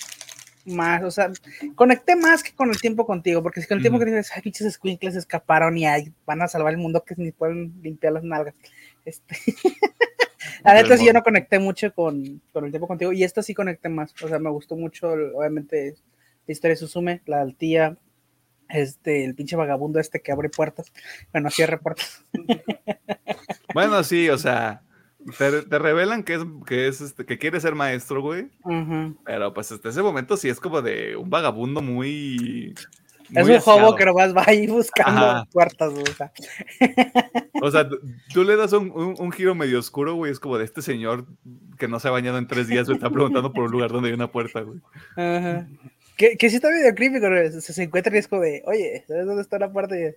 más, 0.69 1.03
o 1.03 1.11
sea, 1.11 1.31
conecté 1.75 2.17
más 2.17 2.43
que 2.43 2.53
con 2.53 2.71
el 2.71 2.81
tiempo 2.81 3.07
contigo, 3.07 3.43
porque 3.43 3.61
si 3.61 3.67
con 3.67 3.79
el 3.79 3.83
tiempo 3.83 3.99
que 3.99 4.05
dices, 4.05 4.31
ay, 4.35 4.43
pinches 4.43 4.75
squinkles 4.75 5.17
escaparon 5.17 5.77
y 5.77 5.87
ay, 5.87 6.13
van 6.27 6.43
a 6.43 6.49
salvar 6.49 6.73
el 6.73 6.79
mundo 6.79 7.05
que 7.05 7.15
ni 7.17 7.33
pueden 7.33 7.75
limpiar 7.83 8.13
las 8.13 8.25
nalgas. 8.25 8.55
Este... 9.05 9.37
la 10.65 10.75
neta 10.75 10.97
sí 10.97 11.07
yo 11.07 11.13
no 11.13 11.23
conecté 11.23 11.59
mucho 11.59 11.93
con, 11.95 12.43
con, 12.53 12.65
el 12.65 12.71
tiempo 12.71 12.87
contigo 12.87 13.13
y 13.13 13.25
esta 13.25 13.43
sí 13.43 13.55
conecté 13.55 13.89
más, 13.89 14.15
o 14.23 14.29
sea, 14.29 14.39
me 14.39 14.51
gustó 14.51 14.77
mucho, 14.77 15.11
obviamente, 15.11 15.97
la 16.47 16.53
historia 16.53 16.75
de 16.75 16.81
Susume, 16.81 17.23
la 17.27 17.47
tía, 17.53 17.97
este, 18.69 19.25
el 19.25 19.35
pinche 19.35 19.57
vagabundo 19.57 19.99
este 19.99 20.21
que 20.21 20.33
abre 20.33 20.51
puertas, 20.51 20.93
bueno, 21.33 21.51
cierra 21.51 21.81
puertas. 21.81 22.25
bueno, 23.75 24.03
sí, 24.05 24.29
o 24.29 24.39
sea, 24.39 24.83
te, 25.37 25.79
revelan 25.79 26.23
que 26.23 26.35
es, 26.35 26.43
que 26.67 26.89
es 26.89 27.01
este, 27.01 27.25
que 27.25 27.39
quiere 27.39 27.61
ser 27.61 27.75
maestro, 27.75 28.23
güey. 28.23 28.49
Pero 29.25 29.53
pues 29.53 29.73
hasta 29.73 29.89
ese 29.89 30.03
momento 30.03 30.37
sí 30.37 30.49
es 30.49 30.61
como 30.61 30.83
de 30.83 31.17
un 31.17 31.31
vagabundo 31.31 31.83
muy. 31.83 32.75
es 33.35 33.49
un 33.49 33.61
juego 33.61 33.95
que 33.95 34.05
nomás 34.05 34.37
va 34.37 34.45
ahí 34.47 34.67
buscando 34.67 35.47
puertas, 35.53 35.93
o 35.93 36.13
sea. 36.15 36.33
o 37.63 37.71
sea, 37.71 37.89
tú 38.33 38.45
le 38.45 38.57
das 38.57 38.73
un, 38.73 38.91
un, 39.19 39.33
giro 39.33 39.55
medio 39.55 39.79
oscuro, 39.79 40.15
güey. 40.15 40.33
Es 40.33 40.41
como 40.41 40.59
de 40.59 40.65
este 40.65 40.83
señor 40.83 41.27
que 41.79 41.89
no 41.89 42.01
se 42.01 42.09
ha 42.09 42.13
bañado 42.13 42.39
en 42.39 42.47
tres 42.47 42.69
días, 42.69 42.89
me 42.89 42.95
está 42.95 43.11
preguntando 43.11 43.53
por 43.53 43.65
un 43.65 43.71
lugar 43.71 43.91
donde 43.91 44.09
hay 44.09 44.15
una 44.15 44.31
puerta, 44.31 44.61
güey. 44.61 44.81
Ajá. 45.17 45.67
Que, 46.19 46.37
que 46.37 46.51
sí 46.51 46.57
está 46.57 46.69
medio 46.69 46.93
creepy 46.97 47.21
cuando 47.21 47.61
se, 47.61 47.83
encuentra 47.85 48.13
y 48.13 48.19
es 48.19 48.27
como 48.27 48.43
de, 48.43 48.61
oye, 48.67 49.05
¿sabes 49.07 49.25
dónde 49.25 49.41
está 49.41 49.57
la 49.57 49.73
puerta? 49.73 49.97
Y, 49.97 50.13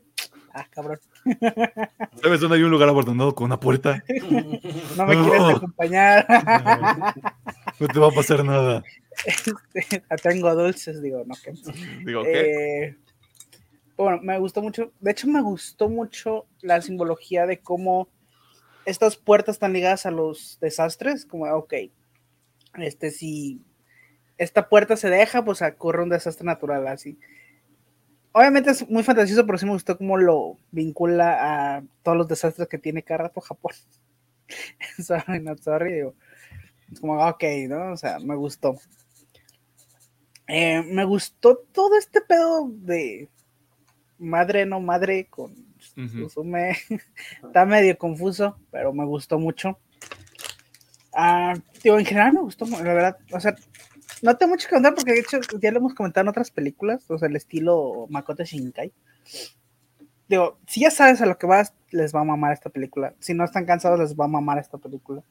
ah, 0.52 0.66
cabrón. 0.72 1.00
¿Sabes 2.24 2.40
dónde 2.40 2.58
hay 2.58 2.64
un 2.64 2.72
lugar 2.72 2.90
abandonado 2.90 3.36
con 3.36 3.46
una 3.46 3.60
puerta? 3.60 4.04
No 4.98 5.06
me 5.06 5.16
quieres 5.16 5.56
acompañar. 5.56 6.26
No 7.80 7.88
te 7.88 8.00
va 8.00 8.08
a 8.08 8.12
pasar 8.12 8.44
nada. 8.44 8.84
Este, 9.26 10.04
tengo 10.22 10.54
dulces, 10.56 11.02
digo, 11.02 11.24
no, 11.26 11.36
que. 11.36 11.54
Digo, 12.04 12.24
¿qué? 12.24 12.86
Eh, 12.86 12.98
bueno, 13.98 14.20
me 14.22 14.38
gustó 14.40 14.62
mucho. 14.62 14.92
De 15.00 15.12
hecho, 15.12 15.28
me 15.28 15.42
gustó 15.42 15.88
mucho 15.88 16.48
la 16.62 16.82
simbología 16.82 17.46
de 17.46 17.60
cómo 17.60 18.10
estas 18.86 19.18
puertas 19.18 19.56
están 19.56 19.74
ligadas 19.74 20.08
a 20.08 20.12
los 20.12 20.58
desastres. 20.62 21.26
Como, 21.26 21.46
ok, 21.46 21.74
este, 22.80 23.12
si 23.12 23.62
esta 24.42 24.68
puerta 24.70 24.98
se 24.98 25.08
deja, 25.08 25.46
pues 25.46 25.62
ocurre 25.62 26.02
un 26.02 26.10
desastre 26.10 26.44
natural 26.44 26.88
así. 26.88 27.20
Obviamente 28.32 28.72
es 28.72 28.90
muy 28.90 29.04
fantasioso, 29.04 29.46
pero 29.46 29.60
sí 29.60 29.68
me 29.68 29.74
gustó 29.74 30.00
cómo 30.00 30.18
lo 30.18 30.58
vincula 30.72 31.76
a 31.78 31.84
todos 32.02 32.18
los 32.18 32.28
desastres 32.28 32.68
que 32.68 32.80
tiene 32.80 33.04
cada 33.04 33.26
rato 33.26 33.40
Japón. 33.40 33.74
sorry, 34.98 35.42
not 35.42 35.60
sorry, 35.60 35.94
digo. 35.94 36.16
Es 36.92 37.00
como, 37.00 37.24
ok, 37.24 37.44
¿no? 37.70 37.92
O 37.92 37.98
sea, 37.98 38.18
me 38.18 38.36
gustó. 38.36 38.80
Eh, 40.48 40.82
me 40.88 41.06
gustó 41.06 41.58
todo 41.72 41.96
este 41.96 42.20
pedo 42.22 42.68
de 42.72 43.30
madre, 44.18 44.66
no 44.66 44.80
madre, 44.80 45.28
con 45.30 45.54
Susume. 45.78 46.78
Está 47.44 47.66
medio 47.66 47.96
confuso, 47.96 48.58
pero 48.72 48.92
me 48.92 49.06
gustó 49.06 49.38
mucho. 49.38 49.78
Ah, 51.14 51.54
digo, 51.84 52.00
en 52.00 52.06
general 52.06 52.34
me 52.34 52.42
gustó, 52.42 52.66
la 52.66 52.82
verdad. 52.82 53.18
O 53.32 53.40
sea, 53.40 53.56
no 54.22 54.38
tengo 54.38 54.52
mucho 54.52 54.68
que 54.68 54.76
contar 54.76 54.94
porque 54.94 55.14
de 55.14 55.20
hecho 55.20 55.40
ya 55.60 55.72
lo 55.72 55.80
hemos 55.80 55.94
comentado 55.94 56.24
en 56.24 56.30
otras 56.30 56.52
películas, 56.52 57.04
o 57.10 57.18
sea, 57.18 57.28
el 57.28 57.36
estilo 57.36 58.08
Makoto 58.10 58.44
Shinkai. 58.44 58.92
Digo, 60.28 60.58
si 60.68 60.82
ya 60.82 60.92
sabes 60.92 61.22
a 61.22 61.26
lo 61.26 61.38
que 61.38 61.48
vas, 61.48 61.74
les 61.90 62.16
va 62.16 62.22
a 62.22 62.26
mamar 62.26 62.54
esta 62.54 62.70
película. 62.70 63.14
Si 63.20 63.34
no 63.34 63.44
están 63.44 63.66
cansados, 63.66 64.00
les 64.00 64.16
va 64.16 64.26
a 64.26 64.30
mamar 64.30 64.60
esta 64.60 64.78
película. 64.78 65.24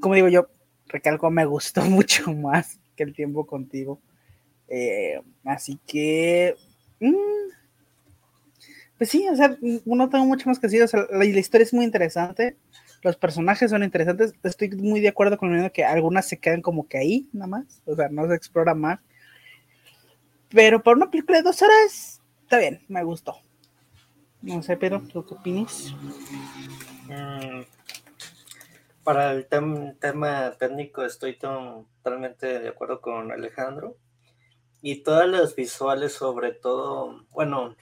Como 0.00 0.14
digo 0.14 0.28
yo, 0.28 0.48
recalco, 0.86 1.30
me 1.30 1.44
gustó 1.44 1.82
mucho 1.84 2.32
más 2.32 2.80
que 2.96 3.04
el 3.04 3.14
tiempo 3.14 3.46
contigo. 3.46 4.00
Eh, 4.68 5.20
así 5.44 5.78
que. 5.86 6.56
Mm, 7.00 7.52
pues 8.96 9.10
sí, 9.10 9.28
o 9.28 9.36
sea, 9.36 9.56
no 9.84 10.08
tengo 10.08 10.24
mucho 10.24 10.48
más 10.48 10.58
que 10.58 10.66
decir. 10.66 10.82
O 10.82 10.88
sea, 10.88 11.06
la, 11.10 11.18
la 11.18 11.24
historia 11.24 11.64
es 11.64 11.72
muy 11.72 11.84
interesante 11.84 12.56
los 13.02 13.16
personajes 13.16 13.70
son 13.70 13.82
interesantes. 13.82 14.34
Estoy 14.42 14.70
muy 14.70 15.00
de 15.00 15.08
acuerdo 15.08 15.38
con 15.38 15.54
el 15.54 15.70
que 15.72 15.84
algunas 15.84 16.26
se 16.26 16.38
quedan 16.38 16.62
como 16.62 16.88
que 16.88 16.98
ahí, 16.98 17.28
nada 17.32 17.46
más. 17.46 17.82
O 17.86 17.94
sea, 17.94 18.08
no 18.08 18.26
se 18.28 18.34
explora 18.34 18.74
más. 18.74 19.00
Pero 20.48 20.82
por 20.82 20.96
una 20.96 21.10
película 21.10 21.38
de 21.38 21.44
dos 21.44 21.60
horas, 21.62 22.22
está 22.42 22.58
bien, 22.58 22.82
me 22.88 23.02
gustó. 23.04 23.36
No 24.40 24.62
sé, 24.62 24.76
pero 24.76 25.00
¿tú 25.02 25.24
qué 25.26 25.34
opinas? 25.34 25.94
Mm, 27.06 27.62
para 29.04 29.32
el 29.32 29.46
tema 29.46 30.52
técnico 30.58 31.04
estoy 31.04 31.38
totalmente 31.38 32.60
de 32.60 32.68
acuerdo 32.68 33.00
con 33.00 33.30
Alejandro. 33.32 33.96
Y 34.80 35.02
todas 35.02 35.28
las 35.28 35.56
visuales, 35.56 36.12
sobre 36.12 36.52
todo, 36.52 37.26
bueno, 37.30 37.74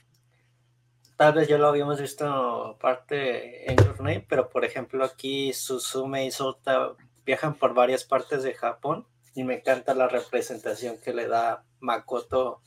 tal 1.17 1.33
vez 1.33 1.47
ya 1.47 1.57
lo 1.57 1.67
habíamos 1.67 1.99
visto 1.99 2.77
parte 2.79 3.69
en 3.69 3.77
Your 3.77 4.23
pero 4.29 4.49
por 4.49 4.63
ejemplo 4.63 5.03
aquí 5.03 5.51
Suzume 5.51 6.25
y 6.25 6.31
Sota 6.31 6.93
viajan 7.25 7.55
por 7.55 7.73
varias 7.73 8.03
partes 8.03 8.43
de 8.43 8.53
Japón 8.53 9.07
y 9.33 9.43
me 9.43 9.55
encanta 9.55 9.93
la 9.93 10.07
representación 10.07 10.97
que 11.03 11.13
le 11.13 11.27
da 11.27 11.63
Makoto 11.79 12.61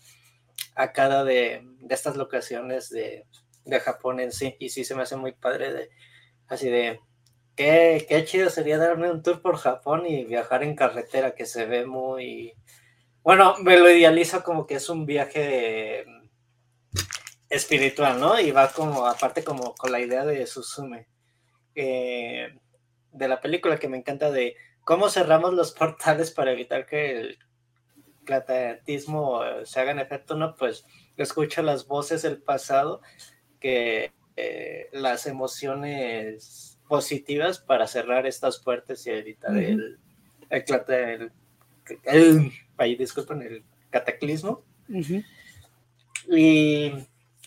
a 0.74 0.92
cada 0.92 1.24
de, 1.24 1.64
estas 1.88 2.16
locaciones 2.16 2.90
de, 2.90 3.24
Japón 3.84 4.20
en 4.20 4.32
sí. 4.32 4.56
Y 4.58 4.70
sí 4.70 4.84
se 4.84 4.94
me 4.94 5.02
hace 5.02 5.16
muy 5.16 5.32
padre 5.32 5.72
de 5.72 5.90
así 6.48 6.68
de 6.68 7.00
qué, 7.54 8.04
qué 8.08 8.24
chido 8.24 8.50
sería 8.50 8.78
darme 8.78 9.10
un 9.10 9.22
tour 9.22 9.42
por 9.42 9.56
Japón 9.56 10.06
y 10.06 10.24
viajar 10.24 10.62
en 10.62 10.74
carretera 10.74 11.34
que 11.34 11.46
se 11.46 11.66
ve 11.66 11.86
muy 11.86 12.54
bueno, 13.22 13.56
me 13.62 13.78
lo 13.78 13.90
idealizo 13.90 14.42
como 14.42 14.66
que 14.66 14.76
es 14.76 14.88
un 14.88 15.06
viaje 15.06 16.06
espiritual, 17.50 18.18
¿no? 18.20 18.40
Y 18.40 18.52
va 18.52 18.72
como, 18.72 19.06
aparte 19.06 19.44
como 19.44 19.74
con 19.74 19.92
la 19.92 20.00
idea 20.00 20.24
de 20.24 20.46
Susume, 20.46 21.08
eh, 21.74 22.56
de 23.12 23.28
la 23.28 23.40
película 23.40 23.78
que 23.78 23.88
me 23.88 23.98
encanta 23.98 24.30
de 24.30 24.56
cómo 24.84 25.10
cerramos 25.10 25.52
los 25.54 25.72
portales 25.78 26.30
para 26.30 26.52
evitar 26.52 26.86
que 26.86 27.18
el 27.18 27.38
clatatismo 28.24 29.40
se 29.64 29.80
haga 29.80 29.90
en 29.90 29.98
efecto, 29.98 30.36
¿no? 30.36 30.54
Pues 30.54 30.84
escucha 31.16 31.62
las 31.62 31.86
voces 31.86 32.22
del 32.22 32.40
pasado, 32.40 33.02
que 33.58 34.12
eh, 34.36 34.88
las 34.92 35.26
emociones 35.26 36.78
positivas 36.88 37.58
para 37.58 37.86
cerrar 37.86 38.26
estas 38.26 38.58
puertas 38.58 39.06
y 39.06 39.10
evitar 39.10 39.56
el, 39.56 39.98
el, 40.48 41.32
el, 42.04 42.98
disculpen, 42.98 43.42
el 43.42 43.64
cataclismo. 43.90 44.64
Y 46.28 46.92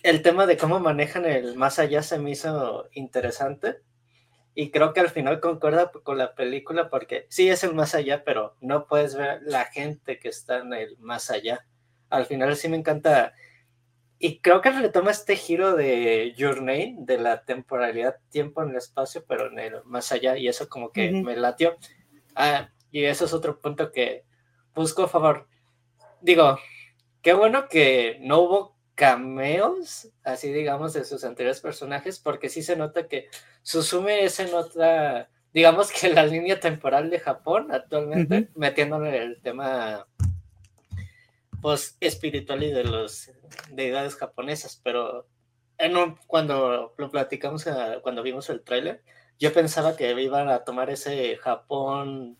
el 0.04 0.22
tema 0.22 0.46
de 0.46 0.58
cómo 0.58 0.80
manejan 0.80 1.26
el 1.26 1.56
más 1.56 1.80
allá 1.80 2.04
se 2.04 2.20
me 2.20 2.32
hizo 2.32 2.90
interesante 2.92 3.78
y 4.54 4.70
creo 4.70 4.94
que 4.94 5.00
al 5.00 5.10
final 5.10 5.40
concuerda 5.40 5.92
con 5.92 6.18
la 6.18 6.36
película 6.36 6.90
porque 6.90 7.26
sí 7.30 7.50
es 7.50 7.64
el 7.64 7.74
más 7.74 7.96
allá, 7.96 8.24
pero 8.24 8.56
no 8.62 8.86
puedes 8.86 9.16
ver 9.16 9.40
la 9.44 9.66
gente 9.66 10.20
que 10.20 10.30
está 10.30 10.60
en 10.60 10.74
el 10.74 10.98
más 11.00 11.32
allá. 11.32 11.66
Al 12.10 12.26
final 12.26 12.56
sí 12.56 12.68
me 12.68 12.78
encanta 12.78 13.34
y 14.20 14.40
creo 14.40 14.62
que 14.62 14.72
retoma 14.72 15.12
este 15.12 15.36
giro 15.36 15.76
de 15.76 16.34
Your 16.38 16.58
Name, 16.58 16.98
de 17.00 17.18
la 17.18 17.44
temporalidad, 17.44 18.18
tiempo 18.30 18.62
en 18.62 18.70
el 18.70 18.76
espacio, 18.78 19.26
pero 19.28 19.48
en 19.48 19.60
el 19.60 19.84
más 19.86 20.12
allá 20.12 20.38
y 20.38 20.48
eso 20.48 20.70
como 20.70 20.92
que 20.92 21.12
me 21.12 21.36
latió. 21.36 21.78
Ah, 22.36 22.70
Y 22.92 23.06
eso 23.06 23.26
es 23.26 23.34
otro 23.34 23.60
punto 23.60 23.92
que 23.92 24.26
busco 24.76 25.04
a 25.04 25.08
favor. 25.08 25.48
Digo, 26.22 26.60
qué 27.22 27.34
bueno 27.34 27.68
que 27.68 28.18
no 28.22 28.40
hubo 28.40 28.78
cameos, 28.96 30.10
así 30.24 30.52
digamos, 30.52 30.94
de 30.94 31.06
sus 31.06 31.24
anteriores 31.24 31.62
personajes, 31.62 32.20
porque 32.20 32.50
sí 32.50 32.62
se 32.62 32.76
nota 32.76 33.08
que 33.08 33.28
Susume 33.62 34.24
es 34.24 34.40
en 34.40 34.54
otra, 34.54 35.30
digamos 35.54 35.92
que 35.92 36.10
la 36.10 36.26
línea 36.26 36.60
temporal 36.60 37.10
de 37.10 37.20
Japón 37.20 37.72
actualmente, 37.72 38.50
metiéndole 38.56 39.18
el 39.18 39.42
tema 39.42 40.08
pues 41.62 41.96
espiritual 42.02 42.62
y 42.62 42.72
de 42.72 42.84
los 42.84 43.32
deidades 43.72 44.16
japonesas, 44.16 44.80
pero 44.84 45.28
cuando 46.28 46.94
lo 46.98 47.10
platicamos, 47.10 47.66
ah, 47.68 48.00
cuando 48.02 48.22
vimos 48.22 48.50
el 48.50 48.62
tráiler, 48.62 49.02
yo 49.40 49.54
pensaba 49.54 49.96
que 49.96 50.12
iban 50.22 50.50
a 50.50 50.64
tomar 50.64 50.90
ese 50.90 51.36
Japón 51.38 52.38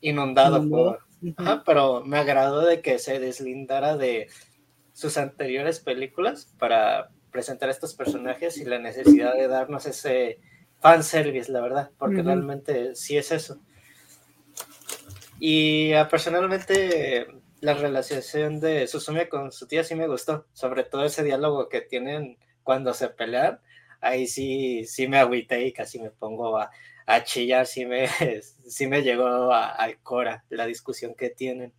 inundado 0.00 0.68
por... 0.68 1.00
pero 1.66 2.02
me 2.04 2.18
agradó 2.18 2.62
de 2.62 2.80
que 2.80 2.98
se 2.98 3.18
deslindara 3.18 3.96
de 3.96 4.28
sus 5.00 5.16
anteriores 5.16 5.80
películas 5.80 6.54
para 6.58 7.08
presentar 7.32 7.70
estos 7.70 7.94
personajes 7.94 8.58
y 8.58 8.66
la 8.66 8.78
necesidad 8.78 9.34
de 9.34 9.48
darnos 9.48 9.86
ese 9.86 10.40
fanservice, 10.80 11.50
la 11.50 11.62
verdad, 11.62 11.90
porque 11.98 12.22
realmente 12.22 12.94
sí 12.94 13.16
es 13.16 13.32
eso. 13.32 13.58
Y 15.38 15.94
ah, 15.94 16.06
personalmente 16.06 17.28
la 17.60 17.72
relación 17.72 18.60
de 18.60 18.86
Susume 18.86 19.30
con 19.30 19.52
su 19.52 19.66
tía 19.66 19.84
sí 19.84 19.94
me 19.94 20.06
gustó, 20.06 20.46
sobre 20.52 20.84
todo 20.84 21.06
ese 21.06 21.22
diálogo 21.24 21.70
que 21.70 21.80
tienen 21.80 22.36
cuando 22.62 22.92
se 22.92 23.08
pelean, 23.08 23.58
ahí 24.02 24.26
sí, 24.26 24.84
sí 24.84 25.08
me 25.08 25.18
agüité 25.18 25.64
y 25.64 25.72
casi 25.72 25.98
me 25.98 26.10
pongo 26.10 26.58
a, 26.58 26.70
a 27.06 27.24
chillar, 27.24 27.66
sí 27.66 27.86
me, 27.86 28.06
sí 28.68 28.86
me 28.86 29.02
llegó 29.02 29.50
al 29.54 29.98
cora 30.02 30.44
la 30.50 30.66
discusión 30.66 31.14
que 31.14 31.30
tienen. 31.30 31.72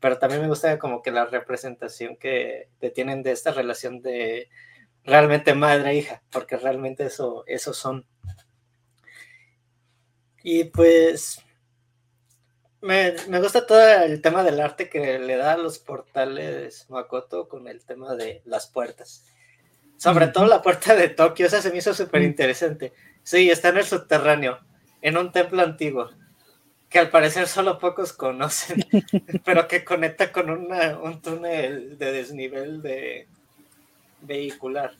Pero 0.00 0.18
también 0.18 0.42
me 0.42 0.48
gusta 0.48 0.78
como 0.78 1.02
que 1.02 1.10
la 1.10 1.26
representación 1.26 2.16
que, 2.16 2.68
tienen 2.94 3.22
de 3.22 3.32
esta 3.32 3.50
relación 3.50 4.02
de 4.02 4.48
realmente 5.04 5.54
madre-hija, 5.54 6.16
e 6.16 6.20
porque 6.30 6.56
realmente 6.56 7.06
eso, 7.06 7.44
eso 7.46 7.72
son. 7.72 8.06
Y 10.42 10.64
pues 10.64 11.44
me, 12.80 13.40
gusta 13.40 13.66
todo 13.66 13.80
el 14.04 14.20
tema 14.20 14.44
del 14.44 14.60
arte 14.60 14.88
que 14.88 15.18
le 15.18 15.36
da 15.36 15.54
a 15.54 15.56
los 15.56 15.78
portales 15.78 16.88
Makoto 16.88 17.48
con 17.48 17.66
el 17.66 17.84
tema 17.84 18.14
de 18.14 18.42
las 18.44 18.68
puertas. 18.68 19.24
Sobre 19.96 20.28
todo 20.28 20.46
la 20.46 20.62
puerta 20.62 20.94
de 20.94 21.08
Tokio, 21.08 21.46
esa 21.46 21.62
se 21.62 21.70
me 21.70 21.78
hizo 21.78 21.94
súper 21.94 22.22
interesante. 22.22 22.92
Sí, 23.22 23.50
está 23.50 23.70
en 23.70 23.78
el 23.78 23.84
subterráneo, 23.84 24.60
en 25.02 25.16
un 25.16 25.32
templo 25.32 25.62
antiguo, 25.62 26.10
que 26.88 26.98
al 26.98 27.10
parecer 27.10 27.48
solo 27.48 27.78
pocos 27.78 28.12
conocen, 28.12 28.84
pero 29.44 29.66
que 29.66 29.84
conecta 29.84 30.32
con 30.32 30.50
un 30.50 31.22
túnel 31.22 31.98
de 31.98 32.12
desnivel 32.12 32.82
de 32.82 33.26
vehicular. 34.22 34.92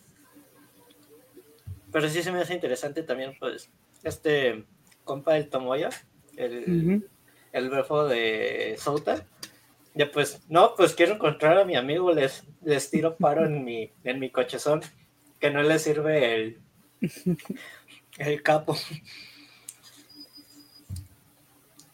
Pero 1.93 2.09
sí 2.09 2.23
se 2.23 2.33
me 2.33 2.41
hace 2.41 2.55
interesante 2.55 3.03
también, 3.03 3.37
pues, 3.39 3.71
este 4.03 4.65
compa 5.05 5.35
del 5.35 5.49
Tomoya, 5.49 5.91
el, 6.37 7.09
el 7.53 7.71
verbo 7.71 8.07
de 8.07 8.77
Souta. 8.79 9.25
Ya 9.95 10.11
pues, 10.11 10.43
no, 10.49 10.75
pues 10.77 10.95
quiero 10.95 11.15
encontrar 11.15 11.57
a 11.57 11.65
mi 11.65 11.77
amigo, 11.77 12.13
les, 12.13 12.45
les 12.63 12.91
tiro 12.91 13.17
paro 13.17 13.47
en 13.47 13.65
mi, 13.65 13.91
en 14.05 14.21
mi 14.21 14.29
cochezón, 14.29 14.83
que 15.41 15.51
no 15.51 15.63
le 15.63 15.79
sirve 15.79 16.35
el, 16.35 16.61
el 18.19 18.43
capo. 18.43 18.77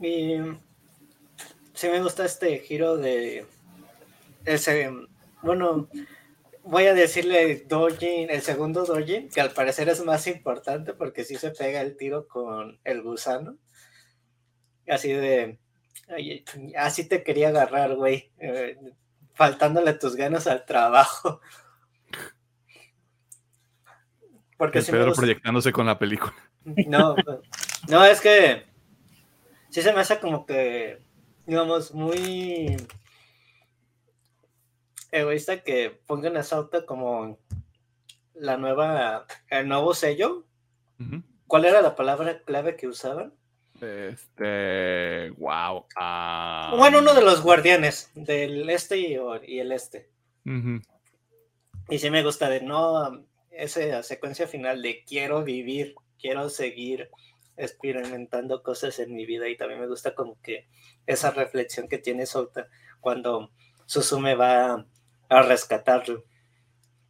Y 0.03 0.37
sí 1.75 1.89
me 1.89 2.03
gusta 2.03 2.25
este 2.25 2.59
giro 2.59 2.97
de 2.97 3.47
ese, 4.45 4.91
bueno, 5.43 5.89
voy 6.65 6.87
a 6.87 6.95
decirle 6.95 7.65
Dojin, 7.69 8.31
el 8.31 8.43
segundo 8.43 8.85
Dojin, 8.85 9.29
que 9.29 9.41
al 9.41 9.53
parecer 9.53 9.89
es 9.89 10.05
más 10.05 10.27
importante 10.27 10.93
porque 10.93 11.25
sí 11.25 11.37
se 11.37 11.51
pega 11.51 11.81
el 11.81 11.97
tiro 11.97 12.27
con 12.27 12.81
el 12.85 13.03
gusano 13.03 13.57
así 14.89 15.13
de, 15.13 15.59
así 16.77 17.09
te 17.09 17.23
quería 17.23 17.49
agarrar, 17.49 17.95
güey, 17.95 18.33
eh, 18.39 18.77
faltándole 19.35 19.95
tus 19.95 20.17
ganas 20.17 20.47
al 20.47 20.65
trabajo. 20.65 21.41
Porque 24.57 24.81
si 24.83 24.93
Pedro 24.93 25.13
proyectándose 25.13 25.73
con 25.73 25.87
la 25.87 25.99
película. 25.99 26.35
No, 26.65 27.17
no, 27.89 28.05
es 28.05 28.21
que 28.21 28.65
sí 29.73 29.81
se 29.81 29.93
me 29.93 30.01
hace 30.01 30.21
como 30.21 30.45
que, 30.45 31.01
digamos, 31.47 31.95
muy 31.95 32.77
egoísta 35.11 35.63
que 35.63 35.91
pongan 36.07 36.37
a 36.37 36.43
Sauta 36.43 36.85
como 36.85 37.39
la 38.35 38.59
nueva, 38.59 39.27
el 39.49 39.69
nuevo 39.69 39.95
sello. 39.95 40.45
¿Cuál 41.47 41.65
era 41.65 41.83
la 41.83 41.97
palabra 41.97 42.43
clave 42.43 42.77
que 42.77 42.87
usaban? 42.87 43.35
Este, 43.81 45.31
wow. 45.39 45.87
Ah, 45.97 46.75
bueno, 46.79 46.99
uno 47.01 47.15
de 47.15 47.23
los 47.23 47.43
guardianes 47.43 48.11
del 48.15 48.69
este 48.71 48.99
y, 48.99 49.15
el 49.59 49.73
este. 49.73 50.11
Y 51.89 51.99
sí 51.99 52.11
me 52.11 52.23
gusta 52.23 52.49
de 52.49 52.61
no, 52.61 53.25
esa 53.51 54.03
secuencia 54.03 54.47
final 54.47 54.83
de 54.83 55.03
quiero 55.05 55.43
vivir, 55.43 55.95
quiero 56.21 56.49
seguir 56.49 57.11
experimentando 57.57 58.63
cosas 58.63 58.99
en 58.99 59.15
mi 59.15 59.27
vida 59.27 59.49
y 59.49 59.57
también 59.57 59.81
me 59.81 59.87
gusta 59.87 60.15
como 60.15 60.41
que 60.41 60.67
esa 61.07 61.31
reflexión 61.31 61.89
que 61.89 61.99
tiene 61.99 62.27
Sota 62.27 62.69
cuando 63.01 63.51
Susume 63.87 64.35
va 64.35 64.87
a 65.29 65.43
rescatarlo 65.43 66.25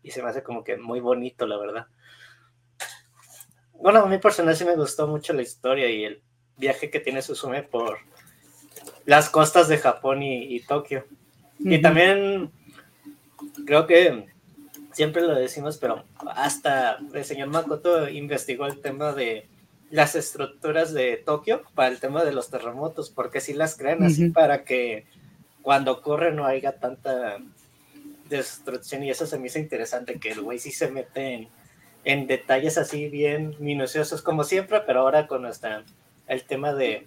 y 0.03 0.11
se 0.11 0.23
me 0.23 0.31
hace 0.31 0.43
como 0.43 0.65
que 0.65 0.77
muy 0.77 1.01
bonito 1.01 1.47
la 1.47 1.59
verdad. 1.59 1.87
Bueno, 3.75 4.01
a 4.01 4.07
mí 4.07 4.19
personal 4.19 4.57
sí 4.57 4.65
me 4.65 4.77
gustó 4.77 5.07
mucho 5.07 5.33
la 5.33 5.43
historia 5.43 5.91
y 5.91 6.05
el 6.05 6.23
viaje 6.57 6.91
que 6.91 7.01
tiene 7.01 7.23
Susume 7.23 7.63
por 7.63 7.99
las 9.05 9.29
costas 9.31 9.69
de 9.69 9.79
Japón 9.79 10.23
y, 10.23 10.61
Tokio. 10.61 11.07
Y 11.59 11.81
también 11.81 12.53
creo 13.67 13.87
que 13.87 14.29
siempre 14.93 15.23
lo 15.23 15.35
decimos, 15.35 15.79
pero 15.79 16.05
hasta 16.35 16.99
el 17.13 17.25
señor 17.25 17.49
Makoto 17.49 18.09
investigó 18.09 18.67
el 18.67 18.81
tema 18.81 19.13
de 19.13 19.49
las 19.93 20.17
estructuras 20.17 20.95
de 20.95 21.19
Tokio 21.19 21.63
para 21.75 21.89
el 21.89 22.01
tema 22.01 22.25
de 22.25 22.33
los 22.33 22.49
terremotos, 22.49 23.11
porque 23.11 23.43
si 23.43 23.53
las 23.53 23.77
crean 23.77 24.03
así 24.03 24.31
para 24.31 24.65
que 24.65 25.05
cuando 25.61 25.93
ocurre 25.93 26.33
no 26.33 26.47
haya 26.47 26.73
tanta 26.73 27.37
destrucción 28.31 29.05
y 29.05 29.11
eso 29.11 29.27
se 29.27 29.39
me 29.39 29.49
hizo 29.49 29.59
interesante, 29.59 30.19
que 30.19 30.31
el 30.31 30.41
güey 30.41 30.59
sí 30.59 30.73
se 30.73 30.91
mete 30.91 31.35
en, 31.35 31.49
en 32.05 32.27
detalles 32.27 32.79
así 32.79 33.11
bien 33.11 33.55
minuciosos 33.59 34.23
como 34.23 34.45
siempre, 34.45 34.81
pero 34.81 35.01
ahora 35.01 35.27
con 35.27 35.43
nuestra 35.43 35.85
el 36.27 36.43
tema 36.45 36.73
de 36.73 37.07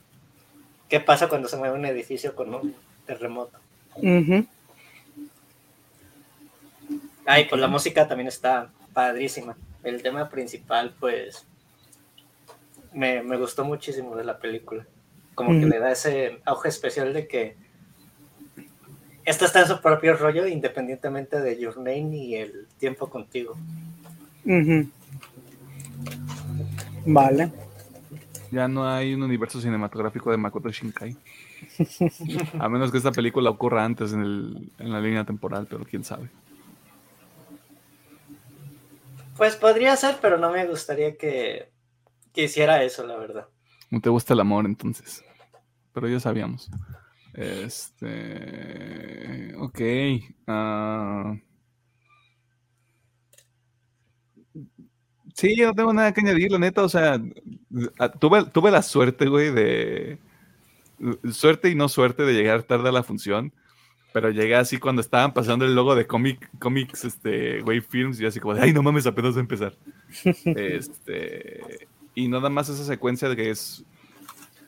qué 0.87 0.99
pasa 0.99 1.27
cuando 1.27 1.47
se 1.47 1.57
mueve 1.57 1.79
un 1.79 1.85
edificio 1.85 2.35
con 2.35 2.53
un 2.53 2.75
terremoto. 3.07 3.57
Ay, 7.25 7.45
pues 7.49 7.59
la 7.59 7.67
música 7.67 8.07
también 8.07 8.27
está 8.27 8.69
padrísima. 8.93 9.57
El 9.83 10.03
tema 10.03 10.29
principal, 10.29 10.93
pues, 10.99 11.47
me, 12.95 13.38
gustó 13.38 13.63
muchísimo 13.63 14.15
de 14.15 14.23
la 14.23 14.39
película. 14.39 14.85
Como 15.35 15.51
que 15.59 15.65
le 15.65 15.80
da 15.80 15.91
ese 15.91 16.39
auge 16.45 16.69
especial 16.69 17.13
de 17.13 17.27
que 17.27 17.57
esta 19.26 19.45
está 19.45 19.61
en 19.61 19.67
su 19.67 19.81
propio 19.81 20.15
rollo, 20.15 20.47
independientemente 20.47 21.41
de 21.41 21.59
Your 21.59 21.77
Name 21.77 22.15
y 22.15 22.35
el 22.35 22.67
tiempo 22.80 23.09
contigo. 23.09 23.57
Vale. 27.05 27.51
Ya 28.51 28.67
no 28.67 28.88
hay 28.88 29.13
un 29.13 29.23
universo 29.23 29.59
cinematográfico 29.59 30.31
de 30.31 30.38
Makoto 30.38 30.69
Shinkai. 30.72 31.17
A 32.59 32.69
menos 32.69 32.91
que 32.91 32.97
esta 32.97 33.11
película 33.11 33.49
ocurra 33.49 33.84
antes 33.84 34.13
en, 34.13 34.72
la 34.77 35.01
línea 35.01 35.26
temporal, 35.26 35.67
pero 35.69 35.84
quién 35.84 36.03
sabe. 36.03 36.30
Pues 39.35 39.57
podría 39.57 39.95
ser, 39.97 40.17
pero 40.22 40.38
no 40.38 40.51
me 40.51 40.65
gustaría 40.65 41.17
que, 41.17 41.69
hiciera 42.43 42.83
eso, 42.83 43.05
la 43.05 43.17
verdad. 43.17 43.47
No 43.89 44.01
te 44.01 44.09
gusta 44.09 44.33
el 44.33 44.39
amor, 44.39 44.65
entonces. 44.65 45.23
Pero 45.93 46.07
ya 46.07 46.19
sabíamos. 46.19 46.69
Este. 47.33 49.53
Ok. 49.57 49.81
Uh... 50.47 51.37
Sí, 55.35 55.55
yo 55.57 55.67
no 55.67 55.73
tengo 55.73 55.93
nada 55.93 56.13
que 56.13 56.21
añadir, 56.21 56.51
la 56.51 56.59
neta, 56.59 56.81
o 56.81 56.87
sea, 56.87 57.21
tuve, 58.21 58.45
tuve 58.45 58.71
la 58.71 58.81
suerte, 58.81 59.27
güey, 59.27 59.51
de... 59.51 60.17
Suerte 61.29 61.69
y 61.69 61.75
no 61.75 61.89
suerte 61.89 62.23
de 62.23 62.33
llegar 62.33 62.63
tarde 62.63 62.87
a 62.87 62.93
la 62.93 63.03
función, 63.03 63.51
pero 64.13 64.29
llegué 64.29 64.55
así 64.55 64.77
cuando 64.77 65.01
estaban 65.01 65.33
pasando 65.33 65.65
el 65.65 65.75
logo 65.75 65.93
de 65.93 66.07
comic, 66.07 66.49
Comics, 66.59 67.03
este, 67.03 67.59
güey, 67.59 67.81
Films, 67.81 68.21
y 68.21 68.25
así 68.25 68.39
como 68.39 68.53
de, 68.53 68.61
ay, 68.61 68.71
no 68.71 68.81
mames, 68.81 69.07
apenas 69.07 69.35
va 69.35 69.39
a 69.39 69.41
empezar. 69.41 69.75
este, 70.45 71.89
y 72.15 72.27
nada 72.27 72.49
más 72.49 72.69
esa 72.69 72.83
secuencia 72.83 73.29
de 73.29 73.35
que 73.35 73.49
es 73.51 73.85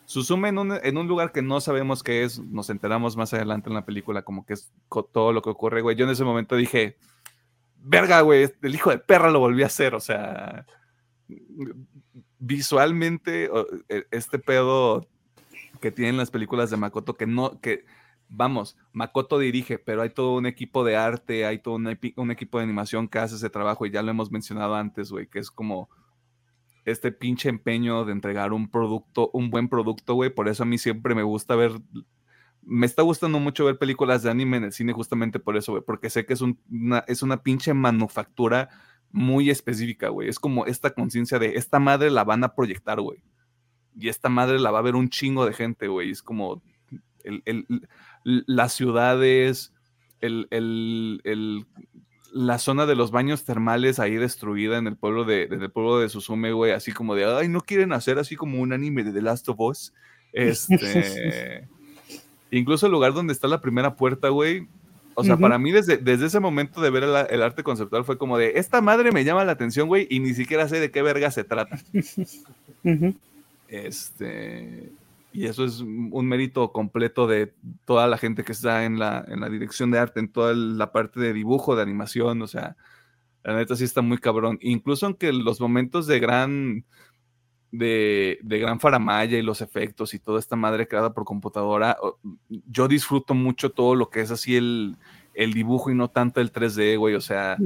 Susume 0.07 0.48
en 0.48 0.57
un, 0.57 0.72
en 0.72 0.98
un 0.98 1.06
lugar 1.06 1.34
que 1.34 1.41
no 1.41 1.60
sabemos 1.60 2.02
qué 2.02 2.24
es, 2.24 2.40
nos 2.40 2.69
enteramos 2.69 3.18
más 3.18 3.34
adelante 3.34 3.68
en 3.68 3.76
la 3.76 3.86
película, 3.86 4.22
como 4.22 4.45
que 4.45 4.53
es 4.53 4.72
todo 5.11 5.34
lo 5.34 5.41
que 5.41 5.49
ocurre, 5.49 5.82
güey. 5.82 5.98
Yo 5.98 6.06
en 6.06 6.11
ese 6.11 6.24
momento 6.24 6.56
dije, 6.56 6.98
verga, 7.76 8.22
güey, 8.22 8.49
el 8.61 8.74
hijo 8.74 8.90
de 8.90 8.99
perra 8.99 9.30
lo 9.30 9.41
volvió 9.41 9.65
a 9.65 9.68
hacer, 9.68 9.95
o 9.95 9.99
sea, 9.99 10.65
visualmente, 12.40 13.49
e, 13.90 14.07
este 14.11 14.40
pedo 14.40 15.06
que 15.82 15.91
tienen 15.91 16.15
las 16.15 16.32
películas 16.32 16.69
de 16.69 16.78
Makoto, 16.78 17.18
que 17.18 17.28
no, 17.28 17.60
que, 17.60 17.84
vamos, 18.30 18.78
Makoto 18.94 19.40
dirige, 19.40 19.78
pero 19.78 20.03
hay 20.03 20.11
todo 20.11 20.36
un 20.38 20.45
equipo 20.45 20.86
de 20.86 20.95
arte, 20.95 21.45
hay 21.45 21.60
todo 21.60 21.76
un, 21.76 21.99
un 22.15 22.32
equipo 22.32 22.60
de 22.60 22.64
animación 22.64 23.10
que 23.10 23.19
hace 23.19 23.36
ese 23.36 23.49
trabajo, 23.49 23.86
y 23.86 23.91
ya 23.91 24.02
lo 24.03 24.11
hemos 24.11 24.32
mencionado 24.32 24.74
antes, 24.76 25.11
güey, 25.11 25.28
que 25.28 25.40
es 25.40 25.52
como 25.52 25.90
este 26.88 27.12
pinche 27.12 27.50
empeño 27.50 28.06
de 28.06 28.14
entregar 28.14 28.54
un 28.54 28.70
producto, 28.70 29.30
un 29.34 29.50
buen 29.50 29.68
producto, 29.68 30.14
güey. 30.14 30.30
Por 30.30 30.48
eso 30.48 30.64
a 30.64 30.66
mí 30.66 30.78
siempre 30.78 31.16
me 31.16 31.24
gusta 31.24 31.56
ver, 31.56 31.74
me 32.62 32.86
está 32.86 33.02
gustando 33.02 33.40
mucho 33.40 33.66
ver 33.66 33.78
películas 33.78 34.24
de 34.24 34.32
anime 34.32 34.58
en 34.58 34.64
el 34.64 34.72
cine 34.72 34.94
justamente 34.94 35.38
por 35.38 35.58
eso, 35.58 35.74
güey, 35.74 35.84
porque 35.86 36.10
sé 36.10 36.26
que 36.26 36.34
es, 36.34 36.42
una, 36.42 37.00
es 37.08 37.24
una 37.24 37.44
pinche 37.44 37.74
manufactura 37.74 38.70
muy 39.12 39.50
específica, 39.50 40.08
güey. 40.08 40.30
Es 40.30 40.40
como 40.40 40.66
esta 40.66 40.92
conciencia 40.92 41.40
de 41.40 41.56
esta 41.56 41.80
madre 41.80 42.10
la 42.10 42.24
van 42.24 42.46
a 42.46 42.56
proyectar, 42.56 43.02
güey. 43.02 43.22
Y 44.00 44.08
esta 44.08 44.30
madre 44.30 44.58
la 44.58 44.72
va 44.72 44.80
a 44.80 44.84
ver 44.84 44.96
un 44.96 45.10
chingo 45.10 45.46
de 45.46 45.54
gente, 45.54 45.90
güey. 45.90 46.12
Es 46.12 46.24
como 46.24 46.62
las 48.24 48.74
ciudades, 48.74 49.74
el, 50.22 50.48
la 52.38 52.60
zona 52.60 52.86
de 52.86 52.96
los 52.96 53.10
baños 53.10 53.44
termales 53.44 54.00
ahí 54.00 54.16
destruida 54.16 54.78
en 54.78 54.86
el 54.86 54.96
pueblo 54.96 55.26
de, 55.26 55.44
el 55.44 55.72
pueblo 55.72 56.00
de 56.00 56.08
Susume, 56.08 56.52
güey, 56.52 56.72
así 56.72 56.92
como 56.92 57.16
de, 57.16 57.26
ay, 57.26 57.50
no 57.50 57.62
quieren 57.62 57.94
hacer 57.94 58.20
así 58.20 58.36
como 58.36 58.62
un 58.62 58.74
anime 58.74 59.04
de 59.04 59.12
The 59.12 59.22
Last 59.22 59.50
of 59.50 59.60
Us. 59.60 59.94
Este, 60.34 61.68
incluso 62.52 62.86
el 62.86 62.92
lugar 62.92 63.14
donde 63.14 63.34
está 63.34 63.48
la 63.48 63.60
primera 63.60 63.96
puerta, 63.96 64.30
güey. 64.30 64.68
O 65.16 65.24
sea, 65.24 65.36
para 65.36 65.58
mí 65.58 65.72
desde, 65.72 65.98
desde 65.98 66.28
ese 66.28 66.40
momento 66.40 66.80
de 66.80 66.92
ver 66.92 67.04
el, 67.04 67.42
arte 67.42 67.64
conceptual 67.64 68.06
fue 68.06 68.20
como 68.20 68.38
de, 68.38 68.52
esta 68.58 68.82
madre 68.82 69.12
me 69.12 69.24
llama 69.24 69.46
la 69.46 69.54
atención, 69.54 69.88
güey, 69.88 70.06
y 70.12 70.20
ni 70.20 70.36
siquiera 70.36 70.70
sé 70.70 70.80
de 70.80 70.92
qué 70.92 71.02
verga 71.02 71.32
se 71.32 71.44
trata. 71.44 71.80
Este, 73.70 74.92
y 75.38 75.46
eso 75.46 75.64
es 75.66 75.82
un 75.82 76.28
mérito 76.28 76.72
completo 76.72 77.28
de 77.28 77.54
toda 77.86 78.08
la 78.08 78.18
gente 78.18 78.44
que 78.44 78.54
está 78.54 78.86
en 78.86 78.98
la, 78.98 79.24
en 79.28 79.40
la 79.40 79.50
dirección 79.50 79.92
de 79.92 80.00
arte, 80.00 80.20
en 80.20 80.32
toda 80.32 80.56
la 80.56 80.92
parte 80.92 81.20
de 81.20 81.32
dibujo, 81.32 81.76
de 81.76 81.84
animación, 81.84 82.42
o 82.42 82.48
sea, 82.48 82.76
la 83.44 83.56
neta 83.56 83.76
sí 83.76 83.84
está 83.84 84.02
muy 84.02 84.18
cabrón. 84.18 84.58
Incluso 84.62 85.06
aunque 85.06 85.32
los 85.32 85.62
momentos 85.62 86.08
de 86.08 86.20
gran, 86.20 86.86
de, 87.72 88.40
de 88.42 88.58
gran 88.58 88.80
faramaya 88.80 89.38
y 89.38 89.44
los 89.44 89.62
efectos 89.62 90.16
y 90.16 90.20
toda 90.20 90.40
esta 90.40 90.56
madre 90.56 90.88
creada 90.88 91.14
por 91.14 91.24
computadora, 91.24 91.98
yo 92.50 92.88
disfruto 92.88 93.36
mucho 93.36 93.70
todo 93.70 93.94
lo 93.94 94.10
que 94.10 94.22
es 94.22 94.32
así 94.32 94.56
el, 94.56 94.96
el 95.36 95.54
dibujo 95.54 95.92
y 95.92 95.94
no 95.94 96.10
tanto 96.10 96.42
el 96.42 96.52
3D, 96.52 96.98
güey, 96.98 97.14
o 97.14 97.22
sea, 97.22 97.58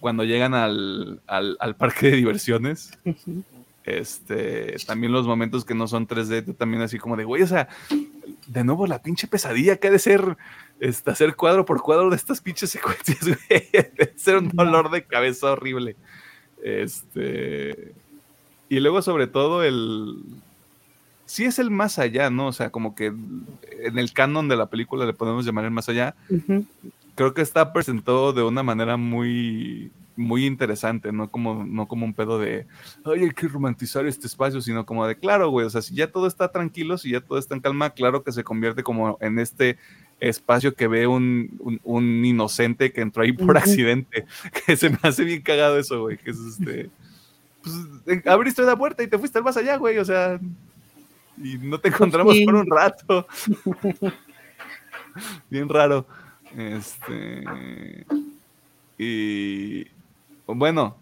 cuando 0.00 0.24
llegan 0.24 0.54
al, 0.54 1.22
al, 1.28 1.56
al, 1.60 1.76
parque 1.76 2.10
de 2.10 2.16
diversiones. 2.16 2.98
Este, 3.86 4.76
también 4.84 5.12
los 5.12 5.28
momentos 5.28 5.64
que 5.64 5.74
no 5.74 5.86
son 5.86 6.08
3D, 6.08 6.56
también 6.56 6.82
así 6.82 6.98
como 6.98 7.16
de, 7.16 7.24
güey, 7.24 7.42
o 7.42 7.46
sea, 7.46 7.68
de 8.48 8.64
nuevo 8.64 8.86
la 8.88 9.00
pinche 9.00 9.28
pesadilla 9.28 9.76
que 9.76 9.86
ha 9.86 9.90
de 9.92 10.00
ser 10.00 10.36
este, 10.80 11.10
hacer 11.10 11.36
cuadro 11.36 11.64
por 11.64 11.80
cuadro 11.80 12.10
de 12.10 12.16
estas 12.16 12.40
pinches 12.40 12.70
secuencias, 12.70 13.20
güey. 13.22 13.68
Debe 13.72 14.12
ser 14.16 14.38
un 14.38 14.48
dolor 14.48 14.90
de 14.90 15.04
cabeza 15.04 15.52
horrible. 15.52 15.96
Este. 16.62 17.94
Y 18.68 18.80
luego, 18.80 19.00
sobre 19.02 19.26
todo, 19.26 19.62
el. 19.62 20.16
Sí 21.24 21.44
es 21.44 21.58
el 21.58 21.70
más 21.70 21.98
allá, 21.98 22.30
¿no? 22.30 22.48
O 22.48 22.52
sea, 22.52 22.70
como 22.70 22.94
que 22.94 23.06
en 23.06 23.98
el 23.98 24.12
canon 24.12 24.48
de 24.48 24.56
la 24.56 24.66
película 24.66 25.06
le 25.06 25.12
podemos 25.12 25.44
llamar 25.44 25.64
el 25.64 25.70
más 25.72 25.88
allá. 25.88 26.14
Creo 27.16 27.34
que 27.34 27.42
está 27.42 27.72
presentado 27.72 28.32
de 28.32 28.44
una 28.44 28.62
manera 28.62 28.96
muy 28.96 29.90
muy 30.16 30.46
interesante, 30.46 31.12
no 31.12 31.30
como, 31.30 31.64
no 31.64 31.86
como 31.86 32.06
un 32.06 32.14
pedo 32.14 32.38
de, 32.38 32.66
ay, 33.04 33.24
hay 33.24 33.30
que 33.30 33.48
romantizar 33.48 34.06
este 34.06 34.26
espacio, 34.26 34.60
sino 34.60 34.86
como 34.86 35.06
de, 35.06 35.16
claro, 35.16 35.50
güey, 35.50 35.66
o 35.66 35.70
sea, 35.70 35.82
si 35.82 35.94
ya 35.94 36.10
todo 36.10 36.26
está 36.26 36.50
tranquilo, 36.50 36.96
si 36.98 37.10
ya 37.10 37.20
todo 37.20 37.38
está 37.38 37.54
en 37.54 37.60
calma, 37.60 37.90
claro 37.90 38.22
que 38.22 38.32
se 38.32 38.42
convierte 38.42 38.82
como 38.82 39.18
en 39.20 39.38
este 39.38 39.78
espacio 40.18 40.74
que 40.74 40.88
ve 40.88 41.06
un, 41.06 41.80
un, 41.84 42.24
inocente 42.24 42.92
que 42.92 43.02
entró 43.02 43.22
ahí 43.22 43.32
por 43.32 43.58
accidente, 43.58 44.24
que 44.66 44.76
se 44.76 44.88
me 44.88 44.98
hace 45.02 45.24
bien 45.24 45.42
cagado 45.42 45.78
eso, 45.78 46.00
güey, 46.00 46.16
que 46.16 46.30
es 46.30 46.38
este, 46.38 46.88
pues, 47.62 47.74
eh, 48.06 48.22
abriste 48.26 48.62
la 48.62 48.76
puerta 48.76 49.02
y 49.02 49.08
te 49.08 49.18
fuiste 49.18 49.38
al 49.38 49.44
más 49.44 49.56
allá, 49.58 49.76
güey, 49.76 49.98
o 49.98 50.04
sea, 50.04 50.40
y 51.36 51.58
no 51.58 51.78
te 51.78 51.88
encontramos 51.88 52.38
por 52.44 52.54
un 52.54 52.66
rato. 52.66 53.26
bien 55.50 55.68
raro. 55.68 56.06
Este. 56.56 57.44
Y, 58.98 59.86
bueno, 60.46 60.96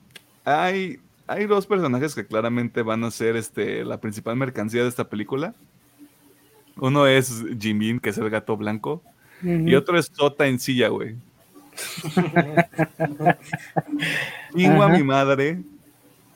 hay, 0.44 0.98
hay 1.26 1.46
dos 1.46 1.66
personajes 1.66 2.14
que 2.14 2.26
claramente 2.26 2.82
van 2.82 3.04
a 3.04 3.10
ser 3.10 3.36
este, 3.36 3.84
la 3.84 4.00
principal 4.00 4.36
mercancía 4.36 4.82
de 4.82 4.88
esta 4.88 5.08
película. 5.08 5.54
Uno 6.76 7.06
es 7.06 7.44
Jimin, 7.58 8.00
que 8.00 8.10
es 8.10 8.18
el 8.18 8.30
gato 8.30 8.56
blanco, 8.56 9.02
y 9.42 9.74
otro 9.74 9.98
es 9.98 10.10
Sota 10.12 10.46
en 10.46 10.58
silla, 10.58 10.88
güey. 10.88 11.16
Chingo 14.56 14.82
a 14.82 14.88
mi 14.88 15.02
madre 15.02 15.58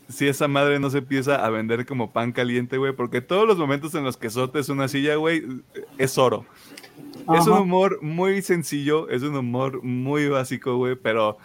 si 0.09 0.27
esa 0.27 0.49
madre 0.49 0.81
no 0.81 0.91
se 0.91 0.99
empieza 0.99 1.45
a 1.45 1.51
vender 1.51 1.85
como 1.85 2.11
pan 2.11 2.33
caliente, 2.33 2.79
güey, 2.79 2.95
porque 2.95 3.21
todos 3.21 3.47
los 3.47 3.59
momentos 3.59 3.95
en 3.95 4.05
los 4.05 4.17
que 4.17 4.31
Sota 4.31 4.59
es 4.59 4.69
una 4.69 4.89
silla, 4.89 5.17
güey, 5.17 5.45
es 5.99 6.17
oro. 6.17 6.47
Es 7.37 7.47
un 7.47 7.59
humor 7.59 8.03
muy 8.03 8.41
sencillo, 8.43 9.09
es 9.09 9.23
un 9.23 9.37
humor 9.37 9.83
muy 9.83 10.29
básico, 10.29 10.77
güey, 10.77 10.97
pero 10.97 11.39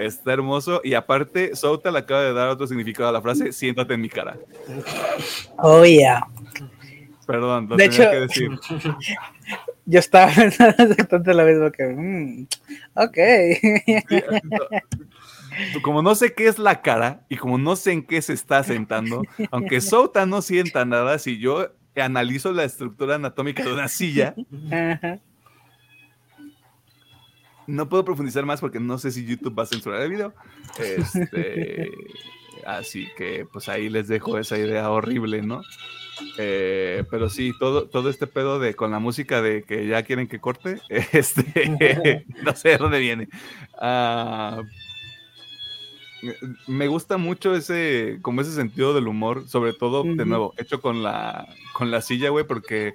Está 0.00 0.32
hermoso. 0.32 0.80
Y 0.82 0.94
aparte, 0.94 1.54
Souta 1.54 1.90
le 1.90 1.98
acaba 1.98 2.22
de 2.22 2.32
dar 2.32 2.48
otro 2.48 2.66
significado 2.66 3.10
a 3.10 3.12
la 3.12 3.20
frase, 3.20 3.52
siéntate 3.52 3.92
en 3.92 4.00
mi 4.00 4.08
cara. 4.08 4.38
Oh, 5.58 5.84
yeah. 5.84 6.26
Perdón, 7.26 7.68
lo 7.68 7.76
de 7.76 7.84
hecho, 7.84 8.10
que 8.10 8.20
decir. 8.20 8.50
Yo 9.84 9.98
estaba 9.98 10.32
pensando 10.32 10.74
exactamente 10.84 11.34
lo 11.34 11.44
mismo 11.44 11.70
que... 11.70 11.84
Mm, 11.84 12.46
ok. 12.94 13.18
como 15.82 16.00
no 16.00 16.14
sé 16.14 16.32
qué 16.32 16.46
es 16.46 16.58
la 16.58 16.80
cara 16.80 17.20
y 17.28 17.36
como 17.36 17.58
no 17.58 17.76
sé 17.76 17.92
en 17.92 18.02
qué 18.02 18.22
se 18.22 18.32
está 18.32 18.62
sentando, 18.62 19.22
aunque 19.50 19.82
Souta 19.82 20.24
no 20.24 20.40
sienta 20.40 20.86
nada, 20.86 21.18
si 21.18 21.38
yo 21.38 21.68
analizo 21.96 22.52
la 22.52 22.64
estructura 22.64 23.16
anatómica 23.16 23.64
de 23.64 23.72
una 23.72 23.88
silla, 23.88 24.34
no 27.70 27.88
puedo 27.88 28.04
profundizar 28.04 28.44
más 28.44 28.60
porque 28.60 28.80
no 28.80 28.98
sé 28.98 29.10
si 29.10 29.24
YouTube 29.24 29.58
va 29.58 29.62
a 29.62 29.66
censurar 29.66 30.02
el 30.02 30.10
video. 30.10 30.34
Este, 30.78 31.90
así 32.66 33.08
que 33.16 33.46
pues 33.50 33.68
ahí 33.68 33.88
les 33.88 34.08
dejo 34.08 34.38
esa 34.38 34.58
idea 34.58 34.90
horrible, 34.90 35.42
¿no? 35.42 35.62
Eh, 36.36 37.04
pero 37.10 37.30
sí, 37.30 37.52
todo, 37.58 37.88
todo 37.88 38.10
este 38.10 38.26
pedo 38.26 38.58
de 38.58 38.74
con 38.74 38.90
la 38.90 38.98
música 38.98 39.40
de 39.40 39.62
que 39.62 39.86
ya 39.86 40.02
quieren 40.02 40.28
que 40.28 40.40
corte, 40.40 40.80
este, 40.88 42.26
no 42.42 42.54
sé 42.54 42.70
de 42.70 42.78
dónde 42.78 42.98
viene. 42.98 43.28
Ah, 43.80 44.62
me 46.66 46.88
gusta 46.88 47.16
mucho 47.16 47.54
ese, 47.54 48.18
como 48.22 48.40
ese 48.40 48.52
sentido 48.52 48.94
del 48.94 49.08
humor, 49.08 49.48
sobre 49.48 49.72
todo, 49.72 50.02
de 50.04 50.26
nuevo, 50.26 50.54
hecho 50.58 50.80
con 50.80 51.02
la, 51.02 51.48
con 51.72 51.90
la 51.90 52.02
silla, 52.02 52.30
güey, 52.30 52.46
porque 52.46 52.94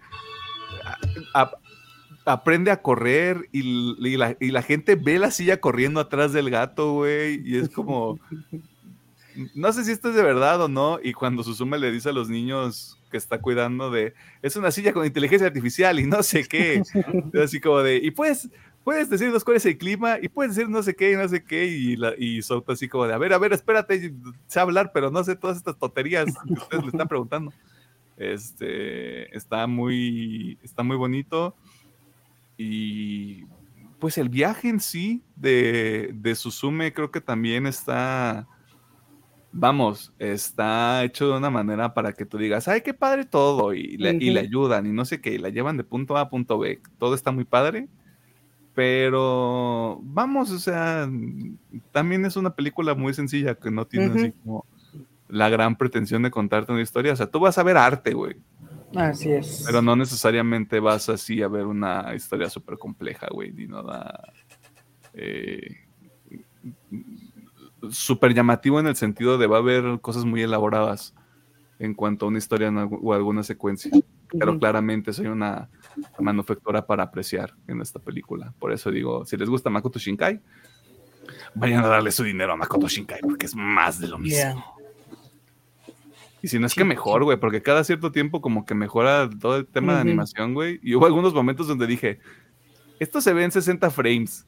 aprende 2.25 2.71
a 2.71 2.81
correr 2.81 3.49
y, 3.51 4.17
la, 4.17 4.61
gente 4.61 4.95
ve 4.95 5.19
la 5.19 5.31
silla 5.31 5.59
corriendo 5.59 5.99
atrás 5.99 6.33
del 6.33 6.49
gato, 6.49 6.93
güey, 6.93 7.41
y 7.45 7.57
es 7.57 7.69
como... 7.69 8.19
No 9.53 9.73
sé 9.73 9.83
si 9.83 9.91
esto 9.91 10.11
es 10.11 10.15
de 10.15 10.23
verdad 10.23 10.61
o 10.61 10.69
no, 10.69 10.97
y 11.03 11.11
cuando 11.11 11.43
Susume 11.43 11.77
le 11.77 11.91
dice 11.91 12.07
a 12.07 12.13
los 12.13 12.29
niños 12.29 12.97
que 13.11 13.17
está 13.17 13.41
cuidando 13.41 13.91
de, 13.91 14.13
es 14.41 14.55
una 14.55 14.71
silla 14.71 14.93
con 14.93 15.05
inteligencia 15.05 15.47
artificial 15.47 15.99
y 15.99 16.05
no 16.05 16.23
sé 16.23 16.45
qué, 16.45 16.81
así 17.43 17.59
como 17.59 17.79
de, 17.79 17.97
y 17.97 18.11
pues, 18.11 18.49
puedes 18.85 19.09
decirnos 19.09 19.43
cuál 19.43 19.57
es 19.57 19.65
el 19.65 19.79
clima, 19.79 20.19
y 20.21 20.29
puedes 20.29 20.55
decir 20.55 20.69
no 20.69 20.83
sé 20.83 20.95
qué 20.95 21.13
y 21.13 21.15
no 21.15 21.27
sé 21.27 21.43
qué, 21.43 21.65
y, 21.65 21.95
la, 21.95 22.13
y 22.17 22.39
así 22.67 22.87
como 22.87 23.07
de, 23.07 23.15
a 23.15 23.17
ver, 23.17 23.33
a 23.33 23.39
ver, 23.39 23.51
espérate, 23.51 24.13
sé 24.45 24.59
hablar, 24.59 24.91
pero 24.93 25.09
no 25.09 25.23
sé 25.23 25.35
todas 25.35 25.57
estas 25.57 25.77
tonterías 25.77 26.25
que 26.47 26.53
ustedes 26.53 26.83
le 26.83 26.89
están 26.91 27.07
preguntando. 27.07 27.51
Este, 28.15 29.35
está 29.35 29.65
muy, 29.65 30.59
está 30.63 30.83
muy 30.83 30.95
bonito. 30.95 31.55
Y 32.57 33.45
pues 33.97 34.19
el 34.19 34.29
viaje 34.29 34.69
en 34.69 34.79
sí 34.79 35.23
de, 35.35 36.11
de 36.13 36.35
Suzume 36.35 36.93
creo 36.93 37.09
que 37.09 37.21
también 37.21 37.65
está, 37.65 38.47
vamos, 39.51 40.13
está 40.19 41.03
hecho 41.03 41.27
de 41.31 41.37
una 41.37 41.49
manera 41.49 41.95
para 41.95 42.13
que 42.13 42.25
tú 42.25 42.37
digas, 42.37 42.67
ay, 42.67 42.81
qué 42.81 42.93
padre 42.93 43.25
todo, 43.25 43.73
y 43.73 43.97
le, 43.97 44.13
y 44.13 44.29
le 44.29 44.41
ayudan, 44.41 44.85
y 44.85 44.91
no 44.91 45.05
sé 45.05 45.21
qué, 45.21 45.33
y 45.33 45.37
la 45.39 45.49
llevan 45.49 45.75
de 45.75 45.83
punto 45.83 46.17
A 46.17 46.21
a 46.21 46.29
punto 46.29 46.59
B, 46.59 46.81
todo 46.99 47.15
está 47.15 47.31
muy 47.31 47.45
padre, 47.45 47.89
pero 48.75 49.99
vamos, 50.03 50.51
o 50.51 50.59
sea, 50.59 51.09
también 51.91 52.25
es 52.25 52.35
una 52.35 52.53
película 52.53 52.93
muy 52.93 53.13
sencilla 53.13 53.55
que 53.55 53.71
no 53.71 53.87
tiene 53.87 54.07
así 54.07 54.31
como 54.43 54.65
la 55.29 55.49
gran 55.49 55.75
pretensión 55.75 56.21
de 56.21 56.31
contarte 56.31 56.71
una 56.71 56.81
historia, 56.81 57.13
o 57.13 57.15
sea, 57.15 57.27
tú 57.27 57.39
vas 57.39 57.57
a 57.57 57.63
ver 57.63 57.77
arte, 57.77 58.13
güey, 58.13 58.35
Así 58.95 59.31
es. 59.31 59.63
Pero 59.65 59.81
no 59.81 59.95
necesariamente 59.95 60.79
vas 60.79 61.09
así 61.09 61.41
a 61.41 61.47
ver 61.47 61.65
una 61.65 62.13
historia 62.15 62.49
súper 62.49 62.77
compleja, 62.77 63.27
güey, 63.31 63.51
ni 63.51 63.67
nada 63.67 64.31
eh, 65.13 65.77
súper 67.89 68.33
llamativo 68.33 68.79
en 68.79 68.87
el 68.87 68.95
sentido 68.95 69.37
de 69.37 69.47
va 69.47 69.57
a 69.57 69.59
haber 69.59 69.99
cosas 70.01 70.25
muy 70.25 70.41
elaboradas 70.41 71.13
en 71.79 71.93
cuanto 71.93 72.25
a 72.25 72.29
una 72.29 72.37
historia 72.37 72.69
o 72.69 73.13
alguna 73.13 73.43
secuencia. 73.43 73.91
Pero 74.37 74.57
claramente 74.59 75.13
soy 75.13 75.27
una 75.27 75.69
manufactura 76.19 76.85
para 76.85 77.03
apreciar 77.03 77.53
en 77.67 77.81
esta 77.81 77.99
película. 77.99 78.53
Por 78.59 78.71
eso 78.71 78.91
digo, 78.91 79.25
si 79.25 79.37
les 79.37 79.49
gusta 79.49 79.69
Makoto 79.69 79.99
Shinkai, 79.99 80.39
vayan 81.53 81.83
a 81.83 81.87
darle 81.87 82.11
su 82.11 82.23
dinero 82.23 82.53
a 82.53 82.55
Makoto 82.55 82.87
Shinkai 82.87 83.21
porque 83.21 83.45
es 83.45 83.55
más 83.55 83.99
de 83.99 84.07
lo 84.07 84.17
mismo. 84.17 84.75
Y 86.41 86.47
si 86.47 86.59
no 86.59 86.67
es 86.67 86.75
que 86.75 86.83
mejor, 86.83 87.23
güey, 87.23 87.39
porque 87.39 87.63
cada 87.63 87.83
cierto 87.83 88.11
tiempo 88.11 88.39
como 88.39 88.65
que 88.65 88.75
mejora 88.75 89.27
todo 89.41 89.57
el 89.57 89.65
tema 89.65 89.95
de 89.95 90.01
animación, 90.01 90.53
güey. 90.53 90.79
Y 90.83 90.93
hubo 90.93 91.07
algunos 91.07 91.33
momentos 91.33 91.67
donde 91.67 91.87
dije, 91.87 92.19
esto 92.99 93.19
se 93.19 93.33
ve 93.33 93.45
en 93.45 93.51
60 93.51 93.89
frames. 93.89 94.45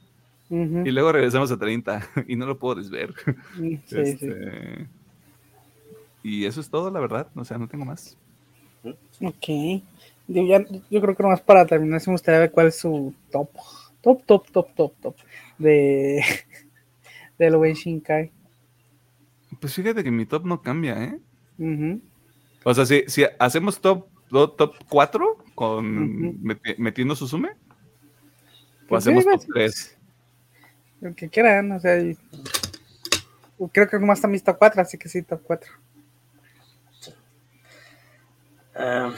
Y 0.49 0.91
luego 0.91 1.11
regresamos 1.11 1.51
a 1.51 1.57
30 1.57 2.07
y 2.27 2.35
no 2.35 2.45
lo 2.45 2.59
puedo 2.59 2.75
desver. 2.75 3.15
Este, 3.89 4.87
y 6.21 6.45
eso 6.45 6.61
es 6.61 6.69
todo, 6.69 6.91
la 6.91 6.99
verdad. 6.99 7.27
O 7.35 7.43
sea, 7.43 7.57
no 7.57 7.67
tengo 7.67 7.83
más. 7.85 8.15
Ok. 9.21 9.81
Yo, 10.27 10.43
ya, 10.45 10.65
yo 10.89 11.01
creo 11.01 11.15
que 11.15 11.23
nomás 11.23 11.41
para 11.41 11.65
terminar, 11.65 12.01
si 12.01 12.09
me 12.09 12.15
gustaría 12.15 12.41
ver 12.41 12.51
cuál 12.51 12.67
es 12.67 12.77
su 12.77 13.13
top, 13.31 13.49
top, 14.01 14.25
top, 14.25 14.51
top, 14.51 14.75
top, 14.75 14.93
top 15.01 15.15
de 15.57 16.21
del 17.37 17.55
Wei 17.55 17.73
Shinkai. 17.73 18.31
Pues 19.59 19.73
fíjate 19.73 20.03
que 20.03 20.11
mi 20.11 20.25
top 20.25 20.45
no 20.45 20.61
cambia, 20.61 21.03
¿eh? 21.03 21.19
O 22.63 22.73
sea, 22.73 22.85
si, 22.85 23.03
si 23.07 23.23
hacemos 23.39 23.79
top, 23.79 24.07
top 24.29 24.75
4 24.89 25.37
con 25.55 26.41
metiendo 26.77 27.15
Susume, 27.15 27.49
o 27.49 28.89
pues 28.89 29.03
hacemos 29.03 29.25
top 29.25 29.41
3. 29.53 29.97
Lo 31.01 31.15
que 31.15 31.29
quieran, 31.29 31.71
o 31.71 31.79
sea, 31.79 31.97
creo 33.71 33.89
que 33.89 33.99
nomás 33.99 34.19
está 34.19 34.27
mi 34.27 34.39
top 34.39 34.57
4, 34.57 34.81
así 34.81 34.97
que 34.97 35.09
sí, 35.09 35.21
top 35.23 35.41
4. 35.43 35.71
Ah. 38.77 39.11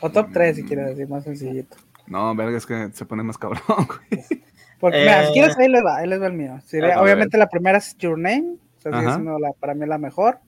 o 0.00 0.10
top 0.10 0.28
3 0.32 0.56
si 0.56 0.64
quieres 0.64 0.86
decir, 0.88 1.08
más 1.08 1.24
sencillito. 1.24 1.76
No, 2.06 2.34
verga, 2.34 2.58
es 2.58 2.66
que 2.66 2.90
se 2.92 3.04
pone 3.04 3.22
más 3.22 3.38
cabrón, 3.38 3.62
Porque, 4.80 4.98
mira, 4.98 5.26
si 5.26 5.32
quieres, 5.32 5.56
ahí 5.56 5.68
les 5.68 5.82
va, 5.82 5.96
ahí 5.96 6.06
les 6.06 6.20
va 6.20 6.26
el 6.26 6.34
mío. 6.34 6.58
Obviamente 6.98 7.38
la 7.38 7.48
primera 7.48 7.78
es 7.78 7.96
Your 7.96 8.18
Name, 8.18 8.56
o 8.76 8.80
sea, 8.80 9.14
siendo 9.14 9.38
la, 9.38 9.52
para 9.52 9.72
mí 9.72 9.86
la 9.86 9.96
mejor. 9.96 10.40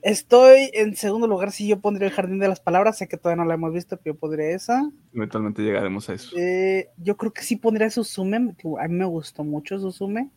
Estoy 0.00 0.70
en 0.74 0.96
segundo 0.96 1.26
lugar, 1.26 1.50
si 1.50 1.66
yo 1.66 1.80
pondría 1.80 2.08
el 2.08 2.14
Jardín 2.14 2.38
de 2.38 2.48
las 2.48 2.60
Palabras, 2.60 2.98
sé 2.98 3.08
que 3.08 3.16
todavía 3.16 3.42
no 3.42 3.48
la 3.48 3.54
hemos 3.54 3.72
visto, 3.72 3.96
pero 3.96 4.14
yo 4.14 4.20
pondría 4.20 4.50
esa. 4.50 4.90
Eventualmente 5.14 5.62
llegaremos 5.62 6.08
a 6.08 6.14
eso. 6.14 6.36
Eh, 6.36 6.88
yo 6.98 7.16
creo 7.16 7.32
que 7.32 7.42
sí 7.42 7.56
pondría 7.56 7.90
Susume, 7.90 8.36
a 8.36 8.88
mí 8.88 8.94
me 8.94 9.06
gustó 9.06 9.44
mucho 9.44 9.78
Susume. 9.78 10.30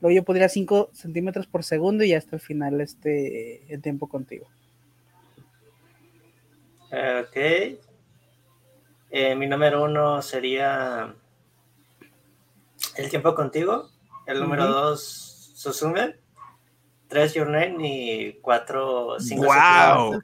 Luego 0.00 0.14
yo 0.14 0.24
pondría 0.24 0.48
5 0.48 0.90
centímetros 0.92 1.46
por 1.46 1.64
segundo 1.64 2.04
y 2.04 2.12
hasta 2.12 2.36
el 2.36 2.40
final 2.40 2.80
este, 2.80 3.72
el 3.72 3.80
tiempo 3.80 4.08
contigo. 4.08 4.46
Ok. 7.20 7.36
Eh, 9.10 9.34
mi 9.36 9.46
número 9.46 9.82
uno 9.84 10.22
sería 10.22 11.14
El 12.96 13.10
tiempo 13.10 13.34
contigo. 13.34 13.90
El 14.26 14.40
número 14.40 14.66
dos, 14.66 15.52
Susume. 15.54 16.16
3 17.08 17.34
Your 17.34 17.46
Name 17.48 17.76
y 17.80 18.32
4 18.40 19.16
5 19.20 19.44
wow. 19.44 20.20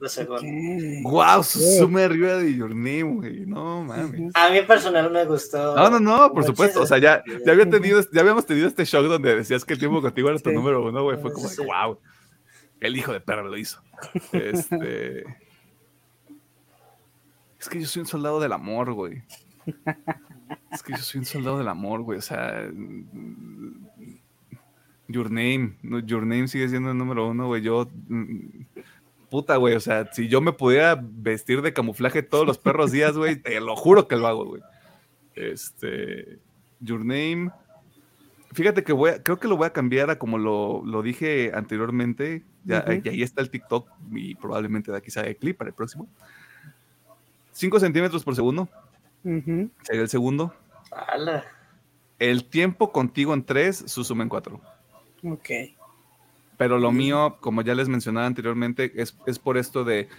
Wow, 1.03 1.43
Susume 1.43 2.03
arriba 2.03 2.35
de 2.35 2.55
Your 2.55 2.75
Name, 2.75 3.03
güey. 3.03 3.45
No 3.45 3.83
mames. 3.83 4.31
A 4.33 4.49
mí 4.49 4.61
personal 4.63 5.09
me 5.09 5.23
gustó. 5.25 5.75
No, 5.75 5.89
no, 5.89 5.99
no, 5.99 6.33
por 6.33 6.43
supuesto. 6.43 6.81
O 6.81 6.85
sea, 6.85 6.97
ya, 6.97 7.23
ya, 7.45 7.51
había 7.51 7.69
tenido, 7.69 8.01
ya 8.11 8.21
habíamos 8.21 8.45
tenido 8.45 8.67
este 8.67 8.83
shock 8.83 9.05
donde 9.05 9.35
decías 9.35 9.63
que 9.63 9.73
el 9.73 9.79
tiempo 9.79 10.01
contigo 10.01 10.29
era 10.29 10.39
tu 10.39 10.51
número 10.51 10.83
uno, 10.83 11.03
güey. 11.03 11.17
Fue 11.17 11.31
como, 11.31 11.47
wow. 11.65 11.99
El 12.79 12.97
hijo 12.97 13.13
de 13.13 13.21
perra 13.21 13.43
lo 13.43 13.55
hizo. 13.57 13.81
Este. 14.33 15.23
Es 17.61 17.69
que 17.69 17.79
yo 17.79 17.85
soy 17.85 17.99
un 18.01 18.07
soldado 18.07 18.39
del 18.39 18.53
amor, 18.53 18.91
güey. 18.93 19.21
Es 20.71 20.81
que 20.81 20.93
yo 20.93 20.97
soy 20.97 21.19
un 21.19 21.25
soldado 21.25 21.59
del 21.59 21.67
amor, 21.67 22.01
güey. 22.01 22.17
O 22.17 22.21
sea, 22.21 22.67
Your 25.07 25.29
Name, 25.29 25.75
Your 26.05 26.25
Name 26.25 26.47
sigue 26.47 26.67
siendo 26.69 26.89
el 26.89 26.97
número 26.97 27.29
uno, 27.29 27.45
güey. 27.45 27.61
Yo, 27.61 27.87
mm, 28.07 28.63
puta, 29.29 29.57
güey, 29.57 29.75
o 29.75 29.79
sea, 29.79 30.11
si 30.11 30.27
yo 30.27 30.41
me 30.41 30.53
pudiera 30.53 30.99
vestir 30.99 31.61
de 31.61 31.71
camuflaje 31.71 32.23
todos 32.23 32.47
los 32.47 32.57
perros 32.57 32.91
días, 32.91 33.15
güey, 33.15 33.35
te 33.35 33.61
lo 33.61 33.75
juro 33.75 34.07
que 34.07 34.15
lo 34.15 34.25
hago, 34.25 34.45
güey. 34.45 34.63
Este, 35.35 36.39
Your 36.79 37.05
Name, 37.05 37.51
fíjate 38.53 38.83
que 38.83 38.91
voy 38.91 39.11
creo 39.23 39.39
que 39.39 39.47
lo 39.47 39.55
voy 39.55 39.67
a 39.67 39.73
cambiar 39.73 40.09
a 40.09 40.17
como 40.17 40.39
lo, 40.39 41.01
dije 41.03 41.51
anteriormente, 41.53 42.43
ya, 42.63 42.83
y 42.87 43.07
ahí 43.07 43.21
está 43.21 43.41
el 43.41 43.51
TikTok 43.51 43.87
y 44.11 44.33
probablemente 44.33 44.91
de 44.91 44.97
aquí 44.97 45.11
salga 45.11 45.29
el 45.29 45.37
clip 45.37 45.57
para 45.57 45.69
el 45.69 45.75
próximo. 45.75 46.09
5 47.61 47.79
centímetros 47.79 48.23
por 48.23 48.35
segundo. 48.35 48.67
Sería 49.23 50.01
el 50.01 50.09
segundo. 50.09 50.51
El 52.17 52.45
tiempo 52.45 52.91
contigo 52.91 53.35
en 53.35 53.45
3, 53.45 53.83
Susume 53.85 54.23
en 54.23 54.29
4. 54.29 54.59
Ok. 55.25 55.49
Pero 56.57 56.79
lo 56.79 56.91
mío, 56.91 57.37
como 57.39 57.61
ya 57.61 57.75
les 57.75 57.87
mencionaba 57.87 58.25
anteriormente, 58.25 58.91
es, 58.95 59.11
por 59.37 59.59
esto 59.59 59.83
de, 59.83 60.09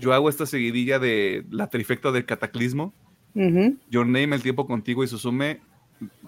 yo 0.00 0.12
hago 0.12 0.28
esta 0.28 0.44
seguidilla 0.44 0.98
de 0.98 1.46
la 1.50 1.68
trifecta 1.68 2.10
del 2.10 2.26
cataclismo. 2.26 2.92
Your 3.88 4.04
Name, 4.04 4.34
El 4.34 4.42
Tiempo 4.42 4.66
Contigo 4.66 5.04
y 5.04 5.06
Susume, 5.06 5.60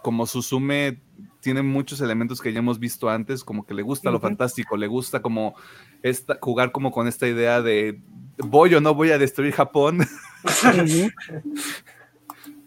como 0.02 0.26
Susume 0.26 1.00
tiene 1.40 1.62
muchos 1.62 2.00
elementos 2.00 2.40
que 2.40 2.52
ya 2.52 2.60
hemos 2.60 2.78
visto 2.78 3.10
antes, 3.10 3.42
como 3.42 3.66
que 3.66 3.74
le 3.74 3.82
gusta 3.82 4.12
lo 4.12 4.20
fantástico, 4.20 4.76
le 4.76 4.86
gusta 4.86 5.20
como 5.20 5.56
esta, 6.04 6.38
jugar 6.40 6.70
como 6.70 6.92
con 6.92 7.08
esta 7.08 7.26
idea 7.26 7.60
de 7.60 8.00
voy 8.44 8.74
o 8.74 8.80
no 8.80 8.94
voy 8.94 9.10
a 9.10 9.18
destruir 9.18 9.52
Japón. 9.52 10.00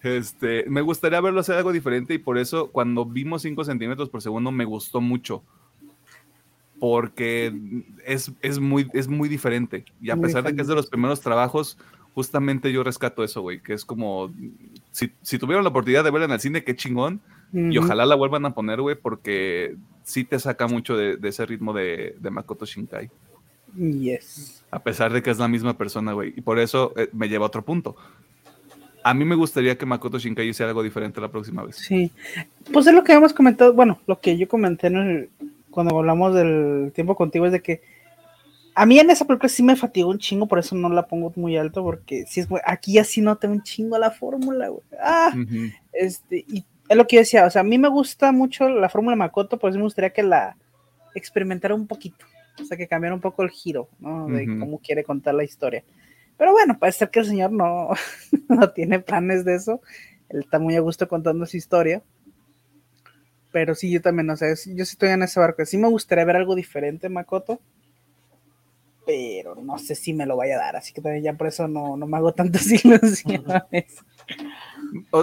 Este, 0.04 0.66
me 0.68 0.82
gustaría 0.82 1.22
verlo 1.22 1.40
hacer 1.40 1.56
algo 1.56 1.72
diferente 1.72 2.14
y 2.14 2.18
por 2.18 2.38
eso 2.38 2.72
cuando 2.72 3.06
vimos 3.06 3.44
5 3.44 3.64
centímetros 3.64 4.10
por 4.10 4.22
segundo 4.22 4.52
me 4.52 4.66
gustó 4.66 5.00
mucho. 5.00 5.44
Porque 6.78 7.54
es, 8.04 8.60
muy, 8.60 8.90
es 8.92 9.08
muy 9.08 9.30
diferente. 9.30 9.86
Y 10.02 10.10
a 10.10 10.18
pesar 10.18 10.44
de 10.44 10.54
que 10.54 10.62
es 10.62 10.68
de 10.68 10.76
los 10.76 10.90
primeros 10.90 11.22
trabajos, 11.22 11.78
justamente 12.14 12.72
yo 12.74 12.84
rescato 12.84 13.24
eso, 13.24 13.42
güey. 13.42 13.62
Que 13.62 13.72
es 13.72 13.86
como, 13.86 14.34
si, 14.92 15.38
tuvieron 15.38 15.64
la 15.64 15.70
oportunidad 15.70 16.04
de 16.04 16.12
verla 16.12 16.26
en 16.26 16.32
el 16.32 16.40
cine, 16.42 16.66
qué 16.66 16.76
chingón. 16.76 17.22
Y 17.54 17.78
ojalá 17.78 18.06
la 18.06 18.16
vuelvan 18.16 18.46
a 18.46 18.54
poner, 18.56 18.82
güey, 18.82 18.96
porque 18.96 19.78
sí 20.04 20.24
te 20.24 20.40
saca 20.40 20.68
mucho 20.68 20.98
de, 20.98 21.20
ese 21.22 21.46
ritmo 21.46 21.72
de, 21.72 22.16
Makoto 22.32 22.66
Shinkai. 22.66 23.12
Yes. 23.76 24.64
A 24.72 24.80
pesar 24.80 25.12
de 25.14 25.22
que 25.22 25.32
es 25.32 25.38
la 25.40 25.48
misma 25.48 25.78
persona, 25.78 26.14
güey. 26.14 26.34
Y 26.36 26.42
por 26.42 26.60
eso 26.60 26.94
eh, 26.96 27.10
me 27.14 27.30
lleva 27.30 27.46
a 27.46 27.48
otro 27.48 27.64
punto 27.64 27.96
a 29.04 29.14
mí 29.14 29.26
me 29.26 29.36
gustaría 29.36 29.78
que 29.78 29.86
Makoto 29.86 30.18
Shinkai 30.18 30.48
hiciera 30.48 30.70
algo 30.70 30.82
diferente 30.82 31.20
la 31.20 31.30
próxima 31.30 31.64
vez. 31.64 31.76
Sí. 31.76 32.12
Pues 32.72 32.88
es 32.88 32.94
lo 32.94 33.04
que 33.04 33.12
habíamos 33.12 33.34
comentado, 33.34 33.74
bueno, 33.74 34.00
lo 34.08 34.20
que 34.20 34.38
yo 34.38 34.48
comenté 34.48 35.30
cuando 35.70 35.98
hablamos 35.98 36.34
del 36.34 36.92
tiempo 36.96 37.16
contigo 37.16 37.46
es 37.46 37.52
de 37.52 37.62
que 37.62 37.82
a 38.76 38.86
mí 38.86 39.00
en 39.00 39.10
esa 39.10 39.26
película 39.26 39.50
sí 39.50 39.62
me 39.62 39.76
fatigó 39.76 40.10
un 40.10 40.18
chingo, 40.18 40.48
por 40.48 40.58
eso 40.58 40.76
no 40.76 40.90
la 40.90 41.06
pongo 41.06 41.32
muy 41.36 41.58
alto, 41.58 41.84
porque 41.84 42.26
si 42.28 42.40
es, 42.40 42.48
aquí 42.66 42.94
ya 42.94 43.04
sí 43.04 43.22
nota 43.22 43.48
un 43.48 43.62
chingo 43.62 43.98
la 44.00 44.10
fórmula, 44.10 44.70
güey. 44.70 44.84
Ah, 45.00 45.34
este, 45.92 46.46
y 46.48 46.64
es 46.88 46.98
lo 46.98 47.06
que 47.06 47.18
yo 47.18 47.22
decía, 47.22 47.46
o 47.46 47.50
sea, 47.50 47.62
a 47.62 47.66
mí 47.66 47.78
me 47.78 47.90
gusta 47.90 48.32
mucho 48.32 48.70
la 48.70 48.90
fórmula 48.90 49.16
Makoto, 49.16 49.60
por 49.60 49.70
eso 49.70 49.78
me 49.78 49.86
gustaría 49.86 50.12
que 50.12 50.24
la 50.24 50.56
experimentara 51.14 51.76
un 51.76 51.86
poquito, 51.86 52.26
o 52.60 52.66
sea, 52.66 52.78
que 52.78 52.88
cambiara 52.88 53.16
un 53.16 53.22
poco 53.22 53.44
el 53.44 53.50
giro, 53.50 53.90
¿no? 54.00 54.28
De 54.28 54.46
cómo 54.46 54.80
quiere 54.80 55.04
contar 55.04 55.34
la 55.34 55.44
historia. 55.44 55.84
Pero 56.38 56.52
bueno, 56.52 56.78
parece 56.78 57.00
ser 57.00 57.10
que 57.10 57.20
el 57.20 57.26
señor 57.26 57.52
no, 57.52 57.90
no 58.50 58.70
tiene 58.72 59.00
planes 59.00 59.46
de 59.46 59.56
eso. 59.56 59.82
Él 60.30 60.42
está 60.42 60.60
muy 60.60 60.76
a 60.76 60.82
gusto 60.82 61.08
contando 61.08 61.46
su 61.46 61.58
historia. 61.58 62.02
Pero 63.52 63.76
sí, 63.76 63.92
yo 63.92 64.02
también, 64.02 64.30
o 64.30 64.36
sea, 64.36 64.50
yo 64.50 64.56
sí 64.56 64.82
estoy 64.82 65.10
en 65.10 65.24
ese 65.24 65.40
barco. 65.40 65.66
Sí 65.66 65.78
me 65.78 65.88
gustaría 65.88 66.26
ver 66.26 66.36
algo 66.36 66.56
diferente, 66.56 67.08
Makoto. 67.08 67.60
Pero 69.06 69.56
no 69.56 69.78
sé 69.78 69.96
si 69.96 70.14
me 70.14 70.26
lo 70.26 70.38
vaya 70.38 70.56
a 70.56 70.60
dar. 70.60 70.76
Así 70.76 70.92
que 70.94 71.02
también 71.02 71.24
ya 71.24 71.34
por 71.34 71.48
eso 71.48 71.68
no, 71.68 71.96
no 71.98 72.08
me 72.08 72.18
hago 72.18 72.34
tantas 72.34 72.66
ilusiones. 72.86 74.04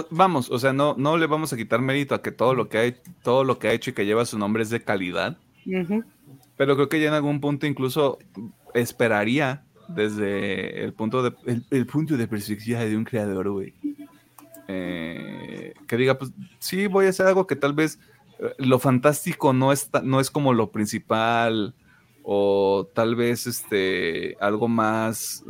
vamos, 0.09 0.49
o 0.49 0.59
sea, 0.59 0.71
no, 0.71 0.95
no 0.97 1.17
le 1.17 1.27
vamos 1.27 1.51
a 1.51 1.57
quitar 1.57 1.81
mérito 1.81 2.15
a 2.15 2.21
que 2.21 2.31
todo 2.31 2.53
lo 2.53 2.69
que 2.69 2.77
ha, 2.77 3.21
todo 3.21 3.43
lo 3.43 3.59
que 3.59 3.67
ha 3.67 3.73
hecho 3.73 3.89
y 3.89 3.93
que 3.93 4.05
lleva 4.05 4.25
su 4.25 4.37
nombre 4.37 4.63
es 4.63 4.69
de 4.69 4.81
calidad. 4.81 5.37
Pero 6.61 6.75
creo 6.75 6.89
que 6.89 7.01
ya 7.01 7.07
en 7.07 7.15
algún 7.15 7.41
punto 7.41 7.65
incluso 7.65 8.19
esperaría 8.75 9.63
desde 9.87 10.83
el 10.83 10.93
punto 10.93 11.23
de, 11.23 11.33
el, 11.71 11.87
punto 11.87 12.17
de 12.17 12.27
perspectiva 12.27 12.81
de 12.81 12.95
un 12.95 13.03
creador, 13.03 13.49
güey. 13.49 13.73
Eh, 14.67 15.73
que 15.87 15.97
diga, 15.97 16.19
pues 16.19 16.29
sí, 16.59 16.85
voy 16.85 17.07
a 17.07 17.09
hacer 17.09 17.25
algo 17.25 17.47
que 17.47 17.55
tal 17.55 17.73
vez 17.73 17.97
eh, 18.37 18.53
lo 18.59 18.77
fantástico 18.77 19.53
no, 19.53 19.71
está, 19.71 20.03
no 20.03 20.19
es 20.19 20.29
como 20.29 20.53
lo 20.53 20.71
principal 20.71 21.73
o 22.21 22.87
tal 22.93 23.15
vez 23.15 23.47
este, 23.47 24.37
algo 24.39 24.67
más 24.67 25.43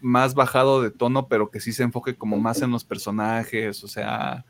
más 0.00 0.34
bajado 0.34 0.82
de 0.82 0.92
tono, 0.92 1.26
pero 1.26 1.50
que 1.50 1.58
sí 1.58 1.72
se 1.72 1.82
enfoque 1.82 2.14
como 2.14 2.36
más 2.36 2.62
en 2.62 2.70
los 2.70 2.84
personajes, 2.84 3.82
o 3.82 3.88
sea... 3.88 4.44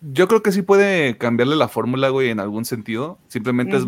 Yo 0.00 0.28
creo 0.28 0.42
que 0.42 0.52
sí 0.52 0.62
puede 0.62 1.18
cambiarle 1.18 1.56
la 1.56 1.68
fórmula, 1.68 2.08
güey, 2.10 2.30
en 2.30 2.40
algún 2.40 2.64
sentido. 2.64 3.18
Simplemente 3.28 3.76
es 3.76 3.84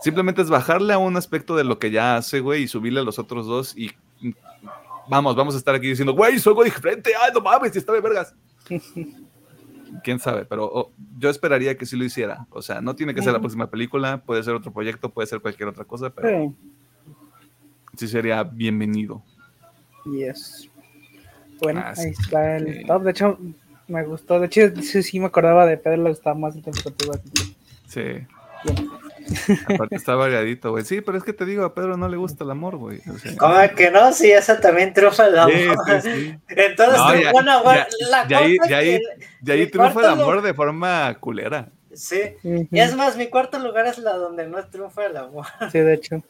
simplemente 0.00 0.42
es 0.42 0.50
bajarle 0.50 0.92
a 0.92 0.98
un 0.98 1.16
aspecto 1.16 1.56
de 1.56 1.64
lo 1.64 1.78
que 1.78 1.90
ya 1.90 2.16
hace, 2.16 2.40
güey, 2.40 2.62
y 2.62 2.68
subirle 2.68 3.00
a 3.00 3.04
los 3.04 3.18
otros 3.18 3.46
dos 3.46 3.76
y 3.76 3.90
vamos, 5.08 5.34
vamos 5.36 5.54
a 5.54 5.58
estar 5.58 5.74
aquí 5.74 5.88
diciendo, 5.88 6.12
güey, 6.12 6.38
soy 6.38 6.52
algo 6.52 6.64
diferente, 6.64 7.10
ay, 7.20 7.30
no 7.34 7.40
mames, 7.40 7.74
está 7.74 7.92
de 7.92 8.00
vergas. 8.00 8.34
Quién 10.04 10.18
sabe, 10.18 10.44
pero 10.44 10.66
oh, 10.66 10.92
yo 11.18 11.30
esperaría 11.30 11.76
que 11.76 11.86
sí 11.86 11.96
lo 11.96 12.04
hiciera. 12.04 12.46
O 12.50 12.60
sea, 12.60 12.80
no 12.80 12.94
tiene 12.94 13.14
que 13.14 13.22
ser 13.22 13.32
la 13.32 13.40
próxima 13.40 13.70
película, 13.70 14.22
puede 14.22 14.42
ser 14.42 14.54
otro 14.54 14.72
proyecto, 14.72 15.08
puede 15.08 15.26
ser 15.26 15.40
cualquier 15.40 15.70
otra 15.70 15.84
cosa, 15.84 16.10
pero 16.10 16.54
sí, 17.96 18.06
sería 18.06 18.44
bienvenido. 18.44 19.22
Yes. 20.04 20.68
Bueno, 21.60 21.82
ahí 21.84 22.10
está 22.10 22.58
el 22.58 22.86
top. 22.86 23.02
De 23.02 23.10
hecho, 23.10 23.38
me 23.88 24.04
gustó. 24.04 24.38
De 24.38 24.46
hecho, 24.46 24.60
sí, 24.82 25.02
sí 25.02 25.18
me 25.18 25.26
acordaba 25.26 25.66
de 25.66 25.76
Pedro, 25.76 26.04
le 26.04 26.10
gustaba 26.10 26.38
más 26.38 26.54
interpretativo. 26.54 27.14
Sí. 27.88 28.26
Aparte 29.68 29.96
está 29.96 30.14
variadito, 30.14 30.70
güey. 30.70 30.84
Sí, 30.84 31.00
pero 31.00 31.18
es 31.18 31.24
que 31.24 31.32
te 31.32 31.44
digo, 31.44 31.64
a 31.64 31.74
Pedro 31.74 31.96
no 31.96 32.08
le 32.08 32.16
gusta 32.16 32.44
el 32.44 32.50
amor, 32.50 32.76
güey. 32.76 33.00
¿Cómo 33.38 33.54
que 33.76 33.90
no? 33.90 34.12
Sí, 34.12 34.30
esa 34.30 34.60
también 34.60 34.92
triunfa 34.92 35.26
el 35.26 35.38
amor. 35.38 35.52
Sí, 35.52 36.10
sí, 36.10 36.34
Entonces, 36.48 37.32
bueno, 37.32 37.62
bueno, 37.62 37.84
la 38.10 38.24
de 38.24 38.34
ahí, 38.34 38.56
de 39.40 39.52
ahí, 39.52 39.66
triunfa 39.66 40.00
el 40.00 40.06
amor 40.06 40.42
de 40.42 40.54
forma 40.54 41.16
culera. 41.20 41.68
Sí, 41.92 42.20
y 42.42 42.78
es 42.78 42.94
más, 42.94 43.16
mi 43.16 43.28
cuarto 43.28 43.58
lugar 43.58 43.86
es 43.86 43.98
la 43.98 44.12
donde 44.12 44.46
no 44.46 44.64
triunfa 44.66 45.06
el 45.06 45.16
amor. 45.16 45.46
Sí, 45.72 45.78
de 45.78 45.94
hecho. 45.94 46.22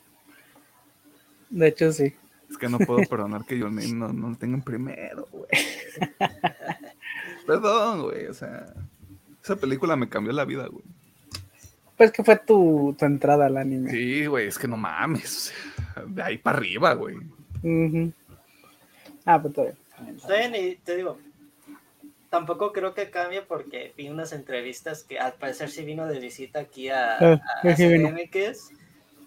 De 1.50 1.68
hecho, 1.68 1.92
sí. 1.92 2.14
Es 2.50 2.56
que 2.56 2.68
no 2.68 2.78
puedo 2.78 3.00
perdonar 3.08 3.44
que 3.44 3.58
yo 3.58 3.68
no, 3.68 4.12
no 4.12 4.30
lo 4.30 4.36
tengan 4.36 4.62
primero, 4.62 5.28
güey. 5.30 5.48
Perdón, 7.48 8.02
güey, 8.02 8.26
o 8.26 8.34
sea, 8.34 8.66
esa 9.42 9.56
película 9.56 9.96
me 9.96 10.10
cambió 10.10 10.34
la 10.34 10.44
vida, 10.44 10.66
güey. 10.66 10.84
Pues 11.96 12.12
que 12.12 12.22
fue 12.22 12.36
tu, 12.36 12.94
tu 12.98 13.06
entrada 13.06 13.46
al 13.46 13.56
anime. 13.56 13.90
Sí, 13.90 14.26
güey, 14.26 14.48
es 14.48 14.58
que 14.58 14.68
no 14.68 14.76
mames. 14.76 15.54
De 16.08 16.22
ahí 16.22 16.36
para 16.36 16.58
arriba, 16.58 16.92
güey. 16.92 17.16
Ah, 19.24 19.40
pues 19.40 19.54
todavía. 19.54 19.78
Está 20.14 20.36
bien, 20.36 20.54
y 20.56 20.76
te 20.76 20.94
digo, 20.94 21.18
tampoco 22.28 22.70
creo 22.70 22.92
que 22.92 23.08
cambie 23.08 23.40
porque 23.40 23.94
vi 23.96 24.10
unas 24.10 24.34
entrevistas 24.34 25.02
que 25.02 25.18
al 25.18 25.32
parecer 25.32 25.70
sí 25.70 25.86
vino 25.86 26.06
de 26.06 26.20
visita 26.20 26.60
aquí 26.60 26.90
a, 26.90 27.16
ah, 27.18 27.40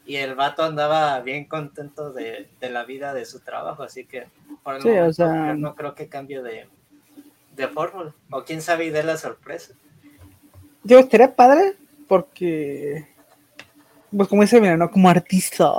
y 0.05 0.15
el 0.17 0.35
vato 0.35 0.63
andaba 0.63 1.19
bien 1.21 1.45
contento 1.45 2.13
de, 2.13 2.49
de, 2.59 2.69
la 2.69 2.85
vida 2.85 3.15
de 3.15 3.25
su 3.25 3.39
trabajo, 3.39 3.81
así 3.81 4.05
que 4.05 4.27
por 4.61 4.75
el 4.75 4.83
momento, 4.83 5.55
no 5.55 5.73
creo 5.73 5.95
que 5.95 6.07
cambie 6.07 6.43
de, 6.43 6.67
de 7.61 7.67
fórmula. 7.67 8.13
O 8.29 8.43
quién 8.43 8.61
sabe 8.61 8.85
y 8.85 8.89
de 8.89 9.03
la 9.03 9.17
sorpresa. 9.17 9.73
Yo 10.83 10.99
estaría 10.99 11.35
padre 11.35 11.75
porque, 12.07 13.07
pues 14.15 14.27
como 14.27 14.41
dice, 14.41 14.59
mira, 14.59 14.75
¿no? 14.75 14.89
Como 14.91 15.09
artista, 15.09 15.71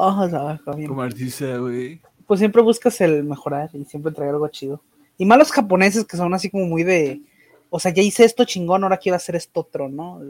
Como 0.64 1.02
artista, 1.02 1.56
güey. 1.58 2.00
Pues 2.26 2.40
siempre 2.40 2.62
buscas 2.62 3.00
el 3.00 3.24
mejorar 3.24 3.70
y 3.74 3.84
siempre 3.84 4.12
traer 4.12 4.30
algo 4.30 4.48
chido. 4.48 4.80
Y 5.18 5.26
más 5.26 5.38
los 5.38 5.52
japoneses 5.52 6.04
que 6.04 6.16
son 6.16 6.32
así 6.34 6.50
como 6.50 6.64
muy 6.64 6.84
de, 6.84 7.20
o 7.68 7.78
sea, 7.78 7.92
ya 7.92 8.02
hice 8.02 8.24
esto 8.24 8.44
chingón, 8.44 8.84
ahora 8.84 8.96
quiero 8.96 9.16
hacer 9.16 9.36
esto 9.36 9.60
otro, 9.60 9.88
¿no? 9.88 10.20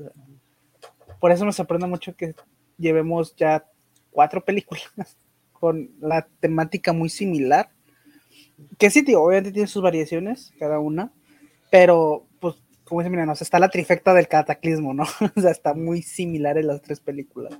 Por 1.20 1.30
eso 1.30 1.44
me 1.44 1.52
sorprende 1.52 1.86
mucho 1.86 2.16
que 2.16 2.34
llevemos 2.78 3.36
ya 3.36 3.64
cuatro 4.10 4.44
películas 4.44 4.86
con 5.52 5.90
la 6.00 6.26
temática 6.40 6.92
muy 6.92 7.08
similar. 7.08 7.70
Que 8.78 8.90
sí, 8.90 9.04
tío, 9.04 9.22
obviamente 9.22 9.52
tiene 9.52 9.68
sus 9.68 9.82
variaciones, 9.82 10.52
cada 10.58 10.78
una, 10.78 11.12
pero 11.72 12.28
pues 12.38 12.56
como 12.84 13.00
dice, 13.00 13.08
mira, 13.08 13.24
no, 13.24 13.32
está 13.32 13.58
la 13.58 13.70
trifecta 13.70 14.12
del 14.12 14.28
cataclismo, 14.28 14.92
¿no? 14.92 15.04
o 15.36 15.40
sea, 15.40 15.50
está 15.50 15.72
muy 15.72 16.02
similar 16.02 16.58
en 16.58 16.66
las 16.66 16.82
tres 16.82 17.00
películas. 17.00 17.58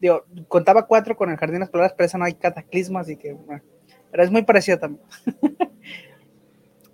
Digo, 0.00 0.24
contaba 0.48 0.86
cuatro 0.86 1.18
con 1.18 1.30
el 1.30 1.36
Jardín 1.36 1.56
de 1.56 1.60
las 1.60 1.68
Palabras, 1.68 1.92
pero 1.94 2.06
esa 2.06 2.16
no 2.16 2.24
hay 2.24 2.32
cataclismo, 2.32 2.98
así 2.98 3.18
que, 3.18 3.34
bueno, 3.34 3.62
pero 4.10 4.22
es 4.22 4.30
muy 4.30 4.42
parecida 4.42 4.78
también. 4.78 5.04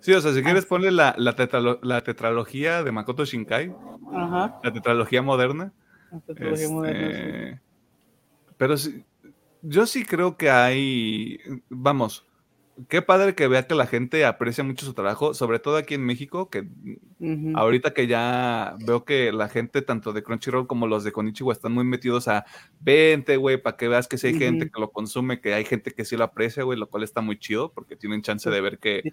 sí, 0.01 0.11
o 0.13 0.19
sea, 0.19 0.33
si 0.33 0.43
quieres 0.43 0.65
ponle 0.65 0.91
la, 0.91 1.15
la, 1.17 2.03
tetralogía 2.03 2.83
de 2.83 2.91
Makoto 2.91 3.23
Shinkai, 3.23 3.73
Ajá. 4.13 4.59
la 4.61 4.73
tetralogía 4.73 5.21
moderna. 5.21 5.71
La 6.11 6.19
tetralogía 6.19 6.69
moderna, 6.69 7.07
este, 7.07 7.61
Pero 8.57 8.75
sí, 8.75 9.05
yo 9.61 9.85
sí 9.85 10.03
creo 10.03 10.35
que 10.35 10.49
hay, 10.49 11.39
vamos, 11.69 12.25
qué 12.87 13.01
padre 13.01 13.35
que 13.35 13.47
vea 13.47 13.67
que 13.67 13.75
la 13.75 13.85
gente 13.85 14.25
aprecia 14.25 14.63
mucho 14.63 14.85
su 14.85 14.93
trabajo, 14.93 15.33
sobre 15.33 15.59
todo 15.59 15.77
aquí 15.77 15.93
en 15.93 16.05
México, 16.05 16.49
que 16.49 16.67
ahorita 17.55 17.93
que 17.93 18.07
ya 18.07 18.75
veo 18.85 19.05
que 19.05 19.31
la 19.31 19.49
gente, 19.49 19.81
tanto 19.81 20.13
de 20.13 20.23
Crunchyroll 20.23 20.67
como 20.67 20.87
los 20.87 21.03
de 21.03 21.11
Konichiwa, 21.11 21.53
están 21.53 21.73
muy 21.73 21.83
metidos 21.83 22.27
a 22.27 22.45
vente, 22.79 23.37
güey, 23.37 23.57
para 23.57 23.77
que 23.77 23.87
veas 23.87 24.07
que 24.07 24.17
si 24.17 24.27
hay 24.27 24.39
gente 24.39 24.69
que 24.69 24.79
lo 24.79 24.91
consume, 24.91 25.39
que 25.39 25.53
hay 25.53 25.65
gente 25.65 25.91
que 25.91 26.05
sí 26.05 26.17
lo 26.17 26.23
aprecia, 26.23 26.63
güey, 26.63 26.79
lo 26.79 26.89
cual 26.89 27.03
está 27.03 27.21
muy 27.21 27.37
chido, 27.37 27.71
porque 27.71 27.95
tienen 27.95 28.21
chance 28.21 28.49
de 28.49 28.61
ver 28.61 28.79
que 28.79 29.03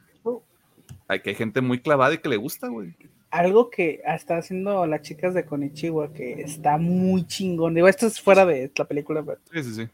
hay, 1.08 1.20
que 1.20 1.30
hay 1.30 1.36
gente 1.36 1.60
muy 1.60 1.80
clavada 1.80 2.14
y 2.14 2.18
que 2.18 2.28
le 2.28 2.36
gusta, 2.36 2.68
güey. 2.68 2.94
Algo 3.30 3.70
que 3.70 4.00
está 4.04 4.38
haciendo 4.38 4.84
las 4.86 5.02
chicas 5.02 5.34
de 5.34 5.44
Konichiwa, 5.44 6.12
que 6.12 6.40
está 6.40 6.78
muy 6.78 7.26
chingón. 7.26 7.74
Digo, 7.74 7.86
esto 7.86 8.06
es 8.06 8.20
fuera 8.20 8.44
de 8.44 8.72
la 8.74 8.84
película, 8.86 9.22
pero... 9.22 9.38
Sí, 9.52 9.62
sí, 9.62 9.74
sí 9.74 9.88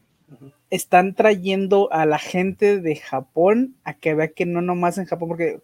están 0.69 1.13
trayendo 1.13 1.91
a 1.91 2.05
la 2.05 2.19
gente 2.19 2.81
de 2.81 2.95
Japón 2.95 3.75
a 3.83 3.93
que 3.93 4.13
vea 4.13 4.27
que 4.29 4.45
no 4.45 4.61
nomás 4.61 4.97
en 4.97 5.05
Japón, 5.05 5.29
porque 5.29 5.61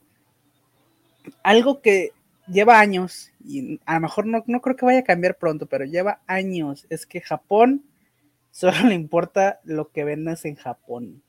algo 1.43 1.81
que 1.81 2.11
lleva 2.47 2.80
años, 2.80 3.31
y 3.43 3.80
a 3.85 3.95
lo 3.95 4.01
mejor 4.01 4.25
no, 4.25 4.43
no 4.47 4.61
creo 4.61 4.75
que 4.75 4.85
vaya 4.85 4.99
a 4.99 5.03
cambiar 5.03 5.38
pronto, 5.38 5.65
pero 5.65 5.85
lleva 5.85 6.21
años, 6.27 6.85
es 6.89 7.05
que 7.05 7.21
Japón 7.21 7.84
solo 8.51 8.88
le 8.88 8.95
importa 8.95 9.59
lo 9.63 9.91
que 9.91 10.03
vendas 10.03 10.45
en 10.45 10.55
Japón. 10.55 11.21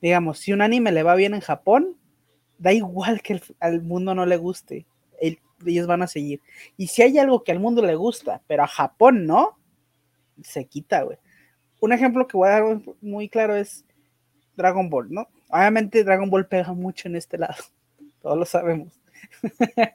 Digamos, 0.00 0.38
si 0.38 0.52
un 0.52 0.62
anime 0.62 0.92
le 0.92 1.02
va 1.02 1.16
bien 1.16 1.34
en 1.34 1.40
Japón, 1.40 1.96
da 2.58 2.72
igual 2.72 3.20
que 3.20 3.40
al 3.58 3.82
mundo 3.82 4.14
no 4.14 4.26
le 4.26 4.36
guste, 4.36 4.86
ellos 5.66 5.86
van 5.86 6.02
a 6.02 6.06
seguir. 6.06 6.40
Y 6.76 6.88
si 6.88 7.02
hay 7.02 7.18
algo 7.18 7.42
que 7.42 7.50
al 7.50 7.58
mundo 7.58 7.82
le 7.82 7.96
gusta, 7.96 8.42
pero 8.46 8.62
a 8.62 8.68
Japón 8.68 9.26
no, 9.26 9.58
se 10.42 10.66
quita, 10.66 11.02
güey 11.02 11.18
un 11.84 11.92
ejemplo 11.92 12.26
que 12.26 12.36
voy 12.38 12.48
a 12.48 12.52
dar 12.52 12.80
muy 13.02 13.28
claro 13.28 13.54
es 13.54 13.84
Dragon 14.56 14.88
Ball, 14.88 15.12
¿no? 15.12 15.28
Obviamente 15.50 16.02
Dragon 16.02 16.30
Ball 16.30 16.46
pega 16.46 16.72
mucho 16.72 17.08
en 17.08 17.16
este 17.16 17.36
lado, 17.36 17.62
todos 18.22 18.38
lo 18.38 18.46
sabemos. 18.46 18.98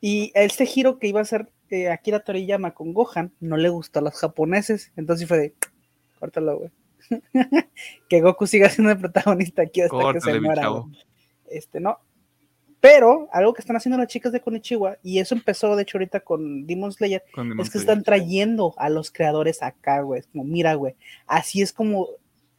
y 0.00 0.32
este 0.34 0.66
giro 0.66 0.98
que 0.98 1.06
iba 1.06 1.20
a 1.20 1.24
ser 1.24 1.48
eh, 1.70 1.88
Akira 1.88 2.24
Toriyama 2.24 2.74
con 2.74 2.92
Gohan 2.92 3.32
no 3.38 3.56
le 3.56 3.68
gustó 3.68 4.00
a 4.00 4.02
los 4.02 4.14
japoneses, 4.14 4.90
entonces 4.96 5.28
fue 5.28 5.38
de, 5.38 5.54
córtalo, 6.18 6.58
güey. 6.58 6.70
que 8.08 8.20
Goku 8.20 8.48
siga 8.48 8.68
siendo 8.68 8.92
el 8.92 8.98
protagonista 8.98 9.62
aquí 9.62 9.82
hasta 9.82 10.12
que 10.12 10.20
se 10.20 10.40
muera. 10.40 10.70
Este, 11.48 11.78
no, 11.78 11.98
pero 12.80 13.28
algo 13.32 13.52
que 13.52 13.60
están 13.60 13.76
haciendo 13.76 13.98
las 13.98 14.08
chicas 14.08 14.32
de 14.32 14.40
Konichiwa, 14.40 14.96
y 15.02 15.18
eso 15.18 15.34
empezó 15.34 15.76
de 15.76 15.82
hecho 15.82 15.98
ahorita 15.98 16.20
con 16.20 16.66
Demon 16.66 16.92
Slayer, 16.92 17.22
es 17.58 17.70
que 17.70 17.78
están 17.78 18.02
trayendo 18.02 18.74
a 18.78 18.88
los 18.88 19.10
creadores 19.10 19.62
acá, 19.62 20.00
güey. 20.00 20.22
Como, 20.32 20.44
mira, 20.44 20.74
güey, 20.74 20.94
así 21.26 21.60
es 21.60 21.72
como 21.72 22.08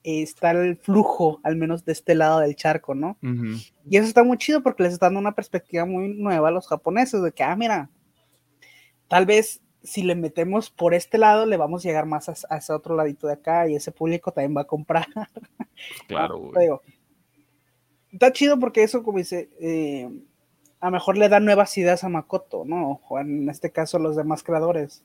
está 0.04 0.52
el 0.52 0.78
flujo, 0.78 1.40
al 1.44 1.56
menos 1.56 1.86
de 1.86 1.92
este 1.92 2.14
lado 2.16 2.40
del 2.40 2.56
charco, 2.56 2.94
¿no? 2.94 3.18
Y 3.90 3.98
eso 3.98 4.08
está 4.08 4.24
muy 4.24 4.38
chido 4.38 4.62
porque 4.62 4.84
les 4.84 4.94
está 4.94 5.08
dando 5.08 5.20
una 5.20 5.34
perspectiva 5.34 5.86
muy 5.86 6.10
nueva 6.10 6.50
a 6.50 6.52
los 6.52 6.68
japoneses, 6.68 7.24
de 7.24 7.32
que, 7.32 7.44
ah, 7.44 7.56
mira, 7.56 7.90
tal 9.08 9.26
vez 9.26 9.62
si 9.84 10.04
le 10.04 10.14
metemos 10.14 10.70
por 10.70 10.94
este 10.94 11.18
lado, 11.18 11.48
le 11.48 11.58
vamos 11.58 11.84
a 11.84 11.88
llegar 11.88 12.06
más 12.06 12.30
a, 12.30 12.58
ese 12.58 12.74
otro 12.74 12.96
ladito 12.96 13.26
de 13.26 13.34
acá 13.34 13.68
y 13.68 13.74
ese 13.74 13.92
público 13.92 14.32
también 14.32 14.56
va 14.56 14.62
a 14.62 14.68
comprar. 14.68 15.08
Claro, 16.08 16.38
güey 16.38 16.70
está 18.12 18.32
chido 18.32 18.60
porque 18.60 18.84
eso, 18.84 19.04
como 19.04 19.18
dice, 19.18 19.50
eh, 19.60 20.10
a 20.80 20.88
lo 20.88 20.92
mejor 20.92 21.18
le 21.18 21.30
da 21.30 21.40
nuevas 21.40 21.78
ideas 21.78 22.04
a 22.04 22.10
Makoto, 22.10 22.64
¿no? 22.66 23.02
O 23.08 23.20
en 23.20 23.50
este 23.50 23.72
caso 23.72 24.00
los 24.00 24.16
demás 24.16 24.44
creadores. 24.44 25.04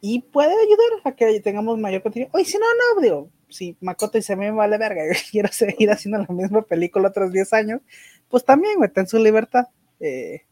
Y 0.00 0.22
puede 0.22 0.52
ayudar 0.52 1.00
a 1.04 1.12
que 1.12 1.40
tengamos 1.40 1.78
mayor 1.78 2.02
contenido. 2.02 2.30
Oye, 2.32 2.44
si 2.44 2.58
no, 2.58 2.64
no, 2.94 3.00
digo, 3.00 3.30
si 3.48 3.76
Makoto 3.80 4.18
dice, 4.18 4.32
a 4.32 4.36
mí 4.36 4.46
me 4.46 4.52
vale 4.52 4.78
verga, 4.78 5.02
yo 5.12 5.20
quiero 5.30 5.48
seguir 5.52 5.90
haciendo 5.90 6.18
la 6.18 6.34
misma 6.34 6.62
película 6.62 7.08
otros 7.08 7.32
10 7.32 7.52
años, 7.52 7.80
pues 8.28 8.44
también, 8.44 8.76
güey, 8.76 8.90
ten 8.90 9.06
su 9.06 9.18
libertad. 9.18 9.66
Eh, 10.00 10.42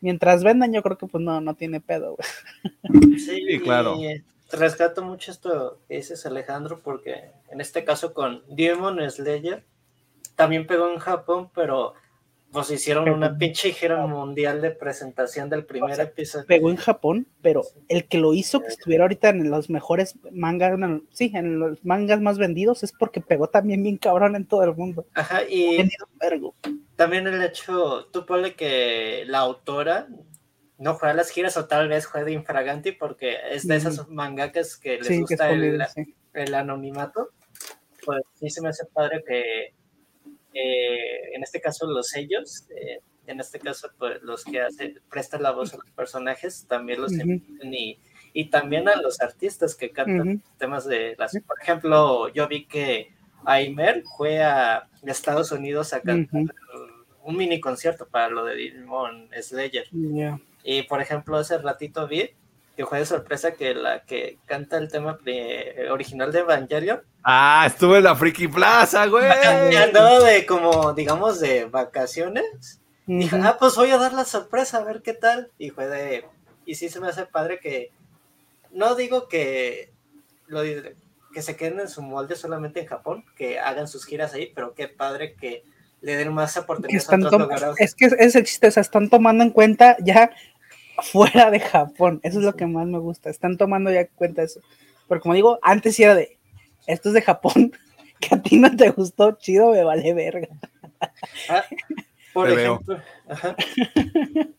mientras 0.00 0.44
vendan, 0.44 0.72
yo 0.72 0.82
creo 0.82 0.98
que 0.98 1.06
pues 1.06 1.22
no, 1.22 1.40
no 1.40 1.54
tiene 1.54 1.80
pedo, 1.80 2.16
güey. 2.16 3.18
Sí, 3.18 3.58
claro. 3.60 3.98
rescato 4.52 5.02
mucho 5.02 5.32
esto 5.32 5.80
que 5.88 5.96
dices, 5.96 6.24
Alejandro, 6.26 6.80
porque 6.82 7.30
en 7.50 7.60
este 7.60 7.84
caso 7.84 8.14
con 8.14 8.42
Demon 8.48 8.98
Slayer, 9.10 9.64
también 10.34 10.66
pegó 10.66 10.90
en 10.90 10.98
Japón, 10.98 11.50
pero 11.54 11.94
pues 12.54 12.70
hicieron 12.70 13.08
una 13.08 13.36
pinche 13.36 13.72
gira 13.72 14.06
mundial 14.06 14.62
de 14.62 14.70
presentación 14.70 15.50
del 15.50 15.66
primer 15.66 15.98
episodio. 15.98 16.46
Pegó 16.46 16.70
en 16.70 16.76
Japón, 16.76 17.26
pero 17.42 17.64
el 17.88 18.06
que 18.06 18.18
lo 18.18 18.32
hizo 18.32 18.60
que 18.60 18.68
estuviera 18.68 19.02
ahorita 19.02 19.30
en 19.30 19.50
los 19.50 19.70
mejores 19.70 20.14
mangas, 20.30 20.78
sí, 21.10 21.32
en 21.34 21.58
los 21.58 21.84
mangas 21.84 22.20
más 22.20 22.38
vendidos, 22.38 22.84
es 22.84 22.92
porque 22.92 23.20
pegó 23.20 23.48
también 23.48 23.82
bien 23.82 23.96
cabrón 23.96 24.36
en 24.36 24.46
todo 24.46 24.62
el 24.62 24.72
mundo. 24.72 25.04
Ajá, 25.14 25.42
y 25.48 25.78
también 26.94 27.26
el 27.26 27.42
hecho, 27.42 28.06
tú 28.12 28.24
ponle 28.24 28.54
que 28.54 29.24
la 29.26 29.40
autora 29.40 30.06
no 30.78 30.94
juega 30.94 31.14
las 31.14 31.30
giras 31.30 31.56
o 31.56 31.66
tal 31.66 31.88
vez 31.88 32.06
juega 32.06 32.26
de 32.26 32.32
infraganti 32.34 32.92
porque 32.92 33.36
es 33.50 33.66
de 33.66 33.76
esas 33.76 34.08
mangakas 34.08 34.76
que 34.76 34.98
les 34.98 35.20
gusta 35.20 35.50
el, 35.50 36.54
anonimato. 36.54 37.30
Pues 38.04 38.22
sí 38.34 38.48
se 38.48 38.60
me 38.60 38.68
hace 38.68 38.84
padre 38.86 39.24
que 39.26 39.74
eh, 40.54 41.34
en 41.34 41.42
este 41.42 41.60
caso 41.60 41.86
los 41.86 42.08
sellos, 42.08 42.66
eh, 42.70 43.00
en 43.26 43.40
este 43.40 43.58
caso 43.58 43.88
pues, 43.98 44.22
los 44.22 44.44
que 44.44 44.60
hacen, 44.60 45.00
prestan 45.10 45.42
la 45.42 45.50
voz 45.50 45.74
a 45.74 45.78
los 45.78 45.90
personajes, 45.90 46.66
también 46.68 47.00
los 47.00 47.12
y, 47.12 47.98
y, 48.32 48.50
también 48.50 48.88
a 48.88 48.96
los 48.96 49.20
artistas 49.20 49.74
que 49.74 49.90
cantan 49.90 50.42
temas 50.58 50.86
de 50.86 51.16
las... 51.18 51.32
Por 51.46 51.60
ejemplo, 51.60 52.28
yo 52.28 52.46
vi 52.46 52.66
que 52.66 53.12
Aimer 53.44 54.02
fue 54.16 54.42
a 54.42 54.88
Estados 55.02 55.52
Unidos 55.52 55.92
a 55.92 56.00
cantar 56.00 56.54
un 57.24 57.36
mini 57.36 57.60
concierto 57.60 58.06
para 58.06 58.28
lo 58.28 58.44
de 58.44 58.54
Demon 58.54 59.30
Slayer. 59.40 59.88
Y 60.62 60.82
por 60.82 61.00
ejemplo, 61.00 61.36
hace 61.36 61.58
ratito 61.58 62.06
vi 62.06 62.30
que 62.76 62.86
fue 62.86 62.98
de 62.98 63.06
sorpresa 63.06 63.52
que 63.52 63.74
la 63.74 64.04
que 64.04 64.38
canta 64.46 64.78
el 64.78 64.90
tema 64.90 65.18
original 65.90 66.32
de 66.32 66.40
Evangelion. 66.40 67.02
Ah, 67.22 67.64
estuve 67.66 67.98
en 67.98 68.04
la 68.04 68.16
Friki 68.16 68.48
Plaza, 68.48 69.06
güey. 69.06 69.24
Andaba 69.76 70.20
de 70.20 70.44
como, 70.44 70.92
digamos, 70.92 71.40
de 71.40 71.66
vacaciones. 71.66 72.80
Dije, 73.06 73.38
ah, 73.42 73.56
pues 73.58 73.76
voy 73.76 73.90
a 73.90 73.98
dar 73.98 74.12
la 74.12 74.24
sorpresa, 74.24 74.78
a 74.78 74.84
ver 74.84 75.02
qué 75.02 75.14
tal. 75.14 75.50
Y 75.58 75.70
fue 75.70 75.86
de. 75.86 76.24
Y 76.66 76.74
sí 76.74 76.88
se 76.88 77.00
me 77.00 77.08
hace 77.08 77.26
padre 77.26 77.60
que. 77.60 77.92
No 78.72 78.94
digo 78.94 79.28
que. 79.28 79.92
Lo, 80.46 80.62
que 80.62 81.42
se 81.42 81.56
queden 81.56 81.80
en 81.80 81.88
su 81.88 82.00
molde 82.00 82.36
solamente 82.36 82.80
en 82.80 82.86
Japón, 82.86 83.24
que 83.36 83.58
hagan 83.58 83.88
sus 83.88 84.06
giras 84.06 84.32
ahí, 84.32 84.52
pero 84.54 84.72
qué 84.74 84.88
padre 84.88 85.34
que 85.34 85.64
le 86.00 86.16
den 86.16 86.32
más 86.32 86.56
oportunidades 86.56 87.10
a 87.10 87.16
otros 87.16 87.32
lugares. 87.32 87.74
Es 87.78 87.94
que 87.94 88.06
es 88.06 88.34
el 88.36 88.44
chiste, 88.44 88.68
o 88.68 88.70
sea, 88.70 88.82
están 88.82 89.10
tomando 89.10 89.42
en 89.42 89.50
cuenta 89.50 89.96
ya 90.00 90.30
fuera 91.02 91.50
de 91.50 91.60
Japón. 91.60 92.20
Eso 92.22 92.38
es 92.38 92.44
lo 92.44 92.54
que 92.54 92.66
más 92.66 92.86
me 92.86 92.98
gusta. 92.98 93.30
Están 93.30 93.56
tomando 93.56 93.90
ya 93.90 94.06
cuenta 94.08 94.42
eso. 94.42 94.60
Pero 95.08 95.20
como 95.20 95.34
digo, 95.34 95.58
antes 95.62 95.98
era 95.98 96.14
de, 96.14 96.38
esto 96.86 97.08
es 97.08 97.14
de 97.14 97.22
Japón, 97.22 97.72
que 98.20 98.34
a 98.34 98.42
ti 98.42 98.58
no 98.58 98.74
te 98.74 98.90
gustó, 98.90 99.32
chido, 99.32 99.72
me 99.72 99.84
vale 99.84 100.14
verga. 100.14 100.48
Ah, 101.48 101.64
por 102.32 102.50
ejemplo, 102.50 103.00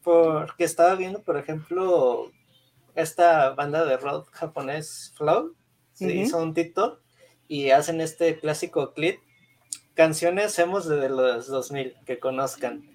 porque 0.03 0.63
estaba 0.63 0.95
viendo, 0.95 1.21
por 1.23 1.37
ejemplo, 1.37 2.31
esta 2.95 3.49
banda 3.49 3.83
de 3.85 3.97
rock 3.97 4.29
japonés 4.31 5.13
Flow, 5.17 5.55
se 5.93 6.13
hizo 6.13 6.41
un 6.41 6.53
TikTok 6.53 7.01
y 7.47 7.71
hacen 7.71 7.99
este 8.01 8.39
clásico 8.39 8.93
clip, 8.93 9.19
canciones 9.93 10.57
hemos 10.59 10.87
desde 10.87 11.09
los 11.09 11.47
2000 11.47 11.95
que 12.05 12.19
conozcan 12.19 12.94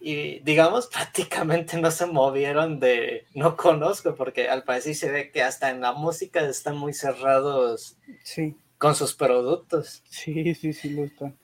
y 0.00 0.40
digamos 0.40 0.86
prácticamente 0.92 1.80
no 1.80 1.90
se 1.90 2.06
movieron 2.06 2.80
de 2.80 3.26
no 3.34 3.56
conozco 3.56 4.14
porque 4.14 4.48
al 4.48 4.64
parecer 4.64 4.94
se 4.94 5.10
ve 5.10 5.30
que 5.30 5.42
hasta 5.42 5.70
en 5.70 5.80
la 5.80 5.92
música 5.92 6.40
están 6.40 6.76
muy 6.76 6.94
cerrados 6.94 7.96
sí. 8.24 8.56
con 8.78 8.94
sus 8.94 9.14
productos. 9.14 10.02
Sí, 10.08 10.54
sí, 10.54 10.72
sí 10.72 10.90
lo 10.90 11.04
están. 11.04 11.36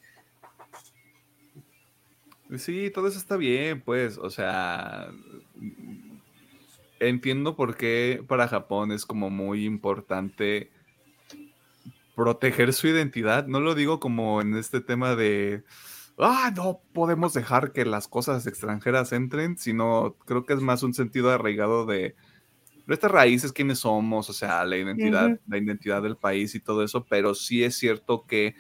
Sí, 2.59 2.91
todo 2.95 3.09
eso 3.09 3.19
está 3.19 3.37
bien, 3.37 3.81
pues, 3.81 4.19
o 4.19 4.31
sea, 4.31 5.09
entiendo 7.01 7.57
por 7.57 7.77
qué 7.77 8.23
para 8.27 8.47
Japón 8.47 8.93
es 8.93 9.05
como 9.05 9.31
muy 9.31 9.65
importante 9.65 10.71
proteger 12.15 12.73
su 12.73 12.87
identidad. 12.87 13.49
No 13.49 13.59
lo 13.59 13.75
digo 13.75 13.99
como 13.99 14.41
en 14.41 14.57
este 14.57 14.81
tema 14.81 15.17
de 15.17 15.65
ah, 16.19 16.53
no 16.55 16.81
podemos 16.93 17.35
dejar 17.35 17.73
que 17.73 17.85
las 17.85 18.09
cosas 18.09 18.47
extranjeras 18.47 19.13
entren, 19.13 19.59
sino 19.59 20.17
creo 20.25 20.45
que 20.45 20.55
es 20.55 20.61
más 20.61 20.83
un 20.83 20.95
sentido 20.95 21.31
arraigado 21.31 21.87
de 21.87 22.17
nuestras 22.87 23.13
raíces, 23.13 23.53
quiénes 23.53 23.81
somos, 23.81 24.31
o 24.31 24.33
sea, 24.33 24.65
la 24.65 24.77
identidad, 24.77 25.41
la 25.47 25.59
identidad 25.59 26.03
del 26.03 26.17
país 26.17 26.55
y 26.55 26.61
todo 26.61 26.85
eso, 26.85 27.05
pero 27.09 27.35
sí 27.35 27.65
es 27.65 27.77
cierto 27.77 28.25
que 28.27 28.55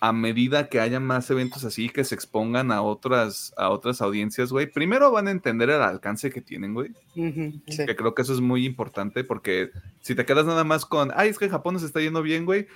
a 0.00 0.12
medida 0.12 0.68
que 0.68 0.80
haya 0.80 1.00
más 1.00 1.30
eventos 1.30 1.64
así 1.64 1.88
que 1.88 2.04
se 2.04 2.14
expongan 2.14 2.70
a 2.70 2.82
otras, 2.82 3.52
a 3.56 3.70
otras 3.70 4.02
audiencias, 4.02 4.52
güey, 4.52 4.70
primero 4.70 5.10
van 5.10 5.28
a 5.28 5.30
entender 5.30 5.70
el 5.70 5.80
alcance 5.80 6.30
que 6.30 6.42
tienen, 6.42 6.74
güey. 6.74 6.92
Que 7.14 7.96
creo 7.96 8.14
que 8.14 8.22
eso 8.22 8.34
es 8.34 8.40
muy 8.40 8.66
importante 8.66 9.24
porque 9.24 9.70
si 10.00 10.14
te 10.14 10.24
quedas 10.24 10.46
nada 10.46 10.64
más 10.64 10.84
con, 10.84 11.12
ay, 11.14 11.30
es 11.30 11.38
que 11.38 11.48
Japón 11.48 11.74
nos 11.74 11.82
está 11.82 12.00
yendo 12.00 12.22
bien, 12.22 12.44
güey, 12.44 12.66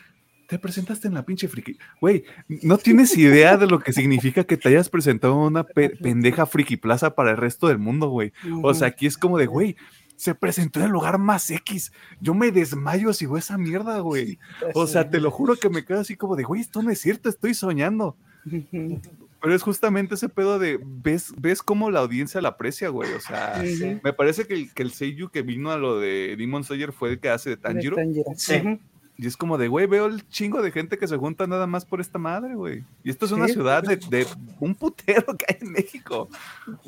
te 0.50 0.58
presentaste 0.58 1.06
en 1.06 1.14
la 1.14 1.24
pinche 1.24 1.46
friki. 1.46 1.78
Güey, 2.00 2.24
no 2.48 2.76
tienes 2.76 3.16
idea 3.16 3.56
de 3.56 3.68
lo 3.68 3.78
que 3.78 3.92
significa 3.92 4.42
que 4.42 4.56
te 4.56 4.68
hayas 4.68 4.88
presentado 4.88 5.34
en 5.34 5.38
una 5.38 5.62
pendeja 5.62 6.44
friki 6.44 6.76
plaza 6.76 7.14
para 7.14 7.30
el 7.30 7.36
resto 7.36 7.68
del 7.68 7.78
mundo, 7.78 8.08
güey. 8.08 8.32
O 8.64 8.74
sea, 8.74 8.88
aquí 8.88 9.06
es 9.06 9.16
como 9.16 9.38
de, 9.38 9.46
güey, 9.46 9.76
se 10.16 10.34
presentó 10.34 10.80
en 10.80 10.86
el 10.86 10.90
lugar 10.90 11.18
más 11.18 11.48
X. 11.52 11.92
Yo 12.20 12.34
me 12.34 12.50
desmayo 12.50 13.12
si 13.12 13.26
veo 13.26 13.36
esa 13.36 13.58
mierda, 13.58 14.00
güey. 14.00 14.40
O 14.74 14.88
sea, 14.88 15.08
te 15.08 15.20
lo 15.20 15.30
juro 15.30 15.54
que 15.54 15.70
me 15.70 15.84
quedo 15.84 16.00
así 16.00 16.16
como 16.16 16.34
de, 16.34 16.42
güey, 16.42 16.62
esto 16.62 16.82
no 16.82 16.90
es 16.90 16.98
cierto, 16.98 17.28
estoy 17.28 17.54
soñando. 17.54 18.16
Pero 18.42 19.54
es 19.54 19.62
justamente 19.62 20.16
ese 20.16 20.28
pedo 20.28 20.58
de, 20.58 20.80
ves, 20.84 21.32
ves 21.38 21.62
cómo 21.62 21.92
la 21.92 22.00
audiencia 22.00 22.40
la 22.40 22.48
aprecia, 22.48 22.88
güey. 22.88 23.12
O 23.12 23.20
sea, 23.20 23.62
me 24.02 24.12
parece 24.12 24.48
que 24.48 24.54
el, 24.54 24.74
que 24.74 24.82
el 24.82 24.90
Seiyu 24.90 25.28
que 25.30 25.42
vino 25.42 25.70
a 25.70 25.78
lo 25.78 26.00
de 26.00 26.34
Demon 26.36 26.64
Slayer 26.64 26.90
fue 26.90 27.10
el 27.10 27.20
que 27.20 27.28
hace 27.28 27.50
de 27.50 27.56
Tanjiro. 27.56 27.96
Sí. 28.34 28.80
Y 29.20 29.26
es 29.26 29.36
como 29.36 29.58
de, 29.58 29.68
güey, 29.68 29.84
veo 29.84 30.06
el 30.06 30.26
chingo 30.30 30.62
de 30.62 30.72
gente 30.72 30.96
que 30.96 31.06
se 31.06 31.18
junta 31.18 31.46
nada 31.46 31.66
más 31.66 31.84
por 31.84 32.00
esta 32.00 32.18
madre, 32.18 32.54
güey. 32.54 32.84
Y 33.04 33.10
esto 33.10 33.26
es 33.26 33.32
una 33.32 33.48
ciudad 33.48 33.82
de, 33.82 34.26
un 34.60 34.74
putero 34.74 35.36
que 35.36 35.44
hay 35.46 35.58
en 35.60 35.72
México. 35.72 36.30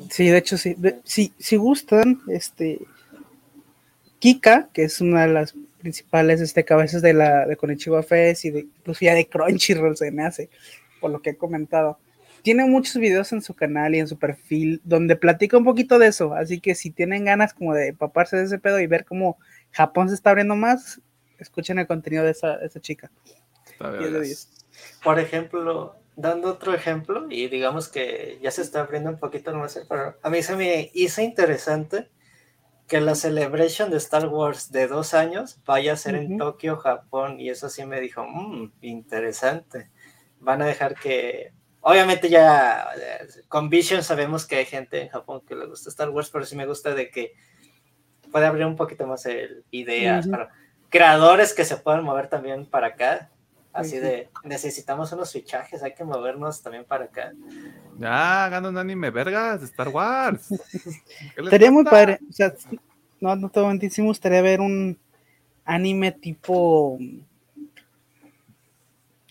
Sí, 0.09 0.29
de 0.29 0.39
hecho, 0.39 0.57
sí. 0.57 0.75
si, 1.03 1.55
gustan, 1.57 2.21
este. 2.27 2.79
Kika, 4.17 4.69
que 4.73 4.85
es 4.85 4.99
una 4.99 5.27
de 5.27 5.33
las 5.33 5.53
principales 5.79 6.41
este, 6.41 6.65
cabezas 6.65 7.03
de 7.03 7.13
la 7.13 7.45
de 7.45 7.55
Konichiwa 7.55 8.01
Fest 8.01 8.45
y 8.45 8.49
de, 8.49 8.59
incluso 8.61 9.01
ya 9.01 9.13
de 9.13 9.27
Crunchyroll 9.27 9.95
se 9.95 10.09
me 10.09 10.25
hace, 10.25 10.49
por 10.99 11.11
lo 11.11 11.21
que 11.21 11.31
he 11.31 11.37
comentado. 11.37 11.99
Tiene 12.41 12.65
muchos 12.65 12.97
videos 12.97 13.31
en 13.31 13.43
su 13.43 13.53
canal 13.53 13.93
y 13.93 13.99
en 13.99 14.07
su 14.07 14.17
perfil 14.17 14.81
donde 14.83 15.15
platica 15.17 15.55
un 15.55 15.65
poquito 15.65 15.99
de 15.99 16.07
eso, 16.07 16.33
así 16.33 16.59
que 16.59 16.73
si 16.73 16.89
tienen 16.89 17.25
ganas 17.25 17.53
como 17.53 17.75
de 17.75 17.93
paparse 17.93 18.37
de 18.37 18.45
ese 18.45 18.57
pedo 18.57 18.79
y 18.79 18.87
ver 18.87 19.05
cómo 19.05 19.37
Japón 19.71 20.09
se 20.09 20.15
está 20.15 20.31
abriendo 20.31 20.55
más, 20.55 20.99
escuchen 21.43 21.79
el 21.79 21.87
contenido 21.87 22.23
de 22.23 22.31
esa, 22.31 22.59
chica. 22.79 23.11
Por 25.03 25.19
ejemplo, 25.19 25.95
dando 26.15 26.49
otro 26.49 26.73
ejemplo, 26.73 27.27
y 27.29 27.47
digamos 27.47 27.87
que 27.87 28.39
ya 28.41 28.51
se 28.51 28.61
está 28.61 28.81
abriendo 28.81 29.09
un 29.09 29.19
poquito 29.19 29.53
más, 29.55 29.79
pero 29.87 30.17
a 30.21 30.29
mí 30.29 30.41
se 30.41 30.55
me 30.55 30.91
hizo 30.93 31.21
interesante 31.21 32.09
que 32.87 32.99
la 32.99 33.15
celebration 33.15 33.89
de 33.89 33.97
Star 33.97 34.27
Wars 34.27 34.71
de 34.71 34.87
dos 34.87 35.13
años 35.13 35.59
vaya 35.65 35.93
a 35.93 35.97
ser 35.97 36.15
en 36.15 36.37
Tokio, 36.37 36.77
Japón, 36.77 37.39
y 37.39 37.49
eso 37.49 37.69
sí 37.69 37.85
me 37.85 37.99
dijo, 38.01 38.25
mmm, 38.25 38.71
interesante. 38.81 39.89
Van 40.39 40.61
a 40.61 40.65
dejar 40.65 40.95
que, 40.95 41.53
obviamente 41.81 42.29
ya 42.29 42.87
con 43.47 43.69
Vision 43.69 44.03
sabemos 44.03 44.45
que 44.45 44.57
hay 44.57 44.65
gente 44.65 45.01
en 45.01 45.09
Japón 45.09 45.41
que 45.47 45.55
le 45.55 45.65
gusta 45.65 45.89
Star 45.89 46.09
Wars, 46.09 46.29
pero 46.29 46.45
sí 46.45 46.55
me 46.55 46.65
gusta 46.65 46.93
de 46.93 47.09
que 47.09 47.33
puede 48.31 48.45
abrir 48.45 48.65
un 48.65 48.75
poquito 48.75 49.07
más 49.07 49.25
el 49.25 49.63
ideas 49.71 50.27
para 50.27 50.49
creadores 50.93 51.55
que 51.55 51.65
se 51.65 51.75
puedan 51.75 52.03
mover 52.03 52.27
también 52.27 52.67
para 52.67 52.87
acá. 52.87 53.31
Así 53.73 53.97
de, 53.97 54.29
necesitamos 54.43 55.11
unos 55.11 55.33
fichajes, 55.33 55.81
hay 55.81 55.95
que 55.95 56.03
movernos 56.03 56.61
también 56.61 56.85
para 56.85 57.05
acá. 57.05 57.33
Ya, 57.97 58.45
hagan 58.45 58.67
un 58.67 58.77
anime 58.77 59.09
vergas 59.09 59.61
de 59.61 59.65
Star 59.65 59.89
Wars. 59.89 60.47
Estaría 61.35 61.71
muy 61.71 61.83
padre. 61.83 62.19
O 62.29 62.31
sea, 62.31 62.53
no, 63.19 63.35
no 63.35 63.49
te 63.49 63.59
mentir, 63.61 63.89
sí 63.89 64.03
me 64.03 64.09
gustaría 64.09 64.43
ver 64.43 64.61
un 64.61 64.95
anime 65.65 66.11
tipo. 66.11 66.99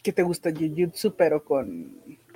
¿Qué 0.03 0.13
te 0.13 0.25
gusta? 0.25 0.51
Jujutsu, 0.51 1.15
pero 1.15 1.45
con, 1.45 1.93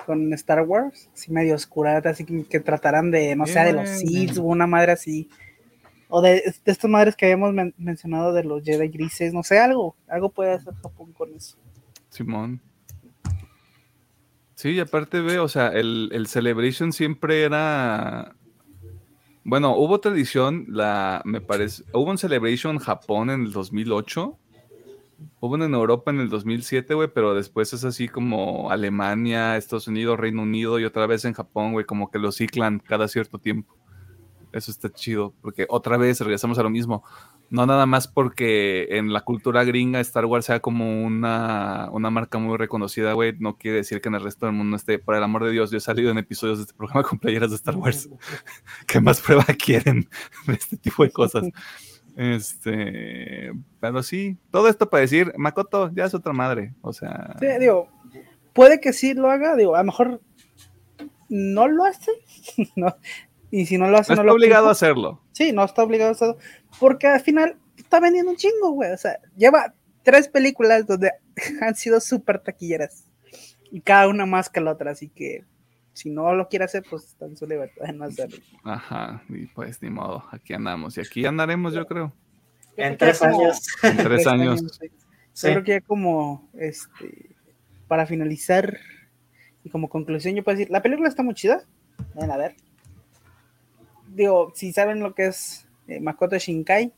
con 0.07 0.33
Star 0.35 0.63
Wars. 0.63 1.11
Así 1.13 1.33
medio 1.33 1.57
oscura, 1.57 1.99
así 1.99 2.25
que, 2.25 2.45
que 2.45 2.61
tratarán 2.61 3.11
de, 3.11 3.35
no 3.35 3.47
sé, 3.47 3.59
de 3.59 3.73
los 3.73 3.89
Sith 3.89 4.39
o 4.39 4.45
una 4.45 4.69
madre 4.69 4.93
así. 4.93 5.29
O 6.09 6.21
de, 6.21 6.43
estas 6.47 6.85
madres 6.89 7.17
que 7.17 7.27
habíamos 7.27 7.55
mencionado 7.77 8.33
de 8.33 8.45
los 8.45 8.63
Jedi 8.63 8.89
grises, 8.89 9.33
no 9.33 9.43
sé, 9.43 9.59
algo, 9.59 9.97
algo 10.09 10.31
puede 10.31 10.53
hacer 10.53 10.75
Japón 10.75 11.13
con 11.13 11.35
eso. 11.35 11.57
Simón. 12.11 12.61
Sí, 14.55 14.71
y 14.71 14.81
aparte 14.81 15.21
ve, 15.21 15.39
o 15.39 15.49
sea, 15.49 15.69
el, 15.69 16.11
el 16.13 16.27
Celebration 16.29 16.93
siempre 16.93 17.43
era. 17.43 18.35
Bueno, 19.45 19.77
hubo 19.77 20.01
tradición, 20.01 20.65
la, 20.69 21.23
me 21.25 21.41
parece, 21.41 21.85
hubo 21.93 22.11
un 22.11 22.19
Celebration 22.19 22.79
Japón 22.79 23.31
en 23.31 23.43
el 23.43 23.53
2008 23.53 24.39
Hubo 25.41 25.55
una 25.55 25.65
en 25.67 25.75
Europa 25.75 26.11
en 26.11 26.21
el 26.21 26.29
2007, 26.29 26.95
güey, 26.95 27.09
pero 27.13 27.35
después 27.35 27.73
es 27.73 27.85
así 27.85 28.09
como 28.09 28.71
Alemania, 28.71 29.57
Estados 29.57 29.89
Unidos, 29.89 30.19
Reino 30.19 30.43
Unido 30.43 30.79
y 30.79 30.85
otra 30.85 31.07
vez 31.07 31.25
en 31.25 31.33
Japón, 31.33 31.73
güey, 31.73 31.87
como 31.87 32.11
que 32.11 32.19
lo 32.19 32.33
ciclan 32.33 32.81
cada 32.81 33.09
cierto 33.09 33.39
tiempo. 33.39 33.77
Eso 34.53 34.71
está 34.71 34.91
chido, 34.91 35.35
porque 35.43 35.67
otra 35.69 35.97
vez 35.97 36.21
regresamos 36.21 36.59
a 36.59 36.63
lo 36.63 36.71
mismo. 36.71 37.05
No 37.51 37.67
nada 37.67 37.87
más 37.87 38.09
porque 38.09 38.89
en 38.91 39.13
la 39.13 39.21
cultura 39.21 39.65
gringa 39.65 40.01
Star 40.01 40.25
Wars 40.25 40.47
sea 40.47 40.61
como 40.61 41.05
una, 41.05 41.89
una 41.93 42.11
marca 42.11 42.39
muy 42.39 42.57
reconocida, 42.57 43.13
güey, 43.13 43.35
no 43.39 43.57
quiere 43.57 43.79
decir 43.79 44.01
que 44.01 44.09
en 44.09 44.17
el 44.17 44.23
resto 44.23 44.47
del 44.47 44.55
mundo 44.55 44.77
esté, 44.77 44.99
por 44.99 45.15
el 45.15 45.23
amor 45.23 45.45
de 45.45 45.53
Dios, 45.53 45.71
yo 45.71 45.79
he 45.79 45.81
salido 45.81 46.11
en 46.11 46.19
episodios 46.19 46.59
de 46.59 46.63
este 46.63 46.75
programa 46.75 47.03
con 47.09 47.19
playeras 47.19 47.51
de 47.51 47.57
Star 47.57 47.77
Wars. 47.77 48.09
¿Qué 48.87 49.01
más 49.01 49.21
prueba 49.21 49.45
quieren 49.45 50.09
de 50.47 50.55
este 50.55 50.77
tipo 50.77 51.05
de 51.05 51.11
cosas? 51.11 51.45
Este, 52.17 53.53
pero 53.79 54.03
sí, 54.03 54.39
todo 54.51 54.69
esto 54.69 54.89
para 54.89 55.03
decir, 55.03 55.35
Makoto 55.37 55.91
ya 55.95 56.07
es 56.07 56.15
otra 56.15 56.33
madre, 56.33 56.73
o 56.81 56.95
sea. 56.95 57.37
Sí, 57.39 57.47
digo, 57.61 57.89
puede 58.55 58.81
que 58.81 58.95
sí 58.95 59.13
lo 59.13 59.31
haga, 59.31 59.55
digo, 59.55 59.77
a 59.77 59.81
lo 59.81 59.85
mejor 59.85 60.21
no 61.29 61.69
lo 61.69 61.85
hace, 61.85 62.11
no, 62.77 62.97
y 63.51 63.67
si 63.67 63.79
no 63.79 63.89
lo 63.89 63.99
hace, 63.99 64.13
no, 64.13 64.17
no 64.17 64.23
está 64.23 64.27
lo 64.27 64.33
obligado 64.35 64.69
a 64.69 64.73
hacerlo. 64.73 65.21
Sí, 65.33 65.53
no 65.53 65.65
está 65.65 65.83
obligado 65.83 66.11
a 66.11 66.13
hacerlo, 66.13 66.39
porque 66.79 67.07
al 67.07 67.21
final 67.21 67.57
está 67.77 68.01
vendiendo 68.01 68.31
un 68.31 68.37
chingo, 68.37 68.71
güey, 68.73 68.93
o 68.93 68.97
sea, 68.97 69.19
lleva 69.37 69.75
tres 70.03 70.29
películas 70.29 70.87
donde 70.87 71.13
han 71.61 71.75
sido 71.75 72.01
súper 72.01 72.41
taquilleras, 72.41 73.05
y 73.71 73.81
cada 73.81 74.09
una 74.09 74.27
más 74.27 74.49
que 74.49 74.61
la 74.61 74.73
otra, 74.73 74.93
así 74.93 75.09
que 75.09 75.45
si 75.97 76.11
no 76.11 76.35
lo 76.35 76.49
quiere 76.49 76.67
hacer, 76.67 76.85
pues 76.89 77.05
está 77.05 77.25
en 77.25 77.39
su 77.39 77.47
libertad 77.47 77.87
de 77.87 77.93
no 77.95 78.05
hacerlo. 78.05 78.37
Ajá, 78.65 79.23
y 79.31 79.47
pues 79.47 79.81
ni 79.81 79.89
modo, 79.89 80.23
aquí 80.31 80.53
andamos. 80.53 80.99
Y 80.99 81.01
aquí 81.01 81.25
andaremos, 81.25 81.73
yo 81.73 81.87
creo. 81.87 82.13
En 82.77 82.99
tres 82.99 83.23
años. 83.23 83.67
En 83.83 83.97
tres 83.97 84.27
años. 84.27 84.63
Sí. 85.33 85.49
Creo 85.49 85.65
que 85.65 85.73
ya 85.73 85.81
como, 85.81 86.51
este, 86.59 87.31
para 87.89 88.07
finalizar 88.07 88.79
y 89.65 89.71
como 89.71 89.89
conclusión, 89.89 90.35
yo 90.35 90.45
puedo 90.45 90.59
decir, 90.59 90.71
la 90.71 90.83
película 90.83 91.09
está 91.09 91.23
muy 91.23 91.35
chida. 91.35 91.63
Ven 92.15 92.31
a 92.31 92.37
ver. 92.37 92.57
Digo, 94.17 94.51
si 94.55 94.73
saben 94.73 95.01
lo 95.01 95.15
que 95.15 95.27
es 95.27 95.67
eh, 95.89 96.01
Makoto 96.01 96.39
Shinkai, 96.39 96.91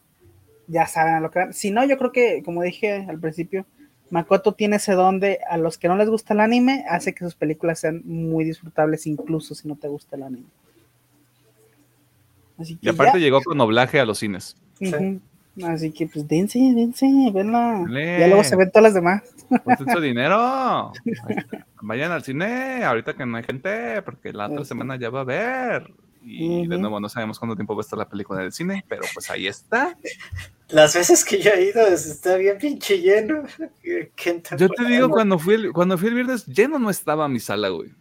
ya 0.69 0.87
saben 0.87 1.15
a 1.15 1.21
lo 1.21 1.33
que 1.33 1.41
van. 1.41 1.53
Si 1.53 1.73
no, 1.73 1.85
yo 1.85 1.99
creo 1.99 2.13
que, 2.13 2.43
como 2.45 2.63
dije 2.63 3.05
al 3.09 3.19
principio, 3.19 3.67
Makoto 4.11 4.53
tiene 4.53 4.77
ese 4.77 4.93
don 4.93 5.19
de 5.19 5.41
a 5.51 5.59
los 5.59 5.79
que 5.79 5.89
no 5.89 5.97
les 5.97 6.09
gusta 6.09 6.33
el 6.33 6.39
anime, 6.41 6.85
hace 6.89 7.15
que 7.15 7.25
sus 7.25 7.35
películas 7.35 7.81
sean 7.81 8.03
muy 8.05 8.45
disfrutables, 8.45 9.05
incluso 9.09 9.57
si 9.57 9.67
no 9.67 9.75
te 9.75 9.89
gusta 9.89 10.15
el 10.15 10.23
anime. 10.23 10.47
Así 12.57 12.77
que 12.77 12.87
Y 12.87 12.89
aparte 12.89 13.19
ya. 13.19 13.25
llegó 13.25 13.43
con 13.43 13.59
doblaje 13.59 13.99
a 13.99 14.05
los 14.05 14.19
cines. 14.21 14.57
Así 15.65 15.91
que 15.91 16.07
pues 16.07 16.29
dense, 16.29 16.61
dense, 16.61 17.07
venla. 17.35 17.83
Dale. 17.85 18.21
Ya 18.21 18.29
luego 18.29 18.45
se 18.45 18.55
ven 18.55 18.71
todas 18.71 18.85
las 18.85 18.95
demás. 18.95 19.23
Ponte 19.65 19.93
su 19.93 20.01
dinero. 20.01 20.93
Vayan 21.83 22.13
al 22.13 22.23
cine 22.23 22.85
ahorita 22.85 23.15
que 23.15 23.27
no 23.27 23.39
hay 23.39 23.43
gente, 23.43 24.03
porque 24.03 24.33
la 24.33 24.47
otra 24.47 24.65
semana 24.65 24.95
ya 24.95 25.11
va 25.11 25.19
a 25.19 25.23
haber. 25.23 25.91
Y 26.31 26.67
de 26.67 26.79
nuevo, 26.79 27.01
no 27.01 27.09
sabemos 27.09 27.39
cuánto 27.39 27.57
tiempo 27.57 27.75
va 27.75 27.81
a 27.81 27.83
estar 27.83 27.99
la 27.99 28.09
película 28.09 28.41
en 28.41 28.47
el 28.47 28.53
cine, 28.53 28.85
pero 28.87 29.03
pues 29.15 29.31
ahí 29.31 29.47
está. 29.47 29.97
Las 30.69 30.95
veces 30.95 31.25
que 31.25 31.41
yo 31.41 31.51
he 31.53 31.65
ido 31.65 31.87
está 31.87 32.37
bien 32.37 32.59
pinche 32.59 33.01
lleno. 33.01 33.45
¿Quién 34.15 34.43
te 34.43 34.57
Yo 34.59 34.69
te 34.69 34.85
digo, 34.85 35.09
cuando 35.09 35.39
fui 35.39 35.55
el, 35.55 35.73
cuando 35.73 35.97
fui 35.97 36.09
el 36.09 36.15
viernes, 36.15 36.45
lleno 36.47 36.79
no 36.79 36.91
estaba 36.91 37.29
mi 37.29 37.41
sala, 37.41 37.71
güey. 37.71 37.95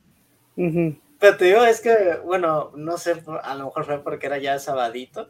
Pero 0.55 1.37
te 1.37 1.45
digo, 1.45 1.63
es 1.63 1.79
que, 1.79 2.19
bueno, 2.25 2.73
no 2.75 2.97
sé, 2.97 3.23
a 3.43 3.55
lo 3.55 3.65
mejor 3.65 3.85
fue 3.85 4.03
porque 4.03 4.27
era 4.27 4.37
ya 4.37 4.59
sabadito. 4.59 5.29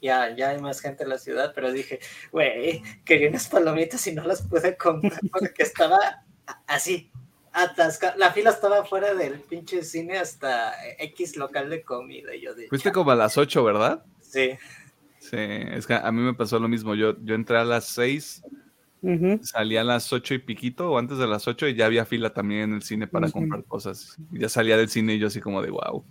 Ya, 0.00 0.34
ya 0.34 0.48
hay 0.48 0.60
más 0.62 0.80
gente 0.80 1.02
en 1.02 1.10
la 1.10 1.18
ciudad, 1.18 1.52
pero 1.54 1.70
dije, 1.70 2.00
güey, 2.32 2.82
quería 3.04 3.28
unas 3.28 3.48
palomitas 3.48 4.06
y 4.06 4.14
no 4.14 4.24
las 4.24 4.40
pude 4.40 4.74
comprar 4.78 5.20
porque 5.30 5.62
estaba 5.62 6.24
así, 6.66 7.10
atascada. 7.52 8.16
La 8.16 8.32
fila 8.32 8.50
estaba 8.50 8.84
fuera 8.84 9.14
del 9.14 9.40
pinche 9.40 9.82
cine 9.82 10.18
hasta 10.18 10.72
X 10.98 11.36
local 11.36 11.70
de 11.70 11.82
comida. 11.82 12.34
Y 12.34 12.42
yo 12.42 12.54
de, 12.54 12.68
Fuiste 12.68 12.92
como 12.92 13.10
a 13.10 13.16
las 13.16 13.36
8, 13.38 13.64
¿verdad? 13.64 14.04
sí, 14.20 14.50
Sí, 15.18 15.36
es 15.36 15.86
que 15.86 15.94
a 15.94 16.10
mí 16.10 16.22
me 16.22 16.34
pasó 16.34 16.58
lo 16.58 16.66
mismo. 16.66 16.94
Yo, 16.94 17.14
yo 17.22 17.34
entré 17.34 17.58
a 17.58 17.64
las 17.64 17.84
6, 17.86 18.42
Ujú. 19.02 19.38
salí 19.42 19.76
a 19.76 19.84
las 19.84 20.10
8 20.12 20.32
y 20.34 20.38
piquito, 20.38 20.90
o 20.90 20.98
antes 20.98 21.18
de 21.18 21.26
las 21.26 21.46
8, 21.46 21.68
y 21.68 21.74
ya 21.74 21.86
había 21.86 22.06
fila 22.06 22.32
también 22.32 22.62
en 22.62 22.74
el 22.74 22.82
cine 22.82 23.06
para 23.06 23.30
comprar 23.30 23.64
cosas. 23.64 24.16
Y 24.32 24.38
ya 24.40 24.48
salía 24.48 24.78
del 24.78 24.88
cine 24.88 25.14
y 25.14 25.18
yo 25.18 25.26
así 25.26 25.40
como 25.40 25.60
de 25.60 25.70
wow. 25.70 26.04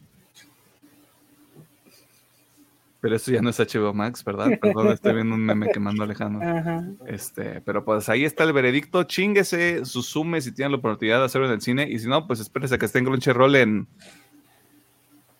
Pero 3.01 3.15
esto 3.15 3.31
ya 3.31 3.41
no 3.41 3.49
es 3.49 3.59
HBO 3.59 3.93
Max, 3.93 4.23
¿verdad? 4.25 4.59
Perdón, 4.61 4.89
estoy 4.89 5.13
viendo 5.13 5.35
un 5.35 5.45
meme 5.45 5.69
que 5.71 5.79
mandó 5.79 6.03
Alejandro. 6.03 6.45
Ajá. 6.45 6.85
Este, 7.07 7.61
pero 7.61 7.85
pues 7.85 8.09
ahí 8.09 8.25
está 8.25 8.43
el 8.43 8.51
veredicto. 8.51 9.03
Chinguese, 9.03 9.85
susume 9.85 10.41
si 10.41 10.51
tienen 10.51 10.73
la 10.73 10.79
oportunidad 10.79 11.19
de 11.19 11.25
hacerlo 11.25 11.47
en 11.47 11.53
el 11.53 11.61
cine. 11.61 11.87
Y 11.89 11.97
si 11.99 12.07
no, 12.07 12.27
pues 12.27 12.41
espérese 12.41 12.75
a 12.75 12.77
que 12.77 12.85
esté 12.85 12.99
en 12.99 13.05
Crunchyroll 13.05 13.55
en 13.55 13.87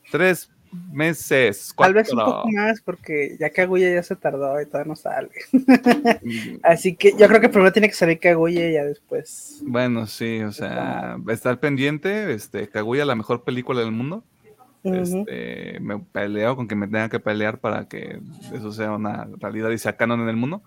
tres 0.10 0.50
meses. 0.92 1.74
Tal 1.78 1.94
vez 1.94 2.10
un 2.12 2.18
cuatro. 2.18 2.36
poco 2.38 2.52
más, 2.52 2.82
porque 2.82 3.36
ya 3.40 3.50
Kaguya 3.50 3.94
ya 3.94 4.04
se 4.04 4.16
tardó 4.16 4.62
y 4.62 4.66
todavía 4.66 4.90
no 4.90 4.96
sale. 4.96 5.30
Así 6.64 6.96
que 6.96 7.14
yo 7.18 7.28
creo 7.28 7.42
que 7.42 7.50
primero 7.50 7.72
tiene 7.72 7.90
que 7.90 7.96
salir 7.96 8.20
Kaguya 8.20 8.70
y 8.70 8.74
ya 8.74 8.86
después. 8.86 9.62
Bueno, 9.64 10.08
sí, 10.08 10.42
o 10.42 10.52
sea, 10.52 11.18
estar 11.28 11.60
pendiente. 11.60 12.34
Este, 12.34 12.68
Kaguya, 12.68 13.06
la 13.06 13.16
mejor 13.16 13.44
película 13.44 13.82
del 13.82 13.92
mundo. 13.92 14.24
Ujú. 14.84 14.96
Este, 14.96 15.78
me 15.82 16.00
peleo 16.00 16.56
con 16.56 16.68
que 16.68 16.76
me 16.76 16.88
tenga 16.88 17.10
que 17.10 17.20
pelear 17.20 17.60
para 17.60 17.88
que 17.88 18.20
eso 18.54 18.72
sea 18.72 18.92
una 18.94 19.28
realidad 19.40 19.70
y 19.72 19.78
sea 19.78 19.98
canon 19.98 20.22
en 20.22 20.30
el 20.30 20.36
mundo. 20.38 20.62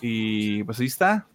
Y 0.00 0.62
pues 0.64 0.80
ahí 0.80 0.86
está. 0.86 1.26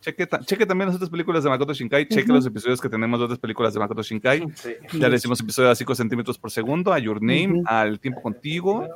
Cheque, 0.00 0.26
ta- 0.28 0.38
cheque 0.40 0.64
también 0.64 0.86
las 0.86 0.94
otras 0.96 1.10
películas 1.10 1.42
de 1.42 1.50
Makoto 1.50 1.74
Shinkai. 1.74 2.06
Cheque 2.08 2.22
Ujú. 2.26 2.34
los 2.34 2.46
episodios 2.46 2.80
que 2.80 2.88
tenemos 2.88 3.18
de 3.18 3.24
otras 3.24 3.40
películas 3.40 3.74
de 3.74 3.80
Makoto 3.80 4.02
Shinkai. 4.02 4.46
sí. 4.54 4.70
Ya 4.98 5.08
le 5.08 5.16
hicimos 5.16 5.40
episodio 5.40 5.70
a 5.70 5.74
5 5.74 5.94
centímetros 5.96 6.38
por 6.38 6.50
segundo, 6.52 6.92
a 6.92 6.98
Your 7.00 7.20
Name, 7.20 7.48
Ujú. 7.60 7.62
al 7.66 7.98
Tiempo 7.98 8.22
Contigo. 8.22 8.86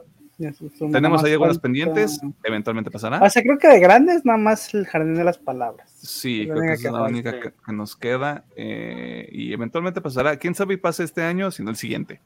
Tenemos 0.90 1.22
ahí 1.22 1.32
algunas 1.32 1.56
falta. 1.56 1.62
pendientes. 1.62 2.20
Eventualmente 2.42 2.90
pasará. 2.90 3.20
O 3.22 3.28
sea, 3.30 3.42
creo 3.42 3.58
que 3.58 3.68
de 3.68 3.78
grandes 3.80 4.24
nada 4.24 4.38
más 4.38 4.72
el 4.74 4.86
jardín 4.86 5.14
de 5.14 5.24
las 5.24 5.38
palabras. 5.38 5.90
Sí, 5.96 6.46
creo 6.48 6.60
que 6.62 6.72
es 6.72 6.82
la 6.84 7.02
única 7.02 7.32
que, 7.38 7.52
que 7.52 7.72
nos 7.72 7.96
queda. 7.96 8.44
eh, 8.56 9.28
y 9.30 9.52
eventualmente 9.52 10.00
pasará. 10.00 10.36
¿Quién 10.36 10.54
sabe 10.54 10.74
y 10.74 10.76
pase 10.78 11.04
este 11.04 11.22
año, 11.22 11.50
sino 11.50 11.70
el 11.70 11.76
siguiente? 11.76 12.20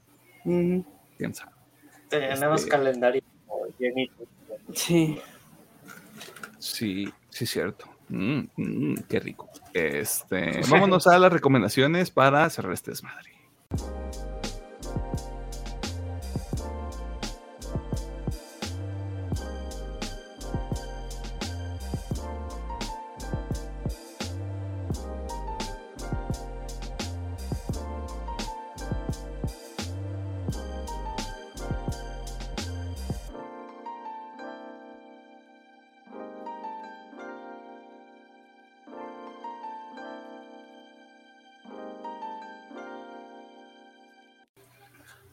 Ujú. 0.47 0.85
¿Quién 1.19 1.35
sabe? 1.35 1.53
Tenemos 2.09 2.61
Este- 2.61 2.71
calendario 2.71 3.23
llenito. 3.79 4.25
Sí. 4.75 5.19
Sí, 6.59 7.13
sí, 7.31 7.47
cierto. 7.47 7.87
Mm, 8.09 8.43
mm, 8.57 8.95
qué 9.09 9.21
rico. 9.21 9.49
Este, 9.73 10.61
vámonos 10.71 11.07
a 11.07 11.19
las 11.19 11.33
recomendaciones 11.33 12.11
para 12.11 12.49
cerrar 12.51 12.73
este 12.73 12.93
desmadre. 12.93 13.31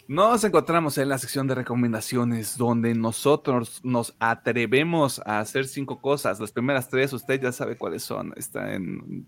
Nos 0.07 0.43
encontramos 0.43 0.97
en 0.97 1.07
la 1.07 1.17
sección 1.17 1.47
de 1.47 1.55
recomendaciones 1.55 2.57
donde 2.57 2.93
nosotros 2.93 3.79
nos 3.83 4.13
atrevemos 4.19 5.21
a 5.25 5.39
hacer 5.39 5.65
cinco 5.65 6.01
cosas. 6.01 6.41
Las 6.41 6.51
primeras 6.51 6.89
tres, 6.89 7.13
usted 7.13 7.41
ya 7.41 7.53
sabe 7.53 7.77
cuáles 7.77 8.03
son. 8.03 8.33
Está 8.35 8.73
en 8.73 9.25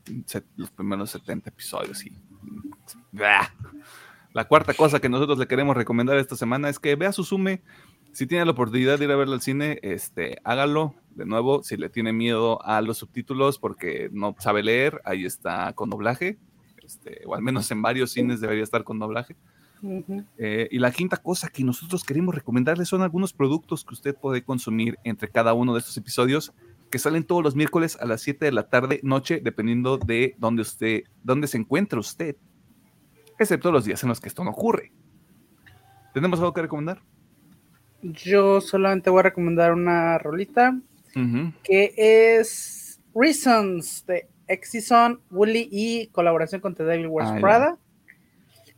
los 0.58 0.70
primeros 0.72 1.12
70 1.12 1.50
episodios. 1.50 2.04
La 4.34 4.48
cuarta 4.50 4.74
cosa 4.74 5.00
que 5.00 5.08
nosotros 5.08 5.40
le 5.40 5.48
queremos 5.48 5.78
recomendar 5.78 6.18
esta 6.18 6.36
semana 6.36 6.68
es 6.68 6.78
que 6.78 6.98
vea 6.98 7.14
Susume. 7.14 7.64
Si 8.12 8.28
tiene 8.28 8.44
la 8.44 8.52
oportunidad 8.52 9.00
de 9.00 9.06
ir 9.06 9.12
a 9.12 9.16
verlo 9.16 9.34
al 9.34 9.42
cine, 9.42 9.80
este, 9.82 10.40
hágalo. 10.44 10.94
De 11.12 11.26
nuevo, 11.26 11.64
si 11.64 11.78
le 11.78 11.88
tiene 11.88 12.12
miedo 12.12 12.62
a 12.66 12.82
los 12.82 12.98
subtítulos 12.98 13.60
porque 13.60 14.10
no 14.12 14.36
sabe 14.40 14.62
leer, 14.62 15.02
ahí 15.06 15.24
está 15.24 15.72
con 15.72 15.90
doblaje. 15.90 16.38
Este, 16.84 17.22
o 17.26 17.34
al 17.34 17.42
menos 17.42 17.72
en 17.72 17.82
varios 17.82 18.12
cines 18.12 18.42
debería 18.42 18.64
estar 18.64 18.84
con 18.84 19.00
doblaje. 19.00 19.38
Eh, 20.38 20.68
y 20.72 20.80
la 20.80 20.92
quinta 20.92 21.18
cosa 21.18 21.50
que 21.50 21.64
nosotros 21.64 22.04
queremos 22.04 22.34
recomendarles 22.34 22.88
son 22.88 23.02
algunos 23.02 23.34
productos 23.34 23.84
que 23.84 23.94
usted 23.94 24.16
puede 24.16 24.44
consumir 24.44 24.98
entre 25.04 25.30
cada 25.30 25.54
uno 25.54 25.74
de 25.74 25.80
estos 25.80 25.96
episodios 25.98 26.54
que 26.90 27.00
salen 27.00 27.24
todos 27.24 27.44
los 27.44 27.56
miércoles 27.56 27.98
a 28.00 28.06
las 28.06 28.22
7 28.22 28.46
de 28.46 28.52
la 28.52 28.70
tarde, 28.70 29.00
noche, 29.04 29.42
dependiendo 29.44 29.98
de 29.98 30.36
dónde 30.38 30.62
usted, 30.62 31.04
dónde 31.24 31.48
se 31.48 31.58
encuentra 31.58 32.00
usted. 32.00 32.36
Excepto 33.38 33.72
los 33.72 33.86
días 33.86 34.02
en 34.04 34.10
los 34.10 34.22
que 34.22 34.30
esto 34.30 34.44
no 34.44 34.52
ocurre. 34.52 34.92
¿Tenemos 36.14 36.40
algo 36.40 36.54
que 36.54 36.62
recomendar? 36.62 37.02
Yo 38.02 38.62
solamente 38.62 39.10
voy 39.10 39.20
a 39.20 39.24
recomendar 39.24 39.74
una 39.74 40.18
rolita 40.18 40.80
que 41.64 41.94
es 41.98 43.00
Reasons 43.14 44.06
de 44.06 44.28
Exison, 44.48 45.22
Wooly 45.32 45.70
y 45.72 46.08
colaboración 46.08 46.62
con 46.62 46.76
The 46.76 46.84
Devil 46.84 47.08
Wears. 47.08 47.42
Prada. 47.42 47.78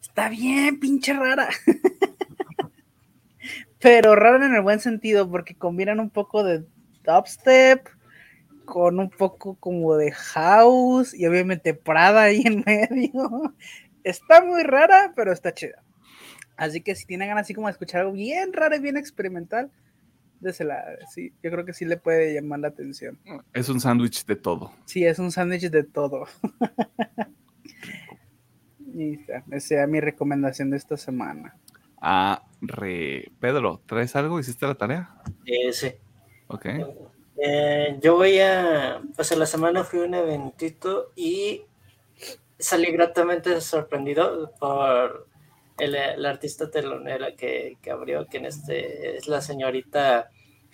Está 0.01 0.29
bien, 0.29 0.79
pinche 0.79 1.13
rara. 1.13 1.49
Pero 3.79 4.15
rara 4.15 4.45
en 4.45 4.55
el 4.55 4.61
buen 4.61 4.79
sentido, 4.79 5.29
porque 5.29 5.55
combinan 5.55 5.99
un 5.99 6.09
poco 6.09 6.43
de 6.43 6.65
dubstep 7.03 7.87
con 8.65 8.99
un 8.99 9.09
poco 9.09 9.55
como 9.55 9.95
de 9.95 10.11
house 10.11 11.13
y 11.13 11.25
obviamente 11.25 11.73
Prada 11.73 12.23
ahí 12.23 12.43
en 12.45 12.63
medio. 12.65 13.55
Está 14.03 14.43
muy 14.43 14.63
rara, 14.63 15.13
pero 15.15 15.31
está 15.31 15.53
chida. 15.53 15.83
Así 16.55 16.81
que 16.81 16.95
si 16.95 17.05
tienen 17.05 17.29
ganas 17.29 17.43
así 17.43 17.53
como 17.53 17.67
de 17.67 17.71
escuchar 17.71 18.01
algo 18.01 18.13
bien 18.13 18.51
raro 18.51 18.75
y 18.75 18.79
bien 18.79 18.97
experimental, 18.97 19.71
désela. 20.39 20.83
Sí, 21.13 21.33
yo 21.43 21.51
creo 21.51 21.65
que 21.65 21.73
sí 21.73 21.85
le 21.85 21.97
puede 21.97 22.33
llamar 22.33 22.59
la 22.59 22.69
atención. 22.69 23.19
Es 23.53 23.69
un 23.69 23.79
sándwich 23.79 24.25
de 24.25 24.35
todo. 24.35 24.73
Sí, 24.85 25.05
es 25.05 25.19
un 25.19 25.31
sándwich 25.31 25.69
de 25.69 25.83
todo. 25.83 26.25
y 28.97 29.19
esa 29.21 29.59
sea 29.59 29.87
mi 29.87 29.99
recomendación 29.99 30.69
de 30.69 30.77
esta 30.77 30.97
semana. 30.97 31.55
Ah, 32.01 32.43
re... 32.61 33.31
Pedro, 33.39 33.81
¿traes 33.85 34.15
algo? 34.15 34.39
¿Hiciste 34.39 34.65
la 34.67 34.75
tarea? 34.75 35.15
Eh, 35.45 35.71
sí. 35.73 35.91
Ok. 36.47 36.65
Eh, 37.37 37.99
yo 38.01 38.15
voy 38.15 38.39
a, 38.39 39.01
pues 39.15 39.31
en 39.31 39.39
la 39.39 39.45
semana 39.45 39.83
fui 39.83 39.99
a 39.99 40.05
un 40.05 40.13
eventito 40.13 41.11
y 41.15 41.63
salí 42.57 42.91
gratamente 42.91 43.61
sorprendido 43.61 44.51
por 44.59 45.27
el, 45.77 45.95
el 45.95 46.25
artista 46.25 46.71
telonera 46.71 47.35
que, 47.35 47.77
que 47.81 47.91
abrió, 47.91 48.25
que 48.27 48.37
en 48.37 48.45
este 48.45 49.17
es 49.17 49.27
la 49.27 49.41
señorita 49.41 50.29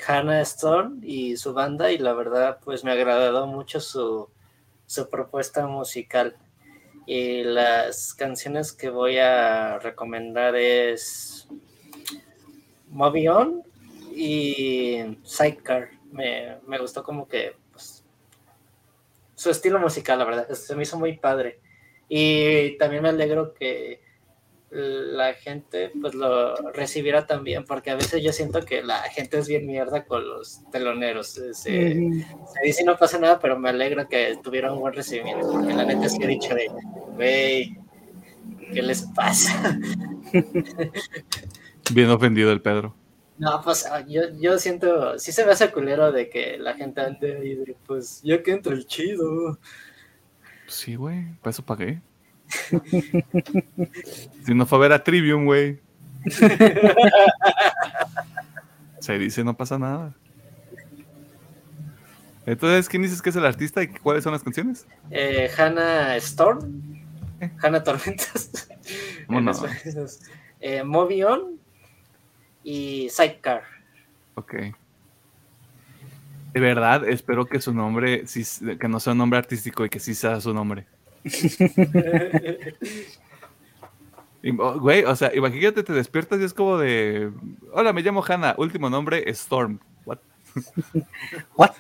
Hannah 0.05 0.41
Storm 0.41 1.01
y 1.03 1.37
su 1.37 1.53
banda 1.53 1.91
y 1.91 1.97
la 1.97 2.13
verdad 2.13 2.59
pues 2.63 2.83
me 2.83 2.91
agradó 2.91 3.47
mucho 3.47 3.79
su, 3.79 4.29
su 4.85 5.09
propuesta 5.09 5.67
musical. 5.67 6.37
Y 7.05 7.43
las 7.43 8.13
canciones 8.13 8.71
que 8.71 8.89
voy 8.89 9.17
a 9.17 9.80
recomendar 9.80 10.55
es 10.55 11.47
Movie 12.89 13.30
On 13.30 13.63
y 14.15 15.17
Sidecar. 15.23 15.89
Me, 16.11 16.57
me 16.67 16.80
gustó 16.80 17.03
como 17.03 17.27
que 17.27 17.55
pues, 17.71 18.03
su 19.35 19.49
estilo 19.49 19.80
musical, 19.80 20.19
la 20.19 20.25
verdad, 20.25 20.49
se 20.49 20.75
me 20.75 20.84
hizo 20.84 20.97
muy 20.97 21.17
padre. 21.17 21.59
Y 22.07 22.77
también 22.77 23.03
me 23.03 23.09
alegro 23.09 23.53
que 23.53 24.01
la 24.73 25.33
gente 25.35 25.91
pues 26.01 26.15
lo 26.15 26.55
recibiera 26.71 27.27
también, 27.27 27.63
porque 27.65 27.91
a 27.91 27.95
veces 27.95 28.23
yo 28.23 28.33
siento 28.33 28.65
que 28.65 28.81
la 28.81 29.03
gente 29.03 29.37
es 29.37 29.47
bien 29.47 29.67
mierda 29.67 30.05
con 30.05 30.27
los 30.27 30.61
teloneros. 30.71 31.27
Se, 31.27 31.53
se 31.53 32.23
dice 32.63 32.83
no 32.83 32.97
pasa 32.97 33.19
nada, 33.19 33.39
pero 33.39 33.59
me 33.59 33.69
alegra 33.69 34.07
que 34.07 34.37
tuvieron 34.41 34.73
un 34.73 34.79
buen 34.79 34.93
recibimiento, 34.93 35.51
porque 35.51 35.73
la 35.73 35.85
neta 35.85 36.09
sí 36.09 36.17
he 36.21 36.27
dicho 36.27 36.55
de, 36.55 36.71
güey, 37.15 37.77
¿qué 38.73 38.81
les 38.81 39.03
pasa? 39.15 39.79
Bien 41.93 42.09
ofendido 42.09 42.51
el 42.51 42.61
Pedro. 42.61 42.95
No, 43.37 43.61
pues 43.63 43.87
yo, 44.07 44.21
yo 44.39 44.57
siento, 44.57 45.19
sí 45.19 45.31
se 45.31 45.45
me 45.45 45.51
hace 45.51 45.71
culero 45.71 46.11
de 46.11 46.29
que 46.29 46.57
la 46.57 46.73
gente 46.75 47.01
ande 47.01 47.37
ahí 47.37 47.55
de, 47.55 47.75
pues 47.85 48.21
ya 48.23 48.41
que 48.41 48.51
entra 48.51 48.73
el 48.73 48.87
chido. 48.87 49.59
Sí, 50.67 50.95
güey, 50.95 51.25
para 51.41 51.51
eso 51.51 51.63
pagué. 51.63 52.01
Si 54.45 54.53
no 54.53 54.65
fue 54.65 54.77
a 54.77 54.81
ver 54.81 54.93
a 54.93 55.03
Trivium, 55.03 55.45
güey. 55.45 55.79
Se 58.99 59.17
dice, 59.17 59.43
no 59.43 59.55
pasa 59.55 59.77
nada. 59.77 60.13
Entonces, 62.45 62.89
¿quién 62.89 63.01
dices 63.01 63.21
que 63.21 63.29
es 63.29 63.35
el 63.35 63.45
artista 63.45 63.81
y 63.83 63.87
cuáles 63.87 64.23
son 64.23 64.33
las 64.33 64.43
canciones? 64.43 64.85
Eh, 65.11 65.49
Hannah 65.57 66.17
Storm, 66.17 67.01
Hannah 67.61 67.83
Tormentas, 67.83 68.67
Bueno. 69.27 69.51
eh, 70.59 70.83
Movie 70.83 71.23
On 71.25 71.57
y 72.63 73.07
Sidecar. 73.09 73.63
Ok. 74.35 74.55
De 76.53 76.59
verdad, 76.59 77.07
espero 77.07 77.45
que 77.45 77.59
su 77.61 77.73
nombre, 77.73 78.25
que 78.79 78.87
no 78.87 78.99
sea 78.99 79.13
un 79.13 79.19
nombre 79.19 79.39
artístico 79.39 79.85
y 79.85 79.89
que 79.89 79.99
sí 79.99 80.13
sea 80.13 80.39
su 80.39 80.53
nombre. 80.53 80.85
Oh, 84.59 84.79
Güey, 84.79 85.05
o 85.05 85.15
sea, 85.15 85.33
imagínate, 85.33 85.83
te 85.83 85.93
despiertas 85.93 86.39
y 86.41 86.43
es 86.43 86.53
como 86.53 86.77
de. 86.77 87.31
Hola, 87.71 87.93
me 87.93 88.01
llamo 88.01 88.23
Hannah. 88.27 88.55
Último 88.57 88.89
nombre, 88.89 89.23
Storm. 89.29 89.79
What? 90.05 90.19
What? 91.55 91.71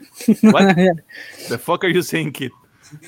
What? 0.43 0.75
The 1.49 1.57
fuck 1.57 1.83
are 1.83 1.93
you 1.93 2.01
saying, 2.01 2.31
kid? 2.31 2.51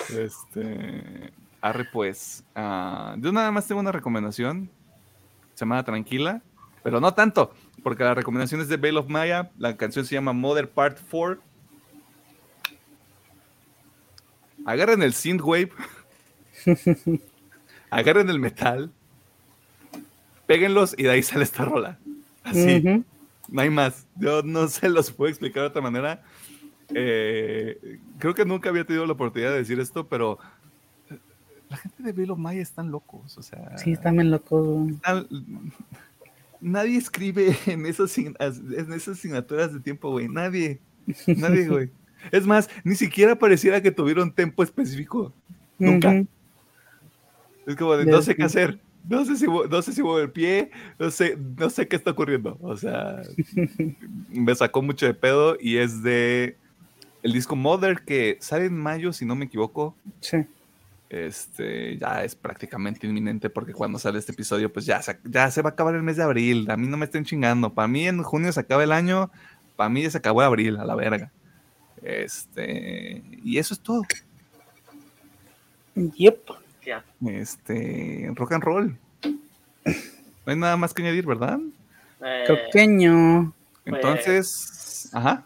Este. 0.10 1.32
Arre, 1.62 1.86
pues. 1.86 2.44
ah, 2.54 3.16
yo 3.18 3.32
nada 3.32 3.50
más 3.52 3.66
tengo 3.66 3.80
una 3.80 3.94
recomendación. 3.94 4.70
Semana 5.54 5.84
tranquila. 5.84 6.42
Pero 6.84 7.00
no 7.00 7.14
tanto. 7.14 7.54
Porque 7.82 8.04
la 8.04 8.14
recomendación 8.14 8.60
es 8.62 8.68
de 8.68 8.78
Veil 8.78 8.98
of 8.98 9.08
Maya. 9.08 9.52
La 9.58 9.78
canción 9.78 10.06
se 10.06 10.16
llama 10.16 10.34
Mother 10.34 10.70
Part 10.70 11.00
4. 11.10 11.42
Agarren 14.66 15.02
el 15.02 15.14
synthwave. 15.14 15.72
Agarren 17.90 18.30
el 18.30 18.40
metal. 18.40 18.92
Péguenlos 20.48 20.94
y 20.98 21.04
de 21.04 21.12
ahí 21.12 21.24
sale 21.24 21.44
esta 21.44 21.66
rola. 21.66 21.98
Así. 22.44 23.04
No 23.50 23.62
hay 23.62 23.70
más. 23.70 24.06
Yo 24.18 24.42
no 24.44 24.68
se 24.68 24.90
los 24.90 25.12
puedo 25.12 25.30
explicar 25.30 25.64
de 25.64 25.68
otra 25.70 25.82
manera. 25.82 26.24
Eh, 26.94 28.00
creo 28.20 28.36
que 28.36 28.46
nunca 28.46 28.70
había 28.70 28.86
tenido 28.86 29.06
la 29.06 29.14
oportunidad 29.14 29.52
de 29.52 29.58
decir 29.58 29.80
esto, 29.80 30.08
pero 30.08 30.38
la 31.70 31.78
gente 31.78 32.04
de 32.04 32.12
Velo 32.12 32.36
Maya 32.36 32.62
están 32.62 32.92
locos. 32.92 33.38
O 33.38 33.42
sea, 33.42 33.76
Sí, 33.78 33.92
está 33.94 34.12
bien 34.12 34.30
loco. 34.30 34.62
güey. 34.64 34.94
están- 34.96 35.28
nadie 36.62 36.98
escribe 36.98 37.56
en 37.66 37.86
esas, 37.88 38.16
en 38.18 38.36
esas 38.40 39.08
asignaturas 39.10 39.74
de 39.74 39.80
tiempo, 39.80 40.12
güey. 40.12 40.28
Nadie. 40.28 40.80
Nadie, 41.28 41.68
güey. 41.70 41.90
Es 42.32 42.46
más, 42.46 42.70
ni 42.84 42.96
siquiera 42.96 43.38
pareciera 43.38 43.82
que 43.82 43.92
tuvieron 43.92 44.32
tiempo 44.32 44.62
específico. 44.64 45.34
Nunca. 45.80 46.24
Es 47.66 47.76
como 47.76 47.96
de 47.98 48.06
no 48.06 48.22
sé 48.22 48.36
qué 48.36 48.44
hacer. 48.44 48.80
No 49.08 49.24
sé 49.24 49.38
si 49.38 49.46
no 49.46 49.82
sé 49.82 49.94
si 49.94 50.02
muevo 50.02 50.20
el 50.20 50.32
pie, 50.32 50.72
no 50.98 51.12
sé, 51.12 51.38
no 51.58 51.70
sé 51.70 51.88
qué 51.88 51.96
está 51.96 52.12
ocurriendo. 52.12 52.58
O 52.62 52.76
sea, 52.76 53.22
me 54.30 54.56
sacó 54.56 54.82
mucho 54.82 55.06
de 55.06 55.14
pedo 55.14 55.58
y 55.60 55.78
es 55.78 56.02
de 56.02 56.58
el 57.22 57.34
disco 57.34 57.56
Mother 57.56 58.02
que 58.06 58.38
sale 58.40 58.66
en 58.66 58.78
mayo, 58.78 59.14
si 59.14 59.26
no 59.26 59.36
me 59.36 59.46
equivoco. 59.46 59.96
Sí. 60.22 60.38
Este 61.10 61.98
ya 61.98 62.24
es 62.24 62.36
prácticamente 62.36 63.06
inminente 63.06 63.50
porque 63.50 63.74
cuando 63.74 64.00
sale 64.00 64.18
este 64.18 64.32
episodio, 64.32 64.74
pues 64.74 64.86
ya 64.86 65.02
se, 65.02 65.20
ya 65.24 65.52
se 65.52 65.62
va 65.62 65.70
a 65.70 65.74
acabar 65.74 65.94
el 65.94 66.04
mes 66.04 66.18
de 66.18 66.24
abril. 66.24 66.70
A 66.70 66.78
mí 66.78 66.88
no 66.88 66.98
me 66.98 67.06
estén 67.06 67.26
chingando. 67.26 67.74
Para 67.74 67.88
mí 67.88 68.08
en 68.08 68.24
junio 68.24 68.52
se 68.52 68.60
acaba 68.60 68.84
el 68.84 68.92
año. 68.92 69.30
Para 69.76 69.90
mí 69.90 70.02
ya 70.02 70.10
se 70.10 70.18
acabó 70.18 70.42
abril, 70.42 70.78
a 70.78 70.86
la 70.86 70.96
verga. 70.96 71.32
Este, 72.02 73.24
y 73.44 73.58
eso 73.58 73.74
es 73.74 73.80
todo. 73.80 74.04
Yep. 75.96 76.65
Ya. 76.86 77.04
Este, 77.28 78.30
rock 78.36 78.52
and 78.54 78.64
roll. 78.64 78.98
No 79.84 80.52
hay 80.52 80.56
nada 80.56 80.78
más 80.78 80.94
que 80.94 81.02
añadir, 81.02 81.26
¿verdad? 81.26 81.60
Eh, 82.24 82.44
Coqueño. 82.48 83.54
Pues- 83.84 83.96
Entonces, 83.96 85.10
ajá. 85.14 85.44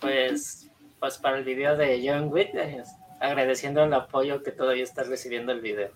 pues, 0.00 0.68
pues 1.00 1.18
para 1.18 1.38
el 1.38 1.44
video 1.44 1.76
de 1.76 2.02
John 2.06 2.28
Wick, 2.32 2.50
eh, 2.54 2.82
agradeciendo 3.20 3.82
el 3.84 3.92
apoyo 3.94 4.42
que 4.42 4.50
todavía 4.52 4.84
está 4.84 5.04
recibiendo 5.04 5.52
el 5.52 5.60
video. 5.60 5.90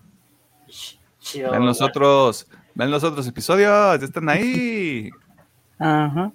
Ch- 0.67 0.97
Chido. 1.19 1.51
Vean 1.51 1.65
los 1.65 1.81
otros, 1.81 2.47
vean 2.73 2.89
los 2.91 3.03
otros 3.03 3.27
episodios, 3.27 3.99
ya 3.99 4.05
están 4.05 4.29
ahí. 4.29 5.09
Ajá. 5.77 6.31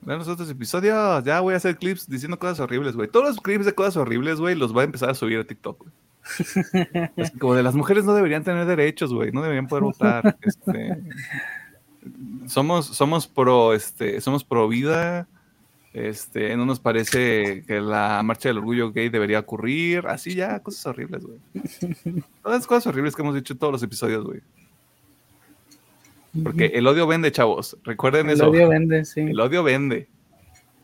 Vean 0.00 0.18
los 0.18 0.28
otros 0.28 0.48
episodios, 0.50 1.24
ya 1.24 1.40
voy 1.40 1.54
a 1.54 1.56
hacer 1.58 1.76
clips 1.76 2.08
diciendo 2.08 2.38
cosas 2.38 2.60
horribles, 2.60 2.94
güey. 2.96 3.08
Todos 3.08 3.26
los 3.28 3.40
clips 3.40 3.64
de 3.66 3.74
cosas 3.74 3.96
horribles, 3.96 4.38
güey, 4.40 4.54
los 4.54 4.72
voy 4.72 4.82
a 4.82 4.84
empezar 4.84 5.10
a 5.10 5.14
subir 5.14 5.38
a 5.38 5.44
TikTok, 5.44 5.78
güey. 5.80 5.92
Es 7.16 7.30
como 7.38 7.54
de 7.54 7.62
las 7.62 7.74
mujeres 7.74 8.04
no 8.04 8.14
deberían 8.14 8.42
tener 8.44 8.66
derechos, 8.66 9.12
güey, 9.12 9.32
no 9.32 9.42
deberían 9.42 9.68
poder 9.68 9.84
votar. 9.84 10.36
Este, 10.42 10.96
somos, 12.46 12.86
somos 12.86 13.26
pro, 13.26 13.74
este, 13.74 14.20
somos 14.20 14.44
pro 14.44 14.68
vida. 14.68 15.26
Este, 15.92 16.54
no 16.56 16.66
nos 16.66 16.78
parece 16.78 17.64
que 17.66 17.80
la 17.80 18.22
marcha 18.22 18.50
del 18.50 18.58
orgullo 18.58 18.92
gay 18.92 19.08
debería 19.08 19.38
ocurrir. 19.40 20.06
Así 20.08 20.34
ya, 20.34 20.60
cosas 20.60 20.84
horribles, 20.86 21.24
güey. 21.24 21.38
Todas 22.42 22.58
las 22.58 22.66
cosas 22.66 22.86
horribles 22.88 23.16
que 23.16 23.22
hemos 23.22 23.34
dicho 23.34 23.54
en 23.54 23.58
todos 23.58 23.72
los 23.72 23.82
episodios, 23.82 24.24
güey. 24.24 24.40
Porque 26.44 26.66
el 26.74 26.86
odio 26.86 27.06
vende, 27.06 27.32
chavos. 27.32 27.78
Recuerden 27.82 28.28
El 28.28 28.34
eso. 28.34 28.50
odio 28.50 28.68
vende, 28.68 29.06
sí. 29.06 29.20
El 29.22 29.40
odio 29.40 29.62
vende. 29.62 30.06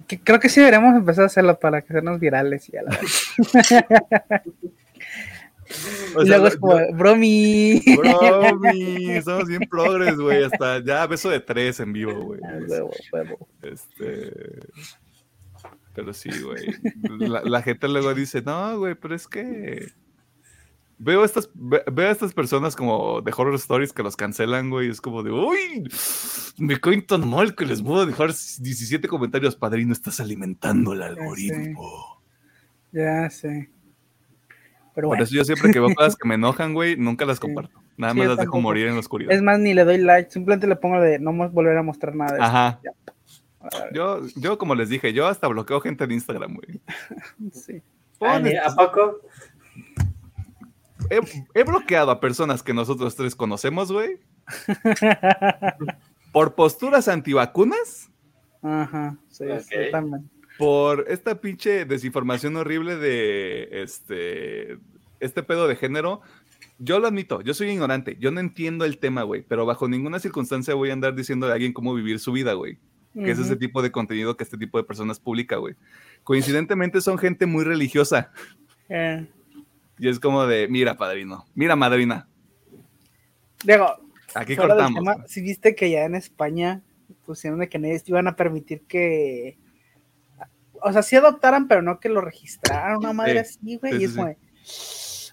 Que- 0.06 0.18
creo 0.18 0.40
que 0.40 0.48
sí 0.48 0.60
deberíamos 0.60 0.96
empezar 0.96 1.24
a 1.24 1.26
hacerlo 1.26 1.58
para 1.58 1.82
que 1.82 1.92
seamos 1.92 2.18
virales 2.18 2.68
y 2.72 2.76
a 2.78 2.82
la 2.82 2.98
vez. 2.98 3.34
O 6.14 6.24
sea, 6.24 6.38
luego 6.38 6.46
es 6.46 6.54
yo- 6.54 6.60
como, 6.60 6.78
bromi. 6.96 7.82
Bromi, 7.96 9.10
estamos 9.10 9.48
bien 9.48 9.62
progres, 9.70 10.16
güey. 10.16 10.44
Hasta 10.44 10.84
ya 10.84 11.06
beso 11.06 11.30
de 11.30 11.40
tres 11.40 11.80
en 11.80 11.92
vivo, 11.92 12.12
güey. 12.22 12.40
Ah, 12.44 12.58
huevo, 12.68 12.90
huevo. 13.12 13.48
Este. 13.62 14.32
Pero 15.94 16.12
sí, 16.14 16.30
güey. 16.42 16.66
La, 17.18 17.42
la 17.42 17.62
gente 17.62 17.86
luego 17.88 18.14
dice, 18.14 18.40
no, 18.42 18.78
güey, 18.78 18.94
pero 18.94 19.14
es 19.14 19.28
que 19.28 19.88
veo 20.98 21.24
estas, 21.24 21.50
ve- 21.54 21.82
veo 21.92 22.08
a 22.08 22.12
estas 22.12 22.32
personas 22.32 22.76
como 22.76 23.20
de 23.20 23.32
horror 23.36 23.54
stories 23.56 23.92
que 23.92 24.02
los 24.02 24.16
cancelan, 24.16 24.70
güey. 24.70 24.88
Es 24.88 25.00
como 25.00 25.22
de, 25.22 25.32
uy, 25.32 25.84
me 26.58 26.80
caen 26.80 27.04
tan 27.06 27.28
mal 27.28 27.54
que 27.54 27.66
les 27.66 27.82
puedo 27.82 28.06
dejar 28.06 28.28
17 28.28 29.06
comentarios, 29.08 29.54
padrino, 29.56 29.92
estás 29.92 30.20
alimentando 30.20 30.92
el 30.94 31.02
algoritmo. 31.02 32.22
Ya 32.92 33.28
sé. 33.30 33.70
Pero 34.94 35.08
Por 35.08 35.20
eso 35.22 35.34
yo 35.34 35.44
siempre 35.44 35.72
que 35.72 35.80
veo 35.80 35.88
cosas 35.94 36.16
que 36.16 36.28
me 36.28 36.34
enojan, 36.34 36.74
güey, 36.74 36.96
nunca 36.96 37.24
las 37.24 37.38
Sí. 37.38 37.42
comparto. 37.42 37.80
Nada 37.96 38.12
Sí, 38.12 38.18
más 38.20 38.28
las 38.28 38.36
dejo 38.36 38.44
tampoco. 38.52 38.60
morir 38.62 38.86
en 38.88 38.94
la 38.94 39.00
oscuridad. 39.00 39.32
es 39.32 39.42
más, 39.42 39.58
ni 39.58 39.74
le 39.74 39.84
doy 39.84 39.98
like, 39.98 40.30
simplemente 40.30 40.66
le 40.66 40.76
pongo 40.76 41.00
de 41.00 41.18
no 41.18 41.32
volver 41.50 41.76
a 41.76 41.82
mostrar 41.82 42.14
nada 42.14 42.34
de. 42.34 42.42
Ajá. 42.42 42.80
Yo, 43.94 44.20
yo, 44.34 44.58
como 44.58 44.74
les 44.74 44.88
dije, 44.88 45.12
yo 45.12 45.26
hasta 45.28 45.46
bloqueo 45.46 45.80
gente 45.80 46.02
en 46.04 46.12
Instagram, 46.12 46.54
güey. 46.54 46.80
sí. 47.52 47.80
Ah, 48.20 48.34
Pon 48.34 48.42
ni- 48.42 48.56
¿A 48.56 48.70
poco? 48.74 49.20
he, 51.10 51.20
he 51.54 51.62
bloqueado 51.64 52.10
a 52.10 52.20
personas 52.20 52.62
que 52.62 52.74
nosotros 52.74 53.14
tres 53.16 53.34
conocemos, 53.36 53.90
güey, 53.92 54.18
por 56.32 56.54
posturas 56.54 57.08
antivacunas, 57.08 58.08
Ajá, 58.62 59.16
sí, 59.28 59.44
sí, 59.68 59.74
Ok. 59.76 59.90
también. 59.90 60.30
Por 60.58 61.06
esta 61.08 61.40
pinche 61.40 61.84
desinformación 61.84 62.56
horrible 62.56 62.96
de 62.96 63.68
este, 63.82 64.78
este 65.20 65.42
pedo 65.42 65.68
de 65.68 65.76
género. 65.76 66.20
Yo 66.78 66.98
lo 66.98 67.06
admito, 67.06 67.42
yo 67.42 67.54
soy 67.54 67.70
ignorante, 67.70 68.16
yo 68.18 68.30
no 68.32 68.40
entiendo 68.40 68.84
el 68.84 68.98
tema, 68.98 69.22
güey, 69.22 69.42
pero 69.42 69.66
bajo 69.66 69.88
ninguna 69.88 70.18
circunstancia 70.18 70.74
voy 70.74 70.90
a 70.90 70.94
andar 70.94 71.14
diciendo 71.14 71.46
a 71.46 71.52
alguien 71.52 71.72
cómo 71.72 71.94
vivir 71.94 72.18
su 72.18 72.32
vida, 72.32 72.54
güey. 72.54 72.78
Que 73.14 73.30
es 73.30 73.38
ese 73.38 73.56
tipo 73.56 73.82
de 73.82 73.92
contenido 73.92 74.38
que 74.38 74.44
este 74.44 74.56
tipo 74.56 74.78
de 74.78 74.84
personas 74.84 75.20
publica, 75.20 75.56
güey. 75.56 75.74
Coincidentemente 76.24 77.02
son 77.02 77.18
gente 77.18 77.44
muy 77.44 77.62
religiosa. 77.62 78.32
Eh, 78.88 79.26
Y 79.98 80.08
es 80.08 80.18
como 80.18 80.46
de, 80.46 80.66
mira, 80.68 80.96
padrino, 80.96 81.44
mira, 81.54 81.76
madrina, 81.76 82.26
Digo, 83.64 83.86
aquí 84.34 84.56
cortamos. 84.56 84.94
tema, 84.94 85.26
si 85.26 85.40
viste 85.40 85.74
que 85.74 85.90
ya 85.90 86.04
en 86.04 86.14
España 86.14 86.82
pusieron 87.24 87.60
de 87.60 87.68
que 87.68 87.78
no 87.78 87.86
iban 87.88 88.26
a 88.26 88.36
permitir 88.36 88.82
que. 88.88 89.58
O 90.84 90.92
sea, 90.92 91.02
sí 91.02 91.16
adoptaran, 91.16 91.68
pero 91.68 91.82
no 91.82 92.00
que 92.00 92.08
lo 92.08 92.20
registraran, 92.20 92.98
una 92.98 93.12
madre 93.12 93.44
Sí, 93.44 93.58
así, 93.62 93.78
güey. 93.78 93.92
sí, 93.92 93.96
y 93.96 94.00
sí, 94.00 94.04
es 94.04 94.12
como 94.12 94.26
de, 94.26 94.36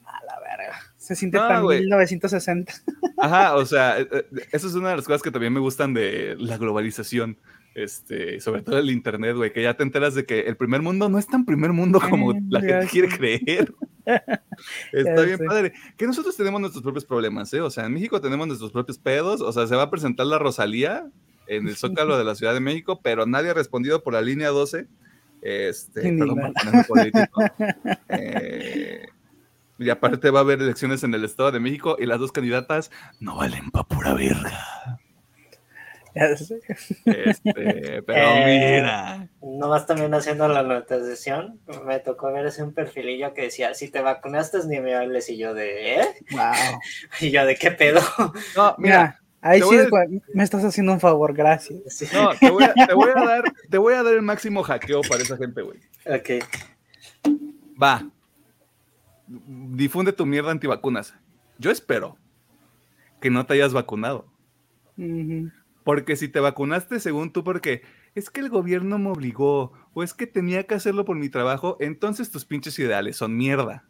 A 0.05 0.25
la 0.25 0.39
verga. 0.39 0.79
Se 0.97 1.15
siente 1.15 1.37
No, 1.37 1.47
tan 1.47 1.63
güey. 1.63 1.79
1960. 1.81 2.73
Ajá, 3.17 3.55
o 3.55 3.65
sea, 3.65 3.99
eh, 3.99 4.07
eh, 4.11 4.25
eso 4.51 4.67
es 4.67 4.75
una 4.75 4.89
de 4.89 4.97
las 4.97 5.05
cosas 5.05 5.21
que 5.21 5.31
también 5.31 5.53
me 5.53 5.59
gustan 5.59 5.93
de 5.93 6.35
la 6.37 6.57
globalización. 6.57 7.37
Este, 7.75 8.39
sobre 8.41 8.61
todo 8.61 8.79
el 8.79 8.89
internet, 8.89 9.35
güey, 9.35 9.53
que 9.53 9.61
ya 9.61 9.75
te 9.75 9.83
enteras 9.83 10.15
de 10.15 10.25
que 10.25 10.41
el 10.41 10.57
primer 10.57 10.81
mundo 10.81 11.07
no 11.07 11.19
es 11.19 11.27
tan 11.27 11.45
primer 11.45 11.71
mundo 11.71 11.99
como 12.09 12.31
Eh, 12.33 12.41
la 12.49 12.61
gente 12.61 12.87
quiere 12.87 13.07
creer. 13.07 13.73
Está 14.91 15.21
bien 15.21 15.39
padre. 15.45 15.73
Que 15.95 16.07
nosotros 16.07 16.35
tenemos 16.35 16.59
nuestros 16.59 16.83
propios 16.83 17.05
problemas, 17.05 17.53
¿eh? 17.53 17.61
O 17.61 17.69
sea, 17.69 17.85
en 17.85 17.93
México 17.93 18.19
tenemos 18.19 18.47
nuestros 18.47 18.71
propios 18.71 18.97
pedos. 18.97 19.41
O 19.41 19.51
sea, 19.51 19.67
se 19.67 19.75
va 19.75 19.83
a 19.83 19.91
presentar 19.91 20.25
la 20.25 20.39
Rosalía 20.39 21.07
en 21.47 21.67
el 21.67 21.75
Zócalo 21.75 22.17
de 22.17 22.23
la 22.23 22.35
Ciudad 22.35 22.53
de 22.53 22.59
México, 22.59 23.01
pero 23.03 23.25
nadie 23.25 23.51
ha 23.51 23.53
respondido 23.53 24.03
por 24.03 24.13
la 24.13 24.21
línea 24.21 24.49
12. 24.49 24.87
Este, 25.41 26.11
Ni 26.11 26.19
perdón 26.19 26.37
nada. 26.37 26.51
por 26.51 26.63
ponerme 26.63 26.83
político. 26.85 27.41
Eh, 28.09 29.05
y 29.77 29.89
aparte 29.89 30.29
va 30.29 30.39
a 30.39 30.41
haber 30.43 30.61
elecciones 30.61 31.03
en 31.03 31.13
el 31.13 31.23
Estado 31.23 31.51
de 31.53 31.59
México 31.61 31.95
y 31.99 32.05
las 32.05 32.19
dos 32.19 32.31
candidatas 32.33 32.91
no 33.19 33.37
valen 33.37 33.71
pa' 33.71 33.87
pura 33.87 34.13
verga. 34.13 34.99
Ya 36.15 36.35
sé. 36.35 36.59
Este, 37.05 38.01
pero 38.03 38.17
Eh, 38.45 38.75
mira. 38.75 39.29
Nomás 39.41 39.85
también 39.85 40.13
haciendo 40.13 40.47
la 40.47 40.61
anotación, 40.61 41.61
me 41.85 41.99
tocó 41.99 42.31
ver 42.33 42.47
ese 42.47 42.63
un 42.63 42.73
perfilillo 42.73 43.33
que 43.33 43.43
decía, 43.43 43.73
si 43.73 43.89
te 43.89 44.01
vacunaste 44.01 44.57
ni 44.67 44.81
me 44.81 44.95
hables, 44.95 45.29
y 45.29 45.37
yo 45.37 45.53
de, 45.53 45.95
¿eh? 46.01 46.07
Wow. 46.31 46.41
Y 47.21 47.31
yo 47.31 47.45
de, 47.45 47.55
¿qué 47.55 47.71
pedo? 47.71 48.01
No, 48.55 48.75
mira, 48.79 48.79
Mira, 48.79 49.19
ahí 49.41 49.61
sí 49.61 49.77
a- 49.77 49.87
me 50.33 50.43
estás 50.43 50.63
haciendo 50.63 50.93
un 50.93 50.99
favor, 50.99 51.33
gracias. 51.33 51.79
No, 52.13 52.31
te 52.39 52.49
voy, 52.49 52.63
a, 52.63 52.73
te 52.73 52.93
voy 52.93 53.09
a 53.15 53.23
dar, 53.25 53.43
te 53.69 53.77
voy 53.77 53.93
a 53.93 54.03
dar 54.03 54.13
el 54.13 54.21
máximo 54.21 54.63
hackeo 54.63 55.01
para 55.07 55.21
esa 55.23 55.37
gente, 55.37 55.61
güey. 55.61 55.79
Ok. 56.05 56.43
Va. 57.81 58.09
Difunde 59.27 60.11
tu 60.13 60.25
mierda 60.25 60.51
antivacunas. 60.51 61.13
Yo 61.57 61.71
espero 61.71 62.17
que 63.21 63.29
no 63.29 63.45
te 63.45 63.53
hayas 63.53 63.73
vacunado. 63.73 64.25
Porque 65.83 66.15
si 66.15 66.27
te 66.27 66.39
vacunaste 66.39 66.99
según 66.99 67.31
tú, 67.31 67.43
porque 67.43 67.83
es 68.15 68.29
que 68.29 68.41
el 68.41 68.49
gobierno 68.49 68.97
me 68.99 69.09
obligó, 69.09 69.71
o 69.93 70.03
es 70.03 70.13
que 70.13 70.27
tenía 70.27 70.63
que 70.65 70.75
hacerlo 70.75 71.05
por 71.05 71.15
mi 71.17 71.29
trabajo, 71.29 71.77
entonces 71.79 72.31
tus 72.31 72.45
pinches 72.45 72.77
ideales 72.79 73.17
son 73.17 73.37
mierda. 73.37 73.85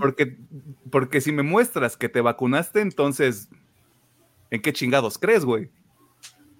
Porque, 0.00 0.38
porque 0.90 1.20
si 1.20 1.30
me 1.30 1.42
muestras 1.42 1.96
que 1.98 2.08
te 2.08 2.22
vacunaste, 2.22 2.80
entonces, 2.80 3.50
¿en 4.50 4.62
qué 4.62 4.72
chingados 4.72 5.18
crees, 5.18 5.44
güey? 5.44 5.70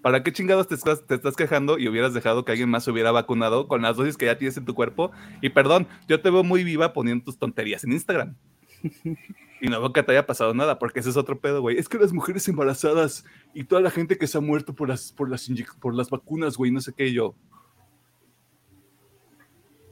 ¿Para 0.03 0.21
qué 0.21 0.31
chingados 0.31 0.67
te 0.67 0.75
estás, 0.75 1.07
te 1.07 1.15
estás 1.15 1.35
quejando 1.35 1.79
y 1.79 1.87
hubieras 1.87 2.13
dejado 2.13 2.45
que 2.45 2.51
alguien 2.51 2.69
más 2.69 2.83
se 2.83 2.91
hubiera 2.91 3.11
vacunado 3.11 3.67
con 3.67 3.81
las 3.81 3.97
dosis 3.97 4.17
que 4.17 4.25
ya 4.27 4.37
tienes 4.37 4.57
en 4.57 4.65
tu 4.65 4.75
cuerpo? 4.75 5.11
Y 5.41 5.49
perdón, 5.49 5.87
yo 6.07 6.21
te 6.21 6.29
veo 6.29 6.43
muy 6.43 6.63
viva 6.63 6.93
poniendo 6.93 7.23
tus 7.23 7.39
tonterías 7.39 7.83
en 7.83 7.93
Instagram. 7.93 8.35
Y 9.61 9.67
no 9.67 9.79
veo 9.79 9.93
que 9.93 10.03
te 10.03 10.11
haya 10.11 10.25
pasado 10.25 10.53
nada, 10.53 10.77
porque 10.77 10.99
ese 10.99 11.09
es 11.09 11.15
otro 11.15 11.39
pedo, 11.39 11.61
güey. 11.61 11.77
Es 11.77 11.87
que 11.87 11.97
las 11.97 12.11
mujeres 12.11 12.45
embarazadas 12.49 13.23
y 13.53 13.63
toda 13.63 13.79
la 13.79 13.91
gente 13.91 14.17
que 14.17 14.27
se 14.27 14.37
ha 14.37 14.41
muerto 14.41 14.75
por 14.75 14.89
las, 14.89 15.13
por 15.13 15.29
las, 15.29 15.49
por 15.79 15.95
las 15.95 16.09
vacunas, 16.09 16.57
güey, 16.57 16.69
no 16.69 16.81
sé 16.81 16.91
qué, 16.91 17.07
y 17.07 17.13
yo. 17.13 17.33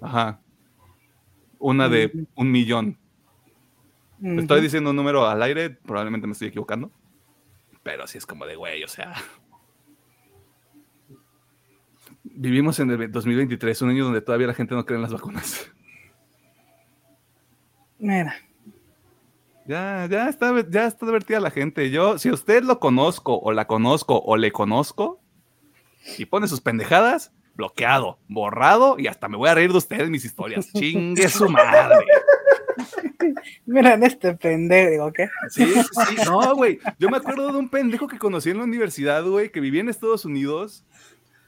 Ajá. 0.02 0.42
Una 1.62 1.88
de 1.90 2.12
un 2.36 2.52
millón. 2.52 2.98
Estoy 4.22 4.62
diciendo 4.62 4.90
un 4.90 4.96
número 4.96 5.28
al 5.28 5.42
aire, 5.42 5.70
probablemente 5.70 6.28
me 6.28 6.34
estoy 6.34 6.50
equivocando. 6.50 6.92
Pero 7.84 8.06
sí 8.08 8.18
es 8.18 8.26
como 8.26 8.46
de, 8.46 8.56
güey, 8.56 8.84
o 8.84 8.88
sea. 8.88 9.14
Vivimos 12.24 12.80
en 12.80 12.92
el 12.92 13.12
2023, 13.12 13.82
un 13.82 13.90
año 13.90 14.06
donde 14.06 14.22
todavía 14.22 14.48
la 14.48 14.54
gente 14.54 14.76
no 14.76 14.86
cree 14.86 14.98
en 14.98 15.02
las 15.02 15.14
vacunas. 15.14 15.72
Mira, 17.98 18.36
Ya, 19.68 20.08
ya 20.10 20.28
está, 20.28 20.54
ya 20.70 20.88
está 20.88 21.06
divertida 21.06 21.40
la 21.40 21.52
gente. 21.52 21.92
Yo, 21.92 22.18
si 22.18 22.32
usted 22.32 22.64
lo 22.64 22.80
conozco, 22.80 23.40
o 23.40 23.52
la 23.52 23.68
conozco, 23.68 24.20
o 24.20 24.38
le 24.38 24.52
conozco, 24.52 25.20
y 26.18 26.26
pone 26.26 26.48
sus 26.48 26.62
pendejadas, 26.62 27.32
bloqueado, 27.62 28.18
borrado, 28.28 28.96
y 28.98 29.06
hasta 29.06 29.28
me 29.30 29.38
voy 29.38 29.48
a 29.50 29.54
reír 29.54 29.72
de 29.72 29.78
usted 29.78 30.02
en 30.02 30.12
mis 30.12 30.26
historias. 30.26 30.68
Chingue 30.74 31.30
su 31.30 31.48
madre. 31.48 32.06
miren 33.68 34.02
este 34.02 34.34
pendejo, 34.34 35.12
¿qué? 35.14 35.30
Sí, 35.50 35.66
sí. 35.66 36.16
No, 36.26 36.56
güey. 36.56 36.80
Yo 36.98 37.10
me 37.10 37.18
acuerdo 37.18 37.52
de 37.52 37.60
un 37.60 37.70
pendejo 37.70 38.08
que 38.08 38.18
conocí 38.18 38.50
en 38.50 38.58
la 38.58 38.64
universidad, 38.64 39.24
güey, 39.24 39.52
que 39.52 39.60
vivía 39.60 39.82
en 39.82 39.90
Estados 39.90 40.26
Unidos, 40.26 40.84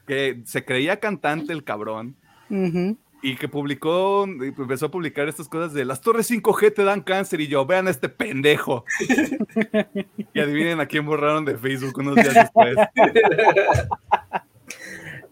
que 0.06 0.42
se 0.46 0.64
creía 0.64 1.00
cantante 1.00 1.52
el 1.52 1.64
cabrón, 1.64 2.16
Ujú. 2.52 2.96
y 3.24 3.36
que 3.36 3.48
publicó, 3.48 4.26
empezó 4.26 4.86
a 4.86 4.92
publicar 4.92 5.28
estas 5.28 5.48
cosas 5.48 5.74
de 5.74 5.86
las 5.86 6.02
torres 6.02 6.30
5G 6.30 6.76
te 6.76 6.84
dan 6.84 7.02
cáncer, 7.02 7.42
y 7.42 7.48
yo, 7.48 7.66
vean 7.66 7.88
a 7.88 7.92
este 7.92 8.08
pendejo. 8.08 8.86
y 10.34 10.40
adivinen 10.40 10.80
a 10.80 10.86
quién 10.86 11.08
borraron 11.08 11.44
de 11.44 11.58
Facebook 11.58 11.98
unos 11.98 12.16
días 12.16 12.36
después. 12.36 12.76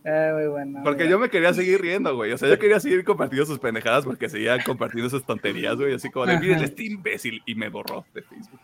Ah, 0.04 0.32
muy 0.36 0.48
bueno. 0.48 0.82
Porque 0.84 1.08
yo 1.08 1.20
me 1.20 1.30
quería 1.30 1.54
seguir 1.54 1.80
riendo, 1.82 2.16
güey. 2.16 2.32
O 2.32 2.38
sea, 2.38 2.50
yo 2.50 2.58
quería 2.58 2.80
seguir 2.80 3.04
compartiendo 3.04 3.46
sus 3.46 3.60
pendejadas 3.60 4.04
porque 4.06 4.30
seguía 4.30 4.58
compartiendo 4.64 5.08
esas 5.08 5.26
tonterías, 5.26 5.76
güey. 5.78 5.94
Así 5.94 6.10
como 6.10 6.26
de, 6.26 6.40
miren 6.40 6.64
este 6.64 6.84
imbécil. 6.86 7.42
Y 7.46 7.56
me 7.56 7.70
borró 7.70 8.06
de 8.14 8.22
Facebook. 8.24 8.60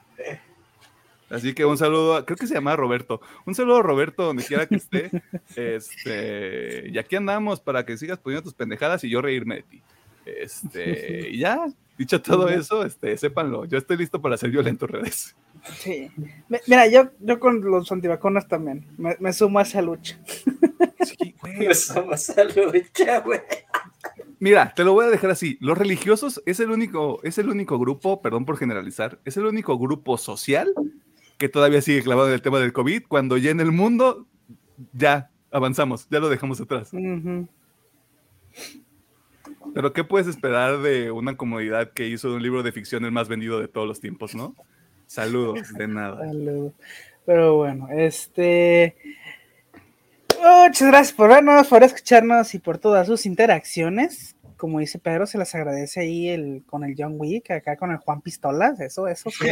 Así 1.30 1.53
que 1.53 1.65
un 1.65 1.77
saludo, 1.77 2.15
a- 2.15 2.26
creo 2.26 2.38
que 2.38 2.47
se 2.47 2.53
llama 2.53 2.76
Roberto. 2.77 3.19
Un 3.45 3.53
saludo 3.53 3.77
a 3.77 3.81
Roberto, 3.81 4.23
donde 4.23 4.43
quiera 4.45 4.65
que 4.65 4.76
esté. 4.76 5.11
Este, 5.57 6.89
y 6.89 6.97
aquí 6.97 7.15
andamos 7.18 7.59
para 7.59 7.85
que 7.85 7.97
sigas 7.97 8.18
poniendo 8.18 8.43
tus 8.43 8.53
pendejadas 8.53 9.03
y 9.03 9.09
yo 9.09 9.22
reírme 9.22 9.55
de 9.55 9.64
ti. 9.64 9.81
Este, 10.26 11.30
y 11.30 11.39
ya, 11.39 11.68
dicho 11.97 12.22
todo 12.22 12.47
eso, 12.49 12.85
este, 12.85 13.18
sépanlo. 13.18 13.65
Yo 13.65 13.77
estoy 13.77 13.97
listo 13.97 14.22
para 14.22 14.38
ser 14.38 14.51
violento 14.51 14.85
en 14.85 14.91
redes. 14.93 15.35
Sí. 15.80 16.10
Mi- 16.49 16.57
Mira, 16.68 16.88
yo, 16.88 17.11
yo 17.19 17.39
con 17.39 17.61
los 17.61 17.91
antivacunas 17.91 18.48
también. 18.48 18.85
Me, 18.98 19.15
me 19.19 19.34
sumo 19.34 19.60
a 19.60 19.64
esa 19.64 19.81
lucha. 19.81 20.19
Sí, 21.03 21.35
güey. 21.41 21.73
Somos 21.76 22.30
a 22.31 22.44
lucha, 22.44 23.19
güey. 23.22 23.39
Mira, 24.39 24.73
te 24.76 24.84
lo 24.84 24.94
voy 24.94 25.06
a 25.06 25.10
dejar 25.10 25.31
así. 25.31 25.57
Los 25.61 25.77
religiosos 25.77 26.41
es 26.45 26.60
el 26.60 26.69
único, 26.72 27.19
es 27.23 27.38
el 27.38 27.49
único 27.49 27.80
grupo, 27.80 28.22
perdón 28.22 28.45
por 28.45 28.57
generalizar, 28.57 29.19
es 29.26 29.35
el 29.38 29.45
único 29.45 29.77
grupo 29.80 30.18
social 30.18 30.73
que 31.39 31.49
todavía 31.49 31.81
sigue 31.81 32.03
clavado 32.03 32.27
en 32.27 32.34
el 32.35 32.41
tema 32.41 32.60
del 32.60 32.73
COVID, 32.73 33.03
cuando 33.07 33.38
ya 33.38 33.49
en 33.52 33.60
el 33.60 33.72
mundo 33.72 34.27
ya 34.94 35.31
avanzamos, 35.52 36.07
ya 36.10 36.19
lo 36.19 36.30
dejamos 36.30 36.60
atrás. 36.61 36.91
Pero 39.73 39.94
¿qué 39.94 40.03
puedes 40.03 40.27
esperar 40.27 40.80
de 40.81 41.11
una 41.11 41.35
comunidad 41.38 41.91
que 41.94 42.07
hizo 42.07 42.34
un 42.34 42.41
libro 42.41 42.64
de 42.64 42.72
ficción 42.72 43.06
el 43.06 43.11
más 43.11 43.27
vendido 43.30 43.60
de 43.60 43.68
todos 43.68 43.88
los 43.88 43.99
tiempos, 43.99 44.34
no? 44.35 44.56
Saludos, 45.08 45.74
de 45.74 45.88
nada. 45.88 46.18
Saludos. 46.26 46.74
Pero 47.26 47.58
bueno, 47.58 47.88
este. 47.92 48.96
Muchas 50.40 50.88
gracias 50.88 51.14
por 51.14 51.30
vernos, 51.30 51.68
por 51.68 51.84
escucharnos 51.84 52.54
y 52.54 52.60
por 52.60 52.78
todas 52.78 53.08
sus 53.08 53.26
interacciones. 53.26 54.36
Como 54.56 54.80
dice 54.80 54.98
Pedro, 55.00 55.28
se 55.28 55.38
las 55.38 55.54
agradece 55.56 56.00
ahí 56.00 56.30
el, 56.30 56.64
con 56.66 56.84
el 56.84 56.96
John 56.98 57.16
Wick, 57.18 57.52
acá 57.52 57.76
con 57.76 57.92
el 57.92 57.98
Juan 57.98 58.22
Pistolas, 58.22 58.80
eso, 58.80 59.08
eso. 59.08 59.30
sí. 59.32 59.46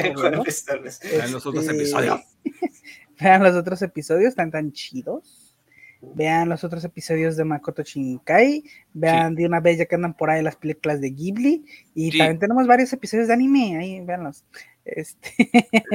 Pistolas. 0.44 1.00
Vean 1.04 1.32
los 1.32 1.46
otros 1.46 1.64
Este, 1.66 1.76
episodios. 1.78 2.22
Vean 3.20 3.44
los 3.44 3.56
otros 3.56 3.82
episodios, 3.82 4.30
están 4.30 4.52
tan 4.52 4.72
chidos. 4.72 5.56
Vean 6.02 6.50
los 6.50 6.64
otros 6.64 6.84
episodios 6.84 7.36
de 7.36 7.46
Makoto 7.46 7.82
Shinkai. 7.82 8.64
Vean 8.94 9.34
de 9.36 9.46
una 9.46 9.60
vez 9.60 9.78
ya 9.80 9.86
que 9.86 9.96
andan 9.96 10.14
por 10.16 10.30
ahí 10.30 10.44
las 10.44 10.56
películas 10.56 11.02
de 11.02 11.10
Ghibli. 11.12 11.66
Y 11.96 12.12
Sí. 12.12 12.18
también 12.18 12.40
tenemos 12.40 12.68
varios 12.68 12.92
episodios 12.94 13.28
de 13.28 13.34
anime. 13.34 13.78
Ahí, 13.78 14.02
véanlos. 14.02 14.44
Este, 14.86 15.34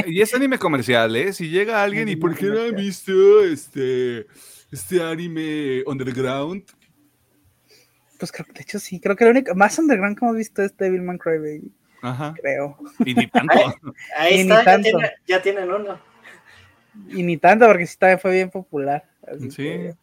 Y 0.07 0.21
es 0.21 0.35
anime 0.35 0.59
comercial, 0.59 1.15
¿eh? 1.17 1.33
Si 1.33 1.49
llega 1.49 1.83
alguien 1.83 2.09
y 2.09 2.17
¿por 2.17 2.37
qué 2.37 2.47
no 2.47 2.61
han 2.61 2.75
visto 2.75 3.43
este, 3.45 4.27
este 4.73 5.03
anime 5.03 5.83
underground? 5.87 6.65
pues 8.19 8.33
creo 8.33 8.45
que 8.45 8.53
de 8.53 8.61
hecho 8.61 8.79
sí. 8.79 9.01
Creo 9.01 9.17
que 9.17 9.25
lo 9.25 9.31
único 9.31 9.55
más 9.55 9.79
underground 9.79 10.19
que 10.19 10.25
hemos 10.27 10.37
visto 10.37 10.63
es 10.63 10.77
Devilman 10.77 11.17
Crybaby. 11.17 11.73
Ajá. 12.03 12.35
Creo. 12.39 12.77
Y 13.07 13.15
ni 13.15 13.27
tanto. 13.29 13.55
Ahí 14.19 14.35
Y 14.41 14.45
ni 14.45 14.51
está, 14.51 14.57
ya, 14.59 14.65
tanto. 14.65 14.89
tiene- 14.91 15.11
ya 15.27 15.43
tienen 15.43 15.71
uno. 15.73 16.01
Y 17.09 17.23
ni 17.23 17.37
tanto, 17.39 17.67
porque 17.67 17.87
sí 17.87 17.97
también 17.97 18.19
fue 18.21 18.33
bien 18.33 18.51
popular. 18.51 19.09
así 19.27 19.51
Sí. 19.51 19.57
que, 19.63 19.95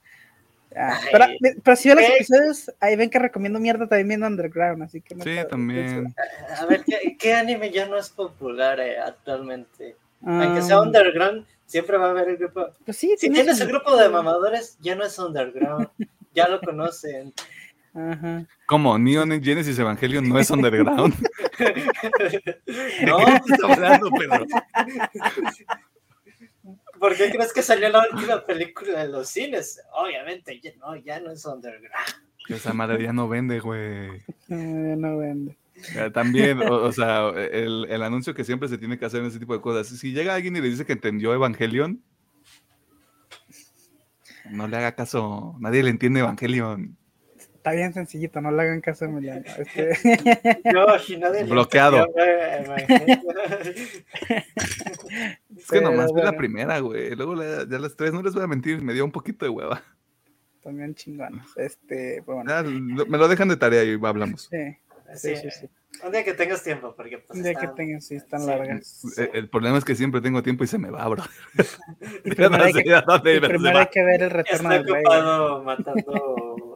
ah, 0.75 0.99
pero, 1.11 1.25
pero 1.63 1.75
si 1.77 1.89
ven 1.89 1.97
los 1.97 2.05
Eh. 2.05 2.13
episodios, 2.15 2.71
ahí 2.79 2.95
ven 2.95 3.09
que 3.09 3.19
recomiendo 3.19 3.59
mierda 3.59 3.87
también 3.87 4.07
viendo 4.07 4.27
Underground, 4.27 4.83
así 4.83 5.01
que 5.01 5.15
no 5.15 5.23
Sí, 5.23 5.35
también. 5.49 6.13
A 6.59 6.65
ver, 6.65 6.83
¿qué, 6.83 7.15
qué 7.17 7.33
anime 7.33 7.71
ya 7.71 7.85
no 7.87 7.97
es 7.97 8.09
popular 8.09 8.79
eh, 8.79 8.97
actualmente? 8.99 9.95
Aunque 10.25 10.59
Ah, 10.59 10.61
sea 10.63 10.81
underground, 10.81 11.45
siempre 11.67 11.97
va 11.97 12.07
a 12.07 12.09
haber 12.09 12.29
el 12.29 12.37
grupo. 12.37 12.67
Pues 12.85 12.97
sí, 12.97 13.09
Si 13.11 13.27
tiene 13.27 13.35
tienes 13.35 13.59
el 13.61 13.67
grupo 13.67 13.95
de 13.95 14.09
mamadores, 14.09 14.77
ya 14.81 14.95
no 14.95 15.05
es 15.05 15.17
underground. 15.19 15.87
Ya 16.33 16.47
lo 16.47 16.59
conocen. 16.61 17.33
Ajá. 17.93 18.45
¿Cómo? 18.67 18.97
Neon 18.99 19.41
Genesis 19.43 19.79
Evangelion 19.79 20.27
no 20.29 20.37
es 20.39 20.49
underground. 20.51 21.13
No, 23.07 23.17
¿Qué 23.17 23.33
estás 23.53 23.63
hablando, 23.63 24.11
Pedro? 24.11 24.45
¿por 26.99 27.15
qué 27.15 27.29
crees 27.31 27.53
que 27.53 27.61
salió 27.61 27.89
la 27.89 28.05
última 28.11 28.45
película 28.45 29.03
en 29.03 29.11
los 29.11 29.29
cines? 29.29 29.81
Obviamente, 29.93 30.59
ya 30.59 30.71
no, 30.79 30.95
ya 30.95 31.19
no 31.19 31.31
es 31.31 31.45
underground. 31.45 31.91
Esa 32.49 32.73
madre 32.73 33.03
ya 33.03 33.13
no 33.13 33.27
vende, 33.27 33.59
güey. 33.59 34.21
Eh, 34.49 34.95
no 34.97 35.17
vende. 35.17 35.57
Eh, 35.95 36.09
También, 36.11 36.61
o, 36.61 36.75
o 36.75 36.91
sea, 36.91 37.29
el, 37.29 37.85
el 37.89 38.03
anuncio 38.03 38.33
que 38.33 38.43
siempre 38.43 38.69
se 38.69 38.77
tiene 38.77 38.97
que 38.97 39.05
hacer 39.05 39.21
en 39.21 39.27
ese 39.27 39.39
tipo 39.39 39.53
de 39.53 39.61
cosas. 39.61 39.87
Si 39.87 40.11
llega 40.13 40.33
alguien 40.33 40.55
y 40.55 40.61
le 40.61 40.69
dice 40.69 40.85
que 40.85 40.93
entendió 40.93 41.33
Evangelion, 41.33 42.01
no 44.49 44.67
le 44.67 44.77
haga 44.77 44.95
caso. 44.95 45.55
Nadie 45.59 45.83
le 45.83 45.89
entiende 45.89 46.21
Evangelion. 46.21 46.97
Está 47.67 47.75
bien 47.75 47.93
sencillito, 47.93 48.39
no 48.41 48.51
le 48.51 48.61
hagan 48.61 48.81
caso 48.81 49.05
a 49.05 49.07
Emiliano. 49.09 49.43
Este, 49.57 50.61
No, 50.73 50.85
nadie 51.19 51.43
le 51.43 51.49
Bloqueado. 51.49 52.07
Es 55.57 55.65
que 55.65 55.79
Pero 55.79 55.91
nomás 55.91 56.13
vi 56.13 56.21
la 56.21 56.33
primera, 56.37 56.79
güey. 56.79 57.15
Luego 57.15 57.35
la- 57.35 57.65
ya 57.69 57.79
las 57.79 57.95
tres, 57.95 58.13
no 58.13 58.21
les 58.21 58.33
voy 58.33 58.43
a 58.43 58.47
mentir, 58.47 58.81
me 58.81 58.93
dio 58.93 59.03
un 59.05 59.11
poquito 59.11 59.45
de 59.45 59.49
hueva. 59.49 59.81
también 60.63 60.95
chingones. 60.95 61.45
Este, 61.55 62.21
pues 62.25 62.35
bueno. 62.35 62.49
Ya, 62.49 62.61
lo- 62.61 63.05
me 63.05 63.17
lo 63.17 63.27
dejan 63.27 63.47
de 63.49 63.57
tarea 63.57 63.83
y 63.83 63.97
hablamos. 64.03 64.47
Sí, 64.51 64.77
Sí, 65.15 65.35
sí, 65.37 65.49
sí. 65.51 65.69
Un 66.05 66.11
día 66.11 66.23
que 66.25 66.33
tengas 66.33 66.61
tiempo, 66.63 66.93
porque 66.95 67.17
pues 67.19 67.37
Un 67.37 67.43
día 67.43 67.55
que 67.55 67.67
tengan, 67.69 68.01
sí, 68.01 68.15
están 68.15 68.41
sí. 68.41 68.47
largas. 68.47 69.03
Eh, 69.17 69.29
El 69.33 69.49
problema 69.49 69.77
es 69.77 69.85
que 69.85 69.95
siempre 69.95 70.19
tengo 70.19 70.43
tiempo 70.43 70.65
y 70.65 70.67
se 70.67 70.77
me 70.77 70.89
va, 70.91 71.07
bro. 71.07 71.23
Primero 72.23 72.49
no 72.49 72.63
hay 72.63 72.73
que- 72.73 72.83
primero 73.41 73.79
hay 73.79 73.87
que 73.87 74.03
ver 74.03 74.23
el 74.23 74.29
retorno 74.29 74.69
Está 74.73 74.83
del 74.83 74.93
rey. 74.93 75.03
ocupado 75.05 75.63
matando 75.63 76.66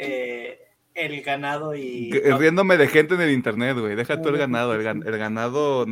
eh, 0.00 0.58
el 0.94 1.22
ganado 1.22 1.74
y... 1.74 2.10
Que- 2.10 2.34
Riéndome 2.36 2.76
de 2.76 2.88
gente 2.88 3.14
en 3.14 3.20
el 3.22 3.30
internet, 3.30 3.76
güey. 3.78 3.94
Deja 3.96 4.20
tú 4.20 4.28
el 4.30 4.38
ganado. 4.38 4.74
El, 4.74 4.82
gan- 4.84 5.06
el 5.06 5.18
ganado. 5.18 5.86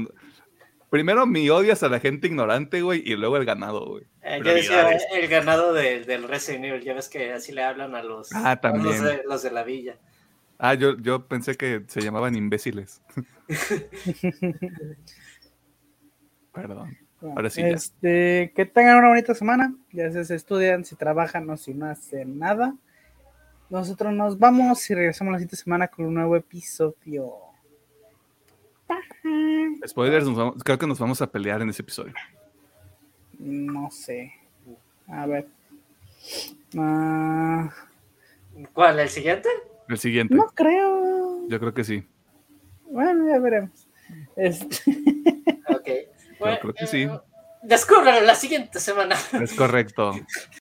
Primero 0.90 1.26
me 1.26 1.51
odias 1.51 1.82
a 1.82 1.89
la 1.89 2.01
gente 2.01 2.26
ignorante, 2.28 2.80
güey, 2.82 3.02
y 3.05 3.14
luego 3.16 3.36
el 3.36 3.44
ganado, 3.44 3.85
güey. 3.86 4.05
Eh, 4.22 4.40
yo 4.44 4.55
decía 4.55 4.89
el 5.14 5.28
ganado 5.28 5.72
del 5.74 6.06
del 6.06 6.26
Resident 6.26 6.64
Evil, 6.64 6.82
ya 6.82 6.94
ves 6.94 7.09
que 7.10 7.32
así 7.32 7.52
le 7.52 7.62
hablan 7.62 7.94
a 7.94 8.02
los, 8.02 8.32
Ah, 8.35 8.52
los, 8.55 8.60
también. 8.62 9.05
de, 9.05 9.22
los 9.28 9.43
de 9.43 9.51
la 9.51 9.64
villa. 9.64 9.97
Ah, 10.59 10.74
yo, 10.74 10.97
yo 10.98 11.26
pensé 11.28 11.56
que 11.56 11.82
se 11.89 12.01
llamaban 12.01 12.35
imbéciles. 12.36 13.02
Perdón. 16.52 16.97
Bueno, 17.20 17.36
Ahora 17.36 17.51
sí 17.51 17.60
ya. 17.62 17.68
Este, 17.68 18.52
que 18.55 18.64
tengan 18.66 18.97
una 18.98 19.09
bonita 19.09 19.35
semana. 19.35 19.74
Ya 19.93 20.10
si 20.24 20.35
estudian, 20.35 20.85
si 20.85 20.97
trabajan 20.97 21.48
o 21.51 21.56
si 21.56 21.74
no 21.74 21.86
hacen 21.86 22.39
nada. 22.39 22.74
Nosotros 23.70 24.12
nos 24.15 24.39
vamos 24.39 24.89
y 24.90 24.95
regresamos 24.95 25.32
la 25.32 25.39
siguiente 25.39 25.57
semana 25.57 25.89
con 25.89 26.07
un 26.07 26.15
nuevo 26.15 26.36
episodio. 26.36 27.32
Spoilers, 29.86 30.27
nos 30.27 30.36
vamos- 30.36 30.62
creo 30.65 30.78
que 30.78 30.86
nos 30.86 30.99
vamos 30.99 31.20
a 31.20 31.27
pelear 31.31 31.61
en 31.61 31.69
ese 31.70 31.82
episodio. 31.82 32.15
No 33.39 33.90
sé. 33.90 34.32
A 35.07 35.27
ver. 35.27 35.47
Ah, 36.77 37.70
¿Cuál? 38.73 38.99
¿El 39.01 39.09
siguiente? 39.09 39.49
El 39.89 39.99
siguiente. 39.99 40.35
no 40.35 40.47
creo. 40.49 41.47
Yo 41.49 41.61
creo 41.61 41.74
que 41.74 41.85
sí. 41.85 42.05
Bueno, 42.90 43.28
ya 43.28 43.39
veremos. 43.39 43.86
Este, 44.36 44.77
Ok. 45.69 45.89
Bueno, 46.40 46.59
creo 46.62 46.74
que 46.74 46.86
sí. 46.86 47.09
Descúbralo 47.62 48.24
la 48.24 48.35
siguiente 48.35 48.81
semana. 48.81 49.16
Es 49.43 49.53
correcto. 49.55 50.12